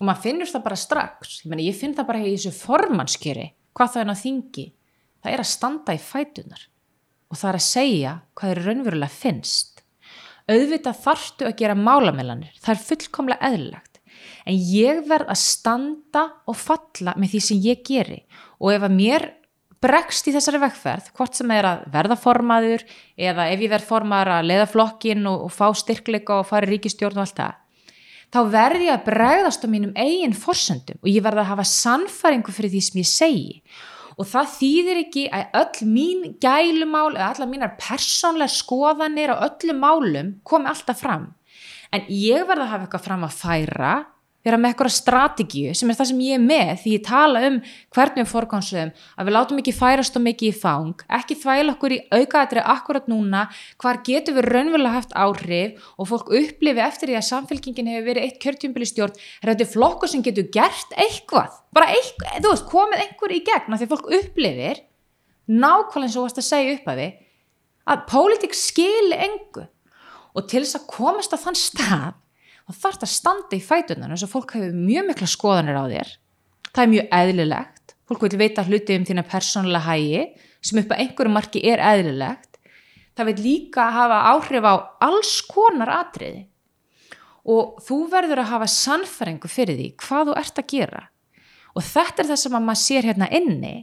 og 0.00 0.08
maður 0.08 0.24
finnur 0.24 0.50
það 0.50 0.64
bara 0.64 0.78
strax. 0.78 1.34
Ég, 1.44 1.50
meina, 1.50 1.66
ég 1.66 1.76
finn 1.78 1.94
það 1.94 2.08
bara 2.10 2.22
í 2.24 2.34
þessu 2.34 2.54
formannskjöri 2.56 3.46
hvað 3.74 3.92
það 3.94 4.02
er 4.02 4.12
að 4.12 4.22
þingi. 4.22 4.66
Það 5.22 5.34
er 5.34 5.42
að 5.42 5.50
standa 5.50 5.94
í 5.94 6.00
fætunar 6.02 6.66
og 7.30 7.38
það 7.40 7.50
er 7.50 7.58
að 7.58 7.66
segja 7.66 8.14
hvað 8.38 8.54
er 8.54 8.62
raunverulega 8.68 9.18
finnst 9.22 9.73
auðvitað 10.50 11.00
þarftu 11.04 11.48
að 11.48 11.56
gera 11.60 11.76
málamelanir, 11.78 12.52
það 12.60 12.74
er 12.74 12.82
fullkomlega 12.88 13.50
eðlilegt, 13.50 14.00
en 14.44 14.58
ég 14.74 15.00
verð 15.08 15.32
að 15.32 15.40
standa 15.40 16.26
og 16.46 16.58
falla 16.60 17.14
með 17.16 17.34
því 17.34 17.40
sem 17.46 17.64
ég 17.64 17.82
geri. 17.86 18.20
Og 18.60 18.74
ef 18.74 18.84
að 18.84 18.96
mér 18.98 19.26
bregst 19.84 20.28
í 20.28 20.34
þessari 20.34 20.60
vegferð, 20.62 21.10
hvort 21.16 21.36
sem 21.36 21.50
er 21.52 21.68
að 21.68 21.82
verða 21.92 22.16
formaður 22.20 22.84
eða 23.20 23.48
ef 23.52 23.64
ég 23.64 23.72
verð 23.72 23.88
formaður 23.88 24.32
að 24.38 24.48
leiða 24.50 24.70
flokkin 24.72 25.26
og, 25.28 25.48
og 25.48 25.52
fá 25.52 25.66
styrkleika 25.76 26.40
og 26.40 26.48
fara 26.48 26.68
í 26.68 26.74
ríkistjórn 26.74 27.18
og 27.18 27.26
allt 27.26 27.40
það, 27.40 27.58
þá 28.32 28.40
verð 28.54 28.86
ég 28.86 28.94
að 28.94 29.04
bregðast 29.08 29.66
á 29.66 29.68
mínum 29.68 29.92
eigin 29.96 30.36
forsöndum 30.36 31.00
og 31.02 31.10
ég 31.10 31.24
verð 31.24 31.42
að 31.44 31.50
hafa 31.52 31.66
sannfæringu 31.68 32.54
fyrir 32.54 32.72
því 32.72 32.84
sem 32.86 33.02
ég 33.02 33.10
segi. 33.10 33.60
og 33.60 33.93
það 34.22 34.50
þýðir 34.54 35.00
ekki 35.02 35.24
að 35.34 35.56
öll 35.60 35.88
mín 35.90 36.26
gælumál 36.42 37.16
eða 37.16 37.30
allar 37.32 37.50
mínar 37.50 37.74
persónlega 37.80 38.54
skoðanir 38.54 39.34
á 39.34 39.42
öllum 39.48 39.80
málum 39.82 40.34
komi 40.46 40.70
alltaf 40.70 41.02
fram. 41.02 41.32
En 41.90 42.06
ég 42.06 42.46
verð 42.46 42.66
að 42.66 42.70
hafa 42.70 42.86
eitthvað 42.86 43.06
fram 43.08 43.26
að 43.26 43.38
færa 43.40 43.94
vera 44.44 44.58
með 44.60 44.72
eitthvað 44.72 44.94
strategíu 44.94 45.74
sem 45.76 45.90
er 45.90 45.98
það 45.98 46.10
sem 46.10 46.22
ég 46.24 46.38
er 46.38 46.44
með 46.44 46.72
því 46.82 46.94
ég 46.94 47.04
tala 47.06 47.42
um 47.48 47.58
hvernig 47.96 48.22
við 48.22 48.30
forgámsum 48.30 48.92
að 48.92 49.28
við 49.28 49.36
látum 49.36 49.60
ekki 49.62 49.74
færast 49.76 50.18
og 50.18 50.24
mikið 50.26 50.50
í 50.50 50.58
fang 50.60 51.04
ekki 51.18 51.38
þvæla 51.42 51.74
okkur 51.74 51.96
í 51.96 52.00
aukaðatri 52.12 52.64
akkurat 52.74 53.10
núna, 53.10 53.44
hvar 53.80 54.00
getur 54.06 54.38
við 54.38 54.48
raunverulega 54.50 54.94
haft 54.98 55.16
áhrif 55.16 55.90
og 55.98 56.10
fólk 56.12 56.32
upplifi 56.36 56.84
eftir 56.84 57.12
því 57.12 57.18
að 57.20 57.28
samfélkingin 57.30 57.92
hefur 57.92 58.08
verið 58.10 58.28
eitt 58.28 58.40
kjörtjumbili 58.44 58.88
stjórn, 58.88 59.18
er 59.42 59.52
þetta 59.54 59.70
flokkur 59.72 60.12
sem 60.12 60.24
getur 60.24 60.50
gert 60.52 60.96
eitthvað, 60.96 61.60
bara 61.74 61.92
eitthvað 61.94 62.40
þú 62.44 62.54
veist, 62.54 62.68
komið 62.70 63.04
einhver 63.06 63.34
í 63.34 63.44
gegna 63.46 63.80
því 63.80 63.90
fólk 63.94 64.10
upplifir 64.20 64.82
nákvæmlega 65.48 66.08
eins 66.08 66.16
og 66.16 66.26
varst 66.26 66.40
að 66.40 66.48
segja 66.48 66.76
upp 66.78 66.90
að 66.92 67.00
við 67.02 67.22
að 67.84 68.04
pólitík 68.08 68.56
skili 68.56 69.16
engu. 69.26 69.66
Og 70.34 70.48
til 70.50 70.64
þess 70.64 70.80
að 70.80 70.86
komast 70.90 71.34
á 71.36 71.38
þann 71.38 71.58
stað 71.58 72.14
þá 72.64 72.72
þarf 72.72 72.96
þetta 72.96 73.08
að 73.08 73.12
standa 73.12 73.56
í 73.56 73.62
fætunan 73.64 74.14
eins 74.14 74.24
og 74.24 74.32
fólk 74.32 74.54
hefur 74.56 74.74
mjög 74.76 75.08
mikla 75.10 75.28
skoðanir 75.28 75.78
á 75.80 75.84
þér. 75.90 76.10
Það 76.70 76.82
er 76.84 76.90
mjög 76.94 77.14
eðlilegt. 77.18 77.94
Fólk 78.08 78.24
vil 78.24 78.40
veita 78.40 78.64
hluti 78.66 78.96
um 78.98 79.06
þína 79.08 79.24
persónulega 79.28 79.84
hægi 79.88 80.24
sem 80.64 80.80
upp 80.80 80.92
á 80.92 81.00
einhverju 81.00 81.32
marki 81.32 81.62
er 81.68 81.82
eðlilegt. 81.84 82.58
Það 83.14 83.30
vil 83.30 83.44
líka 83.44 83.88
hafa 83.94 84.20
áhrif 84.32 84.66
á 84.66 84.74
alls 85.06 85.34
konar 85.46 85.92
atriði. 86.00 86.46
Og 87.44 87.80
þú 87.84 87.98
verður 88.12 88.40
að 88.42 88.52
hafa 88.54 88.68
sannfæringu 88.72 89.50
fyrir 89.52 89.76
því 89.78 89.90
hvað 90.00 90.30
þú 90.30 90.36
ert 90.40 90.60
að 90.60 90.70
gera. 90.72 91.02
Og 91.74 91.84
þetta 91.84 92.22
er 92.22 92.30
það 92.30 92.40
sem 92.40 92.56
að 92.56 92.64
maður 92.64 92.82
sér 92.84 93.08
hérna 93.10 93.28
inni 93.34 93.74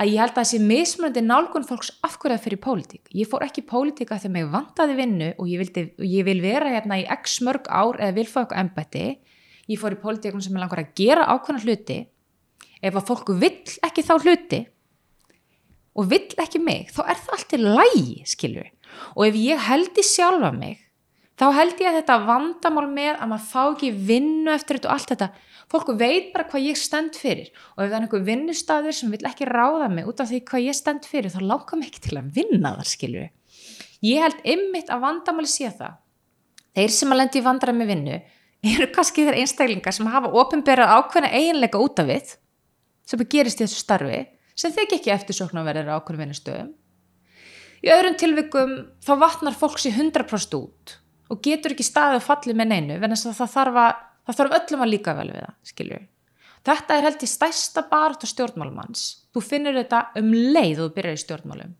að 0.00 0.14
ég 0.14 0.22
held 0.22 0.32
að 0.32 0.38
þessi 0.40 0.60
mismunandi 0.64 1.22
nálgun 1.24 1.66
fólks 1.68 1.90
afhverjað 2.06 2.44
fyrir 2.46 2.60
pólitík. 2.64 3.10
Ég 3.12 3.28
fór 3.28 3.44
ekki 3.44 3.60
í 3.60 3.68
pólitíka 3.68 4.16
þegar 4.16 4.32
mig 4.38 4.46
vantaði 4.54 4.96
vinnu 4.96 5.28
og 5.34 5.50
ég, 5.50 5.60
vildi, 5.60 5.84
ég 6.08 6.24
vil 6.24 6.38
vera 6.40 6.72
hérna 6.72 7.00
í 7.02 7.04
x 7.18 7.40
mörg 7.44 7.68
ár 7.68 8.00
eða 8.00 8.16
vil 8.16 8.26
fá 8.30 8.40
eitthvað 8.42 8.62
embætti. 8.62 9.04
Ég 9.68 9.80
fór 9.80 9.96
í 9.96 10.00
pólitíkunum 10.00 10.44
sem 10.44 10.56
er 10.56 10.64
langar 10.64 10.80
að 10.80 10.94
gera 10.96 11.28
ákveðna 11.34 11.64
hluti. 11.66 11.98
Ef 12.80 12.96
að 12.96 13.08
fólku 13.10 13.36
vill 13.36 13.76
ekki 13.84 14.06
þá 14.06 14.14
hluti 14.24 14.62
og 16.00 16.06
vill 16.08 16.38
ekki 16.40 16.60
mig, 16.62 16.88
þá 16.94 17.02
er 17.10 17.18
það 17.18 17.36
alltaf 17.36 17.64
lægi, 17.66 18.22
skilju. 18.30 18.64
Og 19.18 19.26
ef 19.26 19.36
ég 19.36 19.64
held 19.66 19.98
í 20.00 20.04
sjálfa 20.06 20.50
mig, 20.54 20.78
þá 21.36 21.46
held 21.58 21.82
ég 21.82 21.90
að 21.90 21.98
þetta 21.98 22.18
vandamál 22.28 22.86
með 22.88 23.12
að 23.18 23.32
maður 23.32 23.48
fá 23.50 23.62
ekki 23.66 23.90
vinnu 24.08 24.54
eftir 24.54 24.78
þetta 24.78 24.88
og 24.88 24.94
allt 24.96 25.12
þetta 25.12 25.28
fólk 25.70 25.92
veit 25.98 26.32
bara 26.34 26.48
hvað 26.50 26.66
ég 26.68 26.78
stend 26.78 27.18
fyrir. 27.18 27.50
Og 27.76 27.84
ef 27.84 27.90
það 27.90 27.98
er 27.98 28.06
einhver 28.06 28.24
vinnustafur 28.26 28.96
sem 28.96 29.12
vil 29.12 29.26
ekki 29.30 29.48
ráða 29.48 29.90
mig 29.92 30.08
út 30.10 30.22
af 30.22 30.30
því 30.30 30.42
hvað 30.50 30.66
ég 30.66 30.78
stend 30.78 31.06
fyrir 31.06 31.32
þá 31.32 31.40
láka 31.46 31.78
mig 31.78 31.92
ekki 31.92 32.08
til 32.08 32.18
að 32.18 32.32
vinna 32.40 32.74
þar 32.78 32.90
skilju 32.90 33.28
ég 34.04 34.24
held 34.24 34.44
ymmit 34.48 34.90
að 34.90 35.04
vandamáli 35.04 35.50
sé 35.50 35.70
það. 35.76 35.96
Þeir 36.76 36.94
sem 36.94 37.12
að 37.12 37.20
lendi 37.20 37.40
í 37.40 37.44
vandra 37.44 37.74
með 37.74 37.92
vinnu 37.92 38.18
eru 38.70 38.90
kannski 38.94 39.24
þeir 39.26 39.40
einstaklingar 39.42 39.96
sem 39.96 40.10
hafa 40.10 40.30
ofinberað 40.40 40.94
ákveðna 40.96 41.32
eiginleika 41.36 41.80
út 41.82 42.00
af 42.00 42.10
við 42.10 42.34
sem 43.08 43.24
gerist 43.32 43.60
í 43.60 43.66
þessu 43.66 43.80
starfi 43.80 44.20
sem 44.54 44.72
þeir 44.74 44.94
ekki 44.98 45.12
að 45.12 45.64
vera 45.66 45.98
ákveðna 45.98 46.24
vinnustöðum. 46.24 46.70
Í 47.80 47.88
öðrum 47.88 48.16
tilvikum 48.20 48.72
þá 49.00 49.12
vatnar 49.22 49.56
fólks 49.56 49.86
í 49.88 49.92
100% 49.94 50.56
út 50.58 50.96
og 51.32 51.40
getur 51.42 51.72
ekki 51.72 51.86
staðið 51.86 52.20
og 52.20 52.26
fallið 52.26 52.58
með 52.60 52.72
neinu 52.74 52.98
en 53.00 53.16
það 53.16 53.54
þarf 53.54 53.80
að 53.80 53.92
það 54.30 54.40
þarf 54.40 54.56
öllum 54.60 54.84
að 54.84 54.92
líka 54.94 55.14
vel 55.18 55.28
við 55.30 55.42
það, 55.42 55.54
skilju. 55.70 56.00
Þetta 56.68 56.96
er 56.96 57.06
held 57.08 57.22
í 57.24 57.28
stæsta 57.30 57.84
barð 57.88 58.24
og 58.26 58.30
stjórnmálumanns. 58.30 59.04
Þú 59.32 59.42
finnur 59.44 59.78
þetta 59.78 60.00
um 60.20 60.34
leið 60.34 60.82
og 60.82 60.90
þú 60.90 60.96
byrjar 60.98 61.16
í 61.16 61.22
stjórnmálum. 61.22 61.72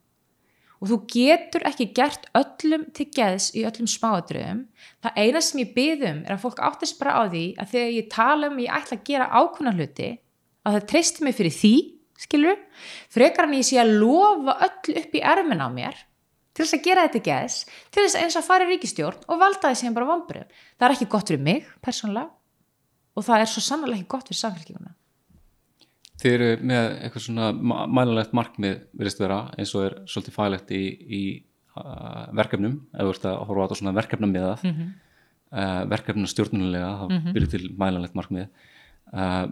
Og 0.81 0.89
þú 0.89 0.98
getur 1.12 1.66
ekki 1.68 1.90
gert 1.93 2.24
öllum 2.39 2.86
til 2.97 3.06
geðs 3.12 3.51
í 3.52 3.66
öllum 3.68 3.89
smáadröðum. 3.90 4.62
Það 5.05 5.18
eina 5.20 5.43
sem 5.44 5.60
ég 5.60 5.74
byðum 5.77 6.22
er 6.24 6.36
að 6.36 6.44
fólk 6.47 6.62
áttist 6.64 6.97
bara 7.01 7.18
á 7.20 7.22
því 7.28 7.44
að 7.60 7.74
þegar 7.74 7.97
ég 7.98 8.12
tala 8.14 8.48
um 8.48 8.62
ég 8.64 8.77
ætla 8.78 8.97
að 8.97 9.05
gera 9.10 9.28
ákvöna 9.28 9.74
hluti, 9.77 10.10
að 10.64 10.78
það 10.78 10.86
treystir 10.94 11.27
mig 11.27 11.36
fyrir 11.36 11.56
því, 11.59 11.74
skilju, 12.24 12.56
frekar 13.12 13.48
en 13.48 13.59
ég 13.60 13.68
sé 13.68 13.81
að 13.82 13.93
lofa 14.01 14.56
öll 14.64 14.97
upp 15.02 15.20
í 15.20 15.24
ermin 15.35 15.60
á 15.60 15.68
mér 15.68 16.01
til 16.51 16.64
þess 16.64 16.77
að 16.77 16.85
gera 16.85 17.05
þetta 17.06 17.20
geðs, 17.28 17.56
til 17.89 18.02
þess 18.05 18.18
eins 18.20 18.36
að 18.36 18.47
fara 18.48 18.66
í 18.66 18.72
ríkistjórn 18.72 19.22
og 19.31 19.40
valda 19.40 19.70
því 19.70 19.78
sem 19.81 19.94
bara 19.97 20.09
vombrið. 20.10 20.48
Það 20.77 20.86
er 20.86 20.94
ekki 20.97 21.09
gott 21.12 21.31
fyrir 21.31 21.44
mig, 21.47 21.68
persónulega, 21.85 22.32
og 23.20 23.26
það 23.26 23.44
er 23.44 23.52
svo 23.52 23.62
sannlega 23.64 24.01
ekki 24.01 24.10
gott 24.14 24.30
fyrir 24.30 24.40
samfélkinguna. 24.40 24.94
Þið 26.20 26.34
eru 26.36 26.48
með 26.68 26.88
eitthvað 27.01 27.24
svona 27.24 27.76
mælulegt 27.97 28.34
markmið 28.36 28.80
verist 29.01 29.22
vera 29.22 29.38
eins 29.56 29.74
og 29.76 29.86
er 29.86 29.94
svolítið 30.10 30.36
fælegt 30.36 30.72
í, 30.76 30.82
í 31.20 31.22
uh, 31.76 32.26
verkefnum, 32.36 32.80
eða 32.92 33.06
þú 33.06 33.14
ert 33.14 33.28
að 33.30 33.38
horfa 33.48 33.60
á 33.60 33.64
þetta 33.66 33.78
svona 33.80 33.97
verkefnum 33.97 34.34
með 34.34 34.47
það, 34.47 34.64
mm 34.64 34.74
-hmm. 34.76 34.90
uh, 35.52 35.82
verkefnum 35.94 36.32
stjórnulega, 36.32 36.90
þá 37.01 37.06
mm 37.06 37.18
-hmm. 37.18 37.36
byrju 37.36 37.52
til 37.55 37.70
mælulegt 37.84 38.18
markmið 38.20 38.48
uh, 39.12 39.47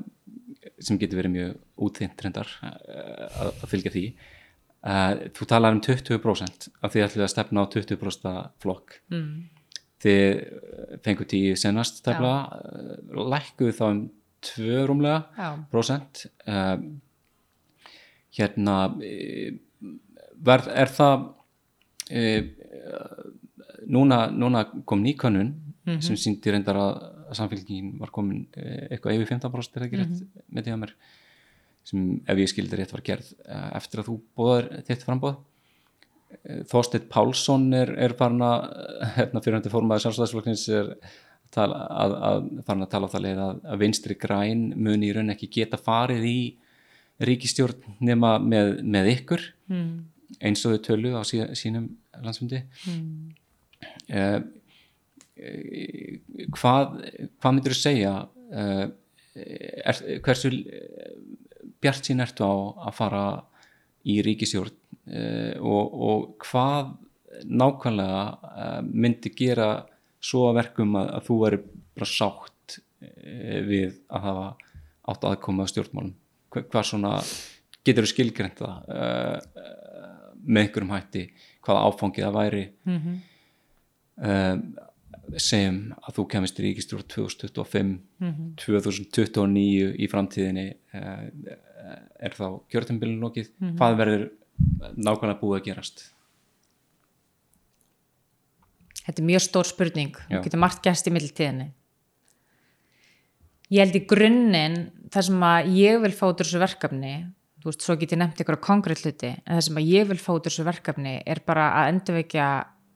sem 0.79 0.99
getur 0.99 1.23
verið 1.23 1.37
mjög 1.37 1.55
útþynt 1.77 2.25
reyndar 2.25 2.49
uh, 2.63 3.29
að, 3.41 3.49
að 3.63 3.71
fylgja 3.73 3.95
því 3.95 4.05
Uh, 4.79 5.27
þú 5.35 5.47
talar 5.51 5.75
um 5.75 5.81
20% 5.83 6.69
af 6.87 6.93
því 6.95 7.01
ætlum 7.03 7.19
við 7.19 7.25
að 7.25 7.33
stefna 7.33 7.63
á 7.67 7.71
20% 7.75 8.35
flokk 8.63 9.01
mm. 9.11 9.33
Þið 10.03 11.01
fengur 11.05 11.29
tíu 11.31 11.57
senast 11.59 12.01
stefna 12.03 12.33
uh, 12.47 12.97
lækkuðu 13.35 13.75
þá 13.75 13.85
um 13.91 14.03
2 14.49 14.85
rúmlega 14.87 15.51
prosent 15.73 16.27
uh, 16.47 16.79
hérna 18.39 18.77
verð, 20.39 20.69
er 20.71 20.93
það 20.95 21.25
núna, 23.91 24.19
núna 24.31 24.63
kom 24.87 25.03
nýkannun 25.03 25.49
mm 25.89 25.97
-hmm. 25.97 26.01
sem 26.01 26.17
síndi 26.17 26.51
reyndar 26.53 26.77
að, 26.77 26.93
samfélgingin 27.33 27.99
var 28.01 28.11
komin 28.11 28.47
eitthvað 28.57 29.15
yfir 29.15 29.29
15% 29.35 29.77
er 29.77 29.83
það 29.83 29.87
ekki 29.87 30.01
rétt 30.01 30.09
mm 30.09 30.17
-hmm. 30.17 30.45
með 30.49 30.65
því 30.65 30.73
að 30.73 30.81
mér? 30.83 30.95
Sem 31.85 32.21
ef 32.27 32.39
ég 32.39 32.49
skildi 32.49 32.77
rétt 32.77 32.93
var 32.93 33.03
gerð 33.03 33.29
eh, 33.49 33.71
eftir 33.77 34.01
að 34.01 34.09
þú 34.09 34.21
bóðar 34.37 34.83
þitt 34.87 35.05
frambóð 35.07 35.35
eh, 35.35 35.39
Þorstedt 36.69 37.09
Pálsson 37.13 37.71
er, 37.77 37.95
er 37.97 38.15
farin 38.17 38.45
að 38.45 38.67
eh, 38.69 39.15
hérna 39.17 39.43
fyrirhandi 39.45 39.73
fórmaði 39.73 40.05
sjálfstæðisflokknins 40.05 40.65
er 40.77 40.91
að, 41.57 41.73
að, 41.73 42.15
að 42.29 42.49
farin 42.67 42.85
að 42.85 42.91
tala 42.93 43.09
á 43.09 43.13
það 43.15 43.25
leið 43.25 43.43
að, 43.45 43.63
að 43.73 43.83
vinstri 43.83 44.17
græn 44.21 44.65
muni 44.77 45.09
í 45.09 45.15
raun 45.17 45.33
ekki 45.33 45.49
geta 45.59 45.81
farið 45.81 46.27
í 46.29 46.39
ríkistjórn 47.25 47.97
nema 48.05 48.37
með, 48.43 48.77
með 48.85 49.11
ykkur 49.15 49.45
mm. 49.73 49.89
eins 50.45 50.65
og 50.69 50.77
þau 50.77 50.85
tölu 50.91 51.15
á 51.17 51.23
sí, 51.27 51.41
sínum 51.59 51.89
landsfundi 52.23 52.61
mm. 52.85 53.33
eh, 54.13 54.39
hvað 56.55 56.99
hvað 57.39 57.57
myndur 57.57 57.75
þú 57.75 57.81
segja 57.81 58.15
eh, 58.53 58.85
er, 59.39 60.03
hversu 60.25 60.53
bjart 61.83 62.09
sín 62.09 62.23
ertu 62.23 62.47
á 62.47 62.55
að 62.89 62.97
fara 62.99 63.25
í 64.09 64.21
ríkisjórn 64.25 64.73
uh, 64.73 64.88
og, 65.09 65.95
og 66.09 66.25
hvað 66.45 66.91
nákvæmlega 67.45 68.23
uh, 68.33 68.81
myndi 68.83 69.33
gera 69.37 69.69
svo 70.21 70.49
að 70.49 70.59
verkum 70.63 70.97
að, 70.99 71.13
að 71.19 71.29
þú 71.29 71.37
veri 71.43 71.61
bara 71.99 72.11
sátt 72.11 72.79
uh, 72.79 73.61
við 73.69 74.01
að 74.09 74.27
hafa 74.27 74.49
átt 75.09 75.29
aðkoma 75.31 75.65
á 75.65 75.71
stjórnmálum 75.71 76.15
hvað 76.59 76.89
svona 76.89 77.13
getur 77.85 78.05
þú 78.05 78.11
skilgrenda 78.11 78.69
með 80.45 80.63
einhverjum 80.63 80.93
hætti 80.93 81.23
hvaða 81.65 81.85
áfangið 81.89 82.25
það 82.25 82.37
væri 82.37 82.65
mm 82.89 82.99
-hmm. 82.99 83.17
segjum 85.37 85.79
að 86.03 86.15
þú 86.17 86.25
kemist 86.33 86.61
í 86.61 86.65
ríkistjórn 86.67 87.09
2025 87.09 87.85
mm 87.85 88.33
-hmm. 88.33 88.51
2029 88.57 89.95
í 89.97 90.09
framtíðinni 90.09 90.67
er 90.93 92.33
þá 92.41 92.61
kjörtumbilin 92.69 93.21
lókið 93.21 93.49
mm 93.49 93.69
-hmm. 93.69 93.77
hvað 93.79 93.97
verður 93.97 94.31
nákvæmlega 94.97 95.41
búið 95.41 95.59
að 95.59 95.67
gerast. 95.71 96.05
Þetta 99.03 99.23
er 99.23 99.29
mjög 99.31 99.45
stór 99.47 99.69
spurning. 99.69 100.17
Og 100.29 100.45
getur 100.45 100.61
margt 100.61 100.83
gæst 100.85 101.09
í 101.09 101.15
mildtíðinni 101.15 101.73
Ég 103.69 103.85
held 103.85 103.99
í 103.99 104.07
grunninn 104.09 104.79
það 105.13 105.27
sem 105.27 105.43
að 105.45 105.75
ég 105.77 105.99
vil 106.01 106.15
fá 106.17 106.25
út 106.31 106.41
úr 106.41 106.47
þessu 106.47 106.61
verkefni 106.63 107.13
þú 107.61 107.69
veist, 107.69 107.83
svo 107.85 107.97
get 108.01 108.15
ég 108.15 108.21
nefnt 108.23 108.41
ykkur 108.41 108.57
á 108.57 108.65
konkrétt 108.65 109.03
hluti 109.05 109.33
en 109.35 109.59
það 109.59 109.65
sem 109.67 109.81
að 109.81 109.91
ég 109.93 110.09
vil 110.09 110.21
fá 110.23 110.31
út 110.33 110.47
úr 110.47 110.49
þessu 110.49 110.65
verkefni 110.65 111.15
er 111.21 111.43
bara 111.45 111.67
að 111.81 111.91
endurvekja 111.93 112.47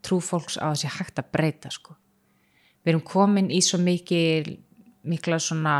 trú 0.06 0.18
fólks 0.24 0.56
á 0.56 0.72
þessi 0.72 0.92
hægt 0.96 1.20
að 1.20 1.28
breyta 1.34 1.72
sko. 1.72 1.96
við 2.82 2.94
erum 2.94 3.04
komin 3.04 3.50
í 3.52 3.60
svo 3.60 3.78
mikil 3.82 4.56
mikla 5.04 5.38
svona 5.42 5.76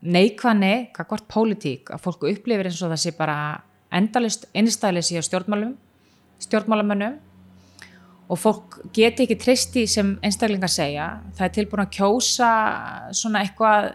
neikvæðni, 0.00 0.92
hvað 0.94 1.10
hvort 1.10 1.26
pólitík 1.28 1.90
að 1.90 2.04
fólku 2.04 2.30
upplifir 2.30 2.70
eins 2.70 2.80
og 2.84 2.94
það 2.94 3.02
sé 3.02 3.14
bara 3.18 3.38
endalist 3.92 4.46
einnstæðilis 4.54 5.12
í 5.12 5.22
stjórnmálum 5.26 5.74
stjórnmálamönnum 6.40 7.18
og 8.30 8.38
fólk 8.38 8.78
geti 8.94 9.26
ekki 9.26 9.36
tristi 9.40 9.86
sem 9.90 10.14
einstaklingar 10.24 10.70
segja, 10.70 11.08
það 11.36 11.46
er 11.46 11.54
tilbúin 11.56 11.82
að 11.82 11.92
kjósa 11.98 12.50
svona 13.16 13.42
eitthvað 13.44 13.90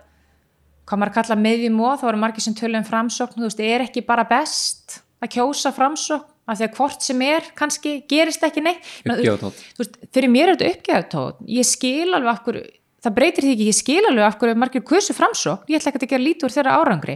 hvað 0.86 1.02
maður 1.02 1.16
kalla 1.16 1.38
meðjum 1.42 1.82
og 1.82 2.00
þá 2.02 2.08
eru 2.12 2.22
margir 2.22 2.46
sem 2.46 2.56
tölum 2.58 2.86
framsókn, 2.86 3.40
þú 3.40 3.48
veist, 3.48 3.62
er 3.64 3.86
ekki 3.88 4.04
bara 4.06 4.26
best 4.30 5.00
að 5.24 5.38
kjósa 5.38 5.74
framsókn? 5.76 6.32
Af 6.46 6.60
því 6.60 6.66
að 6.68 6.76
hvort 6.78 7.02
sem 7.02 7.22
er, 7.26 7.46
kannski 7.58 7.92
gerist 8.06 8.44
ekki 8.46 8.62
neitt. 8.62 8.86
Uppgjáðtótt 9.02 9.96
fyrir 10.14 10.30
mér 10.30 10.52
er 10.52 10.60
þetta 10.60 10.76
uppgjáðtótt 10.76 11.40
ég 11.50 11.66
skil 11.66 12.12
alveg 12.14 12.30
okkur 12.36 12.60
það 13.02 13.16
breytir 13.16 13.48
því 13.48 13.54
ekki, 13.56 13.70
ég 13.72 13.78
skil 13.80 14.04
alveg 14.12 14.28
af 14.28 14.38
hverju 14.44 14.60
margir 14.62 14.84
kursu 14.86 15.16
framsókn, 15.18 15.66
ég 15.74 15.82
ætla 15.82 15.96
ekki 15.96 16.04
að 16.04 16.14
gera 16.14 16.22
lítur 16.22 16.54
þeirra 16.54 16.76
árangri, 16.78 17.16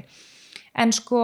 en 0.82 0.96
sko 0.98 1.22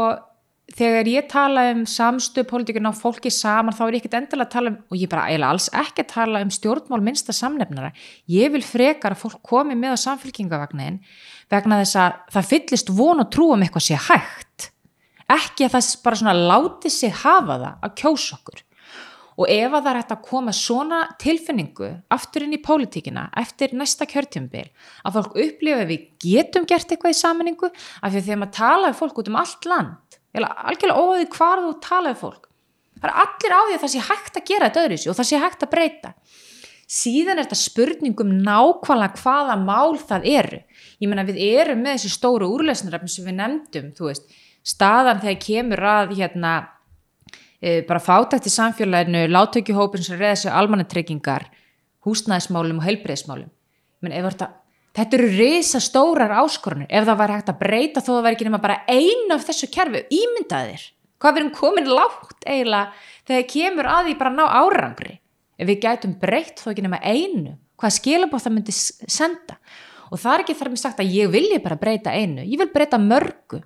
þegar 0.75 1.07
ég 1.09 1.27
tala 1.31 1.63
um 1.71 1.83
samstöð 1.87 2.47
pólitíkun 2.49 2.89
á 2.91 2.93
fólki 2.95 3.31
saman 3.31 3.75
þá 3.75 3.83
er 3.85 3.95
ég 3.95 4.03
ekkert 4.03 4.17
endilega 4.19 4.47
að 4.47 4.53
tala 4.55 4.73
um, 4.73 4.77
og 4.91 4.99
ég 4.99 5.11
bara 5.11 5.27
eiginlega 5.29 5.53
alls 5.55 5.69
ekki 5.71 6.03
að 6.03 6.11
tala 6.11 6.43
um 6.43 6.51
stjórnmál 6.51 7.01
minnsta 7.05 7.35
samnefnara. 7.35 7.93
Ég 8.31 8.51
vil 8.55 8.63
frekar 8.65 9.15
að 9.15 9.23
fólk 9.23 9.41
komi 9.45 9.77
með 9.79 9.95
á 9.95 10.03
samfélkingavagnin 10.03 10.99
vegna 11.51 11.81
þess 11.83 11.99
að 12.03 12.21
það 12.35 12.51
fyllist 12.51 12.93
von 12.97 13.23
og 13.23 13.31
trú 13.33 13.51
um 13.55 13.65
eitthvað 13.65 13.87
sé 13.87 13.99
hægt. 14.09 14.71
Ekki 15.31 15.65
að 15.65 15.77
það 15.77 15.91
bara 16.05 16.21
svona 16.21 16.37
láti 16.37 16.91
sig 16.93 17.13
hafa 17.23 17.59
það 17.63 17.85
að 17.87 17.99
kjósa 18.01 18.39
okkur. 18.39 18.63
Og 19.35 19.49
ef 19.51 19.67
að 19.67 19.81
það 19.81 19.89
er 19.89 19.97
hægt 19.99 20.11
að 20.13 20.27
koma 20.29 20.51
svona 20.55 20.99
tilfinningu 21.19 21.87
aftur 22.15 22.45
inn 22.45 22.55
í 22.55 22.61
pólitíkina 22.63 23.25
eftir 23.41 23.73
næsta 23.75 24.07
kjörtjumbil 24.07 24.63
að 25.03 25.17
fólk 25.17 25.35
upplifa 25.43 25.81
að 25.83 25.91
við 25.91 26.05
getum 26.23 26.67
gert 26.69 26.93
eitthvað 26.93 27.15
í 27.15 27.19
saminningu 27.19 27.67
af 27.67 28.13
því 28.13 28.21
að 28.21 28.29
þegar 28.29 28.39
maður 28.43 28.55
tala 28.61 28.91
um 28.93 28.97
fólk 29.01 29.19
út 29.19 29.31
um 29.31 29.39
allt 29.41 29.67
land 29.67 30.04
algjörlega 30.43 31.01
óðið 31.01 31.29
hvar 31.35 31.61
þú 31.63 31.71
tala 31.83 32.11
um 32.11 32.19
fólk. 32.19 32.49
Það 32.95 33.09
er 33.09 33.15
allir 33.23 33.55
á 33.55 33.61
því 33.61 33.75
að 33.75 33.83
það 33.83 33.93
sé 33.93 34.03
hægt 34.09 34.37
að 34.39 34.47
gera 34.49 34.69
þetta 34.69 34.83
öðru 34.85 34.99
og 35.11 35.17
það 35.19 35.29
sé 35.29 35.39
hægt 35.43 35.65
að 35.65 35.71
breyta. 35.71 36.13
Síðan 36.85 37.39
er 37.39 37.47
þetta 37.47 37.59
spurningum 37.59 38.31
nákvæmlega 38.45 39.21
hvaða 39.23 39.55
mál 39.57 39.97
það 39.97 40.27
eru. 40.35 40.61
Ég 41.01 41.09
menna 41.09 41.25
við 41.25 41.41
erum 41.41 41.81
með 41.81 41.97
þessi 41.97 42.13
stóru 42.13 42.49
úrlesnaröfn 42.53 43.09
sem 43.09 43.25
við 43.25 43.37
nefndum, 43.39 43.91
þú 43.97 44.09
veist. 44.11 44.37
Staðan 44.65 45.21
þegar 45.23 45.41
kemur 45.41 45.85
að 45.89 46.15
hérna 46.19 46.53
e, 47.61 47.81
bara 47.87 48.01
fátækt 48.01 48.49
í 48.49 48.53
samfélaginu 48.53 49.25
láttökjuhópin 49.31 50.05
sem 50.05 50.19
reyða 50.19 50.37
sig 50.43 50.53
almannatryggingar, 50.53 51.49
húsnæðismálum 52.05 52.81
og 52.81 52.87
heilbreyðismálum 52.87 53.51
menn 54.05 54.15
ef 54.15 54.29
þetta 54.29 54.51
Þetta 54.95 55.17
eru 55.17 55.27
reysa 55.33 55.81
stórar 55.83 56.31
áskorunir 56.39 56.87
ef 56.87 57.03
það 57.03 57.17
var 57.19 57.33
hægt 57.35 57.49
að 57.51 57.59
breyta 57.59 57.99
þó 57.99 58.09
að 58.13 58.15
það 58.15 58.25
var 58.25 58.35
ekki 58.35 58.47
nema 58.47 58.61
bara 58.63 58.77
einu 58.87 59.35
af 59.35 59.43
þessu 59.43 59.67
kerfi, 59.73 60.05
ímyndaðir. 60.15 60.85
Hvað 61.19 61.35
við 61.35 61.41
erum 61.41 61.51
komin 61.57 61.89
lágt 61.91 62.47
eiginlega 62.47 63.09
þegar 63.27 63.49
kemur 63.51 63.89
að 63.91 64.07
því 64.07 64.15
bara 64.21 64.33
ná 64.37 64.43
árangri. 64.45 65.17
Ef 65.59 65.67
við 65.67 65.81
gætum 65.83 66.15
breytt 66.21 66.63
þó 66.63 66.71
ekki 66.71 66.85
nema 66.85 67.01
einu, 67.03 67.57
hvað 67.79 67.95
skilabóð 67.97 68.45
það 68.45 68.55
myndi 68.55 68.75
senda. 68.75 69.59
Og 70.13 70.21
það 70.21 70.33
er 70.33 70.43
ekki 70.45 70.57
þar 70.61 70.71
með 70.71 70.83
sagt 70.85 71.03
að 71.03 71.13
ég 71.15 71.31
vilji 71.33 71.59
bara 71.63 71.79
breyta 71.81 72.15
einu, 72.15 72.43
ég 72.47 72.59
vil 72.61 72.71
breyta 72.71 72.99
mörgu. 73.01 73.59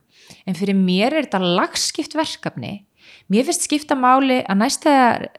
En 0.49 0.57
fyrir 0.57 0.77
mér 0.77 1.13
er 1.13 1.27
þetta 1.27 1.41
lagskipt 1.45 2.17
verkefni 2.17 2.73
Mér 3.29 3.45
finnst 3.45 3.67
skipta 3.67 3.93
máli 3.93 4.39
að 4.41 4.57
næsta 4.57 4.91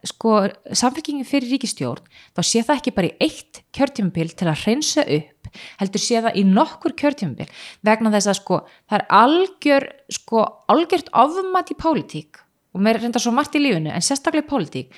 sko, 0.06 0.34
samfélkingin 0.70 1.26
fyrir 1.26 1.50
ríkistjórn 1.50 2.04
þá 2.36 2.42
sé 2.46 2.62
það 2.62 2.76
ekki 2.76 2.92
bara 2.94 3.08
í 3.10 3.16
eitt 3.26 3.62
kjörtjumbil 3.74 4.28
til 4.30 4.46
að 4.46 4.60
hreinsa 4.62 5.02
upp 5.02 5.50
heldur 5.80 6.02
sé 6.04 6.20
það 6.22 6.38
í 6.38 6.44
nokkur 6.46 6.94
kjörtjumbil 6.94 7.48
vegna 7.86 8.12
þess 8.14 8.30
að 8.30 8.38
sko 8.38 8.60
það 8.86 8.96
er 9.00 9.06
algjör 9.18 9.88
sko 10.20 10.44
algjört 10.70 11.10
ofmat 11.18 11.72
í 11.74 11.78
pólitík 11.82 12.38
og 12.70 12.84
mér 12.84 13.00
er 13.00 13.08
reynda 13.08 13.22
svo 13.22 13.32
margt 13.34 13.58
í 13.58 13.62
lífinu 13.64 13.90
en 13.90 14.06
sérstaklega 14.06 14.46
í 14.46 14.50
pólitík 14.52 14.94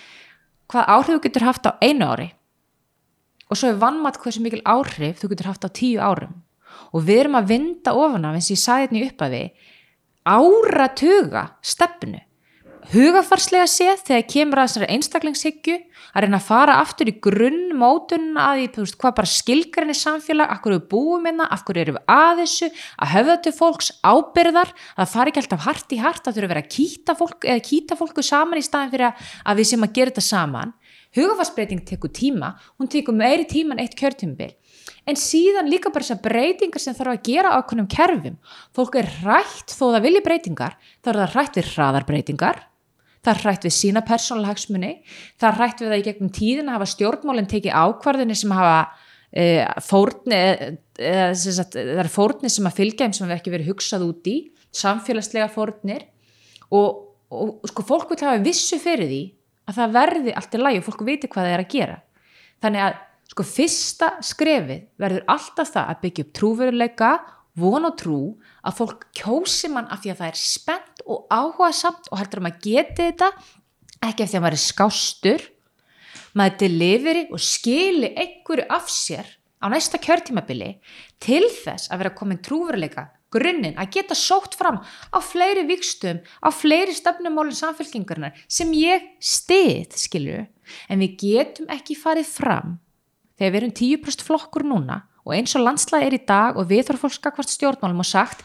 hvað 0.73 0.89
áhrif 0.89 1.16
þú 1.16 1.23
getur 1.27 1.47
haft 1.47 1.69
á 1.69 1.73
einu 1.85 2.09
ári. 2.09 2.28
Og 3.51 3.59
svo 3.59 3.69
er 3.69 3.81
vannmat 3.81 4.19
hversu 4.20 4.40
mikil 4.44 4.62
áhrif 4.64 5.20
þú 5.20 5.32
getur 5.32 5.51
haft 5.51 5.66
á 5.69 5.69
tíu 5.69 6.01
árum. 6.01 6.40
Og 6.97 7.05
við 7.05 7.24
erum 7.24 7.36
að 7.36 7.48
vinda 7.52 7.93
ofan 7.97 8.24
af 8.24 8.36
eins 8.39 8.48
og 8.48 8.56
ég 8.56 8.62
sagði 8.62 8.86
þetta 8.89 9.01
í 9.01 9.09
uppafi 9.10 9.43
áratuga 10.23 11.43
stefnu 11.60 12.20
hugafarslega 12.91 13.69
séð 13.71 14.01
þegar 14.09 14.25
kemur 14.33 14.61
að 14.61 14.69
þessari 14.69 14.89
einstaklingshyggju 14.97 15.75
að 16.13 16.25
reyna 16.25 16.39
að 16.41 16.47
fara 16.49 16.77
aftur 16.83 17.11
í 17.13 17.15
grunnmótun 17.23 18.33
að 18.43 18.63
því 18.75 18.87
hvað 18.99 19.15
bara 19.21 19.31
skilgrinni 19.31 19.95
samfélag, 19.97 20.51
akkur 20.51 20.75
eru 20.75 20.83
búum 20.91 21.29
einna, 21.31 21.47
akkur 21.55 21.79
eru 21.79 21.95
að 22.11 22.43
þessu, 22.43 22.71
að 22.99 23.13
höfða 23.15 23.37
til 23.45 23.55
fólks 23.57 23.93
ábyrðar, 24.03 24.73
að 24.97 25.05
það 25.05 25.13
fari 25.15 25.33
ekki 25.33 25.43
alltaf 25.45 25.67
hart 25.69 25.95
í 25.95 26.01
hart, 26.03 26.27
að 26.27 26.39
þurfa 26.39 26.49
að 26.49 26.55
vera 26.55 26.65
að 26.65 26.73
kýta 26.77 27.17
fólk 27.19 27.49
kýta 27.69 27.99
fólku 28.01 28.27
saman 28.27 28.61
í 28.61 28.67
staðin 28.67 28.93
fyrir 28.97 29.13
að 29.13 29.63
við 29.63 29.71
sem 29.71 29.87
að 29.87 29.95
gera 29.99 30.13
þetta 30.13 30.27
saman. 30.27 30.75
Hugafarsbreyting 31.13 31.85
tekur 31.87 32.13
tíma, 32.13 32.55
hún 32.81 32.91
tekur 32.91 33.15
meiri 33.15 33.47
tíma 33.47 33.77
en 33.77 33.85
eitt 33.85 33.97
kjörtumbil 34.01 34.55
en 35.07 35.19
síðan 35.19 35.71
líka 35.71 35.91
bara 35.93 36.07
þessar 36.07 36.23
breytingar 36.25 36.83
sem 36.83 36.95
þarf 36.97 37.17
að 37.17 37.25
gera 37.27 37.55
ákveðnum 37.59 37.89
kerfum. 37.91 38.37
Fólk 38.75 38.99
er 39.01 39.11
rætt 39.23 39.75
þó 39.75 39.91
það 39.93 40.05
vilji 40.07 40.23
breytingar 40.27 40.77
þá 41.03 41.11
er 41.13 41.19
það 41.21 41.35
rætt 41.37 41.59
við 41.59 41.71
hraðarbreytingar 41.73 42.61
það 43.23 43.32
er 43.32 43.40
hrætt 43.44 43.66
við 43.66 43.74
sína 43.77 44.03
persónalhagsmunni, 44.07 44.93
það 45.40 45.49
er 45.49 45.59
hrætt 45.61 45.82
við 45.82 45.93
það 45.93 46.01
í 46.01 46.07
gegnum 46.09 46.32
tíðin 46.35 46.70
að 46.70 46.78
hafa 46.78 46.90
stjórnmálinn 46.93 47.51
tekið 47.51 47.77
ákvarðinni 47.78 48.39
sem 48.39 48.55
hafa 48.57 48.78
e, 49.31 49.44
fórni, 49.86 50.40
e, 50.99 51.12
sagt, 51.39 51.78
það 51.78 52.03
er 52.03 52.11
fórni 52.12 52.51
sem 52.53 52.66
að 52.69 52.81
fylgja 52.81 53.07
þeim 53.07 53.16
sem 53.19 53.31
við 53.31 53.36
ekki 53.36 53.55
verið 53.55 53.70
hugsað 53.70 54.09
út 54.09 54.31
í, 54.32 54.36
samfélagslega 54.73 55.51
fórnir 55.53 56.07
og, 56.73 57.15
og 57.31 57.70
sko 57.70 57.85
fólk 57.86 58.12
vil 58.12 58.23
hafa 58.24 58.43
vissu 58.43 58.81
fyrir 58.82 59.11
því 59.11 59.23
að 59.69 59.78
það 59.78 59.97
verði 59.99 60.35
allt 60.39 60.57
í 60.57 60.61
lagi 60.62 60.81
og 60.81 60.86
fólk 60.89 61.05
viti 61.07 61.31
hvað 61.31 61.47
það 61.47 61.55
er 61.55 61.62
að 61.62 61.73
gera. 61.77 61.99
Þannig 62.62 62.85
að 62.86 63.01
sko 63.32 63.47
fyrsta 63.49 64.09
skrefið 64.24 64.82
verður 65.01 65.28
alltaf 65.32 65.70
það 65.73 65.93
að 65.93 66.03
byggja 66.03 66.24
upp 66.27 66.35
trúveruleika, 66.39 67.12
von 67.61 67.85
og 67.85 67.97
trú 68.01 68.19
að 68.65 68.77
fólk 68.78 69.07
kjósi 69.16 69.69
mann 69.73 69.90
af 69.93 70.03
því 70.03 70.12
að 70.12 70.20
það 70.23 70.31
er 70.31 70.39
spennt 70.40 70.91
og 71.07 71.27
áhuga 71.33 71.73
samt 71.77 72.11
og 72.11 72.20
heldur 72.20 72.43
að 72.43 72.47
maður 72.49 72.62
geti 72.66 73.09
þetta 73.09 73.31
ekki 74.03 74.27
því 74.27 74.39
að 74.39 74.45
maður 74.45 74.59
er 74.59 74.65
skástur 74.66 75.49
maður 76.39 76.59
deliveri 76.65 77.24
og 77.31 77.43
skili 77.43 78.12
einhverju 78.12 78.69
af 78.73 78.91
sér 78.93 79.27
á 79.62 79.66
næsta 79.70 80.01
kjörtímabili 80.03 80.77
til 81.23 81.45
þess 81.62 81.91
að 81.93 82.03
vera 82.03 82.16
komin 82.16 82.41
trúveruleika 82.43 83.11
grunninn 83.33 83.79
að 83.81 83.95
geta 83.97 84.16
sótt 84.19 84.57
fram 84.59 84.81
á 84.83 85.19
fleiri 85.24 85.65
vikstum, 85.69 86.20
á 86.45 86.49
fleiri 86.53 86.95
stefnumólinn 86.97 87.57
samfélkingarnar 87.57 88.37
sem 88.45 88.70
ég 88.77 89.07
stið, 89.23 89.97
skilju, 89.97 90.43
en 90.89 91.05
við 91.05 91.16
getum 91.23 91.70
ekki 91.73 91.97
farið 91.99 92.29
fram 92.29 92.77
þegar 93.39 93.55
við 93.55 93.61
erum 93.62 93.74
10% 93.81 94.27
flokkur 94.27 94.66
núna 94.69 95.03
og 95.23 95.35
eins 95.37 95.55
og 95.57 95.65
landslæði 95.65 96.11
er 96.11 96.19
í 96.19 96.24
dag 96.29 96.59
og 96.59 96.69
við 96.70 96.87
þarfum 96.89 97.07
fólk 97.07 97.19
skakvart 97.19 97.53
stjórnmálum 97.53 98.03
og 98.05 98.09
sagt 98.09 98.45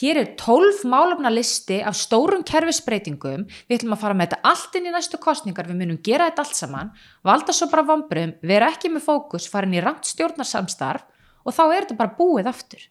hér 0.00 0.18
er 0.18 0.30
12 0.40 0.82
málefna 0.90 1.30
listi 1.30 1.78
af 1.86 1.94
stórum 1.98 2.42
kerfisbreytingum, 2.46 3.44
við 3.68 3.76
ætlum 3.78 3.94
að 3.94 4.02
fara 4.02 4.16
með 4.18 4.32
þetta 4.32 4.50
allt 4.50 4.78
inn 4.78 4.88
í 4.88 4.94
næstu 4.94 5.20
kostningar, 5.22 5.68
við 5.70 5.78
munum 5.80 6.00
gera 6.02 6.26
þetta 6.30 6.44
allt 6.44 6.58
saman, 6.58 6.90
valda 7.22 7.54
svo 7.54 7.68
bara 7.70 7.86
vombrum 7.86 8.34
vera 8.42 8.72
ekki 8.74 8.90
með 8.90 9.06
fókus, 9.06 9.46
fara 9.50 9.68
inn 9.68 9.76
í 9.78 9.82
ramt 9.84 10.08
stjórnarsamstarf 10.10 11.06
og 11.44 11.54
þá 11.54 11.64
er 11.68 11.84
þetta 11.84 11.98
bara 12.00 12.16
búið 12.18 12.50
aftur. 12.50 12.88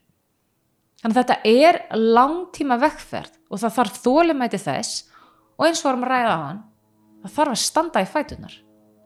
Þannig 1.04 1.18
að 1.18 1.24
þetta 1.24 1.38
er 1.52 1.80
langtíma 2.00 2.78
vekkferð 2.80 3.40
og 3.52 3.60
það 3.60 3.74
þarf 3.78 3.98
þólimæti 4.06 4.60
þess 4.64 5.02
og 5.58 5.66
eins 5.68 5.82
og 5.84 5.90
varum 5.90 6.06
að 6.08 6.14
ræða 6.14 6.32
á 6.32 6.40
hann, 6.44 6.62
það 7.24 7.34
þarf 7.38 7.56
að 7.56 7.64
standa 7.64 8.04
í 8.04 8.08
fætunar. 8.14 8.56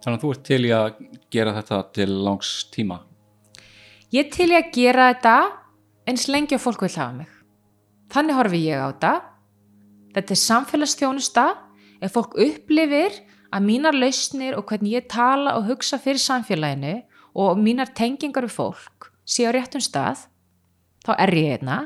Þannig 0.04 0.20
að 0.20 0.24
þú 0.24 0.34
ert 0.36 0.44
til 0.46 0.60
í 0.62 0.74
að 0.78 1.00
gera 1.34 1.56
þetta 1.58 1.80
til 1.98 2.12
langs 2.28 2.52
tíma? 2.76 3.00
Ég 4.14 4.30
til 4.32 4.52
ég 4.54 4.62
að 4.62 4.78
gera 4.78 5.10
þetta 5.10 5.34
eins 6.08 6.30
lengi 6.30 6.56
og 6.56 6.64
fólk 6.64 6.86
vil 6.86 6.94
hafa 6.94 7.18
mig. 7.18 7.37
Þannig 8.14 8.38
horfi 8.38 8.62
ég 8.68 8.80
á 8.80 8.88
þetta. 8.92 9.14
Þetta 10.16 10.34
er 10.34 10.42
samfélagsþjónusta. 10.44 11.46
Ef 12.02 12.14
fólk 12.14 12.38
upplifir 12.38 13.16
að 13.52 13.66
mínar 13.66 13.96
lausnir 13.98 14.58
og 14.58 14.68
hvernig 14.70 14.98
ég 15.00 15.10
tala 15.12 15.56
og 15.58 15.68
hugsa 15.70 16.00
fyrir 16.02 16.22
samfélaginu 16.22 17.00
og 17.38 17.60
mínar 17.62 17.94
tengingar 17.96 18.46
við 18.46 18.56
fólk 18.58 19.12
sé 19.28 19.44
á 19.44 19.52
réttum 19.52 19.84
stað, 19.84 20.24
þá 21.04 21.12
er 21.18 21.34
ég 21.36 21.58
einna. 21.58 21.78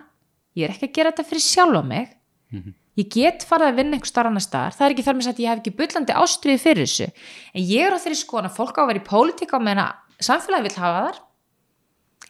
Ég 0.53 0.67
er 0.67 0.75
ekki 0.75 0.89
að 0.89 0.95
gera 0.97 1.11
þetta 1.11 1.27
fyrir 1.29 1.45
sjálf 1.45 1.79
á 1.79 1.83
mig. 1.83 2.07
Mm 2.51 2.59
-hmm. 2.59 2.73
Ég 2.99 3.07
get 3.09 3.45
farið 3.47 3.67
að 3.67 3.75
vinna 3.75 3.95
einhver 3.95 4.11
starf 4.11 4.27
annar 4.27 4.43
staðar. 4.43 4.75
Það 4.75 4.85
er 4.85 4.91
ekki 4.91 5.03
þar 5.07 5.15
með 5.15 5.27
að 5.27 5.39
ég 5.39 5.49
hef 5.49 5.59
ekki 5.59 5.77
byllandi 5.79 6.13
ástriði 6.13 6.59
fyrir 6.59 6.85
þessu. 6.85 7.07
En 7.55 7.61
ég 7.63 7.81
er 7.87 7.93
á 7.95 8.03
þeirri 8.03 8.19
skoðan 8.19 8.49
að 8.49 8.57
fólk 8.59 8.75
á 8.77 8.81
að 8.81 8.87
vera 8.87 8.99
í 8.99 9.09
pólitíka 9.09 9.57
og 9.57 9.63
meina 9.63 9.85
samfélagi 10.19 10.63
vil 10.63 10.77
hafa 10.77 11.05
þar 11.05 11.17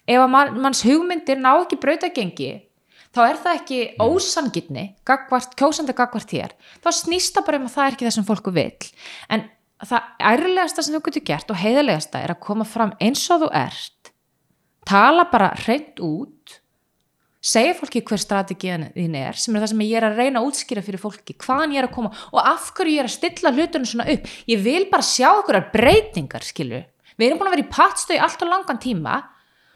ef 0.08 0.20
að 0.20 0.30
man, 0.30 0.62
manns 0.62 0.84
hugmyndir 0.86 1.40
ná 1.42 1.52
ekki 1.62 1.80
brautagengi 1.82 2.52
þá 3.16 3.22
er 3.28 3.40
það 3.44 3.58
ekki 3.60 3.80
mm. 3.86 4.06
ósangitni 4.06 4.86
kjósandi 5.60 5.96
gagvart 5.98 6.36
hér 6.36 6.56
þá 6.84 6.92
snýst 6.96 7.36
það 7.36 7.48
bara 7.50 7.62
um 7.62 7.68
að 7.68 7.76
það 7.76 7.88
er 7.88 7.98
ekki 7.98 8.08
það 8.08 8.18
sem 8.18 8.30
fólku 8.30 8.56
vil 8.56 8.70
en 9.36 9.46
það 9.82 10.26
ærlegasta 10.32 10.86
sem 10.86 10.96
þú 10.96 11.04
getur 11.08 11.28
gert 11.32 11.54
og 11.54 11.62
heiðalegasta 11.62 12.22
er 12.22 12.36
að 12.36 12.44
koma 12.48 12.68
fram 12.68 12.96
eins 13.02 13.24
og 13.34 13.46
þú 13.46 13.52
ert 13.62 14.14
tala 14.88 15.28
bara 15.32 15.52
hreint 15.64 16.02
út 16.06 16.62
segja 17.42 17.74
fólki 17.74 18.04
hver 18.06 18.22
strategíðan 18.22 18.92
þín 18.94 19.18
er 19.18 19.38
sem 19.42 19.56
er 19.56 19.64
það 19.64 19.72
sem 19.74 19.84
ég 19.88 19.98
er 19.98 20.06
að 20.06 20.20
reyna 20.22 20.42
að 20.42 20.52
útskýra 20.52 20.84
fyrir 20.86 21.02
fólki 21.02 21.36
hvaðan 21.42 21.74
ég 21.74 21.82
er 21.82 21.90
að 21.90 21.96
koma 21.96 22.12
og 22.30 22.40
af 22.44 22.70
hverju 22.78 22.96
ég 22.96 23.02
er 23.02 23.10
að 23.10 23.16
stilla 23.16 23.54
hlutunum 23.56 23.90
svona 23.90 24.08
upp. 24.14 24.28
Ég 24.46 24.62
vil 24.62 24.84
bara 24.92 25.06
sjá 25.06 25.32
okkur 25.40 25.58
breytingar 25.74 26.46
skilju 26.46 26.84
við 27.18 27.28
erum 27.28 27.42
búin 27.42 27.50
að 27.50 27.56
vera 27.58 27.66
í 27.66 27.72
pattstöi 27.74 28.20
allt 28.22 28.46
og 28.46 28.52
langan 28.52 28.82
tíma 28.82 29.18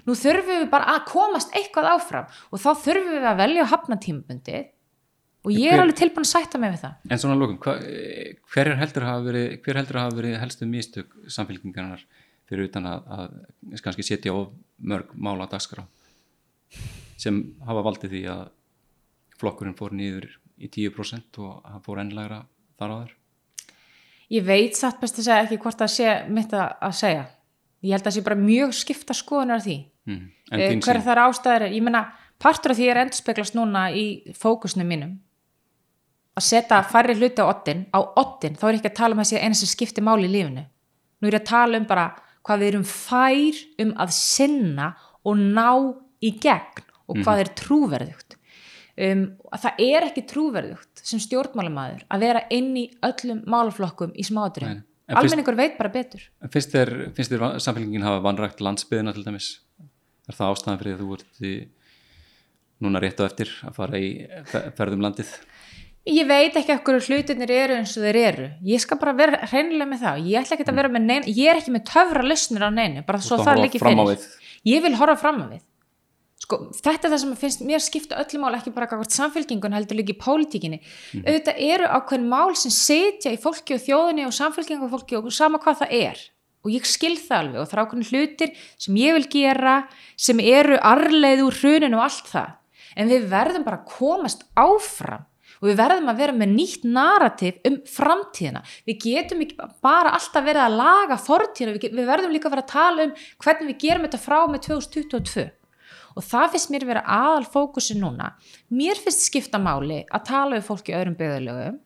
nú 0.05 0.15
þurfum 0.17 0.61
við 0.61 0.69
bara 0.71 0.95
að 0.95 1.03
komast 1.09 1.53
eitthvað 1.57 1.91
áfram 1.95 2.29
og 2.49 2.61
þá 2.61 2.69
þurfum 2.85 3.11
við 3.15 3.27
að 3.29 3.41
velja 3.41 3.65
að 3.65 3.71
hafna 3.73 3.97
tímabundi 4.05 4.61
og 5.45 5.51
ég 5.53 5.69
er 5.69 5.75
hver, 5.77 5.83
alveg 5.85 5.99
tilbúin 6.01 6.25
að 6.25 6.31
sætta 6.31 6.61
mig 6.61 6.73
við 6.75 6.85
það 6.85 7.11
En 7.13 7.21
svona 7.21 7.39
lókum, 7.39 7.59
hver 8.53 8.71
heldur 8.81 9.07
hafa 9.09 9.25
verið, 9.27 9.49
heldur 9.79 10.01
hafa 10.01 10.15
verið 10.19 10.39
helstu 10.41 10.69
místök 10.69 11.19
samfélkingarnar 11.37 12.05
fyrir 12.49 12.69
utan 12.69 12.89
að, 12.89 13.11
að 13.17 13.83
kannski 13.85 14.05
setja 14.05 14.33
of 14.35 14.53
mörg 14.77 15.13
mála 15.17 15.49
dagskrá 15.49 15.85
sem 17.17 17.43
hafa 17.65 17.85
valdið 17.85 18.17
því 18.17 18.23
að 18.33 18.47
flokkurinn 19.39 19.77
fór 19.77 19.93
nýður 19.95 20.31
í 20.55 20.71
10% 20.71 21.39
og 21.43 21.61
hann 21.67 21.83
fór 21.85 22.01
ennlegra 22.03 22.43
þar 22.79 22.91
á 22.91 22.97
þar 23.03 23.13
Ég 24.33 24.45
veit 24.45 24.73
satt 24.77 24.97
best 25.01 25.19
að 25.21 25.27
segja 25.27 25.43
ekki 25.45 25.59
hvort 25.61 25.77
það 25.77 25.91
sé 25.93 26.13
mitt 26.33 26.53
að 26.57 26.93
segja. 26.97 27.25
Ég 27.85 27.93
held 27.93 28.01
að 28.03 28.09
það 28.09 28.15
sé 28.17 28.23
bara 28.25 28.39
mjög 28.41 28.73
skipta 28.73 29.15
skoðunar 29.17 29.61
því. 29.65 29.77
mm. 30.09 30.23
Þín 30.51 30.81
Hver 30.85 31.01
þar 31.05 31.21
ástæður 31.25 31.65
er, 31.67 31.75
ég 31.75 31.85
meina, 31.85 32.01
partur 32.41 32.73
af 32.73 32.77
því 32.79 32.89
er 32.91 32.99
endurspeglast 33.03 33.55
núna 33.57 33.87
í 33.93 34.05
fókusnum 34.37 34.89
mínum. 34.89 35.15
Að 36.35 36.43
setja 36.49 36.81
færri 36.83 37.15
hluti 37.15 37.39
á 37.41 37.47
oddin, 37.47 37.85
á 37.95 37.99
oddin, 38.19 38.57
þá 38.59 38.65
er 38.67 38.77
ekki 38.79 38.91
að 38.91 38.97
tala 38.99 39.15
um 39.15 39.21
þessi 39.23 39.39
eina 39.39 39.55
sem 39.55 39.71
skiptir 39.71 40.03
máli 40.03 40.27
í 40.27 40.33
lífinu. 40.33 40.65
Nú 41.21 41.29
er 41.29 41.37
ég 41.37 41.45
að 41.45 41.51
tala 41.53 41.79
um 41.79 41.85
bara 41.87 42.07
hvað 42.45 42.61
við 42.61 42.71
erum 42.73 42.87
fær 42.89 43.61
um 43.85 43.93
að 44.03 44.15
sinna 44.17 44.89
og 45.25 45.37
ná 45.39 45.69
í 46.21 46.33
gegn 46.43 46.83
og 47.07 47.21
hvað 47.23 47.39
er 47.45 47.53
trúverðugt. 47.61 48.35
Um, 48.95 49.23
að 49.51 49.63
það 49.65 49.79
er 49.83 50.05
ekki 50.07 50.21
trúverðugt 50.29 51.01
sem 51.03 51.19
stjórnmálamæður 51.19 52.05
að 52.07 52.21
vera 52.23 52.43
inn 52.55 52.69
í 52.79 52.85
öllum 53.03 53.41
málaflokkum 53.51 54.13
í 54.15 54.23
fyrst- 54.23 54.83
Almenningur 55.13 55.55
veit 55.59 55.75
bara 55.77 55.91
betur. 55.93 56.21
Finnst 56.49 56.71
þér, 56.73 56.91
finnst 57.13 57.31
þér 57.33 57.43
samfélkingin 57.61 58.05
hafa 58.05 58.23
vanrægt 58.25 58.61
landsbyðina 58.65 59.13
til 59.13 59.25
dæmis? 59.27 59.49
Er 60.29 60.33
það 60.33 60.55
ástæðan 60.55 60.79
fyrir 60.81 60.95
að 60.95 61.03
þú 61.03 61.17
ert 61.19 61.41
í, 61.45 61.51
núna 62.81 63.01
rétt 63.03 63.21
á 63.21 63.27
eftir 63.29 63.51
að 63.67 63.75
fara 63.77 63.99
í 64.01 64.09
fe- 64.49 64.63
ferð 64.77 64.97
um 64.97 65.03
landið? 65.05 65.29
Ég 66.09 66.25
veit 66.29 66.57
ekki 66.57 66.73
okkur 66.75 66.99
hlutinir 67.01 67.49
eru 67.53 67.77
eins 67.79 67.93
og 67.97 68.03
þeir 68.05 68.19
eru. 68.23 68.47
Ég 68.65 68.81
skal 68.81 68.97
bara 69.01 69.13
vera 69.17 69.39
hreinlega 69.49 69.89
með 69.89 70.01
það. 70.05 70.25
Ég 70.29 70.35
ekki 70.57 70.65
vera 70.81 70.91
með 70.93 71.05
neina, 71.05 71.25
ég 71.29 71.49
er 71.53 71.61
ekki 71.61 71.73
með 71.73 71.85
töfra 71.89 72.25
lausnir 72.25 72.65
á 72.65 72.69
neinu, 72.73 73.05
bara 73.05 73.21
svo 73.21 73.37
ert 73.39 73.45
að 73.45 73.61
það 73.61 73.79
fram 73.81 74.01
á 74.01 74.05
fyrir. 74.09 74.27
Ég 74.65 74.83
vil 74.85 74.93
horfa 74.99 75.15
fram 75.21 75.41
á 75.41 75.45
við. 75.53 75.63
Sko, 76.45 76.59
þetta 76.77 77.07
er 77.07 77.11
það 77.15 77.21
sem 77.23 77.33
finnst 77.41 77.61
mér 77.65 77.81
skipta 77.81 78.19
öllu 78.21 78.39
mál, 78.43 78.53
ekki 78.53 78.73
bara 78.75 78.85
hvort 78.91 79.13
samfélkingun 79.15 79.73
heldur 79.73 79.97
líka 79.97 80.13
í 80.13 80.21
pólitíkinni. 80.21 80.77
Mhm. 80.77 81.23
Auðvitað 81.25 81.61
eru 81.73 81.87
ákveðin 81.89 82.27
mál 82.29 82.55
sem 82.55 82.73
setja 82.73 83.33
í 83.33 83.41
fólki 83.41 83.73
og 83.73 83.81
þjóðinni 83.81 84.27
og 84.27 84.35
samfélkingu 84.35 84.85
og 84.85 84.93
fólki 84.93 85.17
og 85.17 85.31
sama 85.33 85.57
hvað 85.57 85.81
það 85.81 85.95
er. 86.05 86.21
Og 86.65 86.71
ég 86.73 86.85
skil 86.85 87.17
það 87.17 87.39
alveg 87.39 87.61
og 87.61 87.67
það 87.69 87.77
er 87.77 87.83
ákveðin 87.85 88.09
hlutir 88.11 88.53
sem 88.77 88.95
ég 89.01 89.17
vil 89.17 89.27
gera, 89.29 89.75
sem 90.17 90.39
eru 90.39 90.77
arleið 90.77 91.43
úr 91.45 91.57
hruninu 91.61 91.97
og 91.97 92.05
allt 92.05 92.29
það. 92.29 92.53
En 92.95 93.09
við 93.09 93.27
verðum 93.33 93.65
bara 93.65 93.81
að 93.81 93.89
komast 93.97 94.45
áfram 94.53 95.25
og 95.61 95.69
við 95.69 95.77
verðum 95.81 96.09
að 96.11 96.21
vera 96.21 96.33
með 96.35 96.49
nýtt 96.53 96.85
narrativ 96.85 97.59
um 97.65 97.81
framtíðina. 97.89 98.61
Við 98.85 99.01
getum 99.01 99.41
ekki 99.41 99.69
bara 99.81 100.13
alltaf 100.13 100.45
verið 100.45 100.61
að 100.61 100.77
laga 100.77 101.17
fortíðina, 101.17 101.73
við, 101.73 101.93
við 101.95 102.09
verðum 102.09 102.33
líka 102.35 102.49
að 102.49 102.57
vera 102.57 102.65
að 102.65 102.73
tala 102.73 103.05
um 103.07 103.13
hvernig 103.41 103.71
við 103.71 103.79
gerum 103.85 104.05
þetta 104.05 104.25
frá 104.25 104.39
með 104.51 104.67
2022. 104.67 105.47
Og 106.15 106.23
það 106.23 106.53
finnst 106.53 106.71
mér 106.71 106.85
vera 106.87 107.03
aðal 107.11 107.47
fókusin 107.51 107.99
núna. 107.99 108.33
Mér 108.71 108.99
finnst 109.01 109.27
skipta 109.27 109.59
máli 109.59 110.03
að 110.07 110.29
tala 110.29 110.55
við 110.55 110.69
fólk 110.69 110.91
í 110.91 110.95
öðrum 110.95 111.17
byggðalögum. 111.19 111.81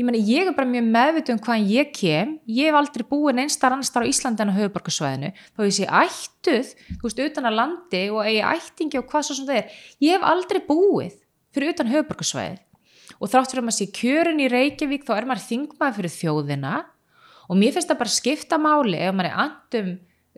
Ég 0.00 0.06
meni, 0.08 0.22
ég 0.24 0.48
er 0.48 0.54
bara 0.56 0.66
mjög 0.66 0.86
meðvitið 0.88 1.34
um 1.36 1.40
hvaðan 1.44 1.68
ég 1.70 1.90
kem. 1.94 2.30
Ég 2.48 2.70
hef 2.70 2.78
aldrei 2.78 3.04
búin 3.06 3.42
einstar 3.42 3.74
annarstar 3.74 4.02
á 4.02 4.10
Íslandi 4.10 4.42
en 4.42 4.50
á 4.50 4.56
höfuborgarsvæðinu. 4.56 5.30
Þá 5.52 5.60
ég 5.68 5.74
sé 5.76 5.86
ættuð, 5.86 6.70
þú 6.96 7.06
veist, 7.06 7.20
utan 7.28 7.48
að 7.50 7.58
landi 7.60 8.02
og 8.10 8.22
eigi 8.24 8.40
ættingi 8.48 8.98
og 8.98 9.06
hvað 9.12 9.26
svo 9.28 9.36
sem 9.38 9.50
það 9.50 9.60
er. 9.60 9.76
Ég 10.02 10.16
hef 10.16 10.26
aldrei 10.32 10.62
búið 10.66 11.18
fyrir 11.52 11.74
utan 11.76 11.92
höfuborgarsvæðið. 11.92 12.58
Og 13.20 13.30
þrátt 13.30 13.52
fyrir 13.52 13.62
að 13.62 13.68
maður 13.68 13.78
sé 13.78 13.88
kjörin 14.00 14.42
í 14.42 14.48
Reykjavík 14.50 15.06
þá 15.06 15.12
er 15.18 15.28
maður 15.28 15.46
þingmaður 15.50 15.98
fyrir 16.00 16.14
þjóðina 16.16 16.74
og 17.46 17.58
mér 17.60 17.74
finnst 17.76 17.90
það 17.92 18.00
bara 18.00 18.16
skipta 18.16 18.58
máli 18.58 18.98
ef 18.98 19.14
maður 19.14 19.28
er 19.28 19.40
andum 19.44 19.90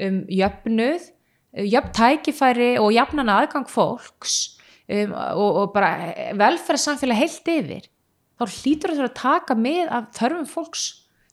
um 0.05 0.17
jöfnuð, 0.35 1.07
jöfn 1.55 1.95
tækifæri 1.95 2.75
og 2.83 2.93
jafnan 2.95 3.33
aðgang 3.33 3.69
fólks 3.71 4.57
um, 4.89 5.15
og, 5.15 5.51
og 5.63 5.73
bara 5.77 6.13
velferðarsamfélag 6.39 7.21
heilt 7.21 7.55
yfir 7.55 7.89
þá 8.35 8.45
hlýtur 8.51 8.95
þetta 8.95 9.09
að 9.09 9.17
taka 9.21 9.57
með 9.59 9.91
af 9.95 10.11
þörfum 10.19 10.51
fólks 10.51 10.85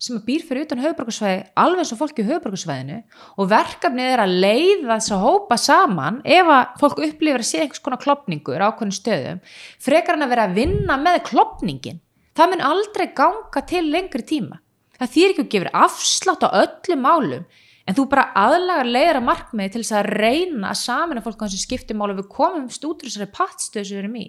sem 0.02 0.18
býr 0.26 0.42
fyrir 0.46 0.66
utan 0.66 0.82
höfuborgarsvæði 0.82 1.42
alveg 1.62 1.84
eins 1.84 1.92
og 1.94 2.00
fólki 2.00 2.24
í 2.24 2.30
höfuborgarsvæðinu 2.30 3.02
og 3.38 3.50
verkefnið 3.52 4.14
er 4.16 4.24
að 4.24 4.38
leiða 4.46 4.96
þess 4.96 5.14
að 5.14 5.26
hópa 5.28 5.58
saman 5.62 6.22
ef 6.26 6.50
að 6.50 6.80
fólk 6.82 7.04
upplifir 7.06 7.44
að 7.44 7.50
sé 7.52 7.62
einhvers 7.62 7.84
konar 7.86 8.02
klopningur 8.02 8.64
á 8.66 8.70
ákveðnum 8.70 8.98
stöðum 8.98 9.44
frekar 9.82 10.18
en 10.18 10.26
að 10.26 10.34
vera 10.34 10.48
að 10.50 10.58
vinna 10.58 10.98
með 11.02 11.20
klopningin 11.30 12.02
það 12.38 12.54
mun 12.54 12.66
aldrei 12.66 13.08
ganga 13.18 13.64
til 13.68 13.84
lengri 13.92 14.26
tíma. 14.26 14.62
Það 14.98 15.14
þýr 15.16 15.32
ekki 15.32 15.44
að 15.44 15.52
gefur 15.54 15.72
afslátt 15.86 16.46
á 16.46 16.50
öllum 16.62 17.06
málum 17.06 17.46
en 17.88 17.98
þú 17.98 18.06
bara 18.12 18.28
aðlagar 18.38 18.90
leiðir 18.90 19.20
að 19.22 19.28
markmiði 19.30 19.74
til 19.74 19.82
þess 19.84 19.98
að 20.00 20.12
reyna 20.22 20.70
að 20.72 20.82
samina 20.82 21.24
fólk 21.26 21.42
á 21.42 21.46
þessu 21.48 21.64
skiptimálu 21.66 22.20
við 22.20 22.30
komumst 22.32 22.86
út 22.86 23.02
úr 23.02 23.10
þessari 23.10 23.34
pattstöðu 23.34 23.86
sem 23.88 23.98
við 23.98 24.04
erum 24.04 24.22
í 24.22 24.28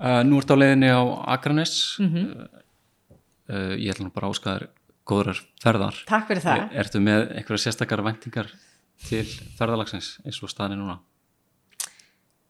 Uh, 0.00 0.22
nú 0.24 0.38
ert 0.40 0.48
á 0.48 0.56
leiðinni 0.56 0.88
á 0.88 1.04
Akranes. 1.28 1.98
Mhm. 2.00 2.48
uh, 3.52 3.74
ég 3.76 3.92
ætla 3.92 4.06
nú 4.06 4.12
bara 4.14 4.30
að 4.30 4.32
óska 4.32 4.54
þér 4.54 4.66
góðrar 5.04 5.40
ferðar. 5.60 5.96
Takk 6.08 6.26
fyrir 6.30 6.40
það 6.40 6.60
Er, 6.62 6.70
ertu 6.80 7.02
með 7.04 7.24
einhverja 7.36 7.64
sérstakar 7.66 8.00
væntingar 8.06 8.48
til 9.04 9.26
ferðalagsins 9.58 10.14
eins 10.24 10.40
og 10.40 10.48
staðin 10.48 10.80
núna? 10.80 11.00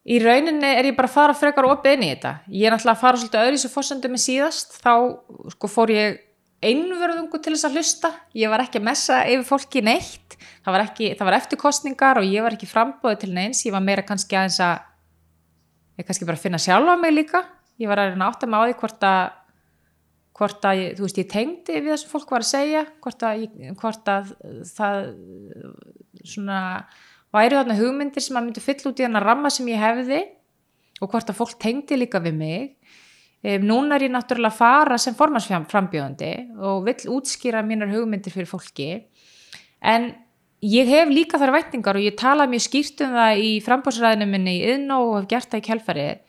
Í 0.07 0.21
rauninni 0.23 0.71
er 0.79 0.93
ég 0.93 0.97
bara 0.97 1.11
að 1.11 1.17
fara 1.17 1.35
frekar 1.35 1.67
opið 1.67 1.97
inn 1.97 2.07
í 2.07 2.13
þetta. 2.15 2.33
Ég 2.55 2.69
er 2.69 2.77
náttúrulega 2.77 2.97
að 2.97 3.03
fara 3.03 3.21
svolítið 3.21 3.43
öðru 3.43 3.57
í 3.57 3.59
þessu 3.59 3.75
fórsendum 3.75 4.15
með 4.15 4.23
síðast. 4.29 4.79
Þá 4.81 4.95
sko, 5.57 5.71
fór 5.75 5.93
ég 5.93 6.21
einverðungu 6.61 7.41
til 7.41 7.55
þess 7.55 7.69
að 7.69 7.79
hlusta. 7.79 8.11
Ég 8.37 8.53
var 8.53 8.65
ekki 8.65 8.81
að 8.81 8.87
messa 8.91 9.23
yfir 9.31 9.47
fólki 9.49 9.83
neitt. 9.85 10.37
Það 10.61 10.75
var, 10.77 10.85
ekki, 10.85 11.11
það 11.17 11.29
var 11.31 11.37
eftir 11.39 11.61
kostningar 11.61 12.21
og 12.21 12.29
ég 12.29 12.45
var 12.45 12.57
ekki 12.57 12.69
frambóðið 12.69 13.23
til 13.23 13.33
neins. 13.37 13.65
Ég 13.65 13.75
var 13.75 13.85
meira 13.85 14.05
kannski 14.07 14.37
aðeins 14.37 14.61
að 14.65 14.77
ég 16.01 16.09
kannski 16.09 16.29
bara 16.29 16.41
að 16.41 16.45
finna 16.45 16.61
sjálfa 16.61 16.97
mig 17.01 17.15
líka. 17.17 17.45
Ég 17.81 17.89
var 17.89 18.03
að 18.03 18.13
reyna 18.13 18.29
að 18.29 18.35
átta 18.35 18.51
mig 18.51 18.61
á 18.61 18.65
því 18.69 18.81
hvort 18.83 19.07
að 19.09 19.23
hvort 20.41 20.65
að, 20.65 20.83
þú 20.97 21.05
veist, 21.05 21.19
ég 21.21 21.29
tengdi 21.29 21.77
við 21.77 21.93
það 21.93 21.99
sem 22.01 22.11
fólk 22.15 22.31
var 22.33 22.45
að 22.45 22.49
segja, 22.49 22.83
hvort 23.05 23.25
að, 23.29 23.43
hvort 23.81 24.07
að 24.09 24.31
það 24.71 25.01
svona 26.33 26.61
væri 27.35 27.59
þarna 27.59 27.77
hugmyndir 27.79 28.25
sem 28.25 28.39
að 28.39 28.47
myndi 28.47 28.63
fylla 28.65 28.91
út 28.91 29.01
í 29.01 29.05
þarna 29.05 29.23
ramma 29.25 29.51
sem 29.53 29.69
ég 29.71 29.83
hefði 29.83 30.23
og 31.01 31.13
hvort 31.13 31.33
að 31.33 31.39
fólk 31.39 31.59
tengdi 31.61 31.99
líka 32.01 32.23
við 32.25 32.39
mig 32.41 32.80
um, 33.45 33.67
núna 33.67 33.97
er 33.97 34.07
ég 34.09 34.15
náttúrulega 34.15 34.53
að 34.53 34.59
fara 34.61 34.99
sem 35.01 35.17
formansframbjóðandi 35.19 36.33
og 36.59 36.83
vill 36.89 37.15
útskýra 37.19 37.63
mínar 37.67 37.93
hugmyndir 37.93 38.35
fyrir 38.35 38.51
fólki. 38.51 38.91
En 39.81 40.11
ég 40.61 40.89
hef 40.91 41.13
líka 41.13 41.41
þar 41.41 41.55
vætningar 41.57 41.97
og 41.97 42.05
ég 42.05 42.19
tala 42.21 42.49
mjög 42.51 42.67
skýrt 42.67 43.05
um 43.07 43.15
það 43.17 43.45
í 43.45 43.53
frambóðsræðinu 43.65 44.29
minni 44.29 44.59
í 44.59 44.67
yðnó 44.75 45.01
og 45.07 45.15
hef 45.21 45.31
gert 45.35 45.53
það 45.53 45.63
í 45.63 45.69
kjálfarið 45.71 46.27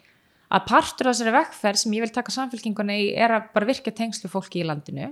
að 0.52 0.68
partur 0.68 1.08
af 1.08 1.16
þessari 1.16 1.36
vekkferð 1.38 1.80
sem 1.80 1.94
ég 1.96 2.04
vil 2.04 2.14
taka 2.16 2.34
samfélkingunni 2.36 2.98
í 3.06 3.12
er 3.16 3.36
að 3.38 3.52
bara 3.56 3.68
virka 3.70 3.94
tengslu 3.96 4.32
fólki 4.32 4.62
í 4.62 4.68
landinu 4.68 5.12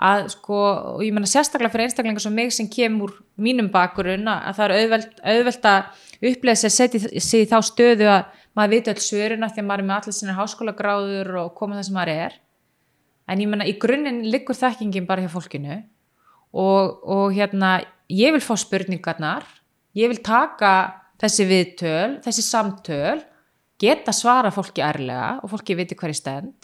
að 0.00 0.30
sko, 0.32 0.58
og 0.96 1.02
ég 1.04 1.12
menna 1.12 1.28
sérstaklega 1.28 1.74
fyrir 1.74 1.88
einstaklingar 1.88 2.24
sem 2.24 2.34
mig 2.34 2.54
sem 2.56 2.68
kemur 2.72 3.12
mínum 3.40 3.68
bakurinn 3.72 4.28
að 4.32 4.56
það 4.56 4.64
er 4.66 4.76
auðvelt, 4.78 5.18
auðvelt 5.20 5.68
að 5.68 6.30
upplega 6.30 6.60
sér 6.62 6.74
setja 6.74 7.00
sig 7.20 7.44
í 7.44 7.48
þá 7.50 7.58
stöðu 7.68 8.08
að 8.08 8.38
maður 8.56 8.74
viti 8.74 8.92
öll 8.94 9.04
svöruna 9.04 9.50
því 9.52 9.62
að 9.62 9.68
maður 9.68 9.84
er 9.84 9.88
með 9.90 9.98
allir 9.98 10.16
sinni 10.16 10.36
háskólagráður 10.38 11.32
og 11.44 11.52
koma 11.58 11.78
það 11.78 11.86
sem 11.88 11.98
maður 11.98 12.22
er. 12.26 12.36
En 13.30 13.44
ég 13.44 13.50
menna 13.52 13.68
í 13.68 13.76
grunninn 13.80 14.24
liggur 14.32 14.58
þekkingin 14.58 15.06
bara 15.06 15.22
hjá 15.22 15.30
fólkinu 15.32 15.76
og, 16.50 16.96
og 17.04 17.36
hérna 17.36 17.78
ég 18.10 18.34
vil 18.34 18.42
fá 18.42 18.56
spurningarnar 18.58 19.46
ég 19.98 20.10
vil 20.10 20.22
taka 20.24 20.72
þessi 21.20 21.46
viðtöl 21.48 22.18
þessi 22.24 22.44
samtöl 22.46 23.20
geta 23.80 24.14
svara 24.14 24.52
fólki 24.54 24.82
ærlega 24.84 25.38
og 25.44 25.52
fólki 25.54 25.76
viti 25.78 25.98
hverju 25.98 26.18
stend 26.18 26.59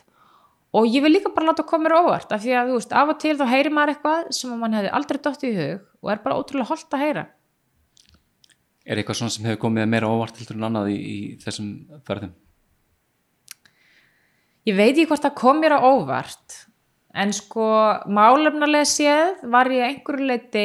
og 0.75 0.89
ég 0.91 1.05
vil 1.05 1.15
líka 1.15 1.33
bara 1.35 1.53
láta 1.53 1.67
koma 1.67 1.87
mér 1.87 1.99
óvart 2.01 2.33
af 2.35 2.43
því 2.43 2.57
að 2.59 2.71
þú 2.71 2.79
veist, 2.81 2.93
af 2.93 3.13
og 3.13 3.21
til 3.23 3.37
þá 3.39 3.47
heyrir 3.53 3.75
maður 3.75 3.95
eitthvað 3.95 4.33
sem 4.39 4.57
mann 4.59 4.77
hefði 4.77 4.95
aldrei 4.99 5.21
dottið 5.23 5.53
í 5.53 5.61
hug 5.61 5.85
og 6.03 6.13
er 6.13 6.23
bara 6.25 6.39
ótrúlega 6.41 6.71
holdt 6.73 6.97
að 6.97 7.05
heyra 7.07 7.27
Er 8.87 9.01
eitthvað 9.01 9.19
svona 9.19 9.35
sem 9.35 9.47
hefur 9.49 9.65
komið 9.65 9.89
meira 9.91 10.11
óvart 10.11 10.37
heldur 10.39 10.59
en 10.61 10.69
annað 10.69 10.93
í, 10.95 10.99
í 10.99 11.19
þessum 11.43 11.71
ferðum? 12.07 12.35
ég 14.67 14.75
veit 14.75 14.95
ekki 14.97 15.07
hvort 15.11 15.23
það 15.27 15.39
kom 15.39 15.61
mér 15.63 15.79
á 15.79 15.81
óvart 15.87 16.61
en 17.17 17.33
sko 17.35 17.67
málefnulega 18.13 18.89
séð 18.91 19.45
var 19.53 19.71
ég 19.73 19.87
einhverju 19.87 20.27
leiti 20.27 20.65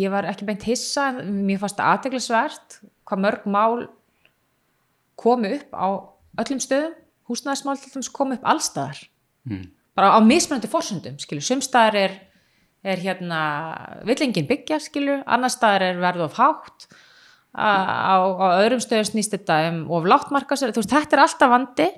ég 0.00 0.12
var 0.12 0.28
ekki 0.30 0.46
beint 0.46 0.66
hissa 0.68 1.08
en 1.10 1.42
mér 1.46 1.58
fannst 1.62 1.80
það 1.80 1.94
aðteglisvert 1.96 2.78
hvað 3.08 3.24
mörg 3.26 3.48
mál 3.50 3.88
komu 5.20 5.50
upp 5.58 5.74
á 5.74 5.88
öllum 6.38 6.60
stöðum 6.62 6.94
húsnæðismál 7.30 8.12
komu 8.12 8.38
upp 8.38 8.44
allstaðar 8.44 9.06
Mm. 9.48 9.70
bara 9.96 10.12
á 10.12 10.20
mismunandi 10.20 10.68
forsöndum 10.68 11.16
skilur, 11.18 11.40
sumstaðar 11.40 11.94
er, 11.96 12.12
er 12.84 12.98
hérna 13.00 13.38
villingin 14.04 14.46
byggja 14.46 14.76
skilur, 14.78 15.22
annar 15.26 15.48
staðar 15.48 15.82
er 15.82 15.96
verð 15.96 16.26
of 16.26 16.36
hátt. 16.36 16.86
Á, 17.56 17.66
á, 18.12 18.14
á 18.20 18.46
öðrum 18.60 18.82
stöðum 18.84 19.08
snýst 19.08 19.32
þetta 19.32 19.56
um 19.70 19.78
of 19.90 20.04
látt 20.04 20.30
markasöru, 20.30 20.74
þú 20.76 20.84
veist, 20.84 20.92
þetta 20.92 21.16
er 21.16 21.22
alltaf 21.24 21.50
vandi. 21.50 21.88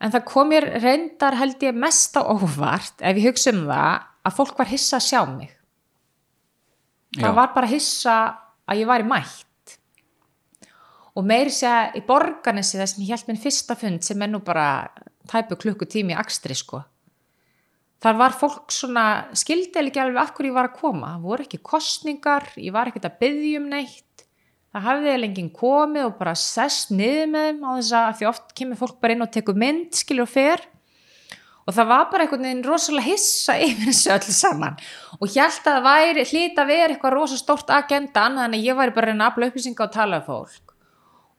En 0.00 0.10
það 0.10 0.24
kom 0.24 0.48
mér 0.50 0.66
reyndar 0.82 1.36
held 1.36 1.62
ég 1.62 1.76
mest 1.76 2.16
á 2.16 2.24
óvart 2.24 3.04
ef 3.04 3.16
ég 3.20 3.28
hugsa 3.28 3.52
um 3.52 3.66
það 3.68 4.02
að 4.24 4.36
fólk 4.40 4.58
var 4.58 4.72
hissa 4.72 4.96
að 4.96 5.06
sjá 5.06 5.20
mig. 5.36 5.52
Það 7.14 7.28
Já. 7.30 7.36
var 7.36 7.52
bara 7.54 7.70
hissa 7.70 8.16
að 8.66 8.80
ég 8.80 8.88
var 8.88 9.04
í 9.04 9.06
mætt 9.06 9.44
og 11.14 11.26
meiri 11.26 11.52
að 11.68 11.98
í 11.98 12.02
borganessi 12.06 12.78
þess 12.80 12.96
sem 12.96 13.04
ég 13.06 13.14
held 13.14 13.28
minn 13.30 13.40
fyrsta 13.40 13.76
fund 13.78 14.02
sem 14.06 14.22
er 14.22 14.32
nú 14.32 14.40
bara 14.44 14.90
tæpu 15.30 15.58
klukkutími 15.60 16.14
í 16.14 16.18
akstri 16.18 16.56
sko. 16.58 16.82
Þar 18.04 18.18
var 18.20 18.34
fólk 18.36 18.72
svona 18.74 19.04
skildi 19.32 19.80
ekki 19.80 20.02
alveg 20.02 20.20
af 20.20 20.34
hverju 20.36 20.50
ég 20.50 20.56
var 20.58 20.68
að 20.68 20.80
koma. 20.80 21.14
Það 21.14 21.28
voru 21.30 21.46
ekki 21.46 21.60
kostningar, 21.64 22.50
ég 22.60 22.74
var 22.74 22.90
ekkert 22.90 23.08
að 23.08 23.16
byggja 23.22 23.62
um 23.62 23.70
neitt. 23.72 24.26
Það 24.74 24.86
hafði 24.88 25.14
lengið 25.22 25.48
komið 25.54 26.08
og 26.08 26.18
bara 26.18 26.34
sest 26.36 26.90
niður 26.92 27.30
með 27.30 27.46
þeim 27.46 27.62
á 27.64 27.70
þess 27.78 27.96
að 28.00 28.14
því 28.18 28.28
oft 28.32 28.54
kemur 28.58 28.80
fólk 28.82 28.96
bara 29.00 29.14
inn 29.14 29.24
og 29.24 29.32
tekur 29.32 29.60
mynd 29.62 29.96
skilur 29.96 30.26
og 30.26 30.32
fer. 30.34 30.66
Og 31.64 31.72
það 31.72 31.90
var 31.94 32.04
bara 32.10 32.26
einhvern 32.26 32.44
veginn 32.44 32.66
rosalega 32.66 33.06
hissa 33.06 33.54
yfir 33.56 33.88
þessu 33.88 34.12
öllu 34.18 34.34
saman. 34.36 34.76
Og 35.22 35.30
ég 35.30 35.40
held 35.46 35.62
að 35.62 35.78
það 35.78 35.86
væri 35.86 36.26
hlýt 36.28 36.60
að 36.60 36.70
vera 36.74 36.90
eitthvað 36.90 37.14
rosa 37.14 37.40
stórt 37.40 37.72
agenda 37.72 38.26
annað 38.26 38.50
en 38.50 38.58
að 38.58 38.66
ég 38.66 38.80
væri 38.82 38.96
bara 38.98 39.14
að 39.14 39.14
reyna 39.14 39.30
að 39.30 40.73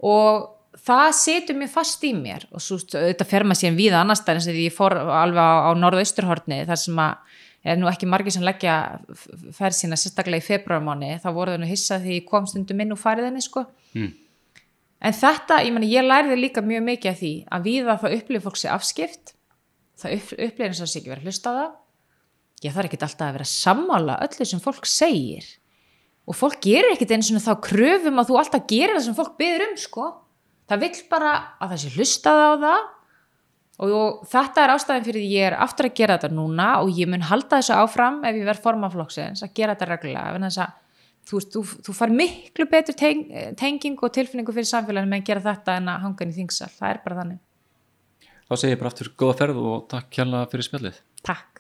og 0.03 0.55
og 0.76 0.81
það 0.84 1.11
setur 1.17 1.57
mér 1.59 1.72
fast 1.72 2.03
í 2.03 2.11
mér. 2.15 2.45
Og 2.51 2.63
svo 2.63 2.77
þetta 2.81 3.27
fer 3.27 3.45
maður 3.47 3.61
síðan 3.63 3.80
víða 3.80 4.01
annar 4.01 4.19
stað 4.19 4.39
eins 4.39 4.49
og 4.49 4.57
því 4.57 4.65
ég 4.67 4.76
fór 4.76 4.95
alveg 4.99 5.39
á, 5.39 5.53
á 5.65 5.72
norðausturhorni 5.80 6.59
þar 6.67 6.81
sem 6.81 6.99
að 6.99 7.31
er 7.65 7.80
nú 7.81 7.88
ekki 7.89 8.09
margir 8.09 8.35
sem 8.35 8.43
leggja 8.45 8.76
ferð 9.55 9.77
sína 9.80 9.97
sérstaklega 9.97 10.43
í 10.43 10.45
februarmáni 10.45 11.15
þá 11.23 11.30
voru 11.34 11.55
þau 11.55 11.63
nú 11.63 11.69
hissað 11.69 12.05
því 12.05 12.19
ég 12.19 12.27
kom 12.27 12.45
stundum 12.49 12.84
inn 12.84 12.93
úr 12.93 13.01
fariðinni 13.01 13.41
sko. 13.41 13.65
Mm. 13.95 14.11
en 15.05 15.15
þetta, 15.15 15.61
ég 15.65 15.73
meni, 15.73 15.89
ég 15.89 16.05
lærði 16.05 16.38
líka 16.38 16.61
mjög 16.65 16.85
mikið 16.91 17.11
af 17.11 17.17
því 17.22 17.34
að 17.55 17.65
víða 17.65 17.97
það 18.03 18.15
upplifir 18.19 18.45
fólk 18.45 18.59
sér 18.59 18.76
afskipt. 18.76 19.34
Það 20.01 20.15
upp, 20.17 20.31
upplifir 20.35 20.67
eins 20.67 20.80
og 20.80 20.85
það 20.85 20.91
sé 20.91 20.99
ekki 20.99 21.13
verið 21.13 21.26
að 21.26 21.31
hlusta 21.31 21.51
á 21.51 21.57
það. 21.57 21.73
Ég 22.65 22.76
þarf 22.76 22.89
ekki 22.89 23.01
alltaf 23.01 23.26
að 23.26 23.35
vera 23.38 23.47
að 23.47 23.53
sammála 23.53 24.19
öllu 24.26 24.47
sem 24.49 24.63
fólk 24.63 24.89
segir 24.89 25.49
og 26.26 26.38
fólk 26.38 26.60
gerir 26.65 26.93
ekkit 26.93 27.15
eins 27.15 27.31
og 27.34 27.43
þá 27.43 27.53
kröfum 27.64 28.22
að 28.22 28.31
þú 28.31 28.38
alltaf 28.41 28.68
gerir 28.69 28.97
það 28.97 29.07
sem 29.07 29.18
fólk 29.18 29.35
byður 29.39 29.65
um 29.68 29.76
sko. 29.81 30.06
Það 30.65 30.85
vill 30.85 31.02
bara 31.11 31.34
að 31.61 31.73
það 31.73 31.81
sé 31.84 31.91
hlustað 31.95 32.41
á 32.41 32.52
það. 32.65 32.88
Og, 33.76 33.91
og 33.91 34.23
þetta 34.31 34.64
er 34.64 34.72
ástæðin 34.72 35.06
fyrir 35.06 35.22
því 35.22 35.35
ég 35.35 35.49
er 35.49 35.57
aftur 35.65 35.89
að 35.89 35.97
gera 35.99 36.15
þetta 36.15 36.31
núna 36.34 36.69
og 36.80 36.95
ég 36.95 37.10
mun 37.11 37.26
halda 37.27 37.60
þessu 37.60 37.76
áfram 37.76 38.22
ef 38.23 38.38
ég 38.39 38.47
verð 38.47 38.64
formaflokksins 38.64 39.43
að 39.43 39.52
gera 39.57 39.76
þetta 39.76 39.89
reglulega 39.89 40.52
að 40.64 40.77
þú, 41.27 41.41
þú, 41.53 41.64
þú 41.88 41.95
far 41.97 42.14
miklu 42.14 42.68
betur 42.72 42.97
teng, 42.97 43.26
tenging 43.60 43.99
og 43.99 44.14
tilfinningu 44.15 44.56
fyrir 44.56 44.69
samfélaginu 44.69 45.11
með 45.11 45.23
að 45.23 45.27
gera 45.31 45.45
þetta 45.49 45.77
en 45.81 45.91
að 45.91 46.06
hanga 46.06 46.26
inn 46.26 46.31
í 46.31 46.38
þingsal, 46.39 46.72
það 46.72 46.93
er 46.93 47.02
bara 47.03 47.19
þannig. 47.22 47.43
Þá 48.45 48.56
segi 48.61 48.76
ég 48.76 48.81
bara 48.81 48.93
aftur 48.93 49.11
góða 49.18 49.38
ferð 49.41 49.61
og 49.65 49.85
takk 49.91 50.10
kjærlega 50.14 50.49
fyrir 50.52 50.69
spjallið. 50.69 51.03
Takk 51.26 51.55